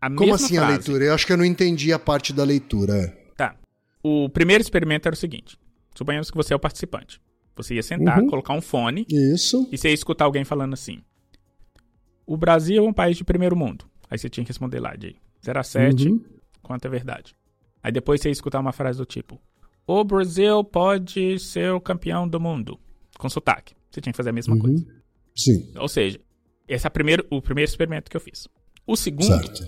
a 0.01 0.09
Como 0.09 0.33
assim 0.33 0.55
frase, 0.55 0.65
a 0.65 0.75
leitura? 0.75 1.05
Eu 1.05 1.13
acho 1.13 1.25
que 1.25 1.33
eu 1.33 1.37
não 1.37 1.45
entendi 1.45 1.91
a 1.91 1.99
parte 1.99 2.31
da 2.31 2.43
leitura. 2.43 3.17
Tá. 3.35 3.55
O 4.03 4.29
primeiro 4.29 4.61
experimento 4.61 5.07
era 5.07 5.13
o 5.13 5.17
seguinte: 5.17 5.57
suponhamos 5.95 6.29
que 6.29 6.37
você 6.37 6.53
é 6.53 6.55
o 6.55 6.59
participante. 6.59 7.19
Você 7.55 7.75
ia 7.75 7.83
sentar, 7.83 8.19
uhum. 8.19 8.27
colocar 8.27 8.53
um 8.53 8.61
fone. 8.61 9.05
Isso. 9.09 9.67
E 9.71 9.77
você 9.77 9.89
ia 9.89 9.93
escutar 9.93 10.25
alguém 10.25 10.45
falando 10.45 10.73
assim: 10.73 11.01
O 12.25 12.37
Brasil 12.37 12.83
é 12.83 12.87
um 12.87 12.93
país 12.93 13.17
de 13.17 13.23
primeiro 13.23 13.55
mundo. 13.55 13.85
Aí 14.09 14.17
você 14.17 14.29
tinha 14.29 14.43
que 14.45 14.49
responder 14.49 14.79
lá, 14.79 14.95
Jay. 14.97 15.17
0 15.43 15.59
a 15.59 15.63
7, 15.63 16.09
uhum. 16.09 16.23
quanto 16.61 16.85
é 16.85 16.89
verdade. 16.89 17.35
Aí 17.81 17.91
depois 17.91 18.21
você 18.21 18.29
escutar 18.29 18.59
uma 18.59 18.71
frase 18.71 18.97
do 18.97 19.05
tipo: 19.05 19.41
O 19.87 20.03
Brasil 20.03 20.63
pode 20.63 21.39
ser 21.39 21.71
o 21.71 21.81
campeão 21.81 22.27
do 22.27 22.39
mundo. 22.39 22.79
Com 23.17 23.29
sotaque. 23.29 23.75
Você 23.91 24.01
tinha 24.01 24.13
que 24.13 24.17
fazer 24.17 24.29
a 24.29 24.33
mesma 24.33 24.55
uhum. 24.55 24.61
coisa. 24.61 24.85
Sim. 25.35 25.71
Ou 25.77 25.87
seja, 25.87 26.19
esse 26.67 26.85
é 26.85 26.89
primeiro, 26.89 27.25
o 27.29 27.41
primeiro 27.41 27.69
experimento 27.69 28.09
que 28.09 28.15
eu 28.15 28.21
fiz. 28.21 28.47
O 28.85 28.95
segundo, 28.95 29.25
certo. 29.25 29.67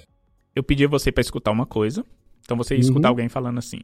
eu 0.56 0.64
pedi 0.64 0.86
você 0.86 1.12
para 1.12 1.22
escutar 1.22 1.52
uma 1.52 1.66
coisa. 1.66 2.06
Então 2.42 2.58
você 2.58 2.76
ia 2.76 2.80
uhum. 2.80 2.88
escutar 2.88 3.10
alguém 3.10 3.30
falando 3.30 3.58
assim: 3.58 3.80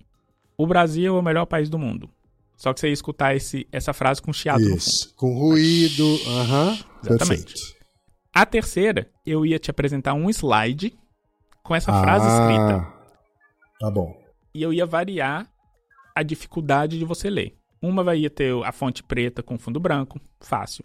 O 0.58 0.68
Brasil 0.68 1.16
é 1.16 1.20
o 1.20 1.24
melhor 1.24 1.46
país 1.46 1.70
do 1.70 1.80
mundo. 1.80 2.10
Só 2.56 2.74
que 2.74 2.80
você 2.80 2.88
ia 2.88 2.94
escutar 2.94 3.36
esse, 3.36 3.68
essa 3.72 3.94
frase 3.94 4.22
com 4.22 4.34
chiado 4.34 4.62
Isso, 4.62 4.72
no 4.72 4.80
fundo. 4.80 5.16
Com 5.16 5.34
ruído. 5.38 6.20
Aham. 6.28 6.70
Uhum. 6.70 6.78
Exatamente. 7.06 7.46
Perfeito. 7.46 7.78
A 8.34 8.46
terceira, 8.46 9.10
eu 9.26 9.46
ia 9.46 9.58
te 9.58 9.72
apresentar 9.72 10.14
um 10.14 10.30
slide 10.30 10.96
com 11.68 11.76
essa 11.76 11.92
ah, 11.92 12.02
frase 12.02 12.26
escrita. 12.26 12.88
Tá 13.80 13.92
bom. 13.92 14.18
E 14.54 14.64
eu 14.64 14.74
ia 14.74 14.86
variar 14.86 15.48
a 16.16 16.24
dificuldade 16.24 16.98
de 16.98 17.06
você 17.06 17.30
ler. 17.30 17.56
Uma 17.82 18.04
vai 18.04 18.28
ter 18.30 18.54
a 18.64 18.72
fonte 18.72 19.04
preta 19.04 19.44
com 19.44 19.58
fundo 19.58 19.80
branco, 19.80 20.20
fácil. 20.40 20.84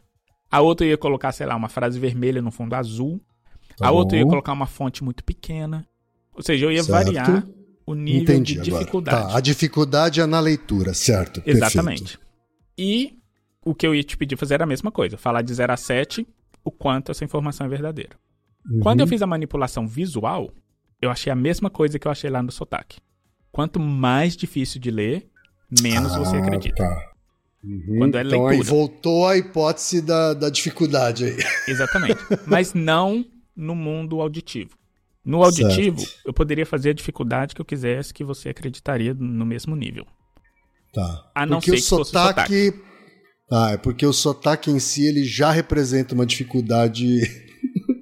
A 0.50 0.60
outra 0.60 0.86
ia 0.86 0.98
colocar, 0.98 1.32
sei 1.32 1.46
lá, 1.46 1.56
uma 1.56 1.68
frase 1.68 1.98
vermelha 1.98 2.42
no 2.42 2.50
fundo 2.50 2.74
azul. 2.74 3.18
Tá 3.78 3.88
a 3.88 3.90
bom. 3.90 3.96
outra 3.96 4.18
ia 4.18 4.26
colocar 4.26 4.52
uma 4.52 4.66
fonte 4.66 5.02
muito 5.02 5.24
pequena. 5.24 5.86
Ou 6.34 6.42
seja, 6.42 6.66
eu 6.66 6.72
ia 6.72 6.82
certo. 6.82 7.06
variar 7.06 7.46
o 7.86 7.94
nível 7.94 8.22
Entendi 8.22 8.54
de 8.56 8.62
dificuldade. 8.62 9.28
Tá, 9.28 9.38
a 9.38 9.40
dificuldade 9.40 10.20
é 10.20 10.26
na 10.26 10.40
leitura, 10.40 10.92
certo? 10.92 11.42
Exatamente. 11.46 12.18
Perfeito. 12.18 12.20
E 12.76 13.18
o 13.64 13.74
que 13.74 13.86
eu 13.86 13.94
ia 13.94 14.02
te 14.02 14.16
pedir 14.16 14.36
fazer 14.36 14.54
era 14.54 14.64
a 14.64 14.66
mesma 14.66 14.90
coisa, 14.90 15.16
falar 15.16 15.42
de 15.42 15.54
0 15.54 15.72
a 15.72 15.76
7 15.76 16.26
o 16.64 16.70
quanto 16.70 17.10
essa 17.10 17.24
informação 17.24 17.66
é 17.66 17.70
verdadeira. 17.70 18.16
Uhum. 18.70 18.80
Quando 18.80 19.00
eu 19.00 19.06
fiz 19.06 19.22
a 19.22 19.26
manipulação 19.26 19.86
visual, 19.86 20.52
eu 21.02 21.10
achei 21.10 21.32
a 21.32 21.36
mesma 21.36 21.68
coisa 21.68 21.98
que 21.98 22.06
eu 22.06 22.12
achei 22.12 22.30
lá 22.30 22.40
no 22.40 22.52
sotaque. 22.52 22.98
Quanto 23.50 23.80
mais 23.80 24.36
difícil 24.36 24.80
de 24.80 24.90
ler, 24.90 25.28
menos 25.82 26.12
ah, 26.12 26.18
você 26.20 26.36
acredita. 26.36 26.76
Tá. 26.76 27.12
Uhum. 27.64 27.96
Quando 27.98 28.16
é 28.16 28.22
então 28.22 28.44
leitura. 28.44 28.54
aí 28.54 28.62
voltou 28.62 29.26
a 29.26 29.36
hipótese 29.36 30.00
da, 30.00 30.32
da 30.32 30.48
dificuldade 30.48 31.24
aí. 31.24 31.36
Exatamente. 31.68 32.18
Mas 32.46 32.72
não 32.72 33.24
no 33.54 33.74
mundo 33.74 34.20
auditivo. 34.20 34.78
No 35.24 35.42
auditivo, 35.42 36.00
certo. 36.00 36.20
eu 36.24 36.32
poderia 36.32 36.66
fazer 36.66 36.90
a 36.90 36.94
dificuldade 36.94 37.54
que 37.54 37.60
eu 37.60 37.64
quisesse 37.64 38.14
que 38.14 38.24
você 38.24 38.48
acreditaria 38.48 39.14
no 39.14 39.44
mesmo 39.44 39.76
nível. 39.76 40.06
Tá. 40.92 41.30
A 41.34 41.46
não 41.46 41.58
porque 41.58 41.70
ser 41.70 41.76
que 41.76 41.82
sotaque... 41.82 42.40
fosse 42.40 42.70
sotaque. 42.70 42.92
Ah, 43.50 43.70
é 43.72 43.76
porque 43.76 44.06
o 44.06 44.12
sotaque 44.12 44.70
em 44.70 44.78
si 44.78 45.06
ele 45.06 45.24
já 45.24 45.50
representa 45.50 46.14
uma 46.14 46.26
dificuldade 46.26 47.20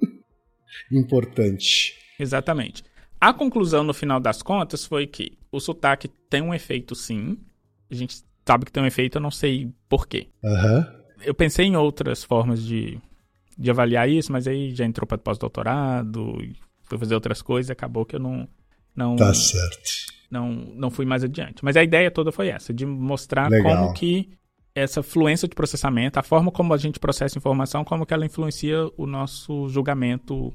importante. 0.91 1.93
Exatamente. 2.19 2.83
A 3.21 3.31
conclusão, 3.31 3.83
no 3.83 3.93
final 3.93 4.19
das 4.19 4.41
contas, 4.41 4.83
foi 4.83 5.05
que 5.05 5.37
o 5.51 5.59
sotaque 5.59 6.07
tem 6.27 6.41
um 6.41 6.51
efeito, 6.51 6.95
sim. 6.95 7.37
A 7.89 7.93
gente 7.93 8.23
sabe 8.43 8.65
que 8.65 8.71
tem 8.71 8.81
um 8.81 8.87
efeito, 8.87 9.19
eu 9.19 9.21
não 9.21 9.29
sei 9.29 9.71
porquê. 9.87 10.29
Uhum. 10.43 10.85
Eu 11.23 11.35
pensei 11.35 11.67
em 11.67 11.75
outras 11.75 12.23
formas 12.23 12.63
de, 12.63 12.97
de 13.55 13.69
avaliar 13.69 14.09
isso, 14.09 14.31
mas 14.31 14.47
aí 14.47 14.73
já 14.73 14.85
entrou 14.85 15.05
para 15.05 15.19
pós-doutorado, 15.19 16.35
fui 16.81 16.97
fazer 16.97 17.13
outras 17.13 17.43
coisas 17.43 17.69
e 17.69 17.73
acabou 17.73 18.05
que 18.05 18.15
eu 18.15 18.19
não. 18.19 18.47
não 18.95 19.15
tá 19.15 19.31
certo. 19.35 19.77
Não, 20.31 20.49
não 20.49 20.89
fui 20.89 21.05
mais 21.05 21.23
adiante. 21.23 21.63
Mas 21.63 21.77
a 21.77 21.83
ideia 21.83 22.09
toda 22.09 22.31
foi 22.31 22.47
essa, 22.47 22.73
de 22.73 22.87
mostrar 22.87 23.51
Legal. 23.51 23.83
como 23.83 23.93
que 23.93 24.31
essa 24.73 25.03
fluência 25.03 25.47
de 25.47 25.53
processamento, 25.53 26.17
a 26.17 26.23
forma 26.23 26.51
como 26.51 26.73
a 26.73 26.77
gente 26.77 26.99
processa 26.99 27.37
informação, 27.37 27.83
como 27.83 28.03
que 28.03 28.15
ela 28.15 28.25
influencia 28.25 28.89
o 28.97 29.05
nosso 29.05 29.69
julgamento 29.69 30.51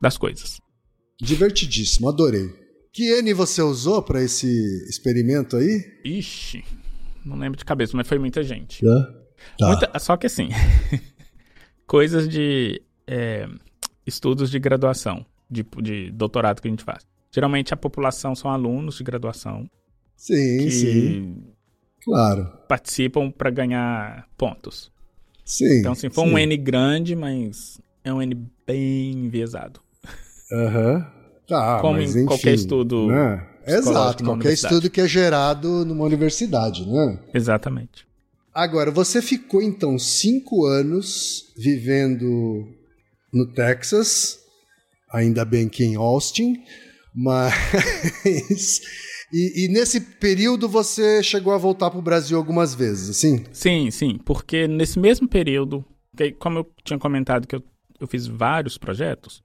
das 0.00 0.16
coisas. 0.18 0.58
Divertidíssimo, 1.20 2.08
adorei. 2.08 2.48
Que 2.92 3.20
N 3.20 3.32
você 3.34 3.62
usou 3.62 4.02
para 4.02 4.22
esse 4.22 4.48
experimento 4.88 5.56
aí? 5.56 5.84
Ixi, 6.04 6.64
não 7.24 7.36
lembro 7.36 7.58
de 7.58 7.64
cabeça, 7.64 7.96
mas 7.96 8.08
foi 8.08 8.18
muita 8.18 8.42
gente. 8.42 8.84
Tá. 9.58 9.68
Muita- 9.68 9.98
só 9.98 10.16
que 10.16 10.26
assim, 10.26 10.48
coisas 11.86 12.28
de 12.28 12.82
é, 13.06 13.48
estudos 14.06 14.50
de 14.50 14.58
graduação, 14.58 15.24
de, 15.50 15.64
de 15.82 16.10
doutorado 16.10 16.60
que 16.60 16.68
a 16.68 16.70
gente 16.70 16.84
faz. 16.84 17.06
Geralmente 17.32 17.72
a 17.72 17.76
população 17.76 18.34
são 18.34 18.50
alunos 18.50 18.96
de 18.96 19.04
graduação 19.04 19.70
Sim, 20.16 20.58
que 20.58 20.70
sim, 20.70 21.36
claro. 22.02 22.46
participam 22.68 23.30
para 23.30 23.50
ganhar 23.50 24.28
pontos. 24.36 24.90
Sim. 25.44 25.78
Então, 25.78 25.92
assim, 25.92 26.10
foi 26.10 26.24
sim. 26.26 26.34
um 26.34 26.38
N 26.38 26.56
grande, 26.56 27.14
mas 27.16 27.80
é 28.04 28.12
um 28.12 28.20
N 28.20 28.34
bem 28.66 29.12
enviesado. 29.12 29.80
Aham. 30.52 31.06
Tá, 31.46 31.80
Como 31.80 31.94
mas 31.94 32.14
em 32.14 32.20
enfim, 32.20 32.26
qualquer 32.26 32.54
estudo 32.54 33.08
né? 33.08 33.46
Exato, 33.66 34.24
qualquer 34.24 34.52
estudo 34.52 34.88
que 34.88 35.00
é 35.00 35.08
gerado 35.08 35.84
numa 35.84 36.04
universidade, 36.04 36.86
né? 36.86 37.18
Exatamente. 37.34 38.06
Agora, 38.54 38.90
você 38.90 39.20
ficou 39.20 39.62
então 39.62 39.98
cinco 39.98 40.64
anos 40.66 41.52
vivendo 41.56 42.68
no 43.32 43.52
Texas, 43.52 44.38
ainda 45.12 45.44
bem 45.44 45.68
que 45.68 45.84
em 45.84 45.94
Austin, 45.96 46.56
mas. 47.14 48.80
E, 49.32 49.64
e 49.64 49.68
nesse 49.68 50.00
período 50.00 50.68
você 50.68 51.22
chegou 51.22 51.52
a 51.52 51.58
voltar 51.58 51.88
para 51.90 51.98
o 52.00 52.02
Brasil 52.02 52.36
algumas 52.36 52.74
vezes, 52.74 53.10
assim? 53.10 53.44
Sim, 53.52 53.88
sim, 53.90 54.18
porque 54.24 54.66
nesse 54.66 54.98
mesmo 54.98 55.28
período, 55.28 55.84
como 56.40 56.58
eu 56.58 56.66
tinha 56.84 56.98
comentado 56.98 57.46
que 57.46 57.54
eu, 57.54 57.62
eu 58.00 58.08
fiz 58.08 58.26
vários 58.26 58.76
projetos, 58.76 59.40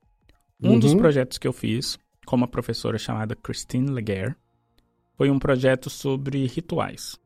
um 0.62 0.72
Uhum. 0.72 0.80
dos 0.80 0.94
projetos 0.94 1.38
que 1.38 1.48
eu 1.48 1.54
fiz 1.54 1.98
com 2.26 2.36
uma 2.36 2.48
professora 2.48 2.98
chamada 2.98 3.36
Christine 3.36 3.90
Leguer 3.92 4.36
foi 5.18 5.30
um 5.30 5.40
projeto 5.40 5.90
sobre 5.90 6.46
rituais. 6.48 7.18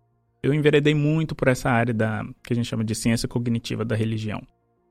Eu 0.41 0.53
enveredei 0.53 0.93
muito 0.93 1.35
por 1.35 1.47
essa 1.47 1.69
área 1.69 1.93
da 1.93 2.23
que 2.43 2.53
a 2.53 2.55
gente 2.55 2.67
chama 2.67 2.83
de 2.83 2.95
ciência 2.95 3.27
cognitiva 3.27 3.83
da 3.83 3.95
religião. 3.95 4.41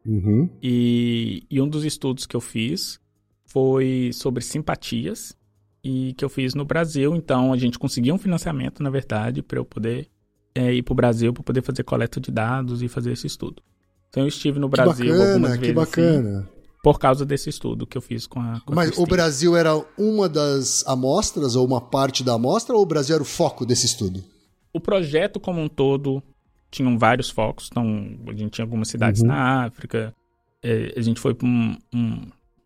Uhum. 0.06 0.48
E, 0.62 1.44
e 1.50 1.60
um 1.60 1.68
dos 1.68 1.84
estudos 1.84 2.26
que 2.26 2.36
eu 2.36 2.40
fiz 2.40 3.00
foi 3.46 4.10
sobre 4.12 4.42
simpatias 4.42 5.36
e 5.82 6.12
que 6.14 6.24
eu 6.24 6.28
fiz 6.28 6.54
no 6.54 6.64
Brasil. 6.64 7.14
Então 7.16 7.52
a 7.52 7.56
gente 7.56 7.78
conseguiu 7.78 8.14
um 8.14 8.18
financiamento, 8.18 8.82
na 8.82 8.90
verdade, 8.90 9.42
para 9.42 9.58
eu 9.58 9.64
poder 9.64 10.08
é, 10.54 10.72
ir 10.74 10.82
para 10.82 10.92
o 10.92 10.96
Brasil 10.96 11.32
para 11.32 11.42
poder 11.42 11.62
fazer 11.62 11.82
coleta 11.84 12.20
de 12.20 12.30
dados 12.30 12.82
e 12.82 12.88
fazer 12.88 13.12
esse 13.12 13.26
estudo. 13.26 13.62
Então 14.08 14.22
eu 14.22 14.28
estive 14.28 14.58
no 14.58 14.68
Que 14.68 14.76
Brasil 14.76 15.12
algumas 15.12 15.50
bacana, 15.52 15.56
vezes 15.56 15.66
que 15.66 15.72
bacana. 15.72 16.50
Por 16.92 16.98
causa 16.98 17.26
desse 17.26 17.50
estudo 17.50 17.86
que 17.86 17.98
eu 17.98 18.02
fiz 18.02 18.26
com 18.26 18.40
a. 18.40 18.60
Com 18.64 18.72
a 18.72 18.76
Mas 18.76 18.88
o 18.88 18.92
Christine. 18.92 19.10
Brasil 19.16 19.56
era 19.56 19.84
uma 19.98 20.28
das 20.28 20.82
amostras 20.86 21.54
ou 21.56 21.66
uma 21.66 21.80
parte 21.80 22.24
da 22.24 22.34
amostra 22.34 22.74
ou 22.74 22.82
o 22.82 22.86
Brasil 22.86 23.14
era 23.14 23.22
o 23.22 23.26
foco 23.26 23.66
desse 23.66 23.84
estudo? 23.86 24.24
O 24.72 24.80
projeto 24.80 25.38
como 25.38 25.60
um 25.60 25.68
todo 25.68 26.22
tinham 26.70 26.98
vários 26.98 27.28
focos. 27.30 27.68
Então, 27.70 27.84
a 28.26 28.32
gente 28.32 28.50
tinha 28.52 28.64
algumas 28.64 28.88
cidades 28.88 29.20
Uhum. 29.22 29.28
na 29.28 29.64
África. 29.66 30.14
é, 30.62 30.92
a 30.96 31.00
gente 31.02 31.20
foi 31.20 31.34
para 31.34 31.46
um, 31.46 31.76
um, 31.94 32.20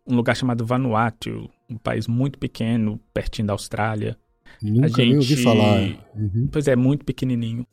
um 0.07 0.15
lugar 0.15 0.35
chamado 0.35 0.65
Vanuatu, 0.65 1.47
um 1.69 1.77
país 1.77 2.07
muito 2.07 2.39
pequeno, 2.39 2.99
pertinho 3.13 3.45
da 3.47 3.53
Austrália. 3.53 4.17
Nunca 4.61 4.97
nem 4.97 5.15
ouvi 5.17 5.27
gente- 5.27 5.43
falar. 5.43 5.79
Uhum. 6.15 6.47
Pois 6.51 6.67
é, 6.67 6.75
muito 6.75 7.03
pequenininho. 7.05 7.67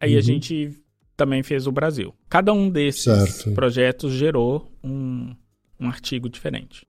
Aí 0.00 0.12
a 0.14 0.16
Uhum. 0.16 0.22
gente 0.22 0.70
também 1.16 1.42
fez 1.42 1.66
o 1.66 1.72
Brasil. 1.72 2.14
Cada 2.28 2.52
um 2.52 2.68
desses 2.70 3.02
Certo. 3.04 3.52
projetos 3.52 4.12
gerou 4.12 4.70
um, 4.82 5.34
um 5.78 5.88
artigo 5.88 6.28
diferente. 6.28 6.86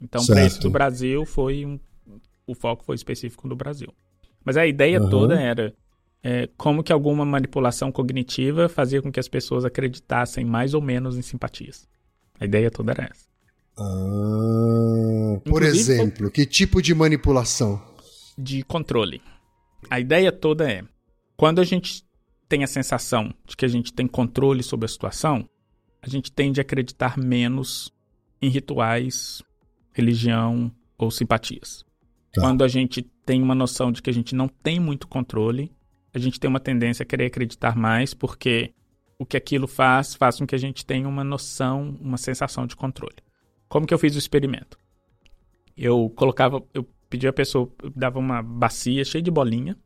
Então, 0.00 0.24
para 0.26 0.48
Certo. 0.48 0.62
do 0.62 0.70
Brasil, 0.70 1.24
foi 1.24 1.64
um, 1.64 1.78
o 2.46 2.54
foco 2.54 2.84
foi 2.84 2.94
específico 2.94 3.48
do 3.48 3.56
Brasil. 3.56 3.92
Mas 4.44 4.56
a 4.56 4.66
ideia 4.66 4.98
Aham. 4.98 5.08
toda 5.08 5.40
era 5.40 5.74
é, 6.22 6.48
como 6.56 6.82
que 6.82 6.92
alguma 6.92 7.24
manipulação 7.24 7.90
cognitiva 7.90 8.68
fazia 8.68 9.00
com 9.00 9.10
que 9.10 9.20
as 9.20 9.28
pessoas 9.28 9.64
acreditassem 9.64 10.44
mais 10.44 10.74
ou 10.74 10.80
menos 10.82 11.16
em 11.16 11.22
simpatias. 11.22 11.88
A 12.38 12.44
ideia 12.44 12.70
toda 12.70 12.92
era 12.92 13.04
essa. 13.10 13.26
Ah, 13.76 15.40
por 15.44 15.62
Inclusive, 15.62 15.92
exemplo, 15.92 16.30
que 16.30 16.46
tipo 16.46 16.80
de 16.82 16.94
manipulação? 16.94 17.82
de 18.36 18.64
controle. 18.64 19.22
A 19.88 20.00
ideia 20.00 20.32
toda 20.32 20.68
é, 20.68 20.82
quando 21.36 21.60
a 21.60 21.64
gente 21.64 22.04
tem 22.48 22.64
a 22.64 22.66
sensação 22.66 23.32
de 23.46 23.56
que 23.56 23.64
a 23.64 23.68
gente 23.68 23.92
tem 23.92 24.08
controle 24.08 24.62
sobre 24.62 24.86
a 24.86 24.88
situação, 24.88 25.48
a 26.02 26.08
gente 26.08 26.32
tende 26.32 26.60
a 26.60 26.62
acreditar 26.62 27.16
menos 27.16 27.92
em 28.44 28.48
rituais, 28.48 29.42
religião 29.92 30.70
ou 30.98 31.10
simpatias. 31.10 31.84
Tá. 32.32 32.42
Quando 32.42 32.62
a 32.62 32.68
gente 32.68 33.02
tem 33.24 33.42
uma 33.42 33.54
noção 33.54 33.90
de 33.90 34.02
que 34.02 34.10
a 34.10 34.12
gente 34.12 34.34
não 34.34 34.48
tem 34.48 34.78
muito 34.78 35.08
controle, 35.08 35.72
a 36.12 36.18
gente 36.18 36.38
tem 36.38 36.48
uma 36.48 36.60
tendência 36.60 37.02
a 37.02 37.06
querer 37.06 37.26
acreditar 37.26 37.76
mais 37.76 38.12
porque 38.12 38.74
o 39.18 39.24
que 39.24 39.36
aquilo 39.36 39.66
faz 39.66 40.14
faz 40.14 40.38
com 40.38 40.46
que 40.46 40.54
a 40.54 40.58
gente 40.58 40.84
tenha 40.84 41.08
uma 41.08 41.24
noção, 41.24 41.96
uma 42.00 42.18
sensação 42.18 42.66
de 42.66 42.76
controle. 42.76 43.16
Como 43.68 43.86
que 43.86 43.94
eu 43.94 43.98
fiz 43.98 44.14
o 44.14 44.18
experimento? 44.18 44.78
Eu 45.76 46.10
colocava, 46.14 46.62
eu 46.72 46.86
pedia 47.08 47.30
a 47.30 47.32
pessoa, 47.32 47.70
eu 47.82 47.90
dava 47.90 48.18
uma 48.18 48.42
bacia 48.42 49.04
cheia 49.04 49.22
de 49.22 49.30
bolinha 49.30 49.76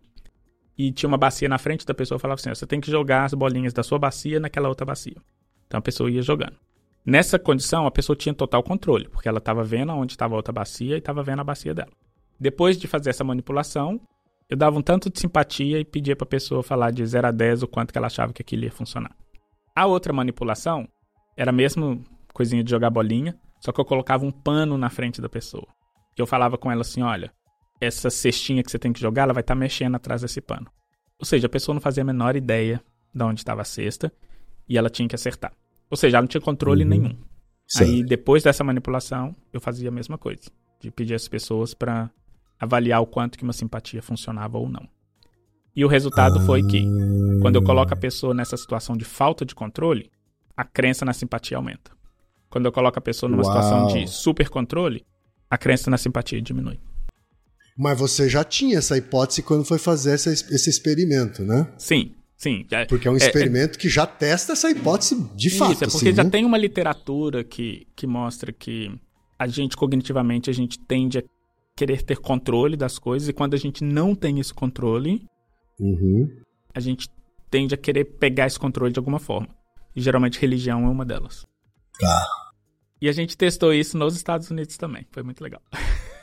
e 0.76 0.92
tinha 0.92 1.08
uma 1.08 1.16
bacia 1.16 1.48
na 1.48 1.58
frente 1.58 1.86
da 1.86 1.94
pessoa 1.94 2.16
e 2.16 2.20
falava 2.20 2.40
assim: 2.40 2.50
você 2.50 2.66
tem 2.66 2.80
que 2.80 2.90
jogar 2.90 3.24
as 3.24 3.34
bolinhas 3.34 3.72
da 3.72 3.82
sua 3.82 3.98
bacia 3.98 4.40
naquela 4.40 4.68
outra 4.68 4.84
bacia. 4.84 5.16
Então 5.66 5.78
a 5.78 5.82
pessoa 5.82 6.10
ia 6.10 6.22
jogando. 6.22 6.56
Nessa 7.04 7.38
condição, 7.38 7.86
a 7.86 7.90
pessoa 7.90 8.16
tinha 8.16 8.34
total 8.34 8.62
controle, 8.62 9.08
porque 9.08 9.28
ela 9.28 9.38
estava 9.38 9.64
vendo 9.64 9.92
onde 9.92 10.12
estava 10.12 10.34
a 10.34 10.36
outra 10.36 10.52
bacia 10.52 10.96
e 10.96 10.98
estava 10.98 11.22
vendo 11.22 11.40
a 11.40 11.44
bacia 11.44 11.74
dela. 11.74 11.92
Depois 12.38 12.76
de 12.78 12.86
fazer 12.86 13.10
essa 13.10 13.24
manipulação, 13.24 14.00
eu 14.48 14.56
dava 14.56 14.78
um 14.78 14.82
tanto 14.82 15.10
de 15.10 15.18
simpatia 15.18 15.78
e 15.78 15.84
pedia 15.84 16.14
para 16.14 16.24
a 16.24 16.28
pessoa 16.28 16.62
falar 16.62 16.90
de 16.90 17.04
0 17.04 17.26
a 17.26 17.30
10 17.30 17.62
o 17.62 17.68
quanto 17.68 17.92
que 17.92 17.98
ela 17.98 18.06
achava 18.06 18.32
que 18.32 18.42
aquilo 18.42 18.64
ia 18.64 18.72
funcionar. 18.72 19.14
A 19.74 19.86
outra 19.86 20.12
manipulação 20.12 20.88
era 21.36 21.52
mesmo 21.52 22.04
coisinha 22.32 22.62
de 22.62 22.70
jogar 22.70 22.90
bolinha, 22.90 23.38
só 23.60 23.72
que 23.72 23.80
eu 23.80 23.84
colocava 23.84 24.24
um 24.24 24.30
pano 24.30 24.78
na 24.78 24.90
frente 24.90 25.20
da 25.20 25.28
pessoa. 25.28 25.66
Eu 26.16 26.26
falava 26.26 26.56
com 26.56 26.70
ela 26.70 26.80
assim: 26.80 27.02
olha, 27.02 27.32
essa 27.80 28.10
cestinha 28.10 28.62
que 28.62 28.70
você 28.70 28.78
tem 28.78 28.92
que 28.92 29.00
jogar, 29.00 29.22
ela 29.22 29.32
vai 29.32 29.42
estar 29.42 29.54
mexendo 29.54 29.94
atrás 29.94 30.22
desse 30.22 30.40
pano. 30.40 30.70
Ou 31.18 31.24
seja, 31.24 31.46
a 31.46 31.50
pessoa 31.50 31.74
não 31.74 31.80
fazia 31.80 32.02
a 32.02 32.06
menor 32.06 32.36
ideia 32.36 32.82
de 33.14 33.24
onde 33.24 33.40
estava 33.40 33.62
a 33.62 33.64
cesta 33.64 34.12
e 34.68 34.78
ela 34.78 34.90
tinha 34.90 35.08
que 35.08 35.14
acertar. 35.14 35.52
Ou 35.90 35.96
seja, 35.96 36.16
ela 36.16 36.22
não 36.22 36.28
tinha 36.28 36.40
controle 36.40 36.82
Uhum. 36.84 36.88
nenhum. 36.90 37.16
Certo. 37.66 37.90
Aí, 37.90 38.02
depois 38.02 38.42
dessa 38.42 38.64
manipulação, 38.64 39.34
eu 39.52 39.60
fazia 39.60 39.88
a 39.88 39.92
mesma 39.92 40.16
coisa. 40.18 40.42
De 40.80 40.90
pedir 40.90 41.14
às 41.14 41.26
pessoas 41.28 41.74
para 41.74 42.10
avaliar 42.58 43.00
o 43.02 43.06
quanto 43.06 43.36
que 43.38 43.44
uma 43.44 43.52
simpatia 43.52 44.02
funcionava 44.02 44.58
ou 44.58 44.68
não. 44.68 44.88
E 45.76 45.84
o 45.84 45.88
resultado 45.88 46.40
foi 46.40 46.62
que, 46.66 46.84
quando 47.40 47.56
eu 47.56 47.62
coloco 47.62 47.92
a 47.92 47.96
pessoa 47.96 48.34
nessa 48.34 48.56
situação 48.56 48.96
de 48.96 49.04
falta 49.04 49.44
de 49.44 49.54
controle, 49.54 50.10
a 50.56 50.64
crença 50.64 51.04
na 51.04 51.12
simpatia 51.12 51.56
aumenta. 51.56 51.92
Quando 52.50 52.64
eu 52.66 52.72
coloco 52.72 52.98
a 52.98 53.02
pessoa 53.02 53.30
numa 53.30 53.42
Uau. 53.44 53.52
situação 53.52 53.86
de 53.88 54.08
super 54.08 54.48
controle, 54.48 55.04
a 55.50 55.56
crença 55.58 55.90
na 55.90 55.98
simpatia 55.98 56.40
diminui. 56.42 56.80
Mas 57.76 57.96
você 57.98 58.28
já 58.28 58.42
tinha 58.42 58.78
essa 58.78 58.96
hipótese 58.96 59.42
quando 59.42 59.64
foi 59.64 59.78
fazer 59.78 60.12
essa- 60.12 60.30
esse 60.32 60.68
experimento, 60.68 61.44
né? 61.44 61.72
Sim, 61.78 62.12
sim. 62.38 62.64
já- 62.70 62.86
Porque 62.86 63.06
é 63.06 63.10
um 63.10 63.16
experimento 63.16 63.78
que 63.78 63.88
já 63.90 64.06
testa 64.06 64.52
essa 64.54 64.70
hipótese 64.70 65.14
de 65.36 65.50
fato. 65.50 65.72
Isso, 65.72 65.84
é 65.84 65.86
porque 65.88 66.06
assim, 66.08 66.16
já 66.16 66.24
né? 66.24 66.30
tem 66.30 66.44
uma 66.46 66.56
literatura 66.56 67.44
que, 67.44 67.86
que 67.94 68.06
mostra 68.06 68.50
que 68.52 68.90
a 69.38 69.46
gente, 69.46 69.76
cognitivamente, 69.76 70.48
a 70.48 70.52
gente 70.54 70.78
tende 70.78 71.18
a 71.18 71.22
querer 71.76 72.02
ter 72.02 72.16
controle 72.18 72.76
das 72.76 72.98
coisas, 72.98 73.28
e 73.28 73.32
quando 73.32 73.54
a 73.54 73.58
gente 73.58 73.84
não 73.84 74.14
tem 74.14 74.40
esse 74.40 74.54
controle, 74.54 75.26
Uhum. 75.78 76.28
a 76.74 76.80
gente 76.80 77.08
tende 77.50 77.72
a 77.74 77.78
querer 77.78 78.04
pegar 78.04 78.46
esse 78.46 78.58
controle 78.58 78.92
de 78.92 78.98
alguma 78.98 79.18
forma. 79.20 79.48
E 79.94 80.00
geralmente 80.00 80.40
religião 80.40 80.84
é 80.84 80.88
uma 80.88 81.04
delas. 81.04 81.46
Tá. 82.00 82.26
E 83.00 83.08
a 83.08 83.12
gente 83.12 83.36
testou 83.36 83.72
isso 83.72 83.96
nos 83.96 84.16
Estados 84.16 84.50
Unidos 84.50 84.76
também. 84.76 85.06
Foi 85.12 85.22
muito 85.22 85.40
legal. 85.42 85.62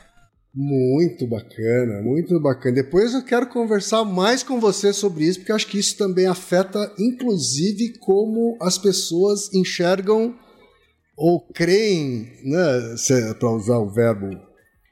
Muito 0.56 1.28
bacana, 1.28 2.02
muito 2.02 2.40
bacana. 2.40 2.76
Depois 2.76 3.14
eu 3.14 3.22
quero 3.22 3.48
conversar 3.48 4.06
mais 4.06 4.42
com 4.42 4.58
você 4.58 4.94
sobre 4.94 5.26
isso, 5.26 5.40
porque 5.40 5.52
acho 5.52 5.68
que 5.68 5.78
isso 5.78 5.98
também 5.98 6.28
afeta, 6.28 6.94
inclusive, 6.98 7.98
como 8.00 8.58
as 8.62 8.78
pessoas 8.78 9.54
enxergam 9.54 10.34
ou 11.18 11.42
creem, 11.54 12.32
né, 12.46 12.96
para 13.38 13.52
usar 13.52 13.80
o 13.80 13.92
verbo 13.92 14.30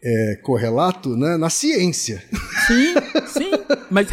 é, 0.04 0.36
correlato 0.44 1.16
né, 1.16 1.38
na 1.38 1.50
ciência. 1.50 2.22
Sim, 2.68 2.94
sim. 3.28 3.52
Mas 3.90 4.10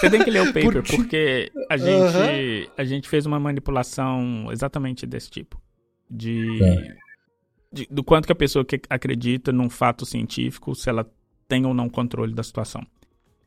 você 0.00 0.08
tem 0.08 0.24
que 0.24 0.30
ler 0.30 0.42
o 0.42 0.46
paper, 0.46 0.82
porque, 0.82 0.96
porque 0.96 1.52
a, 1.68 1.76
gente, 1.76 2.70
a 2.74 2.84
gente 2.84 3.06
fez 3.06 3.26
uma 3.26 3.38
manipulação 3.38 4.48
exatamente 4.50 5.06
desse 5.06 5.28
tipo. 5.28 5.60
De, 6.10 6.62
é. 6.62 7.07
De, 7.72 7.86
do 7.90 8.02
quanto 8.02 8.26
que 8.26 8.32
a 8.32 8.36
pessoa 8.36 8.64
que 8.64 8.80
acredita 8.88 9.52
num 9.52 9.68
fato 9.68 10.06
científico, 10.06 10.74
se 10.74 10.88
ela 10.88 11.08
tem 11.46 11.64
ou 11.66 11.74
não 11.74 11.88
controle 11.88 12.34
da 12.34 12.42
situação. 12.42 12.86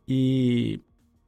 E 0.07 0.79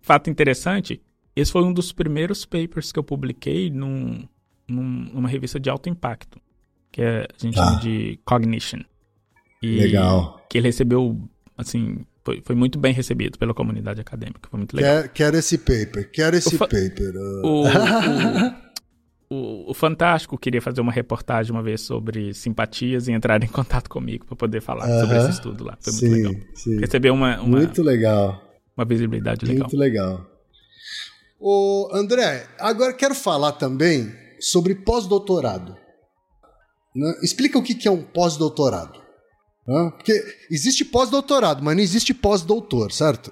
fato 0.01 0.29
interessante, 0.29 1.01
esse 1.35 1.51
foi 1.51 1.63
um 1.63 1.73
dos 1.73 1.91
primeiros 1.91 2.45
papers 2.45 2.91
que 2.91 2.99
eu 2.99 3.03
publiquei 3.03 3.69
num, 3.69 4.27
num, 4.67 5.09
numa 5.13 5.29
revista 5.29 5.59
de 5.59 5.69
alto 5.69 5.89
impacto, 5.89 6.39
que 6.91 7.01
é, 7.01 7.21
a 7.21 7.37
gente 7.37 7.59
ah. 7.59 7.65
chama 7.65 7.79
de 7.79 8.19
Cognition. 8.25 8.81
E 9.61 9.77
Legal. 9.77 10.45
Que 10.49 10.57
ele 10.57 10.67
recebeu, 10.67 11.17
assim, 11.57 12.05
foi, 12.23 12.41
foi 12.43 12.55
muito 12.55 12.77
bem 12.79 12.93
recebido 12.93 13.37
pela 13.37 13.53
comunidade 13.53 14.01
acadêmica. 14.01 14.49
Foi 14.49 14.57
muito 14.57 14.75
legal. 14.75 15.01
Quero, 15.01 15.09
quero 15.09 15.37
esse 15.37 15.57
paper, 15.57 16.11
quero 16.11 16.35
esse 16.35 16.57
paper. 16.57 17.15
O, 17.43 17.63
o, 17.63 17.65
o, 19.33 19.71
o, 19.71 19.73
Fantástico 19.73 20.37
queria 20.37 20.61
fazer 20.61 20.81
uma 20.81 20.91
reportagem 20.91 21.51
uma 21.51 21.63
vez 21.63 21.81
sobre 21.81 22.33
simpatias 22.33 23.07
e 23.07 23.11
entrar 23.11 23.43
em 23.43 23.47
contato 23.47 23.89
comigo 23.89 24.25
para 24.25 24.35
poder 24.35 24.61
falar 24.61 24.85
uh 24.85 24.89
-huh. 24.89 25.01
sobre 25.01 25.17
esse 25.17 25.29
estudo 25.31 25.63
lá. 25.63 25.77
Foi 25.81 25.93
sim, 25.93 26.09
muito 26.09 26.29
legal. 26.29 26.47
Sim. 26.55 26.79
Recebeu 26.79 27.13
uma, 27.13 27.41
uma, 27.41 27.57
Muito 27.57 27.81
legal. 27.81 28.41
Uma 28.77 28.85
visibilidade 28.85 29.45
legal. 29.45 29.67
Muito 29.67 29.77
legal. 29.77 30.25
O 31.39 31.89
André, 31.93 32.47
agora 32.59 32.93
quero 32.93 33.13
falar 33.13 33.53
também 33.53 34.13
sobre 34.39 34.75
pós-doutorado. 34.75 35.75
Né? 36.95 37.13
Explica 37.21 37.57
o 37.57 37.63
que 37.63 37.87
é 37.87 37.91
um 37.91 38.01
pós-doutorado. 38.01 39.03
Porque 39.65 40.21
existe 40.51 40.83
pós-doutorado, 40.83 41.63
mas 41.63 41.75
não 41.75 41.83
existe 41.83 42.13
pós-doutor, 42.13 42.91
certo? 42.91 43.31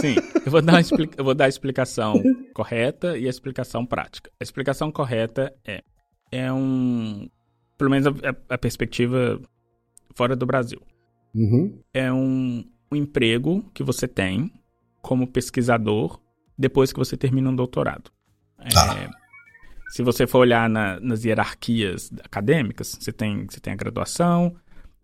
Sim, 0.00 0.16
eu 0.44 0.50
vou, 0.50 0.62
dar 0.62 0.74
uma 0.74 0.80
eu 1.16 1.24
vou 1.24 1.34
dar 1.34 1.44
a 1.46 1.48
explicação 1.48 2.22
correta 2.54 3.16
e 3.16 3.26
a 3.26 3.30
explicação 3.30 3.84
prática. 3.84 4.30
A 4.40 4.42
explicação 4.42 4.90
correta 4.90 5.52
é, 5.64 5.82
é 6.30 6.52
um, 6.52 7.28
pelo 7.76 7.90
menos 7.90 8.06
a, 8.06 8.54
a 8.54 8.58
perspectiva 8.58 9.40
fora 10.14 10.34
do 10.34 10.46
Brasil. 10.46 10.80
Uhum. 11.34 11.80
É 11.92 12.12
um, 12.12 12.64
um 12.90 12.96
emprego 12.96 13.62
que 13.74 13.82
você 13.82 14.08
tem 14.08 14.52
como 15.02 15.26
pesquisador 15.26 16.20
depois 16.56 16.92
que 16.92 16.98
você 16.98 17.16
termina 17.16 17.50
um 17.50 17.56
doutorado. 17.56 18.10
É, 18.58 19.08
se 19.90 20.02
você 20.02 20.26
for 20.26 20.38
olhar 20.38 20.68
na, 20.68 20.98
nas 21.00 21.24
hierarquias 21.24 22.10
acadêmicas, 22.24 22.96
você 22.98 23.12
tem, 23.12 23.46
você 23.48 23.60
tem 23.60 23.72
a 23.72 23.76
graduação, 23.76 24.56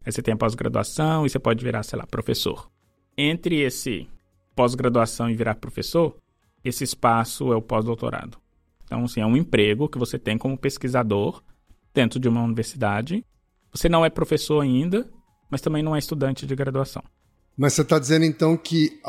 Aí 0.04 0.12
você 0.12 0.20
tem 0.20 0.34
a 0.34 0.36
pós-graduação 0.36 1.24
e 1.24 1.30
você 1.30 1.38
pode 1.38 1.64
virar, 1.64 1.82
sei 1.82 1.98
lá, 1.98 2.06
professor. 2.06 2.70
Entre 3.16 3.60
esse 3.60 4.06
pós-graduação 4.54 5.28
e 5.30 5.34
virar 5.34 5.54
professor, 5.56 6.16
esse 6.64 6.84
espaço 6.84 7.52
é 7.52 7.56
o 7.56 7.62
pós-doutorado. 7.62 8.38
Então, 8.84 9.04
assim, 9.04 9.20
é 9.20 9.26
um 9.26 9.36
emprego 9.36 9.88
que 9.88 9.98
você 9.98 10.18
tem 10.18 10.38
como 10.38 10.56
pesquisador 10.58 11.42
dentro 11.92 12.20
de 12.20 12.28
uma 12.28 12.42
universidade. 12.42 13.24
Você 13.72 13.88
não 13.88 14.04
é 14.04 14.10
professor 14.10 14.60
ainda, 14.60 15.10
mas 15.50 15.60
também 15.60 15.82
não 15.82 15.96
é 15.96 15.98
estudante 15.98 16.46
de 16.46 16.54
graduação. 16.54 17.02
Mas 17.56 17.72
você 17.72 17.82
está 17.82 17.98
dizendo 17.98 18.24
então 18.24 18.56
que, 18.56 19.00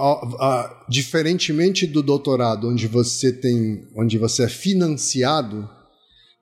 diferentemente 0.88 1.88
do 1.88 2.04
doutorado, 2.04 2.70
onde 2.70 2.88
você 2.88 3.34
tem, 3.34 3.88
onde 3.96 4.18
você 4.18 4.44
é 4.44 4.48
financiado 4.48 5.68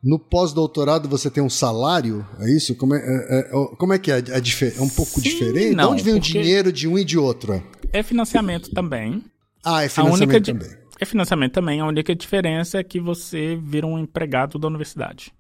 no 0.04 0.20
pós-doutorado 0.20 1.08
você 1.08 1.32
tem 1.32 1.42
um 1.42 1.50
salário, 1.50 2.28
é 2.40 2.52
isso? 2.52 2.76
Como 2.76 2.94
é, 2.94 3.00
é, 3.00 3.40
é 3.40 3.52
como 3.78 3.94
é 3.94 4.00
que 4.00 4.12
é? 4.12 4.18
É, 4.18 4.78
é 4.78 4.82
um 4.82 4.90
pouco 4.90 5.22
Sim, 5.22 5.22
diferente? 5.22 5.76
Não, 5.76 5.88
de 5.88 5.94
onde 5.94 6.04
vem 6.04 6.16
o 6.16 6.20
dinheiro 6.20 6.74
de 6.74 6.88
um 6.88 6.98
e 6.98 7.06
de 7.06 7.18
outro? 7.18 7.64
É 7.94 8.04
financiamento 8.04 8.70
também. 8.72 9.24
Ah, 9.64 9.84
é 9.84 9.88
financiamento 9.88 10.46
também. 10.46 10.70
É 11.00 11.06
financiamento 11.06 11.54
também. 11.54 11.80
A 11.80 11.86
única 11.86 12.14
diferença 12.14 12.80
é 12.80 12.84
que 12.84 13.00
você 13.00 13.56
vira 13.56 13.88
um 13.88 13.98
empregado 13.98 14.60
da 14.60 14.68
universidade. 14.68 15.34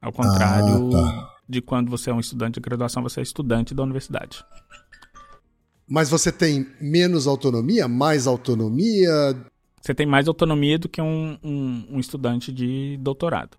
Ao 0.00 0.12
contrário 0.12 0.88
ah, 0.96 1.02
tá. 1.02 1.34
de 1.48 1.60
quando 1.60 1.90
você 1.90 2.10
é 2.10 2.14
um 2.14 2.20
estudante 2.20 2.54
de 2.54 2.60
graduação, 2.60 3.02
você 3.02 3.18
é 3.18 3.22
estudante 3.24 3.74
da 3.74 3.82
universidade. 3.82 4.44
Mas 5.88 6.08
você 6.08 6.30
tem 6.30 6.66
menos 6.80 7.26
autonomia, 7.26 7.88
mais 7.88 8.26
autonomia? 8.26 9.36
Você 9.80 9.94
tem 9.94 10.06
mais 10.06 10.28
autonomia 10.28 10.78
do 10.78 10.88
que 10.88 11.00
um, 11.00 11.38
um, 11.42 11.86
um 11.90 12.00
estudante 12.00 12.52
de 12.52 12.96
doutorado. 12.98 13.56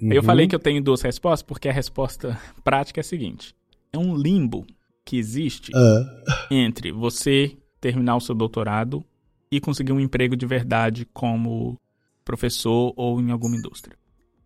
Uhum. 0.00 0.12
Eu 0.12 0.22
falei 0.22 0.46
que 0.46 0.54
eu 0.54 0.58
tenho 0.58 0.82
duas 0.82 1.02
respostas, 1.02 1.42
porque 1.42 1.68
a 1.68 1.72
resposta 1.72 2.38
prática 2.64 3.00
é 3.00 3.02
a 3.02 3.04
seguinte: 3.04 3.54
é 3.92 3.98
um 3.98 4.16
limbo 4.16 4.66
que 5.04 5.16
existe 5.16 5.70
uh. 5.74 6.44
entre 6.50 6.92
você 6.92 7.56
terminar 7.80 8.16
o 8.16 8.20
seu 8.20 8.34
doutorado 8.34 9.04
e 9.50 9.60
conseguir 9.60 9.92
um 9.92 10.00
emprego 10.00 10.36
de 10.36 10.46
verdade 10.46 11.06
como 11.12 11.78
professor 12.24 12.92
ou 12.96 13.20
em 13.20 13.30
alguma 13.30 13.56
indústria. 13.56 13.96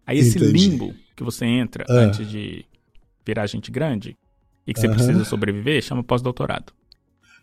Aí 0.07 0.19
esse 0.19 0.39
Entendi. 0.39 0.53
limbo 0.53 0.95
que 1.15 1.23
você 1.23 1.45
entra 1.45 1.85
uh. 1.89 1.93
antes 1.93 2.29
de 2.29 2.65
virar 3.25 3.47
gente 3.47 3.71
grande 3.71 4.17
e 4.67 4.73
que 4.73 4.81
você 4.81 4.89
precisa 4.89 5.25
sobreviver 5.25 5.83
chama 5.83 6.03
pós-doutorado. 6.03 6.73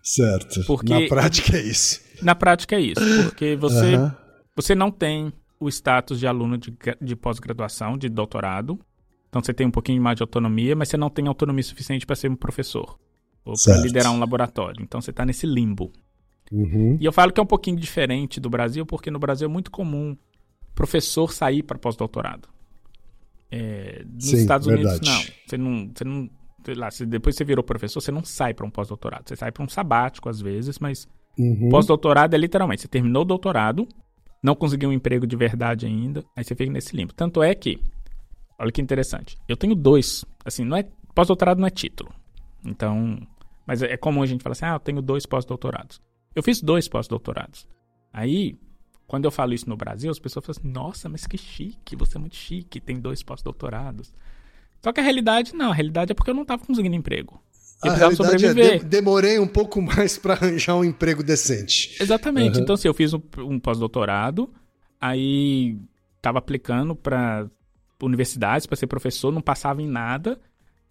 Certo. 0.03 0.63
Porque, 0.65 0.93
na 0.93 1.07
prática 1.07 1.57
é 1.57 1.61
isso. 1.61 2.01
Na 2.21 2.35
prática 2.35 2.75
é 2.75 2.81
isso, 2.81 3.01
porque 3.23 3.55
você, 3.55 3.93
você 4.55 4.73
não 4.73 4.89
tem 4.89 5.31
o 5.61 5.69
status 5.69 6.19
de 6.19 6.27
aluno 6.27 6.57
de, 6.57 6.75
de 6.99 7.15
pós-graduação, 7.15 7.97
de 7.97 8.09
doutorado. 8.09 8.79
Então 9.29 9.41
você 9.41 9.53
tem 9.53 9.65
um 9.65 9.71
pouquinho 9.71 10.01
mais 10.01 10.17
de 10.17 10.23
autonomia, 10.23 10.75
mas 10.75 10.89
você 10.89 10.97
não 10.97 11.09
tem 11.09 11.27
autonomia 11.27 11.63
suficiente 11.63 12.05
para 12.05 12.15
ser 12.15 12.29
um 12.29 12.35
professor 12.35 12.99
ou 13.45 13.53
para 13.63 13.77
liderar 13.77 14.11
um 14.11 14.19
laboratório. 14.19 14.83
Então 14.83 14.99
você 14.99 15.11
está 15.11 15.25
nesse 15.25 15.45
limbo. 15.45 15.91
Uhum. 16.51 16.97
E 16.99 17.05
eu 17.05 17.13
falo 17.13 17.31
que 17.31 17.39
é 17.39 17.43
um 17.43 17.47
pouquinho 17.47 17.77
diferente 17.77 18.39
do 18.39 18.49
Brasil, 18.49 18.85
porque 18.85 19.09
no 19.09 19.19
Brasil 19.19 19.45
é 19.45 19.51
muito 19.51 19.71
comum 19.71 20.17
professor 20.75 21.31
sair 21.31 21.63
para 21.63 21.77
pós-doutorado. 21.77 22.49
É, 23.49 24.03
nos 24.05 24.25
Sim, 24.25 24.37
Estados 24.37 24.67
Unidos, 24.67 24.91
verdade. 24.91 25.09
não. 25.09 25.33
Você 25.47 25.57
não. 25.57 25.91
Você 25.93 26.03
não 26.03 26.29
lá, 26.75 26.89
depois 27.07 27.35
você 27.35 27.43
virou 27.43 27.63
professor, 27.63 28.01
você 28.01 28.11
não 28.11 28.23
sai 28.23 28.53
para 28.53 28.65
um 28.65 28.69
pós-doutorado. 28.69 29.27
Você 29.27 29.35
sai 29.35 29.51
para 29.51 29.63
um 29.63 29.69
sabático 29.69 30.29
às 30.29 30.41
vezes, 30.41 30.77
mas 30.79 31.07
uhum. 31.37 31.69
pós-doutorado 31.69 32.33
é 32.33 32.37
literalmente: 32.37 32.81
você 32.81 32.87
terminou 32.87 33.21
o 33.21 33.25
doutorado, 33.25 33.87
não 34.41 34.55
conseguiu 34.55 34.89
um 34.89 34.93
emprego 34.93 35.27
de 35.27 35.35
verdade 35.35 35.85
ainda, 35.85 36.23
aí 36.35 36.43
você 36.43 36.55
fica 36.55 36.71
nesse 36.71 36.95
limbo. 36.95 37.13
Tanto 37.13 37.43
é 37.43 37.53
que, 37.53 37.79
olha 38.57 38.71
que 38.71 38.81
interessante, 38.81 39.37
eu 39.47 39.55
tenho 39.55 39.75
dois, 39.75 40.25
assim, 40.43 40.63
não 40.63 40.77
é 40.77 40.87
pós-doutorado 41.13 41.59
não 41.59 41.67
é 41.67 41.71
título. 41.71 42.13
Então, 42.65 43.19
mas 43.65 43.81
é, 43.81 43.93
é 43.93 43.97
comum 43.97 44.23
a 44.23 44.25
gente 44.25 44.41
falar 44.41 44.53
assim, 44.53 44.65
ah, 44.65 44.75
eu 44.75 44.79
tenho 44.79 45.01
dois 45.01 45.25
pós-doutorados. 45.25 46.01
Eu 46.35 46.41
fiz 46.41 46.61
dois 46.61 46.87
pós-doutorados. 46.87 47.67
Aí, 48.11 48.57
quando 49.07 49.25
eu 49.25 49.31
falo 49.31 49.53
isso 49.53 49.69
no 49.69 49.75
Brasil, 49.75 50.09
as 50.09 50.19
pessoas 50.19 50.45
falam 50.45 50.59
assim, 50.59 50.71
nossa, 50.71 51.09
mas 51.09 51.27
que 51.27 51.37
chique, 51.37 51.95
você 51.95 52.17
é 52.17 52.19
muito 52.19 52.35
chique, 52.35 52.79
tem 52.79 52.99
dois 52.99 53.21
pós-doutorados. 53.21 54.13
Só 54.81 54.91
que 54.91 54.99
a 54.99 55.03
realidade 55.03 55.53
não, 55.53 55.71
a 55.71 55.75
realidade 55.75 56.11
é 56.11 56.15
porque 56.15 56.31
eu 56.31 56.35
não 56.35 56.41
estava 56.41 56.65
conseguindo 56.65 56.95
emprego. 56.95 57.41
Eu 57.83 57.91
precisava 57.91 58.13
é, 58.13 58.15
sobreviver. 58.15 58.65
É, 58.65 58.77
de, 58.77 58.85
demorei 58.85 59.39
um 59.39 59.47
pouco 59.47 59.81
mais 59.81 60.17
para 60.17 60.33
arranjar 60.33 60.75
um 60.75 60.83
emprego 60.83 61.23
decente. 61.23 61.95
Exatamente. 62.01 62.57
Uhum. 62.57 62.63
Então, 62.63 62.75
assim, 62.75 62.87
eu 62.87 62.93
fiz 62.93 63.13
um, 63.13 63.21
um 63.39 63.59
pós-doutorado, 63.59 64.49
aí 64.99 65.77
estava 66.17 66.39
aplicando 66.39 66.95
para 66.95 67.49
universidades 68.01 68.65
para 68.65 68.75
ser 68.75 68.87
professor, 68.87 69.31
não 69.31 69.41
passava 69.41 69.81
em 69.81 69.87
nada. 69.87 70.39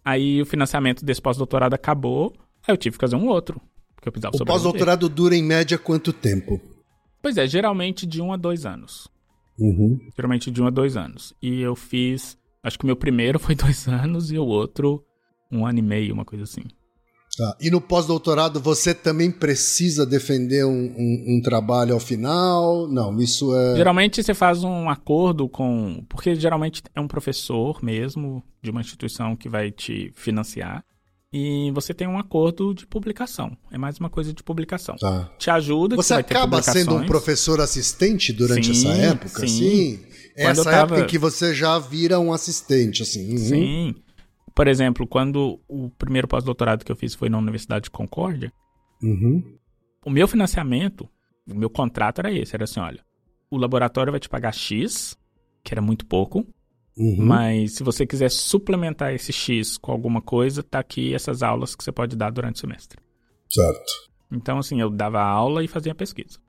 Aí 0.03 0.41
o 0.41 0.45
financiamento 0.45 1.05
desse 1.05 1.21
pós-doutorado 1.21 1.73
acabou, 1.73 2.33
aí 2.67 2.73
eu 2.73 2.77
tive 2.77 2.97
que 2.97 3.01
fazer 3.01 3.15
um 3.15 3.27
outro. 3.27 3.61
Porque 3.95 4.09
eu 4.09 4.11
precisava 4.11 4.35
o 4.35 4.45
pós-doutorado 4.45 5.07
dura 5.07 5.35
em 5.35 5.43
média 5.43 5.77
quanto 5.77 6.11
tempo? 6.11 6.59
Pois 7.21 7.37
é, 7.37 7.45
geralmente 7.47 8.05
de 8.05 8.21
um 8.21 8.33
a 8.33 8.37
dois 8.37 8.65
anos. 8.65 9.07
Uhum. 9.59 9.99
Geralmente 10.15 10.49
de 10.49 10.61
um 10.61 10.65
a 10.65 10.71
dois 10.71 10.97
anos. 10.97 11.33
E 11.41 11.61
eu 11.61 11.75
fiz. 11.75 12.37
Acho 12.63 12.79
que 12.79 12.83
o 12.83 12.87
meu 12.87 12.95
primeiro 12.95 13.37
foi 13.39 13.53
dois 13.53 13.87
anos 13.87 14.31
e 14.31 14.39
o 14.39 14.45
outro 14.45 15.05
um 15.51 15.65
ano 15.65 15.79
e 15.79 15.81
meio, 15.81 16.13
uma 16.13 16.25
coisa 16.25 16.43
assim. 16.45 16.63
Tá. 17.37 17.55
E 17.61 17.71
no 17.71 17.79
pós-doutorado 17.79 18.59
você 18.59 18.93
também 18.93 19.31
precisa 19.31 20.05
defender 20.05 20.65
um, 20.65 20.93
um, 20.97 21.25
um, 21.27 21.41
trabalho 21.41 21.93
ao 21.93 21.99
final? 21.99 22.87
Não, 22.87 23.17
isso 23.19 23.55
é. 23.55 23.77
Geralmente 23.77 24.21
você 24.21 24.33
faz 24.33 24.63
um 24.63 24.89
acordo 24.89 25.47
com. 25.47 26.03
Porque 26.09 26.35
geralmente 26.35 26.83
é 26.93 26.99
um 26.99 27.07
professor 27.07 27.81
mesmo 27.81 28.43
de 28.61 28.69
uma 28.69 28.81
instituição 28.81 29.35
que 29.35 29.47
vai 29.47 29.71
te 29.71 30.11
financiar. 30.13 30.83
E 31.33 31.71
você 31.71 31.93
tem 31.93 32.07
um 32.07 32.19
acordo 32.19 32.73
de 32.73 32.85
publicação. 32.85 33.55
É 33.71 33.77
mais 33.77 33.97
uma 33.97 34.09
coisa 34.09 34.33
de 34.33 34.43
publicação. 34.43 34.97
Tá. 34.97 35.31
Te 35.37 35.49
ajuda. 35.49 35.95
Você 35.95 36.13
acaba 36.13 36.61
sendo 36.61 36.95
um 36.95 37.05
professor 37.05 37.61
assistente 37.61 38.33
durante 38.33 38.75
sim, 38.75 38.89
essa 38.89 38.97
época? 38.97 39.47
Sim. 39.47 39.47
sim. 39.47 39.99
Essa 40.35 40.65
tava... 40.65 40.77
época 40.77 40.99
em 41.01 41.07
que 41.07 41.17
você 41.17 41.53
já 41.55 41.79
vira 41.79 42.19
um 42.19 42.33
assistente, 42.33 43.03
assim. 43.03 43.31
Uhum. 43.31 43.37
Sim. 43.37 43.95
Por 44.53 44.67
exemplo, 44.67 45.07
quando 45.07 45.59
o 45.67 45.89
primeiro 45.91 46.27
pós-doutorado 46.27 46.83
que 46.83 46.91
eu 46.91 46.95
fiz 46.95 47.15
foi 47.15 47.29
na 47.29 47.37
Universidade 47.37 47.85
de 47.85 47.91
Concórdia, 47.91 48.51
uhum. 49.01 49.57
o 50.05 50.09
meu 50.09 50.27
financiamento, 50.27 51.07
o 51.49 51.55
meu 51.55 51.69
contrato 51.69 52.19
era 52.19 52.31
esse, 52.31 52.55
era 52.55 52.65
assim, 52.65 52.79
olha, 52.79 53.03
o 53.49 53.57
laboratório 53.57 54.11
vai 54.11 54.19
te 54.19 54.29
pagar 54.29 54.53
X, 54.53 55.17
que 55.63 55.73
era 55.73 55.81
muito 55.81 56.05
pouco, 56.05 56.45
Uhum. 56.97 57.25
Mas 57.25 57.75
se 57.75 57.83
você 57.83 58.05
quiser 58.05 58.29
suplementar 58.29 59.13
esse 59.13 59.31
X 59.31 59.77
com 59.77 59.91
alguma 59.91 60.21
coisa, 60.21 60.61
tá 60.61 60.79
aqui 60.79 61.13
essas 61.13 61.41
aulas 61.41 61.75
que 61.75 61.83
você 61.83 61.91
pode 61.91 62.15
dar 62.15 62.31
durante 62.31 62.57
o 62.57 62.59
semestre. 62.59 62.99
Certo. 63.49 64.11
Então, 64.31 64.57
assim, 64.57 64.79
eu 64.79 64.89
dava 64.89 65.21
aula 65.21 65.63
e 65.63 65.67
fazia 65.67 65.95
pesquisa. 65.95 66.39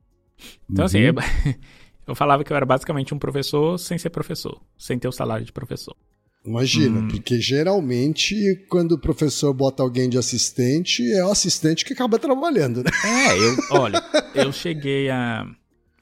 Então, 0.68 0.84
assim, 0.84 1.08
uhum. 1.08 1.18
assim, 1.18 1.48
eu, 2.06 2.08
eu 2.08 2.14
falava 2.14 2.42
que 2.44 2.52
eu 2.52 2.56
era 2.56 2.66
basicamente 2.66 3.14
um 3.14 3.18
professor 3.18 3.78
sem 3.78 3.96
ser 3.98 4.10
professor, 4.10 4.60
sem 4.76 4.98
ter 4.98 5.08
o 5.08 5.12
salário 5.12 5.44
de 5.44 5.52
professor. 5.52 5.96
Imagina, 6.44 7.00
hum. 7.00 7.08
porque 7.08 7.40
geralmente 7.40 8.64
quando 8.68 8.92
o 8.92 8.98
professor 8.98 9.54
bota 9.54 9.82
alguém 9.82 10.08
de 10.08 10.18
assistente, 10.18 11.08
é 11.12 11.24
o 11.24 11.30
assistente 11.30 11.84
que 11.84 11.92
acaba 11.92 12.18
trabalhando, 12.18 12.82
né? 12.82 12.90
É, 13.04 13.38
eu, 13.38 13.56
olha, 13.70 14.02
eu 14.34 14.52
cheguei 14.52 15.08
a 15.08 15.46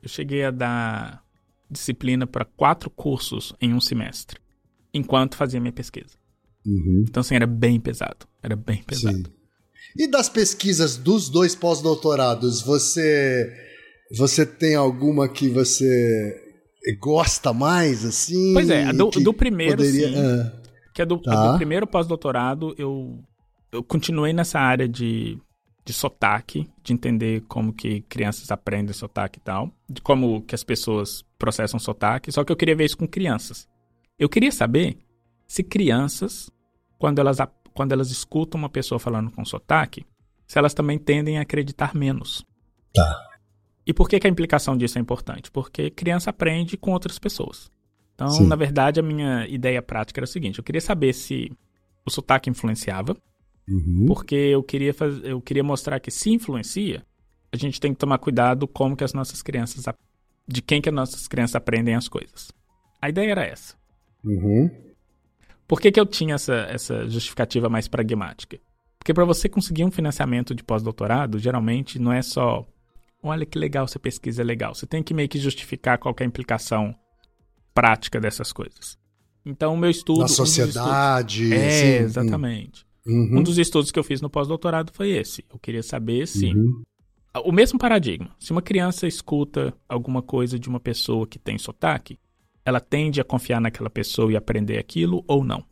eu 0.03 0.09
cheguei 0.09 0.45
a 0.45 0.51
dar 0.51 1.23
disciplina 1.71 2.27
para 2.27 2.45
quatro 2.45 2.89
cursos 2.89 3.55
em 3.61 3.75
um 3.75 3.81
semestre, 3.81 4.41
enquanto 4.93 5.37
fazia 5.37 5.61
minha 5.61 5.73
pesquisa. 5.73 6.19
Uhum. 6.67 7.05
Então, 7.09 7.21
assim, 7.21 7.35
era 7.35 7.47
bem 7.47 7.79
pesado. 7.79 8.27
Era 8.43 8.57
bem 8.57 8.83
pesado. 8.83 9.17
Sim. 9.17 9.33
E 9.97 10.07
das 10.07 10.29
pesquisas 10.29 10.97
dos 10.97 11.29
dois 11.29 11.55
pós-doutorados, 11.55 12.63
você 12.63 13.53
você 14.17 14.45
tem 14.45 14.75
alguma 14.75 15.29
que 15.29 15.49
você 15.49 16.50
gosta 16.99 17.53
mais, 17.53 18.05
assim? 18.05 18.53
Pois 18.53 18.71
é, 18.71 18.93
do, 18.93 19.11
do 19.11 19.35
primeiro, 19.35 19.77
poderia... 19.77 20.09
sim. 20.09 20.19
Ah. 20.19 20.61
Que 20.95 21.03
é 21.03 21.07
do, 21.07 21.19
tá. 21.19 21.53
do 21.53 21.57
primeiro 21.57 21.87
pós-doutorado, 21.87 22.75
eu, 22.77 23.19
eu 23.71 23.83
continuei 23.83 24.33
nessa 24.33 24.59
área 24.59 24.89
de, 24.89 25.39
de 25.85 25.93
sotaque, 25.93 26.69
de 26.83 26.93
entender 26.93 27.43
como 27.43 27.73
que 27.73 28.01
crianças 28.03 28.51
aprendem 28.51 28.93
sotaque 28.93 29.39
e 29.39 29.43
tal, 29.43 29.71
de 29.89 30.01
como 30.01 30.43
que 30.43 30.55
as 30.55 30.65
pessoas 30.65 31.25
processam 31.39 31.79
sotaque, 31.79 32.33
só 32.33 32.45
que 32.45 32.51
eu 32.53 32.57
queria 32.57 32.77
ver 32.77 32.87
isso 32.87 32.99
com 32.99 33.07
crianças. 33.07 33.69
Eu 34.19 34.29
queria 34.29 34.53
saber 34.53 34.99
se 35.47 35.63
crianças, 35.63 36.51
quando 36.99 37.19
elas, 37.19 37.39
quando 37.73 37.93
elas 37.93 38.11
escutam 38.11 38.59
uma 38.59 38.69
pessoa 38.69 38.99
falando 38.99 39.31
com 39.31 39.45
sotaque, 39.45 40.05
se 40.47 40.59
elas 40.59 40.75
também 40.75 40.99
tendem 40.99 41.39
a 41.39 41.43
acreditar 41.43 41.95
menos. 41.95 42.45
Tá. 42.93 43.30
E 43.87 43.93
por 43.93 44.09
que, 44.09 44.21
que 44.21 44.27
a 44.27 44.31
implicação 44.31 44.77
disso 44.77 44.99
é 44.99 45.01
importante? 45.01 45.51
Porque 45.51 45.91
criança 45.91 46.31
aprende 46.31 46.77
com 46.77 46.93
outras 46.93 47.19
pessoas. 47.19 47.71
Então, 48.15 48.29
Sim. 48.29 48.47
na 48.47 48.57
verdade, 48.57 49.01
a 49.01 49.03
minha 49.03 49.47
ideia 49.49 49.81
prática 49.81 50.21
era 50.21 50.25
o 50.25 50.29
seguinte: 50.29 50.59
eu 50.59 50.65
queria 50.65 50.81
saber 50.81 51.13
se 51.13 51.51
o 52.05 52.11
sotaque 52.11 52.51
influenciava, 52.51 53.17
uhum. 53.69 54.05
porque 54.07 54.35
eu 54.35 54.63
queria, 54.63 54.93
faz... 54.93 55.23
eu 55.25 55.41
queria 55.41 55.65
mostrar 55.65 55.99
que 56.01 56.11
se 56.11 56.31
influencia, 56.31 57.03
a 57.53 57.57
gente 57.57 57.81
tem 57.81 57.93
que 57.93 57.99
tomar 57.99 58.19
cuidado 58.19 58.69
como 58.69 58.97
que 58.97 59.05
as 59.05 59.15
nossas 59.15 59.43
crianças, 59.43 59.85
de 60.47 60.63
quem 60.63 60.81
que 60.81 60.89
as 60.89 60.95
nossas 60.95 61.27
crianças 61.27 61.57
aprendem 61.57 61.95
as 61.95 62.09
coisas. 62.09 62.53
A 63.01 63.09
ideia 63.09 63.31
era 63.31 63.45
essa. 63.45 63.75
Uhum. 64.23 64.71
Por 65.67 65.81
que, 65.81 65.91
que 65.91 66.01
eu 66.01 66.05
tinha 66.05 66.35
essa, 66.35 66.67
essa 66.69 67.09
justificativa 67.09 67.69
mais 67.69 67.89
pragmática? 67.89 68.59
Porque 68.99 69.15
para 69.15 69.25
você 69.25 69.49
conseguir 69.49 69.85
um 69.85 69.91
financiamento 69.91 70.55
de 70.55 70.63
pós-doutorado, 70.63 71.39
geralmente 71.39 71.99
não 71.99 72.13
é 72.13 72.21
só 72.21 72.67
olha 73.23 73.47
que 73.47 73.59
legal 73.59 73.85
essa 73.85 73.99
pesquisa 73.99 74.43
é 74.43 74.45
legal. 74.45 74.75
Você 74.75 74.87
tem 74.87 75.03
que 75.03 75.15
meio 75.15 75.29
que 75.29 75.39
justificar 75.39 75.99
qual 75.99 76.15
que 76.15 76.23
é 76.23 76.27
implicação 76.27 76.95
prática 77.75 78.21
dessas 78.21 78.53
coisas. 78.53 78.99
Então, 79.45 79.75
o 79.75 79.77
meu 79.77 79.91
estudo. 79.91 80.21
Na 80.21 80.29
sociedade. 80.29 81.47
Um 81.47 81.53
é, 81.55 81.71
sim. 81.71 82.05
exatamente. 82.05 82.87
Uhum. 83.07 83.39
Um 83.39 83.43
dos 83.43 83.59
estudos 83.59 83.91
que 83.91 83.99
eu 83.99 84.05
fiz 84.05 84.21
no 84.21 84.29
pós-doutorado 84.29 84.93
foi 84.93 85.11
esse. 85.11 85.45
Eu 85.53 85.59
queria 85.59 85.83
saber 85.83 86.27
se. 86.27 86.47
Uhum. 86.47 86.83
O 87.45 87.53
mesmo 87.53 87.79
paradigma. 87.79 88.35
Se 88.39 88.51
uma 88.51 88.61
criança 88.61 89.07
escuta 89.07 89.73
alguma 89.89 90.21
coisa 90.21 90.59
de 90.59 90.69
uma 90.69 90.81
pessoa 90.81 91.27
que 91.27 91.39
tem 91.39 91.57
sotaque, 91.59 92.19
ela 92.65 92.81
tende 92.81 93.21
a 93.21 93.25
confiar 93.25 93.61
naquela 93.61 93.89
pessoa 93.89 94.33
e 94.33 94.37
aprender 94.37 94.79
aquilo 94.79 95.25
ou 95.29 95.45
não? 95.45 95.59
Uhum. 95.59 95.65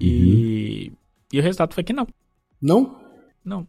E, 0.00 0.92
e 1.32 1.38
o 1.38 1.42
resultado 1.42 1.72
foi 1.72 1.84
que 1.84 1.92
não. 1.92 2.06
Não? 2.60 3.00
Não. 3.44 3.66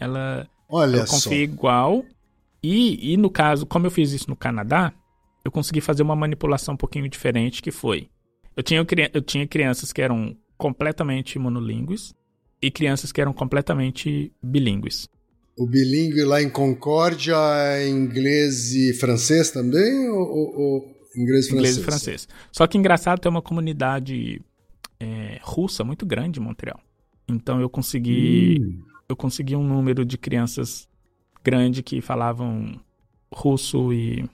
Ela, 0.00 0.48
Olha 0.68 0.96
ela 0.96 1.06
confia 1.06 1.18
só. 1.20 1.34
igual 1.34 2.04
e, 2.66 3.12
e 3.12 3.16
no 3.16 3.30
caso, 3.30 3.66
como 3.66 3.86
eu 3.86 3.90
fiz 3.90 4.12
isso 4.12 4.30
no 4.30 4.36
Canadá, 4.36 4.92
eu 5.44 5.50
consegui 5.50 5.80
fazer 5.82 6.02
uma 6.02 6.16
manipulação 6.16 6.74
um 6.74 6.78
pouquinho 6.78 7.08
diferente, 7.08 7.60
que 7.60 7.70
foi... 7.70 8.08
Eu 8.56 8.62
tinha, 8.62 8.86
eu 9.12 9.20
tinha 9.20 9.46
crianças 9.46 9.92
que 9.92 10.00
eram 10.00 10.36
completamente 10.56 11.38
monolíngues 11.38 12.14
e 12.62 12.70
crianças 12.70 13.12
que 13.12 13.20
eram 13.20 13.32
completamente 13.32 14.32
bilíngues. 14.42 15.08
O 15.58 15.66
bilíngue 15.66 16.24
lá 16.24 16.42
em 16.42 16.48
Concórdia 16.48 17.36
é 17.76 17.88
inglês 17.88 18.72
e 18.72 18.94
francês 18.94 19.50
também? 19.50 20.08
Ou, 20.08 20.26
ou, 20.26 20.60
ou 20.60 20.96
inglês 21.16 21.46
e 21.46 21.50
francês? 21.50 21.52
Inglês 21.52 21.76
e 21.76 21.82
francês. 21.82 22.28
Só 22.50 22.66
que 22.66 22.78
engraçado, 22.78 23.20
tem 23.20 23.30
uma 23.30 23.42
comunidade 23.42 24.40
é, 24.98 25.38
russa 25.42 25.84
muito 25.84 26.06
grande 26.06 26.40
em 26.40 26.42
Montreal. 26.42 26.80
Então 27.28 27.60
eu 27.60 27.68
consegui, 27.68 28.58
hum. 28.60 28.82
eu 29.08 29.16
consegui 29.16 29.54
um 29.54 29.66
número 29.66 30.04
de 30.04 30.16
crianças 30.16 30.88
grande 31.44 31.82
que 31.82 32.00
falavam 32.00 32.80
russo 33.32 33.92
e 33.92 34.28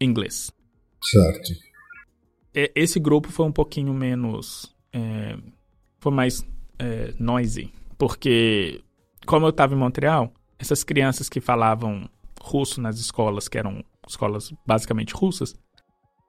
inglês. 0.00 0.50
Certo. 1.02 1.52
Esse 2.54 2.98
grupo 2.98 3.30
foi 3.30 3.46
um 3.46 3.52
pouquinho 3.52 3.92
menos. 3.92 4.74
É, 4.92 5.36
foi 6.00 6.12
mais 6.12 6.46
é, 6.78 7.12
noisy. 7.18 7.72
Porque, 7.98 8.82
como 9.26 9.46
eu 9.46 9.50
estava 9.50 9.74
em 9.74 9.78
Montreal, 9.78 10.32
essas 10.58 10.82
crianças 10.82 11.28
que 11.28 11.40
falavam 11.40 12.08
russo 12.40 12.80
nas 12.80 12.98
escolas, 12.98 13.48
que 13.48 13.58
eram 13.58 13.84
escolas 14.08 14.52
basicamente 14.66 15.14
russas, 15.14 15.54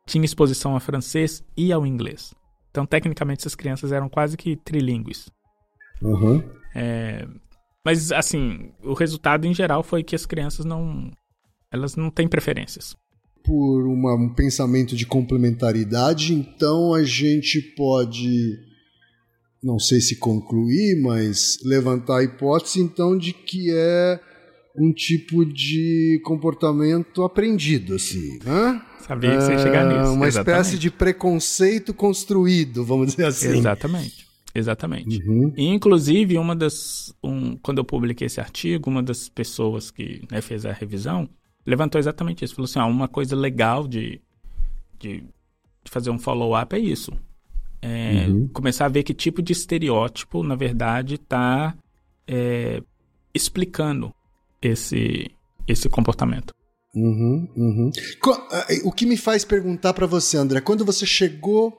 tinham 0.06 0.26
exposição 0.26 0.76
a 0.76 0.80
francês 0.80 1.44
e 1.56 1.72
ao 1.72 1.86
inglês. 1.86 2.34
Então, 2.72 2.86
tecnicamente, 2.86 3.41
essas 3.41 3.56
crianças 3.56 3.91
eram 3.91 4.10
quase 4.10 4.36
que 4.36 4.56
trilingües. 4.57 5.30
Uhum. 6.02 6.44
É, 6.76 7.28
mas, 7.86 8.12
assim, 8.12 8.72
o 8.84 8.94
resultado 8.94 9.45
em 9.45 9.53
geral 9.53 9.84
foi 9.84 10.03
que 10.03 10.16
as 10.16 10.26
crianças 10.26 10.66
não. 10.66 11.12
Elas 11.72 11.95
não 11.95 12.10
têm 12.10 12.28
preferências. 12.28 12.95
Por 13.44 13.86
uma, 13.86 14.16
um 14.16 14.34
pensamento 14.34 14.95
de 14.95 15.06
complementaridade, 15.06 16.34
então 16.34 16.95
a 16.95 17.03
gente 17.03 17.62
pode. 17.78 18.57
Não 19.62 19.78
sei 19.78 20.02
se 20.02 20.16
concluir, 20.16 20.99
mas 21.02 21.60
levantar 21.64 22.18
a 22.18 22.24
hipótese, 22.24 22.80
então, 22.80 23.16
de 23.16 23.34
que 23.34 23.72
é 23.72 24.20
um 24.76 24.91
tipo 24.91 25.45
de 25.45 26.20
comportamento 26.24 27.24
aprendido, 27.24 27.95
assim, 27.95 28.40
né? 28.44 28.82
Sabia 29.07 29.38
que 29.38 29.44
você 29.44 29.52
ia 29.52 29.60
chegar 29.60 29.86
nisso. 29.86 30.12
Uma 30.12 30.28
Exatamente. 30.28 30.62
espécie 30.62 30.80
de 30.80 30.90
preconceito 30.90 31.94
construído, 31.94 32.84
vamos 32.84 33.12
dizer 33.12 33.26
assim. 33.26 33.60
Exatamente. 33.60 34.24
Exatamente. 34.56 35.22
Uhum. 35.22 35.53
E, 35.57 35.68
inclusive, 35.68 36.38
uma 36.38 36.56
das. 36.56 37.14
Um, 37.22 37.57
quando 37.57 37.80
eu 37.80 37.84
publiquei 37.86 38.27
esse 38.27 38.40
artigo, 38.40 38.90
uma 38.90 39.03
das 39.03 39.27
pessoas 39.27 39.91
que 39.91 40.22
né, 40.32 40.41
fez 40.41 40.65
a 40.65 40.72
revisão 40.72 41.30
levantou 41.65 41.99
exatamente 41.99 42.45
isso. 42.45 42.56
Falou 42.56 42.65
assim: 42.65 42.80
ah, 42.80 42.86
uma 42.86 43.10
coisa 43.10 43.36
legal 43.36 43.86
de, 43.86 44.22
de, 44.98 45.18
de 45.84 45.91
fazer 45.91 46.10
um 46.10 46.18
follow-up 46.18 46.73
é 46.73 46.80
isso. 46.80 47.11
É, 47.82 48.27
uhum. 48.27 48.48
Começar 48.48 48.86
a 48.86 48.90
ver 48.90 49.03
que 49.03 49.14
tipo 49.14 49.41
de 49.41 49.52
estereótipo, 49.52 50.41
na 50.41 50.56
verdade, 50.56 51.15
está 51.15 51.76
é, 52.26 52.82
explicando 53.34 54.14
esse, 54.61 55.30
esse 55.68 55.90
comportamento. 55.90 56.53
Uhum, 56.95 57.48
uhum. 57.57 57.91
O 58.86 58.91
que 58.91 59.06
me 59.06 59.18
faz 59.18 59.44
perguntar 59.44 59.94
para 59.94 60.07
você, 60.07 60.38
André, 60.38 60.61
quando 60.61 60.86
você 60.86 61.06
chegou 61.06 61.77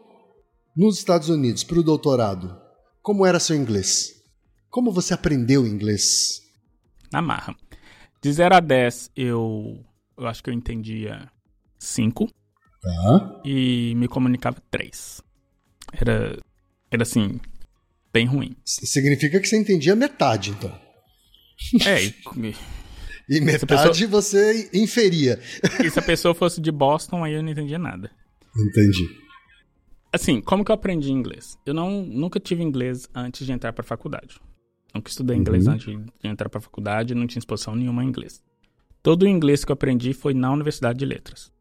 nos 0.76 0.98
Estados 0.98 1.30
Unidos 1.30 1.64
para 1.64 1.80
o 1.80 1.82
doutorado, 1.82 2.65
como 3.06 3.24
era 3.24 3.38
seu 3.38 3.54
inglês? 3.54 4.20
Como 4.68 4.90
você 4.90 5.14
aprendeu 5.14 5.64
inglês? 5.64 6.42
Na 7.12 7.22
marra. 7.22 7.54
De 8.20 8.32
0 8.32 8.56
a 8.56 8.58
10, 8.58 9.12
eu, 9.14 9.78
eu 10.18 10.26
acho 10.26 10.42
que 10.42 10.50
eu 10.50 10.54
entendia 10.54 11.30
5. 11.78 12.26
Tá. 12.82 13.42
E 13.44 13.94
me 13.94 14.08
comunicava 14.08 14.60
3. 14.72 15.22
Era, 15.92 16.36
era 16.90 17.02
assim, 17.04 17.38
bem 18.12 18.26
ruim. 18.26 18.56
Significa 18.64 19.38
que 19.38 19.46
você 19.46 19.56
entendia 19.56 19.94
metade, 19.94 20.50
então. 20.50 20.76
É, 21.86 22.06
e, 22.06 22.12
e 23.30 23.40
metade 23.40 23.66
pessoa, 23.66 24.08
você 24.08 24.68
inferia. 24.74 25.40
E 25.78 25.88
se 25.88 26.00
a 26.00 26.02
pessoa 26.02 26.34
fosse 26.34 26.60
de 26.60 26.72
Boston, 26.72 27.22
aí 27.22 27.34
eu 27.34 27.42
não 27.44 27.52
entendia 27.52 27.78
nada. 27.78 28.10
Entendi. 28.56 29.25
Assim, 30.16 30.40
como 30.40 30.64
que 30.64 30.70
eu 30.70 30.74
aprendi 30.74 31.12
inglês? 31.12 31.58
Eu 31.66 31.74
não, 31.74 32.02
nunca 32.02 32.40
tive 32.40 32.62
inglês 32.62 33.06
antes 33.14 33.46
de 33.46 33.52
entrar 33.52 33.72
para 33.74 33.82
a 33.82 33.86
faculdade. 33.86 34.40
Nunca 34.94 35.10
estudei 35.10 35.36
inglês 35.36 35.66
uhum. 35.66 35.74
antes 35.74 35.86
de 35.86 36.26
entrar 36.26 36.48
para 36.48 36.58
a 36.58 36.62
faculdade, 36.62 37.14
não 37.14 37.26
tinha 37.26 37.38
exposição 37.38 37.76
nenhuma 37.76 38.02
em 38.02 38.08
inglês. 38.08 38.42
Todo 39.02 39.24
o 39.24 39.28
inglês 39.28 39.62
que 39.62 39.70
eu 39.70 39.74
aprendi 39.74 40.14
foi 40.14 40.32
na 40.32 40.50
Universidade 40.50 40.98
de 40.98 41.04
Letras. 41.04 41.52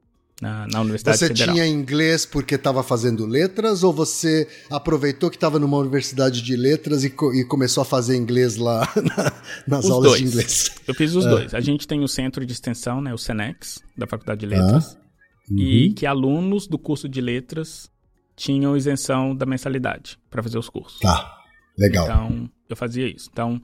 Na, 0.42 0.68
na 0.68 0.82
Universidade 0.82 1.18
você 1.18 1.28
Federal. 1.28 1.54
tinha 1.54 1.68
inglês 1.68 2.26
porque 2.26 2.56
estava 2.56 2.82
fazendo 2.82 3.26
letras 3.26 3.84
ou 3.84 3.92
você 3.92 4.48
aproveitou 4.70 5.30
que 5.30 5.36
estava 5.36 5.60
numa 5.60 5.78
universidade 5.78 6.42
de 6.42 6.56
letras 6.56 7.04
e, 7.04 7.10
co 7.10 7.34
e, 7.34 7.44
começou 7.46 7.82
a 7.82 7.86
fazer 7.86 8.16
inglês 8.16 8.56
lá 8.56 8.88
na, 8.96 9.34
nas 9.68 9.86
os 9.86 9.92
aulas 9.92 10.12
dois. 10.12 10.22
de 10.22 10.28
inglês? 10.28 10.72
Eu 10.88 10.94
fiz 10.94 11.14
os 11.14 11.26
é. 11.26 11.30
dois. 11.30 11.54
A 11.54 11.60
gente 11.60 11.86
tem 11.86 12.02
o 12.02 12.08
centro 12.08 12.46
de 12.46 12.54
extensão, 12.54 13.02
né, 13.02 13.14
o 13.14 13.18
Senex, 13.18 13.82
da 13.98 14.08
Faculdade 14.08 14.40
de 14.42 14.46
Letras, 14.46 14.96
ah. 14.96 15.52
uhum. 15.52 15.58
e 15.58 15.94
que 15.94 16.06
alunos 16.06 16.68
do 16.68 16.78
curso 16.78 17.10
de 17.10 17.20
letras 17.20 17.90
tinham 18.36 18.76
isenção 18.76 19.36
da 19.36 19.46
mensalidade 19.46 20.18
para 20.30 20.44
fazer 20.44 20.58
os 20.58 20.70
cursos. 20.70 21.00
Tá, 21.00 21.42
legal. 21.78 22.06
Então, 22.06 22.50
eu 22.70 22.76
fazia 22.76 23.08
isso. 23.08 23.30
Então, 23.32 23.62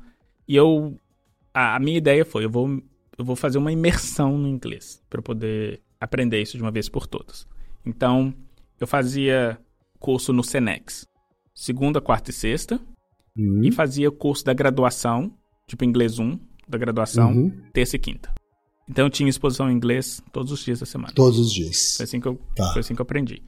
e 0.48 0.56
eu. 0.56 0.98
A, 1.54 1.76
a 1.76 1.80
minha 1.80 1.98
ideia 1.98 2.24
foi: 2.26 2.46
eu 2.46 2.50
vou, 2.50 2.68
eu 3.18 3.26
vou 3.26 3.36
fazer 3.36 3.58
uma 3.58 3.72
imersão 3.72 4.38
no 4.38 4.48
inglês 4.48 5.02
para 5.10 5.22
poder 5.22 5.82
aprender 6.00 6.42
isso 6.42 6.58
de 6.58 6.64
uma 6.64 6.72
vez 6.72 6.88
por 6.90 7.06
todas. 7.08 7.46
Então, 7.86 8.34
eu 8.80 8.88
fazia 8.88 9.60
curso 10.00 10.32
no 10.34 10.44
Senex, 10.44 11.06
segunda, 11.54 12.00
quarta 12.02 12.32
e 12.32 12.34
sexta, 12.34 12.80
Uhum. 13.38 13.62
e 13.64 13.72
fazia 13.72 14.12
curso 14.12 14.44
da 14.44 14.54
graduação, 14.54 15.32
tipo 15.68 15.86
inglês 15.86 16.20
1, 16.20 16.38
da 16.68 16.78
graduação, 16.78 17.32
Uhum. 17.32 17.62
terça 17.72 17.96
e 17.96 18.00
quinta. 18.00 18.34
Então, 18.90 19.06
eu 19.06 19.10
tinha 19.10 19.30
exposição 19.30 19.70
em 19.72 19.74
inglês 19.76 20.22
todos 20.34 20.52
os 20.52 20.60
dias 20.66 20.80
da 20.82 20.86
semana. 20.86 21.14
Todos 21.14 21.40
os 21.40 21.54
dias. 21.54 21.96
Foi 21.96 22.04
assim 22.04 22.20
que 22.20 22.28
eu, 22.28 22.36
Tá. 22.56 22.74
foi 22.74 22.82
assim 22.82 22.94
que 22.94 23.00
eu 23.02 23.04
aprendi. 23.04 23.42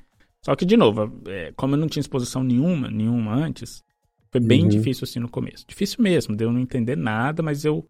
Só 0.44 0.56
que, 0.56 0.66
de 0.66 0.76
novo, 0.78 1.22
é, 1.28 1.52
como 1.56 1.74
eu 1.76 1.80
não 1.80 1.88
tinha 1.88 2.02
exposição 2.02 2.44
nenhuma, 2.44 2.90
nenhuma 2.92 3.34
antes, 3.34 3.82
foi 4.32 4.42
bem 4.42 4.64
Uhum. 4.64 4.70
difícil 4.70 5.06
assim 5.06 5.20
no 5.20 5.30
começo. 5.30 5.66
Difícil 5.68 6.04
mesmo, 6.04 6.36
de 6.36 6.44
eu 6.44 6.52
não 6.52 6.60
entender 6.60 6.96
nada, 6.98 7.42
mas 7.42 7.64
eu. 7.66 7.88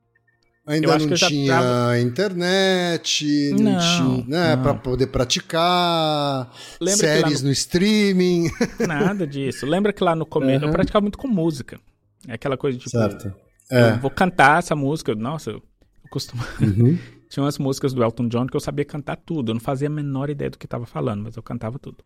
Ainda 0.66 0.88
Eu 0.88 0.92
acho 0.94 1.08
não 1.10 1.16
que 1.18 1.24
eu 1.26 1.28
tinha 1.28 1.54
tava- 1.54 2.00
internet, 2.00 3.52
não, 3.60 3.72
Não, 3.74 3.80
tinha, 3.80 4.26
né, 4.28 4.56
não. 4.56 4.64
para 4.64 4.74
poder 4.76 5.08
praticar, 5.08 6.52
Lembra 6.80 6.98
séries 6.98 7.42
no... 7.42 7.52
streaming. 7.52 8.50
Nada 8.88 9.26
disso. 9.28 9.66
Lembra 9.66 9.92
que 9.92 10.04
lá 10.04 10.16
no 10.16 10.26
começo 10.26 10.64
eu 10.64 10.68
Uhum. 10.68 10.74
praticava 10.74 11.02
muito 11.02 11.18
com 11.18 11.28
música. 11.28 11.80
É 12.28 12.34
aquela 12.34 12.56
coisa 12.58 12.78
tipo. 12.78 12.90
certo. 12.90 13.34
Eu 13.70 13.78
É. 13.78 13.98
vou 13.98 14.10
cantar 14.12 14.60
essa 14.60 14.76
música. 14.76 15.14
Nossa, 15.16 15.50
eu, 15.52 15.56
eu 15.56 16.10
costumo. 16.10 16.42
Uhum. 16.62 16.98
Tinha 17.30 17.44
umas 17.44 17.58
músicas 17.58 17.94
do 17.94 18.04
Elton 18.04 18.28
John 18.28 18.46
que 18.46 18.56
eu 18.56 18.60
sabia 18.62 18.86
cantar 18.86 19.16
tudo. 19.18 19.50
Eu 19.52 19.56
não 19.56 19.62
fazia 19.62 19.88
a 19.88 19.92
menor 19.92 20.30
ideia 20.30 20.52
do 20.52 20.58
que 20.58 20.66
estava 20.68 20.86
falando, 20.86 21.24
mas 21.24 21.36
eu 21.36 21.42
cantava 21.44 21.80
tudo. 21.80 21.98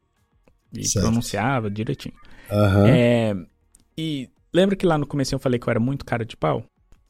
E 0.73 0.85
Certo. 0.87 1.05
pronunciava 1.05 1.69
direitinho. 1.69 2.15
Aham. 2.51 2.87
É, 2.87 3.35
e 3.97 4.29
lembra 4.53 4.75
que 4.75 4.85
lá 4.85 4.97
no 4.97 5.05
começo 5.07 5.33
eu 5.33 5.39
falei 5.39 5.59
que 5.59 5.67
eu 5.67 5.71
era 5.71 5.79
muito 5.79 6.05
cara 6.05 6.25
de 6.25 6.35
pau? 6.37 6.63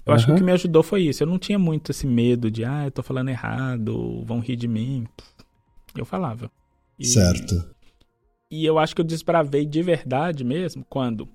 Eu 0.06 0.14
acho 0.14 0.26
que 0.26 0.32
o 0.32 0.36
que 0.36 0.44
me 0.44 0.54
ajudou 0.54 0.82
foi 0.84 1.02
isso. 1.04 1.22
Eu 1.22 1.28
não 1.28 1.38
tinha 1.38 1.60
muito 1.60 1.92
esse 1.92 2.08
medo 2.08 2.50
de, 2.50 2.64
ah, 2.64 2.86
eu 2.86 2.92
tô 2.92 3.04
falando 3.04 3.28
errado, 3.28 4.24
vão 4.24 4.40
rir 4.40 4.56
de 4.56 4.66
mim. 4.68 5.06
Eu 5.98 6.06
falava. 6.06 6.50
E- 6.98 7.06
Certo. 7.06 7.76
E 8.50 8.66
eu 8.66 8.80
acho 8.80 8.96
que 8.96 9.02
eu 9.02 9.06
desbravei 9.06 9.66
de 9.66 9.84
verdade 9.84 10.46
mesmo 10.46 10.86
quando, 10.90 11.28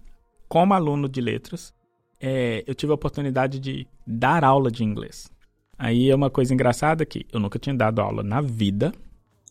como 0.49 0.73
aluno 0.73 1.07
de 1.07 1.21
letras, 1.21 1.75
é, 2.19 2.65
eu 2.67 2.75
tive 2.75 2.93
a 2.93 2.95
oportunidade 2.95 3.59
de 3.61 3.87
dar 4.07 4.43
aula 4.43 4.71
de 4.71 4.83
inglês. 4.83 5.31
Aí 5.79 6.09
é 6.09 6.15
uma 6.15 6.31
coisa 6.31 6.55
engraçada 6.55 7.05
que 7.05 7.27
eu 7.31 7.39
nunca 7.41 7.59
tinha 7.59 7.75
dado 7.75 8.01
aula 8.01 8.23
na 8.23 8.41
vida, 8.41 8.91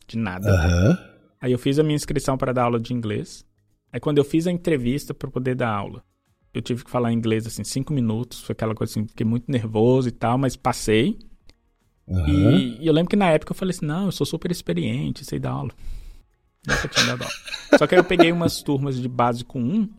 de 0.07 0.17
nada. 0.17 0.49
Aham. 0.49 0.97
Aí 1.41 1.51
eu 1.51 1.57
fiz 1.59 1.79
a 1.79 1.83
minha 1.83 1.95
inscrição 1.95 2.37
para 2.37 2.53
dar 2.53 2.63
aula 2.63 2.79
de 2.79 2.93
inglês. 2.93 3.43
Aí 3.91 3.99
quando 3.99 4.19
eu 4.19 4.23
fiz 4.23 4.45
a 4.45 4.51
entrevista 4.51 5.13
para 5.13 5.29
poder 5.29 5.55
dar 5.55 5.73
aula, 5.73 6.03
eu 6.53 6.61
tive 6.61 6.83
que 6.83 6.91
falar 6.91 7.11
inglês 7.11 7.47
assim 7.47 7.63
cinco 7.63 7.91
minutos, 7.91 8.41
foi 8.41 8.53
aquela 8.53 8.75
coisa 8.75 8.91
assim, 8.93 9.07
fiquei 9.07 9.25
muito 9.25 9.51
nervoso 9.51 10.07
e 10.07 10.11
tal, 10.11 10.37
mas 10.37 10.55
passei. 10.55 11.17
Aham. 12.07 12.29
E, 12.29 12.83
e 12.83 12.87
eu 12.87 12.93
lembro 12.93 13.09
que 13.09 13.15
na 13.15 13.29
época 13.31 13.51
eu 13.51 13.55
falei 13.55 13.75
assim, 13.75 13.85
não, 13.85 14.05
eu 14.05 14.11
sou 14.11 14.25
super 14.25 14.51
experiente, 14.51 15.25
sei 15.25 15.39
dar 15.39 15.51
aula. 15.51 15.71
Nunca 16.67 16.87
tinha 16.87 17.07
dado 17.07 17.23
aula. 17.23 17.33
Só 17.77 17.87
que 17.87 17.95
aí 17.95 17.99
eu 17.99 18.05
peguei 18.05 18.31
umas 18.31 18.61
turmas 18.61 19.01
de 19.01 19.07
básico 19.07 19.57
1, 19.57 19.89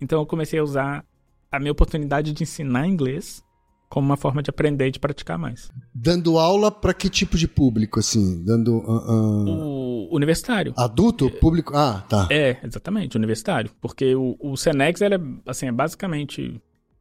então 0.00 0.20
eu 0.20 0.26
comecei 0.26 0.58
a 0.58 0.64
usar 0.64 1.04
a 1.50 1.58
minha 1.58 1.72
oportunidade 1.72 2.32
de 2.32 2.42
ensinar 2.42 2.86
inglês 2.86 3.42
como 3.88 4.06
uma 4.06 4.16
forma 4.16 4.42
de 4.42 4.50
aprender 4.50 4.88
e 4.88 4.90
de 4.90 4.98
praticar 4.98 5.38
mais. 5.38 5.70
Dando 5.94 6.38
aula 6.38 6.70
para 6.70 6.92
que 6.92 7.08
tipo 7.08 7.38
de 7.38 7.48
público, 7.48 7.98
assim? 7.98 8.44
Dando. 8.44 8.82
ah, 8.86 9.04
ah, 9.06 9.50
O 9.50 9.87
universitário. 10.14 10.72
Adulto? 10.76 11.30
Público? 11.30 11.76
Ah, 11.76 12.04
tá. 12.08 12.28
É, 12.30 12.58
exatamente, 12.62 13.16
universitário. 13.16 13.70
Porque 13.80 14.14
o, 14.14 14.36
o 14.40 14.56
Senex, 14.56 15.00
ele 15.00 15.14
é, 15.16 15.20
assim, 15.46 15.66
é 15.66 15.72
basicamente, 15.72 16.60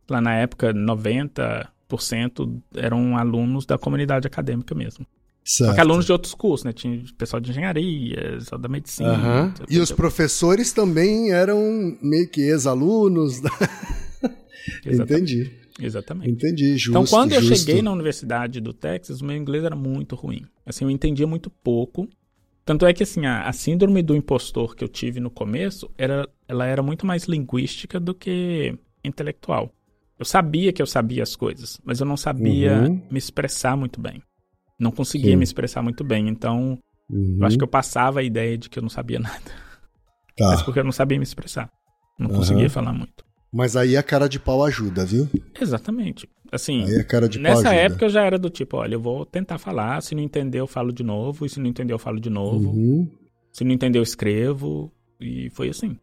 lá 0.10 0.22
na 0.22 0.36
época, 0.36 0.74
90% 0.74 1.68
eram 2.76 3.18
alunos 3.18 3.66
da 3.66 3.78
comunidade 3.78 4.28
acadêmica 4.28 4.74
mesmo. 4.74 5.06
Só 5.44 5.64
Certo. 5.64 5.76
que 5.76 5.82
alunos 5.82 6.06
de 6.06 6.12
outros 6.12 6.34
cursos, 6.34 6.66
né? 6.66 6.74
Tinha 6.74 7.02
pessoal 7.18 7.40
de 7.40 7.52
engenharia, 7.52 8.36
pessoal 8.38 8.60
da 8.60 8.68
medicina. 8.68 9.14
Aham. 9.14 9.54
E 9.70 9.80
os 9.80 9.94
professores 9.94 10.74
também 10.74 11.32
eram 11.32 11.98
meio 12.02 12.30
que 12.30 12.42
ex-alunos. 12.42 13.40
da-. 13.40 13.50
Entendi. 14.86 15.50
Exatamente. 15.80 16.32
Entendi. 16.32 16.78
Justo. 16.78 16.90
Então, 16.90 17.06
quando 17.06 17.32
eu 17.34 17.42
justo. 17.42 17.66
cheguei 17.66 17.82
na 17.82 17.92
Universidade 17.92 18.60
do 18.60 18.74
Texas, 18.74 19.22
o 19.22 19.26
meu 19.26 19.38
inglês 19.38 19.64
era 19.64 19.76
muito 19.76 20.16
ruim. 20.16 20.46
Assim, 20.66 20.84
eu 20.84 20.92
entendia 20.92 21.28
muito 21.28 21.50
pouco. 21.50 22.10
Tanto 22.68 22.86
é 22.86 22.94
que, 22.94 23.02
assim, 23.02 23.26
a, 23.26 23.44
a 23.48 23.54
síndrome 23.54 24.04
do 24.04 24.14
impostor 24.14 24.76
que 24.76 24.84
eu 24.84 24.90
tive 24.90 25.22
no 25.22 25.32
começo, 25.32 25.90
era, 25.98 26.28
ela 26.50 26.66
era 26.66 26.84
muito 26.84 27.06
mais 27.08 27.24
linguística 27.24 27.98
do 27.98 28.14
que 28.14 28.78
intelectual. 29.02 29.72
Eu 30.20 30.26
sabia 30.26 30.74
que 30.74 30.82
eu 30.82 30.86
sabia 30.86 31.24
as 31.24 31.34
coisas, 31.34 31.80
mas 31.86 32.02
eu 32.02 32.06
não 32.06 32.18
sabia 32.18 32.82
Uhum. 32.82 33.02
me 33.10 33.18
expressar 33.18 33.78
muito 33.78 34.02
bem. 34.02 34.22
Não 34.78 34.92
conseguia 34.92 35.32
Sim. 35.32 35.38
me 35.38 35.46
expressar 35.46 35.82
muito 35.82 36.04
bem. 36.04 36.28
Então, 36.28 36.78
Uhum. 37.10 37.38
eu 37.40 37.48
acho 37.48 37.58
que 37.58 37.64
eu 37.64 37.70
passava 37.70 38.20
a 38.20 38.24
ideia 38.24 38.58
de 38.58 38.70
que 38.70 38.78
eu 38.78 38.84
não 38.84 38.90
sabia 38.90 39.20
nada. 39.22 39.40
Tá. 40.36 40.50
Mas 40.50 40.62
porque 40.62 40.82
eu 40.82 40.84
não 40.84 40.92
sabia 40.92 41.18
me 41.18 41.24
expressar. 41.24 41.70
Não 42.20 42.28
Aham. 42.28 42.36
conseguia 42.36 42.70
falar 42.70 42.92
muito. 42.92 43.24
Mas 43.50 43.78
aí 43.78 43.96
a 43.96 44.04
cara 44.04 44.28
de 44.28 44.42
pau 44.42 44.62
ajuda, 44.66 45.06
viu? 45.06 45.30
Exatamente. 45.58 46.28
Assim, 46.52 46.84
Aí 46.86 46.96
a 47.00 47.04
cara 47.04 47.28
de 47.28 47.40
Nessa 47.40 47.74
época 47.74 48.06
eu 48.06 48.10
já 48.10 48.24
era 48.24 48.38
do 48.38 48.50
tipo, 48.50 48.78
olha, 48.78 48.96
eu 48.96 49.02
vou 49.02 49.26
tentar 49.26 49.58
falar, 49.58 50.02
se 50.02 50.16
não 50.16 50.24
entender 50.24 50.60
eu 50.60 50.68
falo 50.68 50.92
de 50.94 51.04
novo, 51.04 51.46
e 51.46 51.50
se 51.50 51.60
não 51.60 51.68
entender 51.68 51.94
eu 51.94 52.00
falo 52.00 52.20
de 52.20 52.30
novo, 52.30 52.70
Uhum. 52.70 53.10
se 53.52 53.64
não 53.64 53.72
entender 53.72 54.00
eu 54.00 54.04
escrevo, 54.04 54.92
e 55.20 55.50
foi 55.52 55.70
assim. 55.70 55.98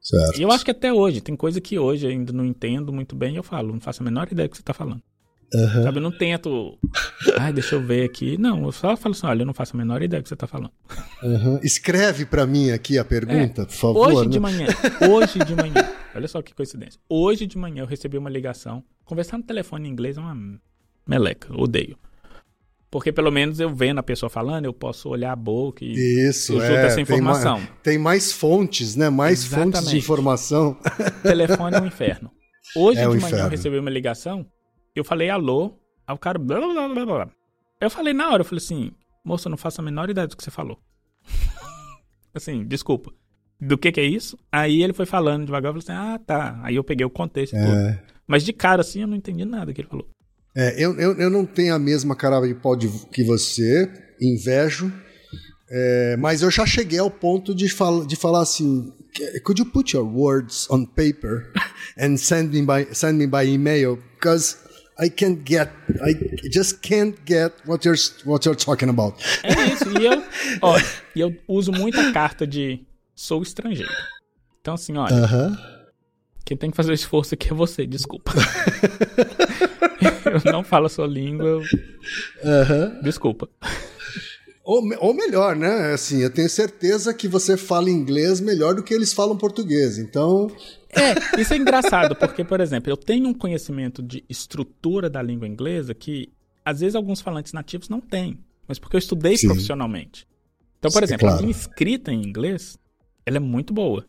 Certo. 0.00 0.38
E 0.38 0.42
eu 0.42 0.50
acho 0.50 0.64
que 0.64 0.70
até 0.70 0.92
hoje, 0.92 1.20
tem 1.20 1.36
coisa 1.36 1.60
que 1.60 1.78
hoje 1.78 2.06
ainda 2.06 2.32
não 2.32 2.44
entendo 2.44 2.92
muito 2.92 3.14
bem, 3.14 3.36
eu 3.36 3.42
falo, 3.42 3.72
não 3.72 3.80
faço 3.80 4.02
a 4.02 4.04
menor 4.04 4.28
ideia 4.32 4.48
do 4.48 4.50
que 4.52 4.56
você 4.56 4.62
tá 4.62 4.72
falando. 4.74 5.02
Aham. 5.52 5.82
Sabe, 5.82 5.98
eu 5.98 6.02
não 6.02 6.12
tento, 6.12 6.78
ai, 7.36 7.52
deixa 7.52 7.74
eu 7.74 7.82
ver 7.82 8.04
aqui. 8.04 8.38
Não, 8.38 8.62
eu 8.64 8.72
só 8.72 8.96
falo 8.96 9.12
assim, 9.16 9.26
olha, 9.26 9.42
eu 9.42 9.46
não 9.46 9.52
faço 9.52 9.74
a 9.74 9.78
menor 9.78 10.00
ideia 10.00 10.20
do 10.20 10.22
que 10.22 10.28
você 10.28 10.36
tá 10.36 10.46
falando. 10.46 10.70
Aham. 11.24 11.58
Escreve 11.62 12.24
pra 12.24 12.46
mim 12.46 12.70
aqui 12.70 12.98
a 12.98 13.04
pergunta, 13.04 13.66
por 13.66 13.72
favor. 13.74 14.10
É. 14.10 14.14
Hoje 14.14 14.24
né? 14.26 14.30
de 14.30 14.40
manhã, 14.40 14.66
hoje 15.10 15.38
de 15.40 15.54
manhã, 15.56 15.88
olha 16.14 16.28
só 16.28 16.40
que 16.40 16.54
coincidência. 16.54 17.00
Hoje 17.08 17.46
de 17.48 17.58
manhã 17.58 17.82
eu 17.82 17.86
recebi 17.86 18.16
uma 18.16 18.30
ligação. 18.30 18.84
Conversar 19.10 19.38
no 19.38 19.42
telefone 19.42 19.88
em 19.88 19.92
inglês 19.92 20.16
é 20.16 20.20
uma 20.20 20.36
meleca, 21.04 21.52
odeio. 21.60 21.98
Porque 22.88 23.10
pelo 23.12 23.32
menos 23.32 23.58
eu 23.58 23.68
vendo 23.74 23.98
a 23.98 24.04
pessoa 24.04 24.30
falando, 24.30 24.66
eu 24.66 24.72
posso 24.72 25.08
olhar 25.08 25.32
a 25.32 25.36
boca 25.36 25.84
e 25.84 25.90
Isso, 26.28 26.52
eu 26.52 26.62
é. 26.62 26.86
essa 26.86 26.94
tem 26.94 27.02
informação. 27.02 27.58
mais- 27.58 27.70
Tem 27.82 27.98
mais 27.98 28.32
fontes, 28.32 28.94
né? 28.94 29.10
Mais 29.10 29.44
fontes 29.44 29.64
de 29.64 29.66
Exatamente. 29.78 29.96
informação. 29.98 30.76
telefone 31.24 31.76
é 31.76 31.80
um 31.80 31.86
inferno. 31.86 32.30
Hoje 32.76 33.00
É 33.00 33.08
um 33.08 33.16
de 33.16 33.16
manhã 33.16 33.30
eu 33.30 33.34
inferno. 33.36 33.48
recebi 33.50 33.78
uma 33.80 33.90
ligação, 33.90 34.46
eu 34.94 35.02
falei 35.04 35.28
alô, 35.28 35.76
aí 36.06 36.14
o 36.14 36.18
cara 36.18 36.38
blá 36.38 36.60
blá 36.60 36.88
blá 36.88 37.04
blá. 37.04 37.30
Eu 37.80 37.90
falei 37.90 38.12
na 38.14 38.30
hora, 38.30 38.42
eu 38.42 38.44
falei 38.44 38.62
assim, 38.62 38.92
moça, 39.24 39.48
eu 39.48 39.50
não 39.50 39.58
faço 39.58 39.80
a 39.80 39.84
menor 39.84 40.08
ideia 40.08 40.28
do 40.28 40.36
que 40.36 40.44
você 40.44 40.52
falou. 40.52 40.78
assim, 42.32 42.64
desculpa. 42.64 43.12
Do 43.60 43.76
que 43.76 43.90
que 43.92 44.00
é 44.00 44.04
isso? 44.04 44.38
Aí 44.52 44.82
ele 44.84 44.92
foi 44.92 45.04
falando 45.04 45.44
devagar, 45.46 45.74
eu 45.74 45.80
falei 45.80 45.98
assim, 45.98 46.12
ah, 46.14 46.18
tá. 46.24 46.60
Aí 46.62 46.76
eu 46.76 46.84
peguei 46.84 47.04
o 47.04 47.10
contexto 47.10 47.54
todo. 47.56 47.98
Mas 48.30 48.44
de 48.44 48.52
cara 48.52 48.82
assim 48.82 49.00
eu 49.02 49.08
não 49.08 49.16
entendi 49.16 49.44
nada 49.44 49.72
que 49.74 49.80
ele 49.80 49.88
falou. 49.88 50.06
É, 50.56 50.74
eu, 50.78 50.96
eu, 51.00 51.18
eu 51.18 51.28
não 51.28 51.44
tenho 51.44 51.74
a 51.74 51.78
mesma 51.80 52.14
cara 52.14 52.40
de 52.46 52.54
pau 52.54 52.76
de- 52.76 52.88
que 53.12 53.24
você, 53.24 53.90
invejo, 54.20 54.92
é, 55.68 56.16
mas 56.16 56.40
eu 56.40 56.48
já 56.50 56.64
cheguei 56.64 57.00
ao 57.00 57.10
ponto 57.10 57.52
de, 57.52 57.68
fal 57.68 58.06
de 58.06 58.14
falar 58.14 58.42
assim: 58.42 58.92
could 59.42 59.60
you 59.60 59.66
put 59.66 59.96
your 59.96 60.06
words 60.06 60.68
on 60.70 60.84
paper 60.86 61.52
and 61.98 62.16
send 62.18 62.50
me 62.54 62.62
by, 62.62 62.86
send 62.94 63.18
me 63.18 63.26
by 63.26 63.44
email? 63.52 63.98
Because 64.14 64.56
I 64.96 65.10
can't 65.10 65.42
get, 65.44 65.68
I 66.00 66.14
just 66.52 66.78
can't 66.82 67.16
get 67.26 67.52
what 67.66 67.84
you're, 67.84 67.98
what 68.24 68.46
you're 68.46 68.56
talking 68.56 68.90
about. 68.90 69.16
É 69.42 69.72
isso. 69.72 69.88
E 70.00 70.06
eu, 70.06 70.22
ó, 70.62 70.78
e 71.16 71.20
eu 71.20 71.36
uso 71.48 71.72
muita 71.72 72.12
carta 72.12 72.46
de 72.46 72.80
sou 73.12 73.42
estrangeiro. 73.42 73.90
Então 74.60 74.74
assim, 74.74 74.96
olha, 74.96 75.14
Aham. 75.14 75.56
Quem 76.50 76.56
tem 76.56 76.68
que 76.68 76.76
fazer 76.76 76.90
o 76.90 76.94
esforço 76.94 77.32
aqui 77.32 77.52
é 77.52 77.54
você, 77.54 77.86
desculpa. 77.86 78.32
eu 80.44 80.52
não 80.52 80.64
falo 80.64 80.86
a 80.86 80.88
sua 80.88 81.06
língua, 81.06 81.62
Aham. 82.44 83.00
desculpa. 83.04 83.48
Ou, 84.64 84.82
ou 84.98 85.14
melhor, 85.14 85.54
né? 85.54 85.92
Assim, 85.92 86.22
eu 86.22 86.28
tenho 86.28 86.50
certeza 86.50 87.14
que 87.14 87.28
você 87.28 87.56
fala 87.56 87.88
inglês 87.88 88.40
melhor 88.40 88.74
do 88.74 88.82
que 88.82 88.92
eles 88.92 89.12
falam 89.12 89.38
português. 89.38 89.96
Então, 89.96 90.50
É, 90.88 91.40
isso 91.40 91.54
é 91.54 91.56
engraçado, 91.56 92.16
porque, 92.16 92.42
por 92.42 92.60
exemplo, 92.60 92.90
eu 92.90 92.96
tenho 92.96 93.28
um 93.28 93.34
conhecimento 93.34 94.02
de 94.02 94.24
estrutura 94.28 95.08
da 95.08 95.22
língua 95.22 95.46
inglesa 95.46 95.94
que 95.94 96.32
às 96.64 96.80
vezes 96.80 96.96
alguns 96.96 97.20
falantes 97.20 97.52
nativos 97.52 97.88
não 97.88 98.00
têm, 98.00 98.40
mas 98.66 98.76
porque 98.76 98.96
eu 98.96 98.98
estudei 98.98 99.36
Sim. 99.36 99.46
profissionalmente. 99.46 100.26
Então, 100.80 100.90
por 100.90 100.98
Sim, 100.98 101.04
exemplo, 101.04 101.28
a 101.28 101.30
claro. 101.30 101.44
minha 101.44 101.56
escrita 101.56 102.12
em 102.12 102.20
inglês, 102.20 102.76
ela 103.24 103.36
é 103.36 103.40
muito 103.40 103.72
boa. 103.72 104.04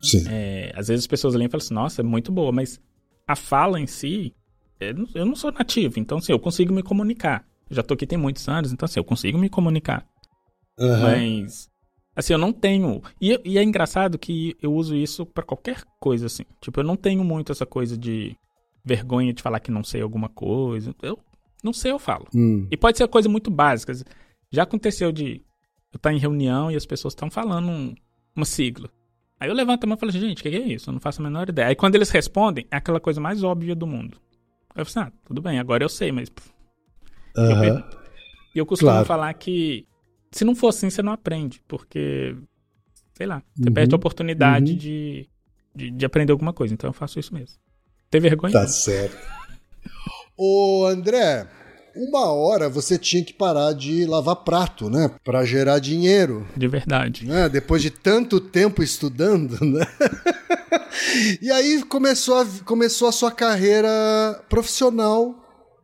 Sim. 0.00 0.24
É, 0.28 0.72
às 0.74 0.88
vezes 0.88 1.04
as 1.04 1.06
pessoas 1.06 1.34
leem 1.34 1.46
e 1.46 1.50
falam 1.50 1.62
assim, 1.64 1.74
nossa, 1.74 2.00
é 2.02 2.04
muito 2.04 2.30
boa, 2.32 2.52
mas 2.52 2.80
a 3.26 3.34
fala 3.36 3.80
em 3.80 3.86
si, 3.86 4.34
eu 4.80 4.94
não- 4.94 5.08
eu 5.14 5.24
não 5.26 5.34
sou 5.36 5.50
nativo, 5.52 5.98
então 5.98 6.18
assim, 6.18 6.32
eu 6.32 6.38
consigo 6.38 6.72
me 6.72 6.82
comunicar. 6.82 7.44
Eu 7.68 7.76
já 7.76 7.82
tô 7.82 7.94
aqui 7.94 8.06
tem 8.06 8.18
muitos 8.18 8.48
anos, 8.48 8.72
então 8.72 8.86
assim, 8.86 9.00
eu 9.00 9.04
consigo 9.04 9.38
me 9.38 9.48
comunicar. 9.48 10.06
Aham. 10.78 11.00
Mas 11.02 11.68
Assim, 12.18 12.32
eu 12.32 12.38
não 12.38 12.50
tenho. 12.50 13.02
E, 13.20 13.38
e 13.44 13.58
é 13.58 13.62
engraçado 13.62 14.18
que 14.18 14.56
eu 14.62 14.72
uso 14.72 14.96
isso 14.96 15.26
para 15.26 15.44
qualquer 15.44 15.82
coisa, 16.00 16.24
assim. 16.24 16.44
Tipo, 16.62 16.80
eu 16.80 16.84
não 16.84 16.96
tenho 16.96 17.22
muito 17.22 17.52
essa 17.52 17.66
coisa 17.66 17.94
de 17.94 18.34
vergonha 18.82 19.34
de 19.34 19.42
falar 19.42 19.60
que 19.60 19.70
não 19.70 19.84
sei 19.84 20.00
alguma 20.00 20.30
coisa. 20.30 20.94
Eu 21.02 21.18
não 21.62 21.74
sei, 21.74 21.92
eu 21.92 21.98
falo. 21.98 22.26
Hum. 22.34 22.66
E 22.70 22.76
pode 22.76 22.96
ser 22.96 23.06
coisa 23.08 23.28
muito 23.28 23.50
básica. 23.50 23.92
Já 24.50 24.62
aconteceu 24.62 25.12
de 25.12 25.42
eu 25.92 25.96
estar 25.98 26.10
em 26.10 26.18
reunião 26.18 26.70
e 26.70 26.74
as 26.76 26.86
pessoas 26.86 27.12
estão 27.12 27.30
falando 27.30 27.68
um, 27.68 27.94
uma 28.34 28.46
sigla. 28.46 28.88
Aí 29.38 29.48
eu 29.48 29.54
levanto 29.54 29.84
a 29.84 29.86
mão 29.86 29.96
e 29.96 30.00
falo, 30.00 30.12
gente, 30.12 30.40
o 30.40 30.42
que, 30.42 30.50
que 30.50 30.56
é 30.56 30.60
isso? 30.60 30.88
Eu 30.88 30.92
não 30.94 31.00
faço 31.00 31.20
a 31.20 31.24
menor 31.24 31.48
ideia. 31.48 31.68
Aí 31.68 31.74
quando 31.74 31.94
eles 31.94 32.10
respondem, 32.10 32.66
é 32.70 32.76
aquela 32.76 32.98
coisa 32.98 33.20
mais 33.20 33.42
óbvia 33.42 33.74
do 33.74 33.86
mundo. 33.86 34.18
Aí 34.74 34.80
eu 34.80 34.86
falo, 34.86 35.06
ah, 35.06 35.12
tudo 35.24 35.42
bem, 35.42 35.58
agora 35.58 35.84
eu 35.84 35.88
sei, 35.88 36.10
mas. 36.10 36.30
E 37.36 37.68
eu, 37.68 37.82
eu 38.54 38.66
costumo 38.66 38.92
claro. 38.92 39.06
falar 39.06 39.32
que 39.34 39.86
se 40.30 40.44
não 40.44 40.54
for 40.54 40.68
assim, 40.68 40.90
você 40.90 41.02
não 41.02 41.12
aprende, 41.12 41.62
porque, 41.66 42.36
sei 43.14 43.26
lá, 43.26 43.42
você 43.54 43.68
uhum. 43.68 43.74
perde 43.74 43.94
a 43.94 43.96
oportunidade 43.96 44.72
uhum. 44.72 44.78
de, 44.78 45.28
de, 45.74 45.90
de, 45.90 46.06
aprender 46.06 46.32
alguma 46.32 46.52
coisa. 46.52 46.74
Então 46.74 46.88
eu 46.88 46.94
faço 46.94 47.18
isso 47.18 47.34
mesmo. 47.34 47.58
Ter 48.10 48.20
vergonha? 48.20 48.52
Tá 48.52 48.66
certo. 48.66 49.16
Ô, 50.36 50.86
André, 50.86 51.46
uma 51.96 52.32
hora 52.32 52.68
você 52.68 52.98
tinha 52.98 53.24
que 53.24 53.32
parar 53.32 53.72
de 53.72 54.04
lavar 54.04 54.36
prato, 54.36 54.90
né? 54.90 55.10
Para 55.24 55.44
gerar 55.44 55.78
dinheiro. 55.78 56.46
De 56.56 56.68
verdade. 56.68 57.26
Né? 57.26 57.48
Depois 57.48 57.82
de 57.82 57.90
tanto 57.90 58.38
tempo 58.38 58.82
estudando, 58.82 59.58
né? 59.64 59.86
e 61.40 61.50
aí 61.50 61.82
começou 61.84 62.38
a, 62.38 62.46
começou 62.64 63.08
a 63.08 63.12
sua 63.12 63.32
carreira 63.32 63.88
profissional 64.48 65.34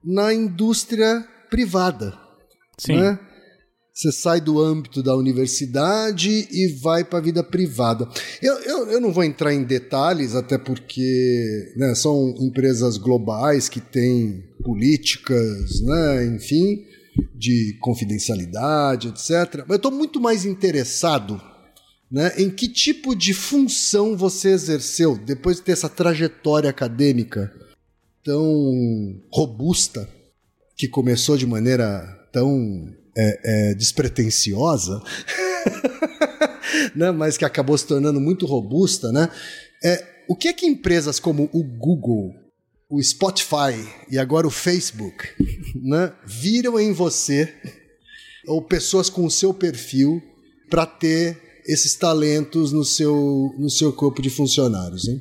na 0.04 0.32
indústria 0.32 1.26
privada. 1.50 2.14
Sim. 2.76 2.96
Né? 2.96 3.18
Você 3.94 4.10
sai 4.10 4.40
do 4.40 4.58
âmbito 4.58 5.02
da 5.02 5.14
universidade 5.14 6.48
e 6.50 6.68
vai 6.80 7.04
para 7.04 7.18
a 7.18 7.22
vida 7.22 7.44
privada. 7.44 8.08
Eu, 8.40 8.54
eu, 8.60 8.90
eu, 8.90 9.00
não 9.00 9.12
vou 9.12 9.22
entrar 9.22 9.52
em 9.52 9.62
detalhes, 9.62 10.34
até 10.34 10.56
porque 10.56 11.74
né, 11.76 11.94
são 11.94 12.34
empresas 12.40 12.96
globais 12.96 13.68
que 13.68 13.80
têm 13.80 14.44
políticas, 14.64 15.82
né, 15.82 16.24
enfim, 16.24 16.86
de 17.34 17.76
confidencialidade, 17.80 19.08
etc. 19.08 19.58
Mas 19.58 19.70
eu 19.70 19.76
estou 19.76 19.92
muito 19.92 20.18
mais 20.18 20.46
interessado 20.46 21.38
né, 22.10 22.32
em 22.38 22.48
que 22.48 22.68
tipo 22.68 23.14
de 23.14 23.34
função 23.34 24.16
você 24.16 24.50
exerceu 24.50 25.18
depois 25.18 25.58
de 25.58 25.64
ter 25.64 25.72
essa 25.72 25.88
trajetória 25.88 26.70
acadêmica 26.70 27.52
tão 28.24 29.20
robusta, 29.30 30.08
que 30.76 30.88
começou 30.88 31.36
de 31.36 31.46
maneira 31.46 32.02
tão 32.32 32.92
é, 33.16 33.70
é, 33.70 33.74
despretensiosa, 33.74 35.02
né, 36.94 37.10
mas 37.10 37.36
que 37.36 37.44
acabou 37.44 37.76
se 37.76 37.86
tornando 37.86 38.20
muito 38.20 38.46
robusta, 38.46 39.12
né? 39.12 39.28
É, 39.84 40.24
o 40.28 40.36
que 40.36 40.48
é 40.48 40.52
que 40.52 40.66
empresas 40.66 41.18
como 41.18 41.50
o 41.52 41.62
Google, 41.62 42.34
o 42.88 43.02
Spotify 43.02 43.74
e 44.10 44.18
agora 44.18 44.46
o 44.46 44.50
Facebook, 44.50 45.28
né, 45.74 46.12
viram 46.24 46.78
em 46.78 46.92
você 46.92 47.52
ou 48.46 48.62
pessoas 48.62 49.08
com 49.08 49.24
o 49.24 49.30
seu 49.30 49.52
perfil 49.52 50.22
para 50.68 50.86
ter 50.86 51.62
esses 51.66 51.94
talentos 51.94 52.72
no 52.72 52.84
seu, 52.84 53.54
no 53.58 53.70
seu 53.70 53.92
corpo 53.92 54.20
de 54.20 54.30
funcionários, 54.30 55.08
hein? 55.08 55.20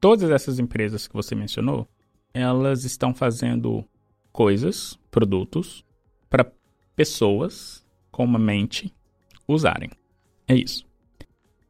Todas 0.00 0.30
essas 0.30 0.58
empresas 0.58 1.06
que 1.06 1.14
você 1.14 1.34
mencionou, 1.34 1.88
elas 2.32 2.84
estão 2.84 3.14
fazendo 3.14 3.84
coisas, 4.32 4.98
produtos, 5.10 5.84
para 6.28 6.50
pessoas 6.94 7.84
com 8.10 8.24
uma 8.24 8.38
mente 8.38 8.94
usarem. 9.46 9.90
É 10.46 10.54
isso. 10.54 10.86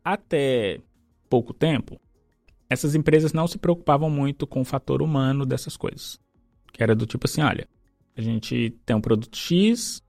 Até 0.05 0.81
pouco 1.29 1.55
tempo, 1.55 2.01
essas 2.69 2.95
empresas 2.95 3.33
não 3.33 3.47
se 3.47 3.59
preocupavam 3.59 4.11
muito 4.11 4.47
com 4.47 4.61
o 4.61 4.65
fator 4.65 5.03
humano 5.03 5.47
dessas 5.47 5.77
coisas. 5.77 6.19
Que 6.73 6.83
era 6.83 6.95
do 6.95 7.07
tipo 7.07 7.27
assim: 7.27 7.41
olha, 7.41 7.67
a 8.17 8.21
gente 8.21 8.77
tem 8.85 8.95
um 8.95 9.01
produto 9.01 9.37
X, 9.37 10.03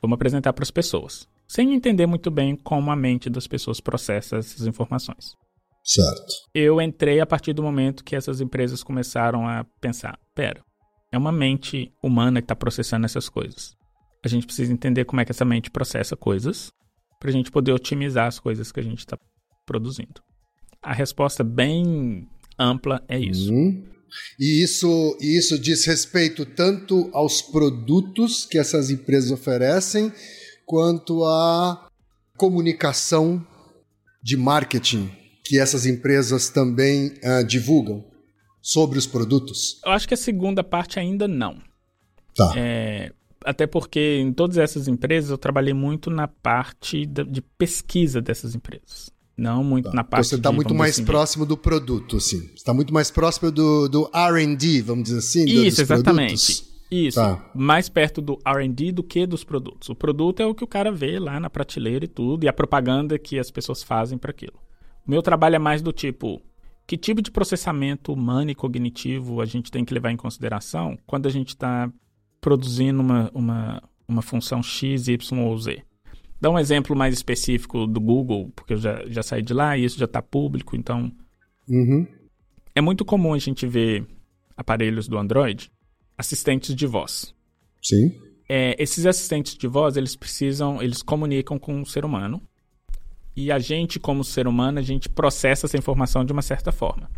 vamos 0.00 0.14
apresentar 0.14 0.52
para 0.52 0.62
as 0.62 0.70
pessoas. 0.70 1.28
Sem 1.48 1.74
entender 1.74 2.06
muito 2.06 2.30
bem 2.30 2.54
como 2.54 2.90
a 2.92 2.96
mente 2.96 3.28
das 3.28 3.48
pessoas 3.48 3.80
processa 3.80 4.36
essas 4.36 4.66
informações. 4.66 5.34
Certo. 5.82 6.32
Eu 6.54 6.80
entrei 6.80 7.18
a 7.20 7.26
partir 7.26 7.52
do 7.52 7.62
momento 7.62 8.04
que 8.04 8.14
essas 8.14 8.40
empresas 8.40 8.84
começaram 8.84 9.48
a 9.48 9.64
pensar: 9.80 10.18
pera, 10.34 10.62
é 11.10 11.18
uma 11.18 11.32
mente 11.32 11.92
humana 12.00 12.40
que 12.40 12.44
está 12.44 12.54
processando 12.54 13.06
essas 13.06 13.28
coisas 13.28 13.79
a 14.22 14.28
gente 14.28 14.46
precisa 14.46 14.72
entender 14.72 15.04
como 15.04 15.20
é 15.20 15.24
que 15.24 15.32
essa 15.32 15.44
mente 15.44 15.70
processa 15.70 16.16
coisas 16.16 16.70
para 17.18 17.30
a 17.30 17.32
gente 17.32 17.50
poder 17.50 17.72
otimizar 17.72 18.26
as 18.26 18.38
coisas 18.38 18.72
que 18.72 18.80
a 18.80 18.82
gente 18.82 19.00
está 19.00 19.18
produzindo. 19.66 20.22
A 20.82 20.92
resposta 20.92 21.44
bem 21.44 22.26
ampla 22.58 23.04
é 23.08 23.18
isso. 23.18 23.52
Uhum. 23.52 23.84
E 24.38 24.62
isso, 24.62 25.16
isso 25.20 25.58
diz 25.58 25.84
respeito 25.84 26.44
tanto 26.44 27.10
aos 27.12 27.40
produtos 27.42 28.44
que 28.44 28.58
essas 28.58 28.90
empresas 28.90 29.30
oferecem, 29.30 30.12
quanto 30.66 31.24
à 31.24 31.88
comunicação 32.36 33.46
de 34.22 34.36
marketing 34.36 35.10
que 35.44 35.58
essas 35.58 35.86
empresas 35.86 36.48
também 36.48 37.08
uh, 37.24 37.44
divulgam 37.46 38.04
sobre 38.60 38.98
os 38.98 39.06
produtos? 39.06 39.80
Eu 39.84 39.92
acho 39.92 40.08
que 40.08 40.14
a 40.14 40.16
segunda 40.16 40.64
parte 40.64 40.98
ainda 40.98 41.26
não. 41.28 41.58
Tá. 42.34 42.52
É, 42.56 43.12
até 43.44 43.66
porque 43.66 44.18
em 44.18 44.32
todas 44.32 44.58
essas 44.58 44.88
empresas 44.88 45.30
eu 45.30 45.38
trabalhei 45.38 45.74
muito 45.74 46.10
na 46.10 46.28
parte 46.28 47.06
de 47.06 47.42
pesquisa 47.58 48.20
dessas 48.20 48.54
empresas. 48.54 49.10
Não 49.36 49.64
muito 49.64 49.88
tá. 49.88 49.94
na 49.94 50.04
parte 50.04 50.28
Você 50.28 50.34
está 50.34 50.52
muito 50.52 50.74
mais 50.74 50.92
assim, 50.92 51.04
próximo 51.04 51.46
do 51.46 51.56
produto, 51.56 52.18
assim. 52.18 52.50
está 52.54 52.74
muito 52.74 52.92
mais 52.92 53.10
próximo 53.10 53.50
do, 53.50 53.88
do 53.88 54.10
R&D, 54.12 54.82
vamos 54.82 55.04
dizer 55.04 55.18
assim, 55.18 55.44
Isso, 55.44 55.80
exatamente. 55.80 56.54
Produtos. 56.54 56.70
Isso, 56.90 57.20
tá. 57.20 57.50
mais 57.54 57.88
perto 57.88 58.20
do 58.20 58.38
R&D 58.44 58.92
do 58.92 59.02
que 59.02 59.24
dos 59.24 59.44
produtos. 59.44 59.88
O 59.88 59.94
produto 59.94 60.40
é 60.40 60.46
o 60.46 60.54
que 60.54 60.64
o 60.64 60.66
cara 60.66 60.90
vê 60.90 61.18
lá 61.18 61.38
na 61.38 61.48
prateleira 61.48 62.04
e 62.04 62.08
tudo, 62.08 62.44
e 62.44 62.48
a 62.48 62.52
propaganda 62.52 63.18
que 63.18 63.38
as 63.38 63.50
pessoas 63.50 63.82
fazem 63.82 64.18
para 64.18 64.30
aquilo. 64.30 64.58
O 65.06 65.10
meu 65.10 65.22
trabalho 65.22 65.56
é 65.56 65.58
mais 65.58 65.80
do 65.80 65.92
tipo, 65.92 66.42
que 66.86 66.98
tipo 66.98 67.22
de 67.22 67.30
processamento 67.30 68.12
humano 68.12 68.50
e 68.50 68.54
cognitivo 68.54 69.40
a 69.40 69.46
gente 69.46 69.70
tem 69.70 69.84
que 69.84 69.94
levar 69.94 70.10
em 70.10 70.16
consideração 70.16 70.98
quando 71.06 71.26
a 71.26 71.30
gente 71.30 71.50
está 71.50 71.90
produzindo 72.40 73.00
uma, 73.00 73.30
uma, 73.34 73.82
uma 74.08 74.22
função 74.22 74.62
X, 74.62 75.08
Y 75.08 75.38
ou 75.38 75.58
Z. 75.58 75.82
Dá 76.40 76.50
um 76.50 76.58
exemplo 76.58 76.96
mais 76.96 77.12
específico 77.14 77.86
do 77.86 78.00
Google, 78.00 78.50
porque 78.56 78.72
eu 78.72 78.78
já, 78.78 79.04
já 79.06 79.22
saí 79.22 79.42
de 79.42 79.52
lá 79.52 79.76
e 79.76 79.84
isso 79.84 79.98
já 79.98 80.06
está 80.06 80.22
público, 80.22 80.74
então. 80.74 81.12
Uhum. 81.68 82.06
É 82.74 82.80
muito 82.80 83.04
comum 83.04 83.34
a 83.34 83.38
gente 83.38 83.66
ver 83.66 84.06
aparelhos 84.56 85.06
do 85.06 85.18
Android 85.18 85.70
assistentes 86.16 86.74
de 86.74 86.86
voz. 86.86 87.34
Sim. 87.82 88.12
É, 88.48 88.74
esses 88.82 89.06
assistentes 89.06 89.56
de 89.56 89.66
voz, 89.66 89.96
eles 89.96 90.16
precisam, 90.16 90.82
eles 90.82 91.02
comunicam 91.02 91.58
com 91.58 91.80
o 91.80 91.86
ser 91.86 92.04
humano. 92.04 92.42
E 93.34 93.50
a 93.50 93.58
gente, 93.58 93.98
como 93.98 94.24
ser 94.24 94.46
humano, 94.46 94.78
a 94.78 94.82
gente 94.82 95.08
processa 95.08 95.66
essa 95.66 95.78
informação 95.78 96.24
de 96.24 96.32
uma 96.32 96.42
certa 96.42 96.72
forma. 96.72 97.10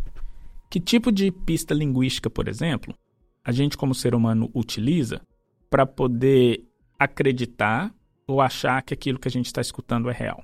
Que 0.69 0.79
tipo 0.79 1.11
de 1.11 1.31
pista 1.31 1.73
linguística, 1.73 2.29
por 2.29 2.47
exemplo, 2.47 2.95
a 3.43 3.51
gente, 3.51 3.77
como 3.77 3.93
ser 3.93 4.15
humano, 4.15 4.49
utiliza 4.53 5.21
para 5.69 5.85
poder 5.85 6.63
acreditar 6.97 7.93
ou 8.25 8.41
achar 8.41 8.81
que 8.81 8.93
aquilo 8.93 9.19
que 9.19 9.27
a 9.27 9.31
gente 9.31 9.47
está 9.47 9.59
escutando 9.59 10.09
é 10.09 10.13
real. 10.13 10.43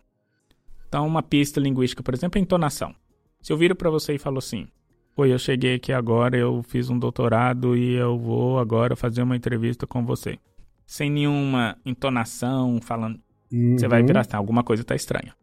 Então, 0.88 1.07
uma 1.07 1.23
pista 1.23 1.59
linguística, 1.59 2.03
por 2.03 2.13
exemplo, 2.13 2.38
é 2.38 2.41
entonação. 2.41 2.93
Se 3.41 3.53
eu 3.53 3.57
viro 3.57 3.76
para 3.76 3.89
você 3.89 4.15
e 4.15 4.19
falo 4.19 4.39
assim: 4.39 4.67
Oi, 5.15 5.31
eu 5.31 5.39
cheguei 5.39 5.76
aqui 5.76 5.93
agora, 5.93 6.38
eu 6.38 6.61
fiz 6.63 6.89
um 6.89 6.97
doutorado 6.97 7.77
e 7.77 7.93
eu 7.93 8.17
vou 8.17 8.59
agora 8.59 8.95
fazer 8.95 9.21
uma 9.21 9.35
entrevista 9.35 9.85
com 9.85 10.05
você. 10.05 10.39
Sem 10.85 11.09
nenhuma 11.09 11.77
entonação, 11.85 12.80
falando. 12.81 13.19
Uhum. 13.51 13.77
Você 13.77 13.88
vai 13.88 14.03
virar 14.03 14.21
assim: 14.21 14.35
alguma 14.35 14.63
coisa 14.63 14.81
está 14.81 14.95
estranha. 14.95 15.35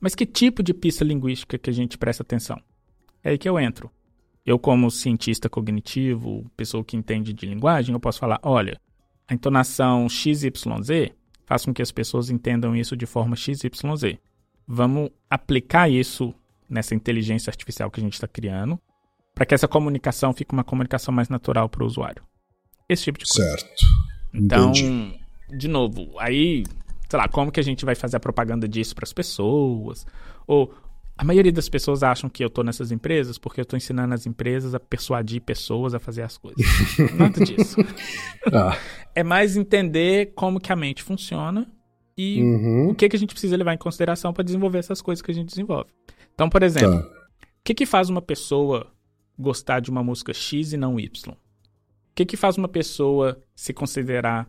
Mas 0.00 0.14
que 0.14 0.26
tipo 0.26 0.62
de 0.62 0.74
pista 0.74 1.04
linguística 1.04 1.58
que 1.58 1.70
a 1.70 1.72
gente 1.72 1.96
presta 1.96 2.22
atenção? 2.22 2.60
É 3.22 3.30
aí 3.30 3.38
que 3.38 3.48
eu 3.48 3.58
entro. 3.58 3.90
Eu, 4.48 4.58
como 4.58 4.90
cientista 4.90 5.46
cognitivo, 5.46 6.50
pessoa 6.56 6.82
que 6.82 6.96
entende 6.96 7.34
de 7.34 7.44
linguagem, 7.44 7.92
eu 7.92 8.00
posso 8.00 8.18
falar: 8.18 8.40
olha, 8.42 8.80
a 9.28 9.34
entonação 9.34 10.08
XYZ 10.08 11.12
faz 11.44 11.66
com 11.66 11.74
que 11.74 11.82
as 11.82 11.92
pessoas 11.92 12.30
entendam 12.30 12.74
isso 12.74 12.96
de 12.96 13.04
forma 13.04 13.36
XYZ. 13.36 14.16
Vamos 14.66 15.10
aplicar 15.28 15.90
isso 15.90 16.34
nessa 16.66 16.94
inteligência 16.94 17.50
artificial 17.50 17.90
que 17.90 18.00
a 18.00 18.02
gente 18.02 18.14
está 18.14 18.26
criando, 18.26 18.80
para 19.34 19.44
que 19.44 19.54
essa 19.54 19.68
comunicação 19.68 20.32
fique 20.32 20.54
uma 20.54 20.64
comunicação 20.64 21.12
mais 21.12 21.28
natural 21.28 21.68
para 21.68 21.84
o 21.84 21.86
usuário. 21.86 22.22
Esse 22.88 23.04
tipo 23.04 23.18
de 23.18 23.26
coisa. 23.26 23.50
Certo. 23.50 23.84
Então, 24.32 24.70
Entendi. 24.70 25.20
de 25.58 25.68
novo, 25.68 26.18
aí, 26.18 26.64
sei 27.06 27.18
lá, 27.18 27.28
como 27.28 27.52
que 27.52 27.60
a 27.60 27.62
gente 27.62 27.84
vai 27.84 27.94
fazer 27.94 28.16
a 28.16 28.20
propaganda 28.20 28.66
disso 28.66 28.94
para 28.94 29.04
as 29.04 29.12
pessoas? 29.12 30.06
Ou 30.46 30.72
a 31.18 31.24
maioria 31.24 31.50
das 31.50 31.68
pessoas 31.68 32.04
acham 32.04 32.30
que 32.30 32.44
eu 32.44 32.48
tô 32.48 32.62
nessas 32.62 32.92
empresas 32.92 33.38
porque 33.38 33.60
eu 33.60 33.64
tô 33.64 33.76
ensinando 33.76 34.14
as 34.14 34.24
empresas 34.24 34.72
a 34.72 34.78
persuadir 34.78 35.42
pessoas 35.42 35.92
a 35.92 35.98
fazer 35.98 36.22
as 36.22 36.38
coisas. 36.38 36.64
Nada 37.18 37.44
disso. 37.44 37.76
ah. 38.52 38.78
É 39.16 39.24
mais 39.24 39.56
entender 39.56 40.32
como 40.36 40.60
que 40.60 40.72
a 40.72 40.76
mente 40.76 41.02
funciona 41.02 41.68
e 42.16 42.40
uhum. 42.40 42.90
o 42.90 42.94
que, 42.94 43.08
que 43.08 43.16
a 43.16 43.18
gente 43.18 43.34
precisa 43.34 43.56
levar 43.56 43.74
em 43.74 43.78
consideração 43.78 44.32
para 44.32 44.44
desenvolver 44.44 44.78
essas 44.78 45.02
coisas 45.02 45.20
que 45.20 45.32
a 45.32 45.34
gente 45.34 45.48
desenvolve. 45.48 45.90
Então, 46.32 46.48
por 46.48 46.62
exemplo, 46.62 47.02
tá. 47.02 47.08
o 47.08 47.64
que, 47.64 47.74
que 47.74 47.84
faz 47.84 48.08
uma 48.08 48.22
pessoa 48.22 48.86
gostar 49.36 49.80
de 49.80 49.90
uma 49.90 50.04
música 50.04 50.32
X 50.32 50.72
e 50.72 50.76
não 50.76 51.00
Y? 51.00 51.34
O 51.34 51.36
que, 52.14 52.24
que 52.24 52.36
faz 52.36 52.56
uma 52.56 52.68
pessoa 52.68 53.42
se 53.56 53.72
considerar 53.72 54.48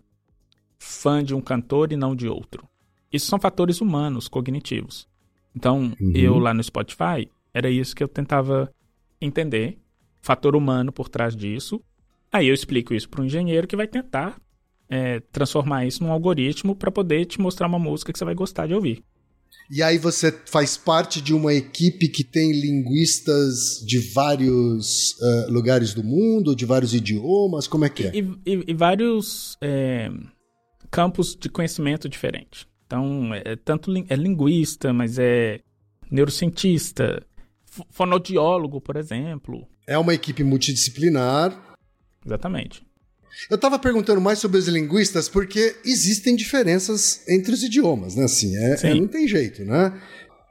fã 0.77 1.23
de 1.23 1.33
um 1.33 1.41
cantor 1.41 1.91
e 1.91 1.95
não 1.95 2.15
de 2.15 2.27
outro? 2.27 2.63
Isso 3.11 3.25
são 3.25 3.39
fatores 3.39 3.81
humanos, 3.81 4.27
cognitivos. 4.27 5.08
Então, 5.55 5.93
uhum. 5.99 6.11
eu 6.15 6.37
lá 6.37 6.53
no 6.53 6.63
Spotify, 6.63 7.29
era 7.53 7.69
isso 7.69 7.95
que 7.95 8.03
eu 8.03 8.07
tentava 8.07 8.71
entender, 9.19 9.77
fator 10.21 10.55
humano 10.55 10.91
por 10.91 11.09
trás 11.09 11.35
disso. 11.35 11.81
Aí 12.31 12.47
eu 12.47 12.53
explico 12.53 12.93
isso 12.93 13.09
para 13.09 13.21
um 13.21 13.25
engenheiro 13.25 13.67
que 13.67 13.75
vai 13.75 13.87
tentar 13.87 14.39
é, 14.89 15.19
transformar 15.31 15.85
isso 15.85 16.03
num 16.03 16.11
algoritmo 16.11 16.75
para 16.75 16.91
poder 16.91 17.25
te 17.25 17.39
mostrar 17.39 17.67
uma 17.67 17.79
música 17.79 18.11
que 18.11 18.19
você 18.19 18.25
vai 18.25 18.35
gostar 18.35 18.67
de 18.67 18.73
ouvir. 18.73 19.03
E 19.71 19.83
aí 19.83 19.99
você 19.99 20.31
faz 20.45 20.75
parte 20.75 21.21
de 21.21 21.33
uma 21.33 21.53
equipe 21.53 22.07
que 22.07 22.23
tem 22.23 22.51
linguistas 22.51 23.83
de 23.85 23.99
vários 23.99 25.11
uh, 25.13 25.51
lugares 25.51 25.93
do 25.93 26.03
mundo, 26.03 26.55
de 26.55 26.65
vários 26.65 26.95
idiomas, 26.95 27.67
como 27.67 27.85
é 27.85 27.89
que 27.89 28.07
é? 28.07 28.11
E, 28.15 28.19
e, 28.45 28.63
e 28.67 28.73
vários 28.73 29.57
é, 29.61 30.09
campos 30.89 31.35
de 31.35 31.49
conhecimento 31.49 32.09
diferentes. 32.09 32.65
Então, 32.89 33.35
é, 33.35 33.55
tanto 33.55 33.91
é 34.09 34.15
linguista, 34.15 34.91
mas 34.91 35.19
é 35.19 35.59
neurocientista, 36.09 37.23
fonodiólogo, 37.91 38.81
por 38.81 38.95
exemplo. 38.95 39.67
É 39.85 39.95
uma 39.95 40.11
equipe 40.11 40.43
multidisciplinar. 40.43 41.77
Exatamente. 42.25 42.81
Eu 43.47 43.57
estava 43.57 43.77
perguntando 43.77 44.19
mais 44.19 44.39
sobre 44.39 44.57
os 44.57 44.67
linguistas 44.67 45.29
porque 45.29 45.75
existem 45.85 46.35
diferenças 46.35 47.21
entre 47.29 47.53
os 47.53 47.61
idiomas, 47.61 48.15
né? 48.15 48.23
Assim, 48.23 48.57
é, 48.57 48.79
é 48.81 48.95
não 48.95 49.07
tem 49.07 49.27
jeito, 49.27 49.63
né? 49.63 49.93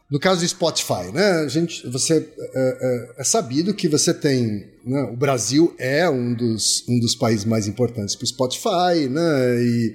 No 0.09 0.21
caso 0.21 0.41
do 0.41 0.49
Spotify, 0.49 1.11
né? 1.13 1.41
A 1.41 1.49
gente, 1.49 1.85
você 1.89 2.25
é, 2.55 2.79
é, 3.17 3.21
é 3.21 3.25
sabido 3.25 3.75
que 3.75 3.89
você 3.89 4.15
tem, 4.15 4.65
né? 4.87 5.03
o 5.13 5.17
Brasil 5.17 5.75
é 5.77 6.09
um 6.09 6.33
dos, 6.33 6.85
um 6.89 7.01
dos 7.01 7.17
países 7.17 7.45
mais 7.45 7.67
importantes 7.67 8.15
para 8.15 8.25
o 8.25 8.29
Spotify, 8.29 9.09
né? 9.11 9.61
E, 9.61 9.95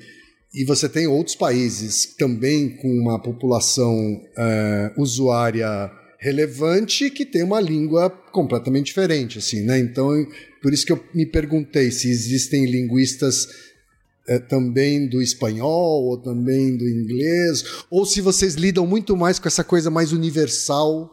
e 0.53 0.63
você 0.63 0.87
tem 0.87 1.07
outros 1.07 1.35
países 1.35 2.13
também 2.17 2.69
com 2.69 2.87
uma 2.87 3.19
população 3.19 4.21
é, 4.37 4.91
usuária 4.95 5.91
relevante 6.19 7.09
que 7.09 7.25
tem 7.25 7.43
uma 7.43 7.59
língua 7.59 8.09
completamente 8.09 8.85
diferente, 8.85 9.39
assim, 9.39 9.61
né? 9.61 9.79
Então, 9.79 10.09
por 10.61 10.71
isso 10.71 10.85
que 10.85 10.91
eu 10.91 11.03
me 11.13 11.25
perguntei 11.25 11.91
se 11.91 12.09
existem 12.09 12.65
linguistas 12.65 13.47
é, 14.27 14.39
também 14.39 15.07
do 15.07 15.21
espanhol 15.21 16.05
ou 16.05 16.17
também 16.17 16.77
do 16.77 16.87
inglês, 16.87 17.83
ou 17.89 18.05
se 18.05 18.21
vocês 18.21 18.55
lidam 18.55 18.87
muito 18.87 19.17
mais 19.17 19.39
com 19.39 19.47
essa 19.47 19.63
coisa 19.63 19.89
mais 19.89 20.13
universal. 20.13 21.09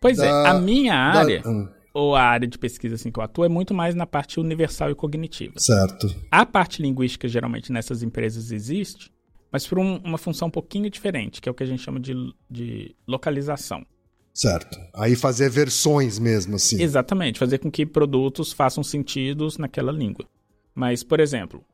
Pois 0.00 0.16
da, 0.16 0.24
é, 0.24 0.46
a 0.46 0.54
minha 0.58 0.94
área, 0.94 1.42
da, 1.42 1.50
hum. 1.50 1.68
Ou 1.98 2.14
a 2.14 2.22
área 2.22 2.46
de 2.46 2.56
pesquisa 2.56 2.94
assim 2.94 3.10
que 3.10 3.18
eu 3.18 3.24
atuo, 3.24 3.44
é 3.44 3.48
muito 3.48 3.74
mais 3.74 3.94
na 3.94 4.06
parte 4.06 4.38
universal 4.38 4.88
e 4.90 4.94
cognitiva. 4.94 5.54
Certo. 5.58 6.14
A 6.30 6.46
parte 6.46 6.80
linguística, 6.80 7.26
geralmente, 7.26 7.72
nessas 7.72 8.04
empresas 8.04 8.52
existe, 8.52 9.10
mas 9.50 9.66
por 9.66 9.80
um, 9.80 9.96
uma 9.96 10.16
função 10.16 10.46
um 10.46 10.50
pouquinho 10.50 10.88
diferente, 10.88 11.40
que 11.40 11.48
é 11.48 11.52
o 11.52 11.54
que 11.54 11.64
a 11.64 11.66
gente 11.66 11.82
chama 11.82 11.98
de, 11.98 12.14
de 12.48 12.94
localização. 13.06 13.84
Certo. 14.32 14.78
Aí 14.94 15.16
fazer 15.16 15.50
versões 15.50 16.20
mesmo, 16.20 16.54
assim. 16.54 16.80
Exatamente, 16.80 17.40
fazer 17.40 17.58
com 17.58 17.68
que 17.68 17.84
produtos 17.84 18.52
façam 18.52 18.84
sentidos 18.84 19.58
naquela 19.58 19.90
língua. 19.90 20.24
Mas, 20.72 21.02
por 21.02 21.18
exemplo, 21.18 21.64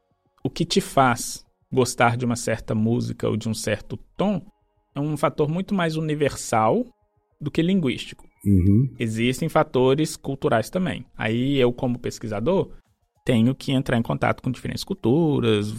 o 0.42 0.48
que 0.48 0.64
te 0.64 0.80
faz 0.80 1.44
gostar 1.70 2.16
de 2.16 2.24
uma 2.24 2.36
certa 2.36 2.74
música 2.74 3.28
ou 3.28 3.36
de 3.36 3.46
um 3.46 3.52
certo 3.52 3.98
tom 4.16 4.40
é 4.94 5.00
um 5.00 5.18
fator 5.18 5.50
muito 5.50 5.74
mais 5.74 5.96
universal 5.96 6.86
do 7.38 7.50
que 7.50 7.60
linguístico. 7.60 8.24
Uhum. 8.44 8.90
Existem 8.98 9.48
fatores 9.48 10.16
culturais 10.16 10.68
também. 10.70 11.04
Aí 11.16 11.56
eu, 11.58 11.72
como 11.72 11.98
pesquisador, 11.98 12.70
tenho 13.24 13.54
que 13.54 13.72
entrar 13.72 13.96
em 13.96 14.02
contato 14.02 14.42
com 14.42 14.50
diferentes 14.50 14.84
culturas, 14.84 15.74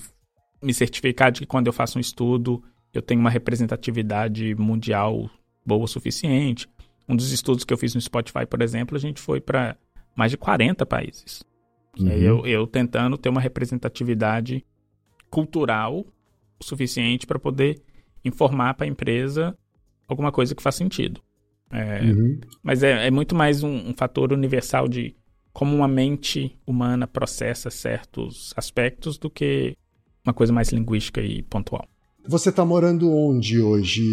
me 0.61 0.73
certificar 0.73 1.31
de 1.31 1.41
que 1.41 1.45
quando 1.45 1.67
eu 1.67 1.73
faço 1.73 1.97
um 1.97 2.01
estudo 2.01 2.63
eu 2.95 3.01
tenho 3.01 3.19
uma 3.19 3.29
representatividade 3.29 4.55
mundial 4.55 5.29
boa 5.65 5.83
o 5.83 5.87
suficiente. 5.87 6.67
Um 7.07 7.15
dos 7.15 7.31
estudos 7.31 7.65
que 7.65 7.73
eu 7.73 7.77
fiz 7.77 7.93
no 7.93 8.01
Spotify, 8.01 8.45
por 8.49 8.61
exemplo, 8.61 8.95
a 8.95 8.99
gente 8.99 9.19
foi 9.19 9.41
para 9.41 9.77
mais 10.15 10.31
de 10.31 10.37
40 10.37 10.85
países. 10.85 11.43
Uhum. 11.99 12.07
Eu, 12.07 12.45
eu 12.45 12.65
tentando 12.65 13.17
ter 13.17 13.29
uma 13.29 13.41
representatividade 13.41 14.65
cultural 15.29 16.05
suficiente 16.61 17.27
para 17.27 17.37
poder 17.37 17.81
informar 18.23 18.73
para 18.73 18.85
a 18.85 18.89
empresa 18.89 19.55
alguma 20.07 20.31
coisa 20.31 20.55
que 20.55 20.63
faz 20.63 20.75
sentido. 20.75 21.21
É, 21.71 22.01
uhum. 22.01 22.39
Mas 22.63 22.83
é, 22.83 23.07
é, 23.07 23.11
muito 23.11 23.35
mais 23.35 23.63
um, 23.63 23.89
um, 23.89 23.93
fator 23.95 24.31
universal 24.31 24.87
de 24.87 25.15
como 25.51 25.75
uma 25.75 25.87
mente 25.87 26.57
humana 26.65 27.07
processa 27.07 27.69
certos 27.69 28.53
aspectos 28.55 29.17
do 29.17 29.29
que 29.29 29.75
uma 30.25 30.33
coisa 30.33 30.53
mais 30.53 30.69
linguística 30.69 31.21
e 31.21 31.41
pontual. 31.43 31.87
Você 32.27 32.49
está 32.49 32.65
morando 32.65 33.11
onde 33.11 33.61
hoje? 33.61 34.03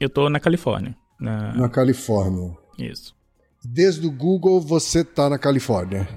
Eu 0.00 0.08
estou 0.08 0.30
na 0.30 0.40
Califórnia. 0.40 0.96
Na... 1.20 1.54
na 1.54 1.68
Califórnia. 1.68 2.56
Isso. 2.78 3.14
Desde 3.64 4.06
o 4.06 4.10
Google 4.10 4.60
você 4.60 5.00
está 5.00 5.28
na 5.28 5.38
Califórnia? 5.38 6.08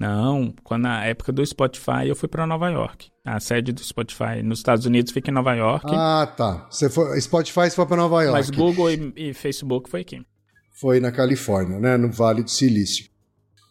Não, 0.00 0.54
quando 0.64 0.84
na 0.84 1.04
época 1.04 1.30
do 1.30 1.44
Spotify 1.44 2.08
eu 2.08 2.16
fui 2.16 2.26
para 2.26 2.46
Nova 2.46 2.70
York. 2.70 3.10
A 3.22 3.38
sede 3.38 3.70
do 3.70 3.84
Spotify 3.84 4.42
nos 4.42 4.60
Estados 4.60 4.86
Unidos 4.86 5.12
fica 5.12 5.30
em 5.30 5.34
Nova 5.34 5.54
York. 5.54 5.86
Ah, 5.90 6.26
tá. 6.34 6.66
Você 6.70 6.88
foi, 6.88 7.20
Spotify 7.20 7.68
você 7.68 7.76
foi 7.76 7.84
para 7.84 7.98
Nova 7.98 8.22
York. 8.22 8.32
Mas 8.32 8.48
Google 8.48 8.90
e, 8.90 9.12
e 9.14 9.34
Facebook 9.34 9.90
foi 9.90 10.00
aqui. 10.00 10.22
Foi 10.72 11.00
na 11.00 11.12
Califórnia, 11.12 11.78
né, 11.78 11.98
no 11.98 12.10
Vale 12.10 12.42
do 12.42 12.50
Silício. 12.50 13.10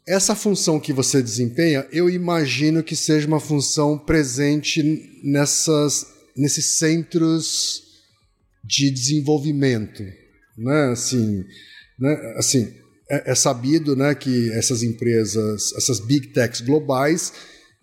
Essa 0.08 0.36
função 0.36 0.80
que 0.80 0.94
você 0.94 1.20
desempenha, 1.20 1.88
eu 1.92 2.08
imagino 2.08 2.84
que 2.84 2.96
seja 2.96 3.28
uma 3.28 3.40
função 3.40 3.98
presente 3.98 4.84
nessas 5.24 6.06
nesses 6.38 6.78
centros 6.78 7.82
de 8.64 8.92
desenvolvimento, 8.92 10.04
né? 10.56 10.92
Assim, 10.92 11.44
né? 12.00 12.36
assim 12.38 12.72
é, 13.10 13.32
é, 13.32 13.36
sabido, 13.36 13.96
né, 13.96 14.14
que 14.14 14.52
essas 14.52 14.84
empresas, 14.84 15.74
essas 15.76 16.00
big 16.00 16.28
techs 16.28 16.62
globais, 16.62 17.34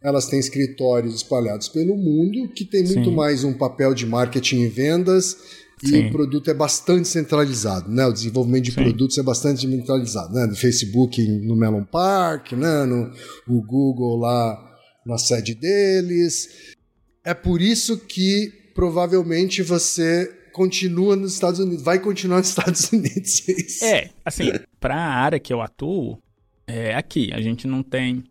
elas 0.02 0.26
têm 0.26 0.38
escritórios 0.38 1.14
espalhados 1.14 1.68
pelo 1.68 1.96
mundo 1.96 2.48
que 2.54 2.64
tem 2.64 2.84
muito 2.84 3.10
Sim. 3.10 3.16
mais 3.16 3.42
um 3.42 3.52
papel 3.52 3.92
de 3.92 4.06
marketing 4.06 4.60
e 4.60 4.68
vendas 4.68 5.36
e 5.82 5.88
Sim. 5.88 6.06
o 6.06 6.10
produto 6.10 6.50
é 6.50 6.54
bastante 6.54 7.06
centralizado, 7.06 7.90
né? 7.90 8.06
O 8.06 8.12
desenvolvimento 8.12 8.64
de 8.64 8.72
Sim. 8.72 8.82
produtos 8.82 9.18
é 9.18 9.22
bastante 9.22 9.68
centralizado, 9.68 10.32
né? 10.32 10.46
No 10.46 10.56
Facebook 10.56 11.22
no 11.22 11.54
Melon 11.54 11.84
Park, 11.84 12.52
né? 12.52 12.84
No 12.84 13.12
o 13.46 13.60
Google 13.62 14.16
lá 14.16 14.58
na 15.04 15.18
sede 15.18 15.54
deles. 15.54 16.48
É 17.22 17.34
por 17.34 17.60
isso 17.60 17.98
que 17.98 18.52
provavelmente 18.74 19.62
você 19.62 20.32
continua 20.52 21.14
nos 21.14 21.34
Estados 21.34 21.60
Unidos, 21.60 21.84
vai 21.84 21.98
continuar 21.98 22.38
nos 22.38 22.48
Estados 22.48 22.88
Unidos. 22.90 23.46
É, 23.82 24.04
é 24.04 24.10
assim, 24.24 24.52
para 24.86 24.94
a 24.94 25.14
área 25.16 25.40
que 25.40 25.52
eu 25.52 25.60
atuo, 25.60 26.22
é 26.64 26.94
aqui. 26.94 27.32
A 27.32 27.40
gente 27.40 27.66
não 27.66 27.82
tem. 27.82 28.22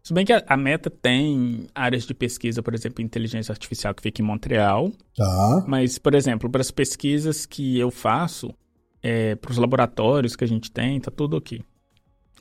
Se 0.00 0.14
bem 0.14 0.24
que 0.24 0.32
a, 0.32 0.44
a, 0.46 0.56
Meta 0.56 0.88
tem 0.88 1.66
áreas 1.74 2.06
de 2.06 2.14
pesquisa, 2.14 2.62
por 2.62 2.72
exemplo, 2.72 3.02
inteligência 3.02 3.50
artificial 3.50 3.92
que 3.92 4.02
fica 4.02 4.22
em 4.22 4.24
Montreal. 4.24 4.92
Tá. 5.16 5.64
Mas, 5.66 5.98
por 5.98 6.14
exemplo, 6.14 6.48
para 6.48 6.60
as 6.60 6.70
pesquisas 6.70 7.46
que 7.46 7.76
eu 7.76 7.90
faço, 7.90 8.54
é, 9.02 9.34
para 9.34 9.50
os 9.50 9.58
laboratórios 9.58 10.36
que 10.36 10.44
a 10.44 10.46
gente 10.46 10.70
tem, 10.70 11.00
tá 11.00 11.10
tudo 11.10 11.36
aqui. 11.36 11.64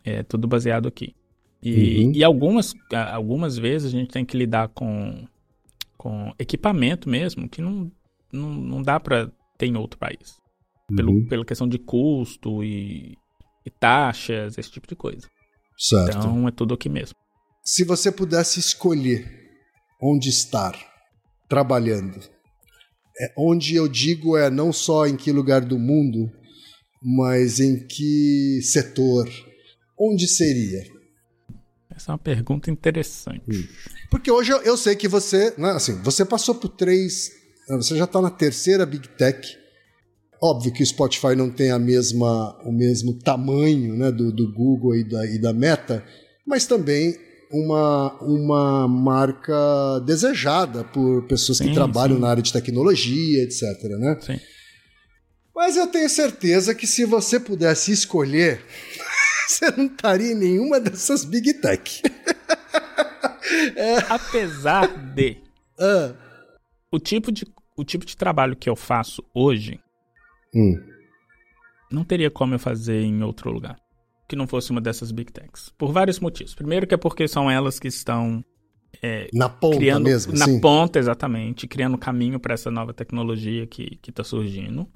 É 0.04 0.22
tudo 0.22 0.48
baseado 0.48 0.88
aqui. 0.88 1.16
E, 1.64 2.04
uhum. 2.04 2.12
e 2.14 2.24
algumas, 2.24 2.76
algumas 3.12 3.58
vezes 3.58 3.92
a 3.92 3.98
gente 3.98 4.12
tem 4.12 4.24
que 4.24 4.38
lidar 4.38 4.68
com 4.68 5.26
com 5.98 6.34
equipamento 6.38 7.08
mesmo, 7.08 7.48
que 7.48 7.62
não, 7.62 7.90
não, 8.32 8.50
não 8.50 8.82
dá 8.84 9.00
para 9.00 9.32
ter 9.58 9.68
em 9.68 9.78
outro 9.78 9.98
país. 9.98 10.38
Uhum. 10.90 10.96
Pelo, 10.98 11.28
pela 11.28 11.46
questão 11.46 11.66
de 11.66 11.80
custo 11.80 12.62
e, 12.62 13.16
e 13.66 13.70
taxas, 13.70 14.58
esse 14.58 14.72
tipo 14.72 14.88
de 14.88 14.96
coisa. 14.96 15.28
Certo. 15.78 16.18
Então 16.18 16.48
é 16.48 16.52
tudo 16.52 16.74
aqui 16.74 16.90
mesmo. 16.90 17.16
Se 17.64 17.84
você 17.84 18.12
pudesse 18.12 18.60
escolher 18.60 19.26
onde 20.02 20.30
estar 20.30 20.78
trabalhando, 21.48 22.20
é, 23.20 23.34
onde 23.38 23.76
eu 23.76 23.88
digo 23.88 24.38
é 24.38 24.50
não 24.50 24.74
só 24.74 25.08
em 25.08 25.16
que 25.16 25.32
lugar 25.32 25.62
do 25.62 25.80
mundo, 25.80 26.32
mas 27.02 27.60
em 27.60 27.86
que 27.88 28.60
setor, 28.64 29.30
onde 30.00 30.28
seria? 30.28 30.84
Essa 31.96 32.12
é 32.12 32.14
uma 32.14 32.18
pergunta 32.18 32.72
interessante. 32.72 33.44
Hum. 33.48 33.68
Porque 34.10 34.32
hoje 34.32 34.52
eu, 34.52 34.62
eu, 34.62 34.78
sei 34.78 34.96
que 34.96 35.08
você, 35.08 35.54
né, 35.58 35.72
assim, 35.72 36.02
você 36.02 36.26
passou 36.26 36.56
por 36.56 36.70
três, 36.70 37.32
você 37.68 37.96
já 37.98 38.06
está 38.06 38.22
na 38.22 38.32
terceira 38.32 38.86
Big 38.86 39.08
Tech. 39.10 39.63
Óbvio 40.46 40.74
que 40.74 40.84
o 40.84 40.86
Spotify 40.86 41.38
não 41.38 41.50
tem 41.50 41.72
a 41.72 41.80
mesma, 41.80 42.54
o 42.66 42.72
mesmo 42.74 43.14
tamanho 43.14 43.96
né, 43.96 44.12
do, 44.12 44.30
do 44.30 44.52
Google 44.52 44.94
e 44.94 45.04
da, 45.06 45.26
e 45.26 45.40
da 45.40 45.54
Meta, 45.54 46.04
mas 46.46 46.68
também 46.68 47.16
uma, 47.50 48.12
uma 48.22 48.86
marca 48.86 50.02
desejada 50.06 50.84
por 50.84 51.26
pessoas 51.28 51.60
sim, 51.60 51.70
que 51.70 51.74
trabalham 51.74 52.16
sim. 52.16 52.22
na 52.22 52.28
área 52.28 52.44
de 52.44 52.52
tecnologia, 52.52 53.42
etc. 53.42 53.62
Né? 53.98 54.18
Sim. 54.20 54.40
Mas 55.56 55.78
eu 55.78 55.88
tenho 55.88 56.10
certeza 56.10 56.76
que 56.76 56.88
se 56.88 57.06
você 57.06 57.40
pudesse 57.40 57.94
escolher, 57.94 58.62
você 59.48 59.72
não 59.78 59.86
estaria 59.86 60.34
em 60.34 60.36
nenhuma 60.36 60.78
dessas 60.78 61.24
Big 61.24 61.54
Tech. 61.54 62.02
é. 63.78 63.96
Apesar 64.12 64.88
de. 65.14 65.38
Ah. 65.80 66.14
O, 66.92 67.00
tipo 67.00 67.32
de 67.32 67.46
o 67.78 67.86
tipo 67.86 68.06
de 68.06 68.18
trabalho 68.18 68.58
que 68.58 68.70
eu 68.70 68.76
faço 68.76 69.24
hoje. 69.34 69.80
Hum. 70.56 70.80
Não 71.92 72.04
teria 72.04 72.32
como 72.32 72.56
eu 72.56 72.60
fazer 72.60 73.02
em 73.02 73.24
outro 73.24 73.52
lugar. 73.52 73.78
Que 74.28 74.36
não 74.36 74.48
fosse 74.48 74.72
uma 74.72 74.82
dessas 74.82 75.12
Big 75.12 75.32
Techs. 75.32 75.72
Por 75.78 75.92
vários 75.92 76.20
motivos. 76.20 76.56
Primeiro, 76.56 76.88
que 76.88 76.94
é 76.94 76.98
porque 76.98 77.28
são 77.28 77.50
elas 77.50 77.80
que 77.80 77.88
estão. 77.88 78.44
É, 79.02 79.28
na 79.34 79.50
ponta 79.50 79.78
criando, 79.78 80.06
mesmo. 80.06 80.34
Na 80.34 80.46
sim. 80.46 80.60
ponta, 80.60 81.00
exatamente. 81.00 81.68
Criando 81.68 81.98
caminho 81.98 82.40
para 82.40 82.54
essa 82.54 82.72
nova 82.72 82.94
tecnologia 82.94 83.68
que 83.68 84.00
está 84.08 84.24
surgindo. 84.24 84.88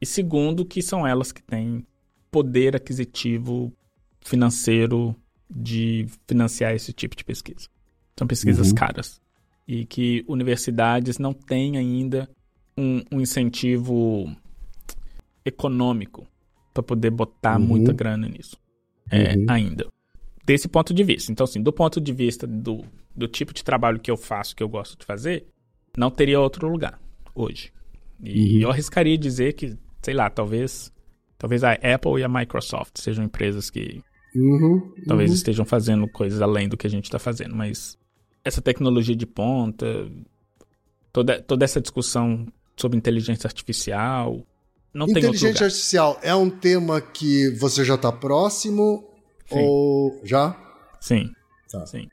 E 0.00 0.06
segundo, 0.06 0.64
que 0.64 0.82
são 0.82 1.06
elas 1.06 1.32
que 1.32 1.42
têm 1.42 1.86
poder 2.30 2.76
aquisitivo 2.76 3.72
financeiro 4.20 5.14
de 5.48 6.06
financiar 6.26 6.74
esse 6.74 6.92
tipo 6.92 7.14
de 7.14 7.24
pesquisa. 7.24 7.68
São 8.18 8.26
pesquisas 8.26 8.68
uhum. 8.68 8.74
caras. 8.74 9.20
E 9.66 9.84
que 9.86 10.24
universidades 10.26 11.18
não 11.18 11.32
têm 11.32 11.76
ainda 11.76 12.28
um, 12.76 13.02
um 13.12 13.20
incentivo 13.20 14.30
econômico 15.44 16.26
para 16.72 16.82
poder 16.82 17.10
botar 17.10 17.58
uhum. 17.58 17.66
muita 17.66 17.92
grana 17.92 18.28
nisso. 18.28 18.56
É, 19.10 19.36
uhum. 19.36 19.46
Ainda. 19.48 19.86
Desse 20.44 20.68
ponto 20.68 20.92
de 20.92 21.02
vista. 21.04 21.30
Então, 21.32 21.44
assim, 21.44 21.62
do 21.62 21.72
ponto 21.72 22.00
de 22.00 22.12
vista 22.12 22.46
do, 22.46 22.84
do 23.14 23.28
tipo 23.28 23.54
de 23.54 23.64
trabalho 23.64 24.00
que 24.00 24.10
eu 24.10 24.16
faço, 24.16 24.54
que 24.54 24.62
eu 24.62 24.68
gosto 24.68 24.98
de 24.98 25.06
fazer, 25.06 25.46
não 25.96 26.10
teria 26.10 26.40
outro 26.40 26.68
lugar 26.68 27.00
hoje. 27.34 27.72
E 28.22 28.56
uhum. 28.56 28.62
eu 28.62 28.70
arriscaria 28.70 29.16
dizer 29.16 29.54
que 29.54 29.76
sei 30.04 30.14
lá, 30.14 30.28
talvez 30.28 30.92
talvez 31.38 31.64
a 31.64 31.72
Apple 31.72 32.20
e 32.20 32.24
a 32.24 32.28
Microsoft 32.28 32.98
sejam 32.98 33.24
empresas 33.24 33.70
que 33.70 34.02
uhum, 34.34 34.92
talvez 35.06 35.30
uhum. 35.30 35.36
estejam 35.36 35.64
fazendo 35.64 36.06
coisas 36.08 36.40
além 36.42 36.68
do 36.68 36.76
que 36.76 36.86
a 36.86 36.90
gente 36.90 37.04
está 37.04 37.18
fazendo, 37.18 37.56
mas 37.56 37.98
essa 38.44 38.60
tecnologia 38.60 39.16
de 39.16 39.26
ponta, 39.26 40.06
toda, 41.10 41.40
toda 41.40 41.64
essa 41.64 41.80
discussão 41.80 42.46
sobre 42.76 42.98
inteligência 42.98 43.48
artificial, 43.48 44.44
não 44.94 45.08
inteligência 45.08 45.66
artificial 45.66 46.18
é 46.22 46.34
um 46.34 46.48
tema 46.48 47.00
que 47.00 47.50
você 47.50 47.84
já 47.84 47.96
está 47.96 48.12
próximo 48.12 49.04
Sim. 49.46 49.58
ou 49.58 50.20
já? 50.22 50.56
Sim. 51.00 51.30
Tá. 51.70 51.84
Sim. 51.84 52.08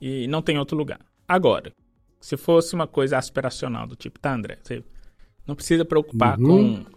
E 0.00 0.28
não 0.28 0.42
tem 0.42 0.58
outro 0.58 0.76
lugar. 0.76 1.00
Agora, 1.26 1.72
se 2.20 2.36
fosse 2.36 2.74
uma 2.74 2.86
coisa 2.86 3.16
aspiracional 3.16 3.86
do 3.86 3.96
tipo, 3.96 4.20
tá, 4.20 4.34
André, 4.34 4.58
você 4.62 4.84
não 5.46 5.54
precisa 5.54 5.84
preocupar 5.84 6.38
uhum. 6.38 6.84
com 6.84 6.96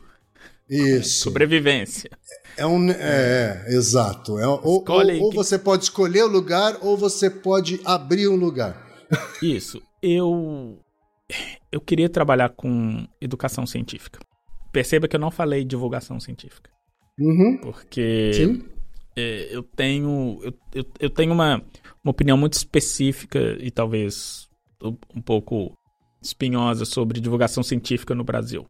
isso. 0.70 1.22
Sobrevivência. 1.22 2.12
É 2.56 2.66
um. 2.66 2.92
É, 2.92 3.66
é 3.68 3.74
exato. 3.74 4.38
É, 4.38 4.48
ou, 4.48 4.62
ou, 4.64 4.86
ou, 5.22 5.34
você 5.34 5.58
pode 5.58 5.86
escolher 5.86 6.24
o 6.24 6.28
lugar, 6.28 6.78
ou 6.82 6.96
você 6.96 7.30
pode 7.30 7.82
abrir 7.84 8.28
um 8.28 8.36
lugar. 8.36 8.88
Isso. 9.42 9.82
Eu. 10.02 10.80
Eu 11.72 11.80
queria 11.80 12.10
trabalhar 12.10 12.50
com 12.50 13.08
educação 13.22 13.66
científica. 13.66 14.20
Perceba 14.72 15.08
que 15.08 15.16
eu 15.16 15.20
não 15.20 15.32
falei 15.32 15.64
divulgação 15.64 16.20
científica. 16.20 16.70
Uhum. 17.20 17.58
Porque 17.62 18.62
é, 19.16 19.48
eu 19.52 19.64
tenho. 19.64 20.40
Eu, 20.42 20.54
eu, 20.74 20.86
eu, 21.00 21.10
tenho 21.10 21.34
uma, 21.34 21.62
uma 22.04 22.12
opinião 22.12 22.38
muito 22.38 22.54
específica 22.54 23.58
e 23.60 23.70
talvez 23.72 24.48
um 24.82 25.22
pouco 25.22 25.74
espinhosa 26.22 26.86
sobre 26.86 27.20
divulgação 27.20 27.64
científica 27.64 28.16
no 28.16 28.24
Brasil. 28.24 28.66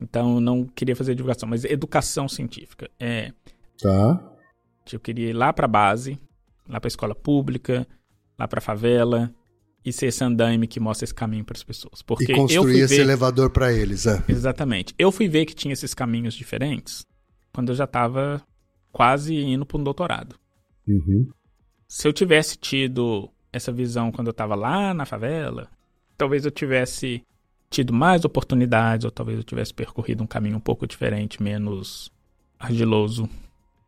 Então 0.00 0.34
eu 0.34 0.40
não 0.40 0.64
queria 0.64 0.94
fazer 0.94 1.14
divulgação, 1.14 1.48
mas 1.48 1.64
educação 1.64 2.28
científica. 2.28 2.90
É. 2.98 3.32
Tá. 3.80 4.32
Eu 4.92 5.00
queria 5.00 5.30
ir 5.30 5.32
lá 5.32 5.52
para 5.52 5.68
base, 5.68 6.18
lá 6.68 6.80
para 6.80 6.88
escola 6.88 7.14
pública, 7.14 7.86
lá 8.38 8.48
para 8.48 8.60
favela 8.60 9.32
e 9.88 9.92
ser 9.92 10.06
esse 10.06 10.22
andaime 10.22 10.66
que 10.66 10.78
mostra 10.78 11.04
esse 11.04 11.14
caminho 11.14 11.44
para 11.44 11.56
as 11.56 11.64
pessoas. 11.64 12.02
Porque 12.02 12.32
e 12.32 12.34
construir 12.34 12.80
esse 12.80 12.96
ver... 12.96 13.02
elevador 13.02 13.50
para 13.50 13.72
eles, 13.72 14.06
é. 14.06 14.22
Exatamente. 14.28 14.94
Eu 14.98 15.10
fui 15.10 15.28
ver 15.28 15.46
que 15.46 15.54
tinha 15.54 15.72
esses 15.72 15.94
caminhos 15.94 16.34
diferentes 16.34 17.06
quando 17.52 17.70
eu 17.70 17.74
já 17.74 17.84
estava 17.84 18.42
quase 18.92 19.34
indo 19.34 19.66
para 19.66 19.78
um 19.78 19.84
doutorado. 19.84 20.36
Uhum. 20.86 21.28
Se 21.88 22.06
eu 22.06 22.12
tivesse 22.12 22.56
tido 22.56 23.30
essa 23.52 23.72
visão 23.72 24.12
quando 24.12 24.28
eu 24.28 24.32
estava 24.32 24.54
lá 24.54 24.92
na 24.92 25.06
favela, 25.06 25.68
talvez 26.16 26.44
eu 26.44 26.50
tivesse 26.50 27.22
tido 27.70 27.92
mais 27.92 28.24
oportunidades, 28.24 29.04
ou 29.04 29.10
talvez 29.10 29.38
eu 29.38 29.44
tivesse 29.44 29.74
percorrido 29.74 30.22
um 30.22 30.26
caminho 30.26 30.56
um 30.56 30.60
pouco 30.60 30.86
diferente, 30.86 31.42
menos 31.42 32.10
argiloso, 32.58 33.28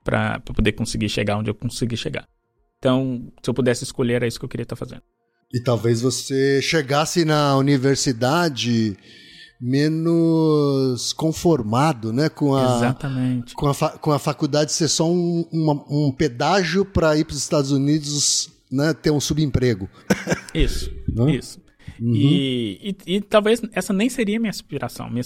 para 0.04 0.40
poder 0.40 0.72
conseguir 0.72 1.08
chegar 1.08 1.36
onde 1.36 1.50
eu 1.50 1.54
consegui 1.54 1.96
chegar. 1.96 2.26
Então, 2.78 3.30
se 3.42 3.50
eu 3.50 3.54
pudesse 3.54 3.84
escolher, 3.84 4.14
era 4.14 4.26
isso 4.26 4.38
que 4.38 4.44
eu 4.44 4.48
queria 4.48 4.62
estar 4.62 4.76
fazendo. 4.76 5.02
E 5.52 5.60
talvez 5.60 6.00
você 6.00 6.62
chegasse 6.62 7.24
na 7.24 7.56
universidade 7.56 8.96
menos 9.60 11.12
conformado, 11.12 12.12
né, 12.12 12.30
com 12.30 12.54
a 12.54 12.76
exatamente 12.76 13.54
com 13.54 13.68
a, 13.68 13.74
com 13.74 14.10
a 14.10 14.18
faculdade 14.18 14.72
ser 14.72 14.88
só 14.88 15.06
um, 15.06 15.44
uma, 15.52 15.74
um 15.90 16.10
pedágio 16.10 16.82
para 16.82 17.18
ir 17.18 17.26
para 17.26 17.34
os 17.34 17.38
Estados 17.38 17.70
Unidos, 17.70 18.50
né, 18.72 18.94
ter 18.94 19.10
um 19.10 19.20
subemprego. 19.20 19.86
Isso, 20.54 20.90
isso. 21.28 21.60
Uhum. 22.00 22.14
E, 22.14 22.96
e, 23.06 23.16
e, 23.16 23.20
talvez 23.20 23.60
essa 23.72 23.92
nem 23.92 24.08
seria 24.08 24.40
minha 24.40 24.48
aspiração. 24.48 25.10
Minha, 25.10 25.24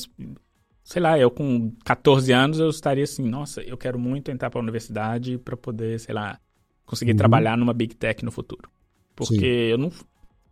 sei 0.83 1.01
lá, 1.01 1.17
eu 1.17 1.31
com 1.31 1.73
14 1.85 2.33
anos 2.33 2.59
eu 2.59 2.69
estaria 2.69 3.05
assim, 3.05 3.29
nossa, 3.29 3.63
eu 3.63 3.77
quero 3.77 3.99
muito 3.99 4.33
entrar 4.33 4.51
para 4.51 4.59
a 4.59 4.63
universidade 4.63 5.39
para 5.39 5.57
poder, 5.57 6.01
sei 6.01 6.13
lá, 6.13 6.41
conseguir 6.85 7.13
uhum. 7.13 7.19
trabalhar 7.19 7.57
numa 7.57 7.73
big 7.73 7.95
tech 7.95 8.25
no 8.25 8.33
futuro. 8.33 8.69
Porque 9.15 9.37
Sim. 9.37 9.45
eu 9.45 9.79
não. 9.79 9.93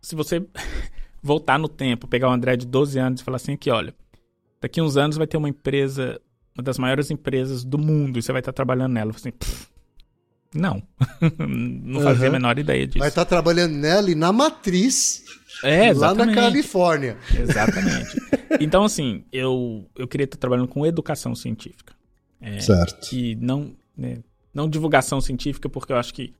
Se 0.03 0.15
você 0.15 0.45
voltar 1.23 1.57
no 1.57 1.67
tempo, 1.67 2.07
pegar 2.07 2.29
o 2.29 2.31
André 2.31 2.55
de 2.55 2.67
12 2.67 2.99
anos 2.99 3.21
e 3.21 3.23
falar 3.23 3.37
assim 3.37 3.57
que, 3.57 3.71
olha, 3.71 3.95
daqui 4.61 4.79
uns 4.79 4.97
anos 4.97 5.17
vai 5.17 5.25
ter 5.25 5.37
uma 5.37 5.49
empresa, 5.49 6.21
uma 6.55 6.63
das 6.63 6.77
maiores 6.77 7.09
empresas 7.09 7.63
do 7.63 7.79
mundo, 7.79 8.19
e 8.19 8.21
você 8.21 8.31
vai 8.31 8.41
estar 8.41 8.53
trabalhando 8.53 8.93
nela. 8.93 9.09
Eu 9.09 9.15
assim, 9.15 9.33
não. 10.53 10.83
não 11.47 12.01
fazia 12.01 12.29
uhum. 12.29 12.35
a 12.35 12.39
menor 12.39 12.59
ideia 12.59 12.85
disso. 12.85 12.99
Vai 12.99 13.09
estar 13.09 13.25
trabalhando 13.25 13.73
nela 13.73 14.11
e 14.11 14.15
na 14.15 14.31
matriz 14.31 15.23
é, 15.63 15.87
exatamente. 15.87 16.35
Lá 16.35 16.41
na 16.41 16.41
Califórnia. 16.49 17.17
Exatamente. 17.33 18.17
então, 18.59 18.83
assim, 18.83 19.23
eu, 19.31 19.89
eu 19.95 20.07
queria 20.07 20.25
estar 20.25 20.37
trabalhando 20.37 20.67
com 20.67 20.85
educação 20.85 21.33
científica. 21.33 21.93
É, 22.41 22.59
certo. 22.59 23.13
E 23.15 23.35
não, 23.35 23.73
né, 23.95 24.17
não 24.53 24.67
divulgação 24.67 25.21
científica, 25.21 25.69
porque 25.69 25.93
eu 25.93 25.97
acho 25.97 26.13
que 26.13 26.33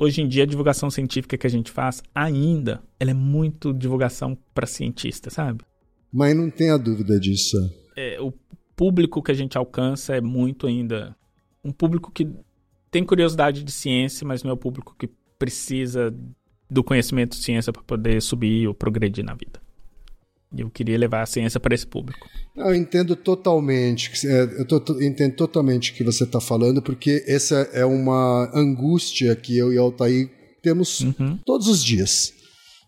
hoje 0.00 0.22
em 0.22 0.26
dia 0.26 0.44
a 0.44 0.46
divulgação 0.46 0.90
científica 0.90 1.36
que 1.36 1.46
a 1.46 1.50
gente 1.50 1.70
faz 1.70 2.02
ainda, 2.14 2.82
ela 2.98 3.10
é 3.10 3.14
muito 3.14 3.72
divulgação 3.72 4.36
para 4.54 4.66
cientista, 4.66 5.28
sabe? 5.28 5.62
Mas 6.10 6.34
não 6.34 6.50
tenha 6.50 6.76
dúvida 6.78 7.20
disso. 7.20 7.56
É, 7.94 8.18
o 8.20 8.32
público 8.74 9.22
que 9.22 9.30
a 9.30 9.34
gente 9.34 9.58
alcança 9.58 10.16
é 10.16 10.20
muito 10.20 10.66
ainda 10.66 11.14
um 11.62 11.70
público 11.70 12.10
que 12.10 12.26
tem 12.90 13.04
curiosidade 13.04 13.62
de 13.62 13.70
ciência, 13.70 14.26
mas 14.26 14.42
não 14.42 14.50
é 14.50 14.54
o 14.54 14.56
público 14.56 14.96
que 14.98 15.08
precisa 15.38 16.12
do 16.68 16.82
conhecimento 16.82 17.36
de 17.36 17.44
ciência 17.44 17.72
para 17.72 17.82
poder 17.82 18.20
subir 18.22 18.66
ou 18.66 18.74
progredir 18.74 19.24
na 19.24 19.34
vida. 19.34 19.60
E 20.52 20.62
eu 20.62 20.70
queria 20.70 20.98
levar 20.98 21.22
a 21.22 21.26
ciência 21.26 21.60
para 21.60 21.74
esse 21.74 21.86
público. 21.86 22.28
Eu 22.56 22.74
entendo 22.74 23.14
totalmente, 23.14 24.10
é, 24.26 24.42
eu 24.58 24.66
tô, 24.66 25.00
entendo 25.00 25.34
totalmente 25.36 25.92
o 25.92 25.94
que 25.94 26.02
você 26.02 26.24
está 26.24 26.40
falando, 26.40 26.82
porque 26.82 27.24
essa 27.26 27.56
é 27.72 27.84
uma 27.84 28.50
angústia 28.54 29.34
que 29.36 29.56
eu 29.56 29.72
e 29.72 29.78
Altair 29.78 30.28
temos 30.62 31.00
uhum. 31.00 31.38
todos 31.44 31.68
os 31.68 31.82
dias. 31.82 32.32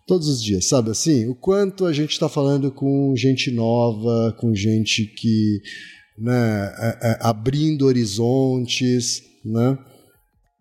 Todos 0.05 0.27
os 0.27 0.43
dias, 0.43 0.67
sabe 0.67 0.91
assim? 0.91 1.27
O 1.27 1.35
quanto 1.35 1.85
a 1.85 1.93
gente 1.93 2.11
está 2.11 2.27
falando 2.27 2.69
com 2.69 3.15
gente 3.15 3.49
nova, 3.49 4.35
com 4.37 4.53
gente 4.53 5.05
que, 5.05 5.61
né, 6.19 6.73
é, 6.77 7.11
é, 7.11 7.17
abrindo 7.21 7.85
horizontes, 7.85 9.21
né? 9.45 9.77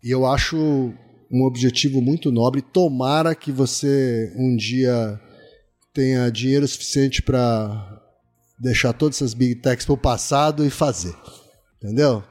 E 0.04 0.10
eu 0.10 0.24
acho 0.26 0.56
um 0.56 1.44
objetivo 1.44 2.00
muito 2.00 2.30
nobre. 2.30 2.62
Tomara 2.62 3.34
que 3.34 3.50
você 3.50 4.32
um 4.36 4.54
dia 4.56 5.20
tenha 5.92 6.30
dinheiro 6.30 6.66
suficiente 6.66 7.22
para 7.22 8.00
deixar 8.58 8.92
todas 8.92 9.16
essas 9.16 9.34
big 9.34 9.56
techs 9.56 9.84
para 9.84 9.94
o 9.94 9.98
passado 9.98 10.64
e 10.64 10.70
fazer. 10.70 11.14
Entendeu? 11.76 12.22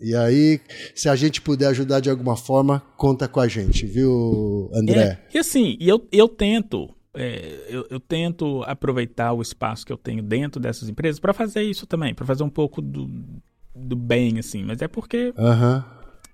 E 0.00 0.14
aí, 0.14 0.60
se 0.94 1.08
a 1.08 1.16
gente 1.16 1.40
puder 1.40 1.68
ajudar 1.68 2.00
de 2.00 2.10
alguma 2.10 2.36
forma, 2.36 2.82
conta 2.96 3.28
com 3.28 3.40
a 3.40 3.48
gente, 3.48 3.86
viu, 3.86 4.70
André? 4.74 5.00
É, 5.00 5.18
e 5.34 5.38
assim, 5.38 5.76
eu, 5.80 6.06
eu 6.10 6.28
tento. 6.28 6.90
É, 7.16 7.66
eu, 7.68 7.86
eu, 7.88 8.00
tento 8.00 8.62
aproveitar 8.64 9.32
o 9.32 9.40
espaço 9.40 9.86
que 9.86 9.92
eu 9.92 9.96
tenho 9.96 10.20
dentro 10.20 10.60
dessas 10.60 10.88
empresas 10.88 11.20
para 11.20 11.32
fazer 11.32 11.62
isso 11.62 11.86
também, 11.86 12.12
para 12.12 12.26
fazer 12.26 12.42
um 12.42 12.50
pouco 12.50 12.82
do, 12.82 13.08
do 13.74 13.94
bem, 13.94 14.38
assim. 14.38 14.64
Mas 14.64 14.82
é 14.82 14.88
porque 14.88 15.32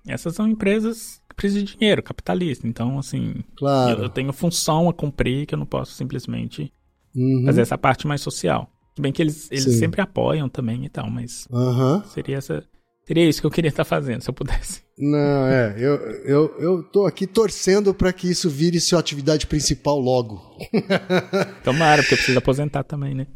essas 0.07 0.33
são 0.33 0.47
empresas 0.47 1.20
precisa 1.41 1.63
de 1.65 1.75
dinheiro, 1.75 2.03
capitalista. 2.03 2.67
Então, 2.67 2.97
assim, 2.99 3.35
Claro. 3.57 3.99
eu, 3.99 4.03
eu 4.03 4.09
tenho 4.09 4.31
função 4.31 4.87
a 4.89 4.93
cumprir 4.93 5.45
que 5.45 5.53
eu 5.55 5.59
não 5.59 5.65
posso 5.65 5.93
simplesmente 5.93 6.71
Uhum. 7.15 7.43
fazer 7.45 7.61
essa 7.61 7.77
parte 7.77 8.07
mais 8.07 8.21
social. 8.21 8.69
Se 8.95 9.01
bem 9.01 9.11
que 9.11 9.21
eles, 9.21 9.49
eles 9.51 9.63
Sim. 9.63 9.79
sempre 9.79 10.01
apoiam 10.01 10.47
também 10.47 10.85
e 10.85 10.89
tal, 10.89 11.09
mas 11.09 11.47
Aham. 11.51 12.03
seria 12.13 12.37
essa. 12.37 12.63
Seria 13.07 13.27
isso 13.27 13.41
que 13.41 13.47
eu 13.47 13.51
queria 13.51 13.69
estar 13.69 13.83
fazendo, 13.83 14.21
se 14.21 14.29
eu 14.29 14.33
pudesse. 14.33 14.83
Não, 14.97 15.47
é, 15.47 15.73
eu, 15.77 15.95
eu, 16.23 16.55
eu 16.59 16.83
tô 16.83 17.05
aqui 17.07 17.25
torcendo 17.25 17.93
para 17.93 18.13
que 18.13 18.29
isso 18.29 18.49
vire 18.49 18.79
sua 18.79 18.99
atividade 18.99 19.47
principal 19.47 19.99
logo. 19.99 20.39
Tomara, 21.63 22.01
porque 22.03 22.13
eu 22.13 22.17
preciso 22.17 22.37
aposentar 22.37 22.83
também, 22.83 23.15
né? 23.15 23.27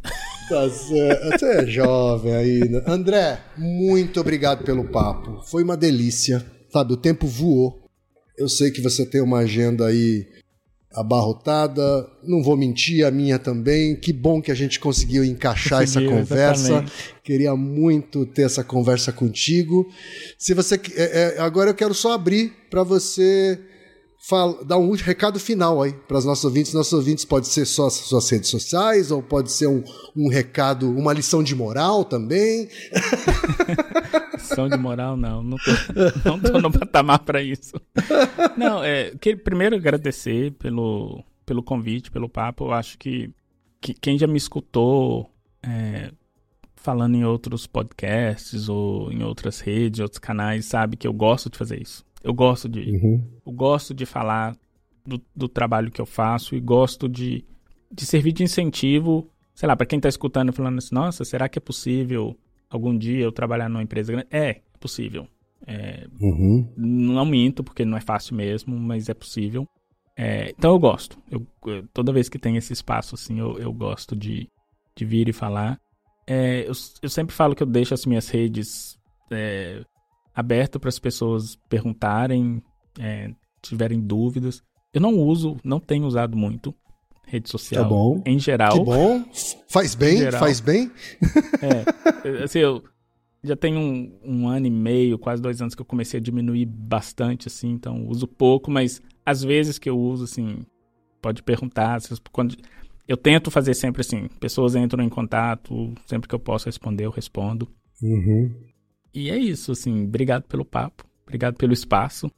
Tá 0.47 0.69
certo. 0.69 1.31
Você 1.39 1.45
é 1.45 1.65
jovem 1.65 2.35
ainda. 2.35 2.83
André, 2.87 3.39
muito 3.57 4.19
obrigado 4.21 4.63
pelo 4.63 4.85
papo. 4.89 5.41
Foi 5.49 5.63
uma 5.63 5.75
delícia. 5.75 6.45
Sabe, 6.71 6.93
o 6.93 6.97
tempo 6.97 7.25
voou. 7.25 7.84
Eu 8.37 8.49
sei 8.49 8.71
que 8.71 8.81
você 8.81 9.05
tem 9.05 9.21
uma 9.21 9.39
agenda 9.39 9.85
aí 9.87 10.27
abarrotada. 10.93 12.07
Não 12.23 12.41
vou 12.41 12.55
mentir, 12.57 13.05
a 13.05 13.11
minha 13.11 13.37
também. 13.37 13.95
Que 13.95 14.13
bom 14.13 14.41
que 14.41 14.51
a 14.51 14.55
gente 14.55 14.79
conseguiu 14.79 15.23
encaixar 15.23 15.81
Conseguiu, 15.81 16.09
essa 16.09 16.19
conversa. 16.19 16.61
exatamente. 16.67 17.15
Queria 17.23 17.55
muito 17.55 18.25
ter 18.25 18.43
essa 18.43 18.63
conversa 18.63 19.11
contigo. 19.11 19.87
Se 20.37 20.53
você 20.53 20.79
é, 20.95 21.35
é, 21.37 21.39
agora 21.39 21.69
eu 21.71 21.75
quero 21.75 21.93
só 21.93 22.13
abrir 22.13 22.53
para 22.69 22.83
você 22.83 23.59
fala- 24.27 24.63
dar 24.63 24.77
um 24.77 24.91
recado 24.93 25.39
final 25.39 25.81
aí 25.81 25.93
para 25.93 26.17
os 26.17 26.25
nossos 26.25 26.43
ouvintes. 26.45 26.73
Nossos 26.73 26.93
ouvintes 26.93 27.23
pode 27.23 27.47
ser 27.47 27.65
só 27.65 27.87
as 27.87 27.93
suas 27.93 28.29
redes 28.29 28.49
sociais 28.49 29.11
ou 29.11 29.21
pode 29.21 29.51
ser 29.51 29.67
um, 29.67 29.83
um 30.15 30.29
recado, 30.29 30.89
uma 30.89 31.13
lição 31.13 31.43
de 31.43 31.55
moral 31.55 32.03
também. 32.03 32.67
Lição 34.33 34.69
de 34.69 34.77
moral, 34.77 35.17
não. 35.17 35.41
Não 35.41 35.57
tô, 35.57 36.51
tô 36.51 36.61
no 36.61 36.71
patamar 36.71 37.19
pra 37.19 37.41
isso. 37.41 37.73
Não, 38.55 38.83
é. 38.83 39.11
Primeiro, 39.43 39.75
agradecer 39.75 40.51
pelo, 40.53 41.23
pelo 41.45 41.63
convite, 41.63 42.11
pelo 42.11 42.29
papo. 42.29 42.65
Eu 42.65 42.73
acho 42.73 42.97
que, 42.97 43.31
que 43.81 43.93
quem 43.93 44.19
já 44.19 44.27
me 44.27 44.37
escutou 44.37 45.29
é, 45.63 46.11
falando 46.75 47.15
em 47.15 47.25
outros 47.25 47.65
podcasts 47.65 48.69
ou 48.69 49.11
em 49.11 49.23
outras 49.23 49.59
redes, 49.59 49.99
outros 49.99 50.19
canais, 50.19 50.65
sabe 50.65 50.95
que 50.95 51.07
eu 51.07 51.13
gosto 51.13 51.49
de 51.49 51.57
fazer 51.57 51.81
isso. 51.81 52.04
Eu 52.25 52.33
gosto 52.33 52.67
de. 52.67 52.89
Eu 53.45 53.51
gosto 53.53 53.93
de 53.93 54.05
falar 54.05 54.55
do, 55.05 55.21
do 55.35 55.47
trabalho 55.47 55.91
que 55.91 56.01
eu 56.01 56.05
faço 56.05 56.55
e 56.55 56.59
gosto 56.59 57.07
de, 57.07 57.45
de 57.91 58.05
servir 58.05 58.31
de 58.33 58.43
incentivo, 58.43 59.29
sei 59.53 59.67
lá, 59.67 59.75
para 59.75 59.85
quem 59.85 59.99
tá 59.99 60.09
escutando 60.09 60.49
e 60.49 60.51
falando 60.51 60.79
assim, 60.79 60.93
nossa, 60.95 61.23
será 61.23 61.47
que 61.47 61.59
é 61.59 61.61
possível 61.61 62.35
algum 62.69 62.97
dia 62.97 63.23
eu 63.23 63.31
trabalhar 63.31 63.69
numa 63.69 63.83
empresa 63.83 64.11
grande? 64.11 64.27
É, 64.31 64.61
possível. 64.79 65.27
É, 65.67 66.07
Uhum. 66.19 66.67
não 66.77 67.25
minto, 67.25 67.63
porque 67.63 67.85
não 67.85 67.97
é 67.97 68.01
fácil 68.01 68.35
mesmo, 68.35 68.75
mas 68.77 69.07
é 69.09 69.13
possível. 69.13 69.67
É, 70.17 70.49
então 70.57 70.71
eu 70.71 70.79
gosto. 70.79 71.17
Eu, 71.29 71.45
eu- 71.67 71.87
toda 71.93 72.11
vez 72.13 72.27
que 72.29 72.39
tem 72.39 72.55
esse 72.57 72.73
espaço, 72.73 73.15
assim, 73.15 73.39
eu, 73.39 73.57
eu 73.59 73.71
gosto 73.73 74.15
de, 74.15 74.47
de 74.95 75.05
vir 75.05 75.27
e 75.29 75.33
falar. 75.33 75.79
É, 76.27 76.61
eu, 76.67 76.73
eu 77.01 77.09
sempre 77.09 77.35
falo 77.35 77.53
que 77.55 77.61
eu 77.63 77.67
deixo 77.67 77.93
as 77.93 78.05
minhas 78.05 78.27
redes 78.29 78.97
é, 79.31 79.83
abertas 80.35 80.79
para 80.79 80.89
as 80.89 80.99
pessoas 80.99 81.55
perguntarem, 81.69 82.61
é, 82.99 83.31
tiverem 83.61 83.99
dúvidas. 84.01 84.61
Eu 84.93 85.01
não 85.01 85.13
uso, 85.17 85.57
não 85.63 85.79
tenho 85.79 86.05
usado 86.05 86.37
muito 86.37 86.73
rede 87.27 87.49
social 87.49 87.83
Tá 87.83 87.89
bom. 87.89 88.21
em 88.25 88.37
geral. 88.37 88.73
Que 88.77 88.83
bom. 88.85 89.23
Faz 89.69 89.95
bem, 89.95 90.17
Geral. 90.17 90.39
faz 90.39 90.59
bem. 90.59 90.91
É, 91.61 92.43
assim, 92.43 92.59
eu 92.59 92.83
já 93.43 93.55
tenho 93.55 93.79
um, 93.79 94.19
um 94.23 94.47
ano 94.47 94.67
e 94.67 94.69
meio, 94.69 95.17
quase 95.17 95.41
dois 95.41 95.61
anos 95.61 95.73
que 95.75 95.81
eu 95.81 95.85
comecei 95.85 96.19
a 96.19 96.23
diminuir 96.23 96.65
bastante, 96.65 97.47
assim, 97.47 97.71
então 97.71 98.07
uso 98.07 98.27
pouco, 98.27 98.69
mas 98.71 99.01
às 99.25 99.43
vezes 99.43 99.77
que 99.79 99.89
eu 99.89 99.97
uso, 99.99 100.23
assim, 100.25 100.65
pode 101.21 101.41
perguntar, 101.43 101.99
se- 102.01 102.15
quando 102.31 102.55
eu 103.07 103.17
tento 103.17 103.49
fazer 103.51 103.73
sempre 103.73 104.01
assim, 104.01 104.27
pessoas 104.39 104.75
entram 104.75 105.03
em 105.03 105.09
contato, 105.09 105.93
sempre 106.07 106.27
que 106.29 106.33
eu 106.35 106.39
posso 106.39 106.65
responder, 106.67 107.05
eu 107.05 107.11
respondo. 107.11 107.67
Uhum. 108.01 108.51
E 109.15 109.31
é 109.31 109.37
isso, 109.37 109.71
assim, 109.71 110.03
obrigado 110.03 110.43
pelo 110.43 110.65
papo, 110.65 111.05
obrigado 111.25 111.55
pelo 111.55 111.71
espaço 111.71 112.29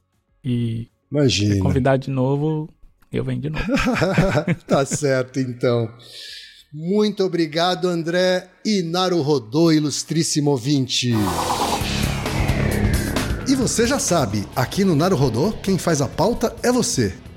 e 0.44 0.86
Imagina. 1.10 1.58
convidar 1.60 1.96
de 1.96 2.08
novo, 2.08 2.72
eu 3.12 3.24
venho 3.24 3.40
de 3.40 3.50
novo. 3.50 3.64
tá 4.64 4.86
certo, 4.86 5.40
então. 5.40 5.92
Muito 6.72 7.24
obrigado, 7.24 7.88
André 7.88 8.48
e 8.64 8.82
Rodô, 9.22 9.72
ilustríssimo 9.72 10.50
ouvinte. 10.50 11.10
E 13.48 13.54
você 13.56 13.84
já 13.84 13.98
sabe, 13.98 14.46
aqui 14.54 14.84
no 14.84 14.94
Rodô, 15.16 15.50
quem 15.62 15.78
faz 15.78 16.00
a 16.00 16.06
pauta 16.06 16.54
é 16.62 16.70
você. 16.70 17.12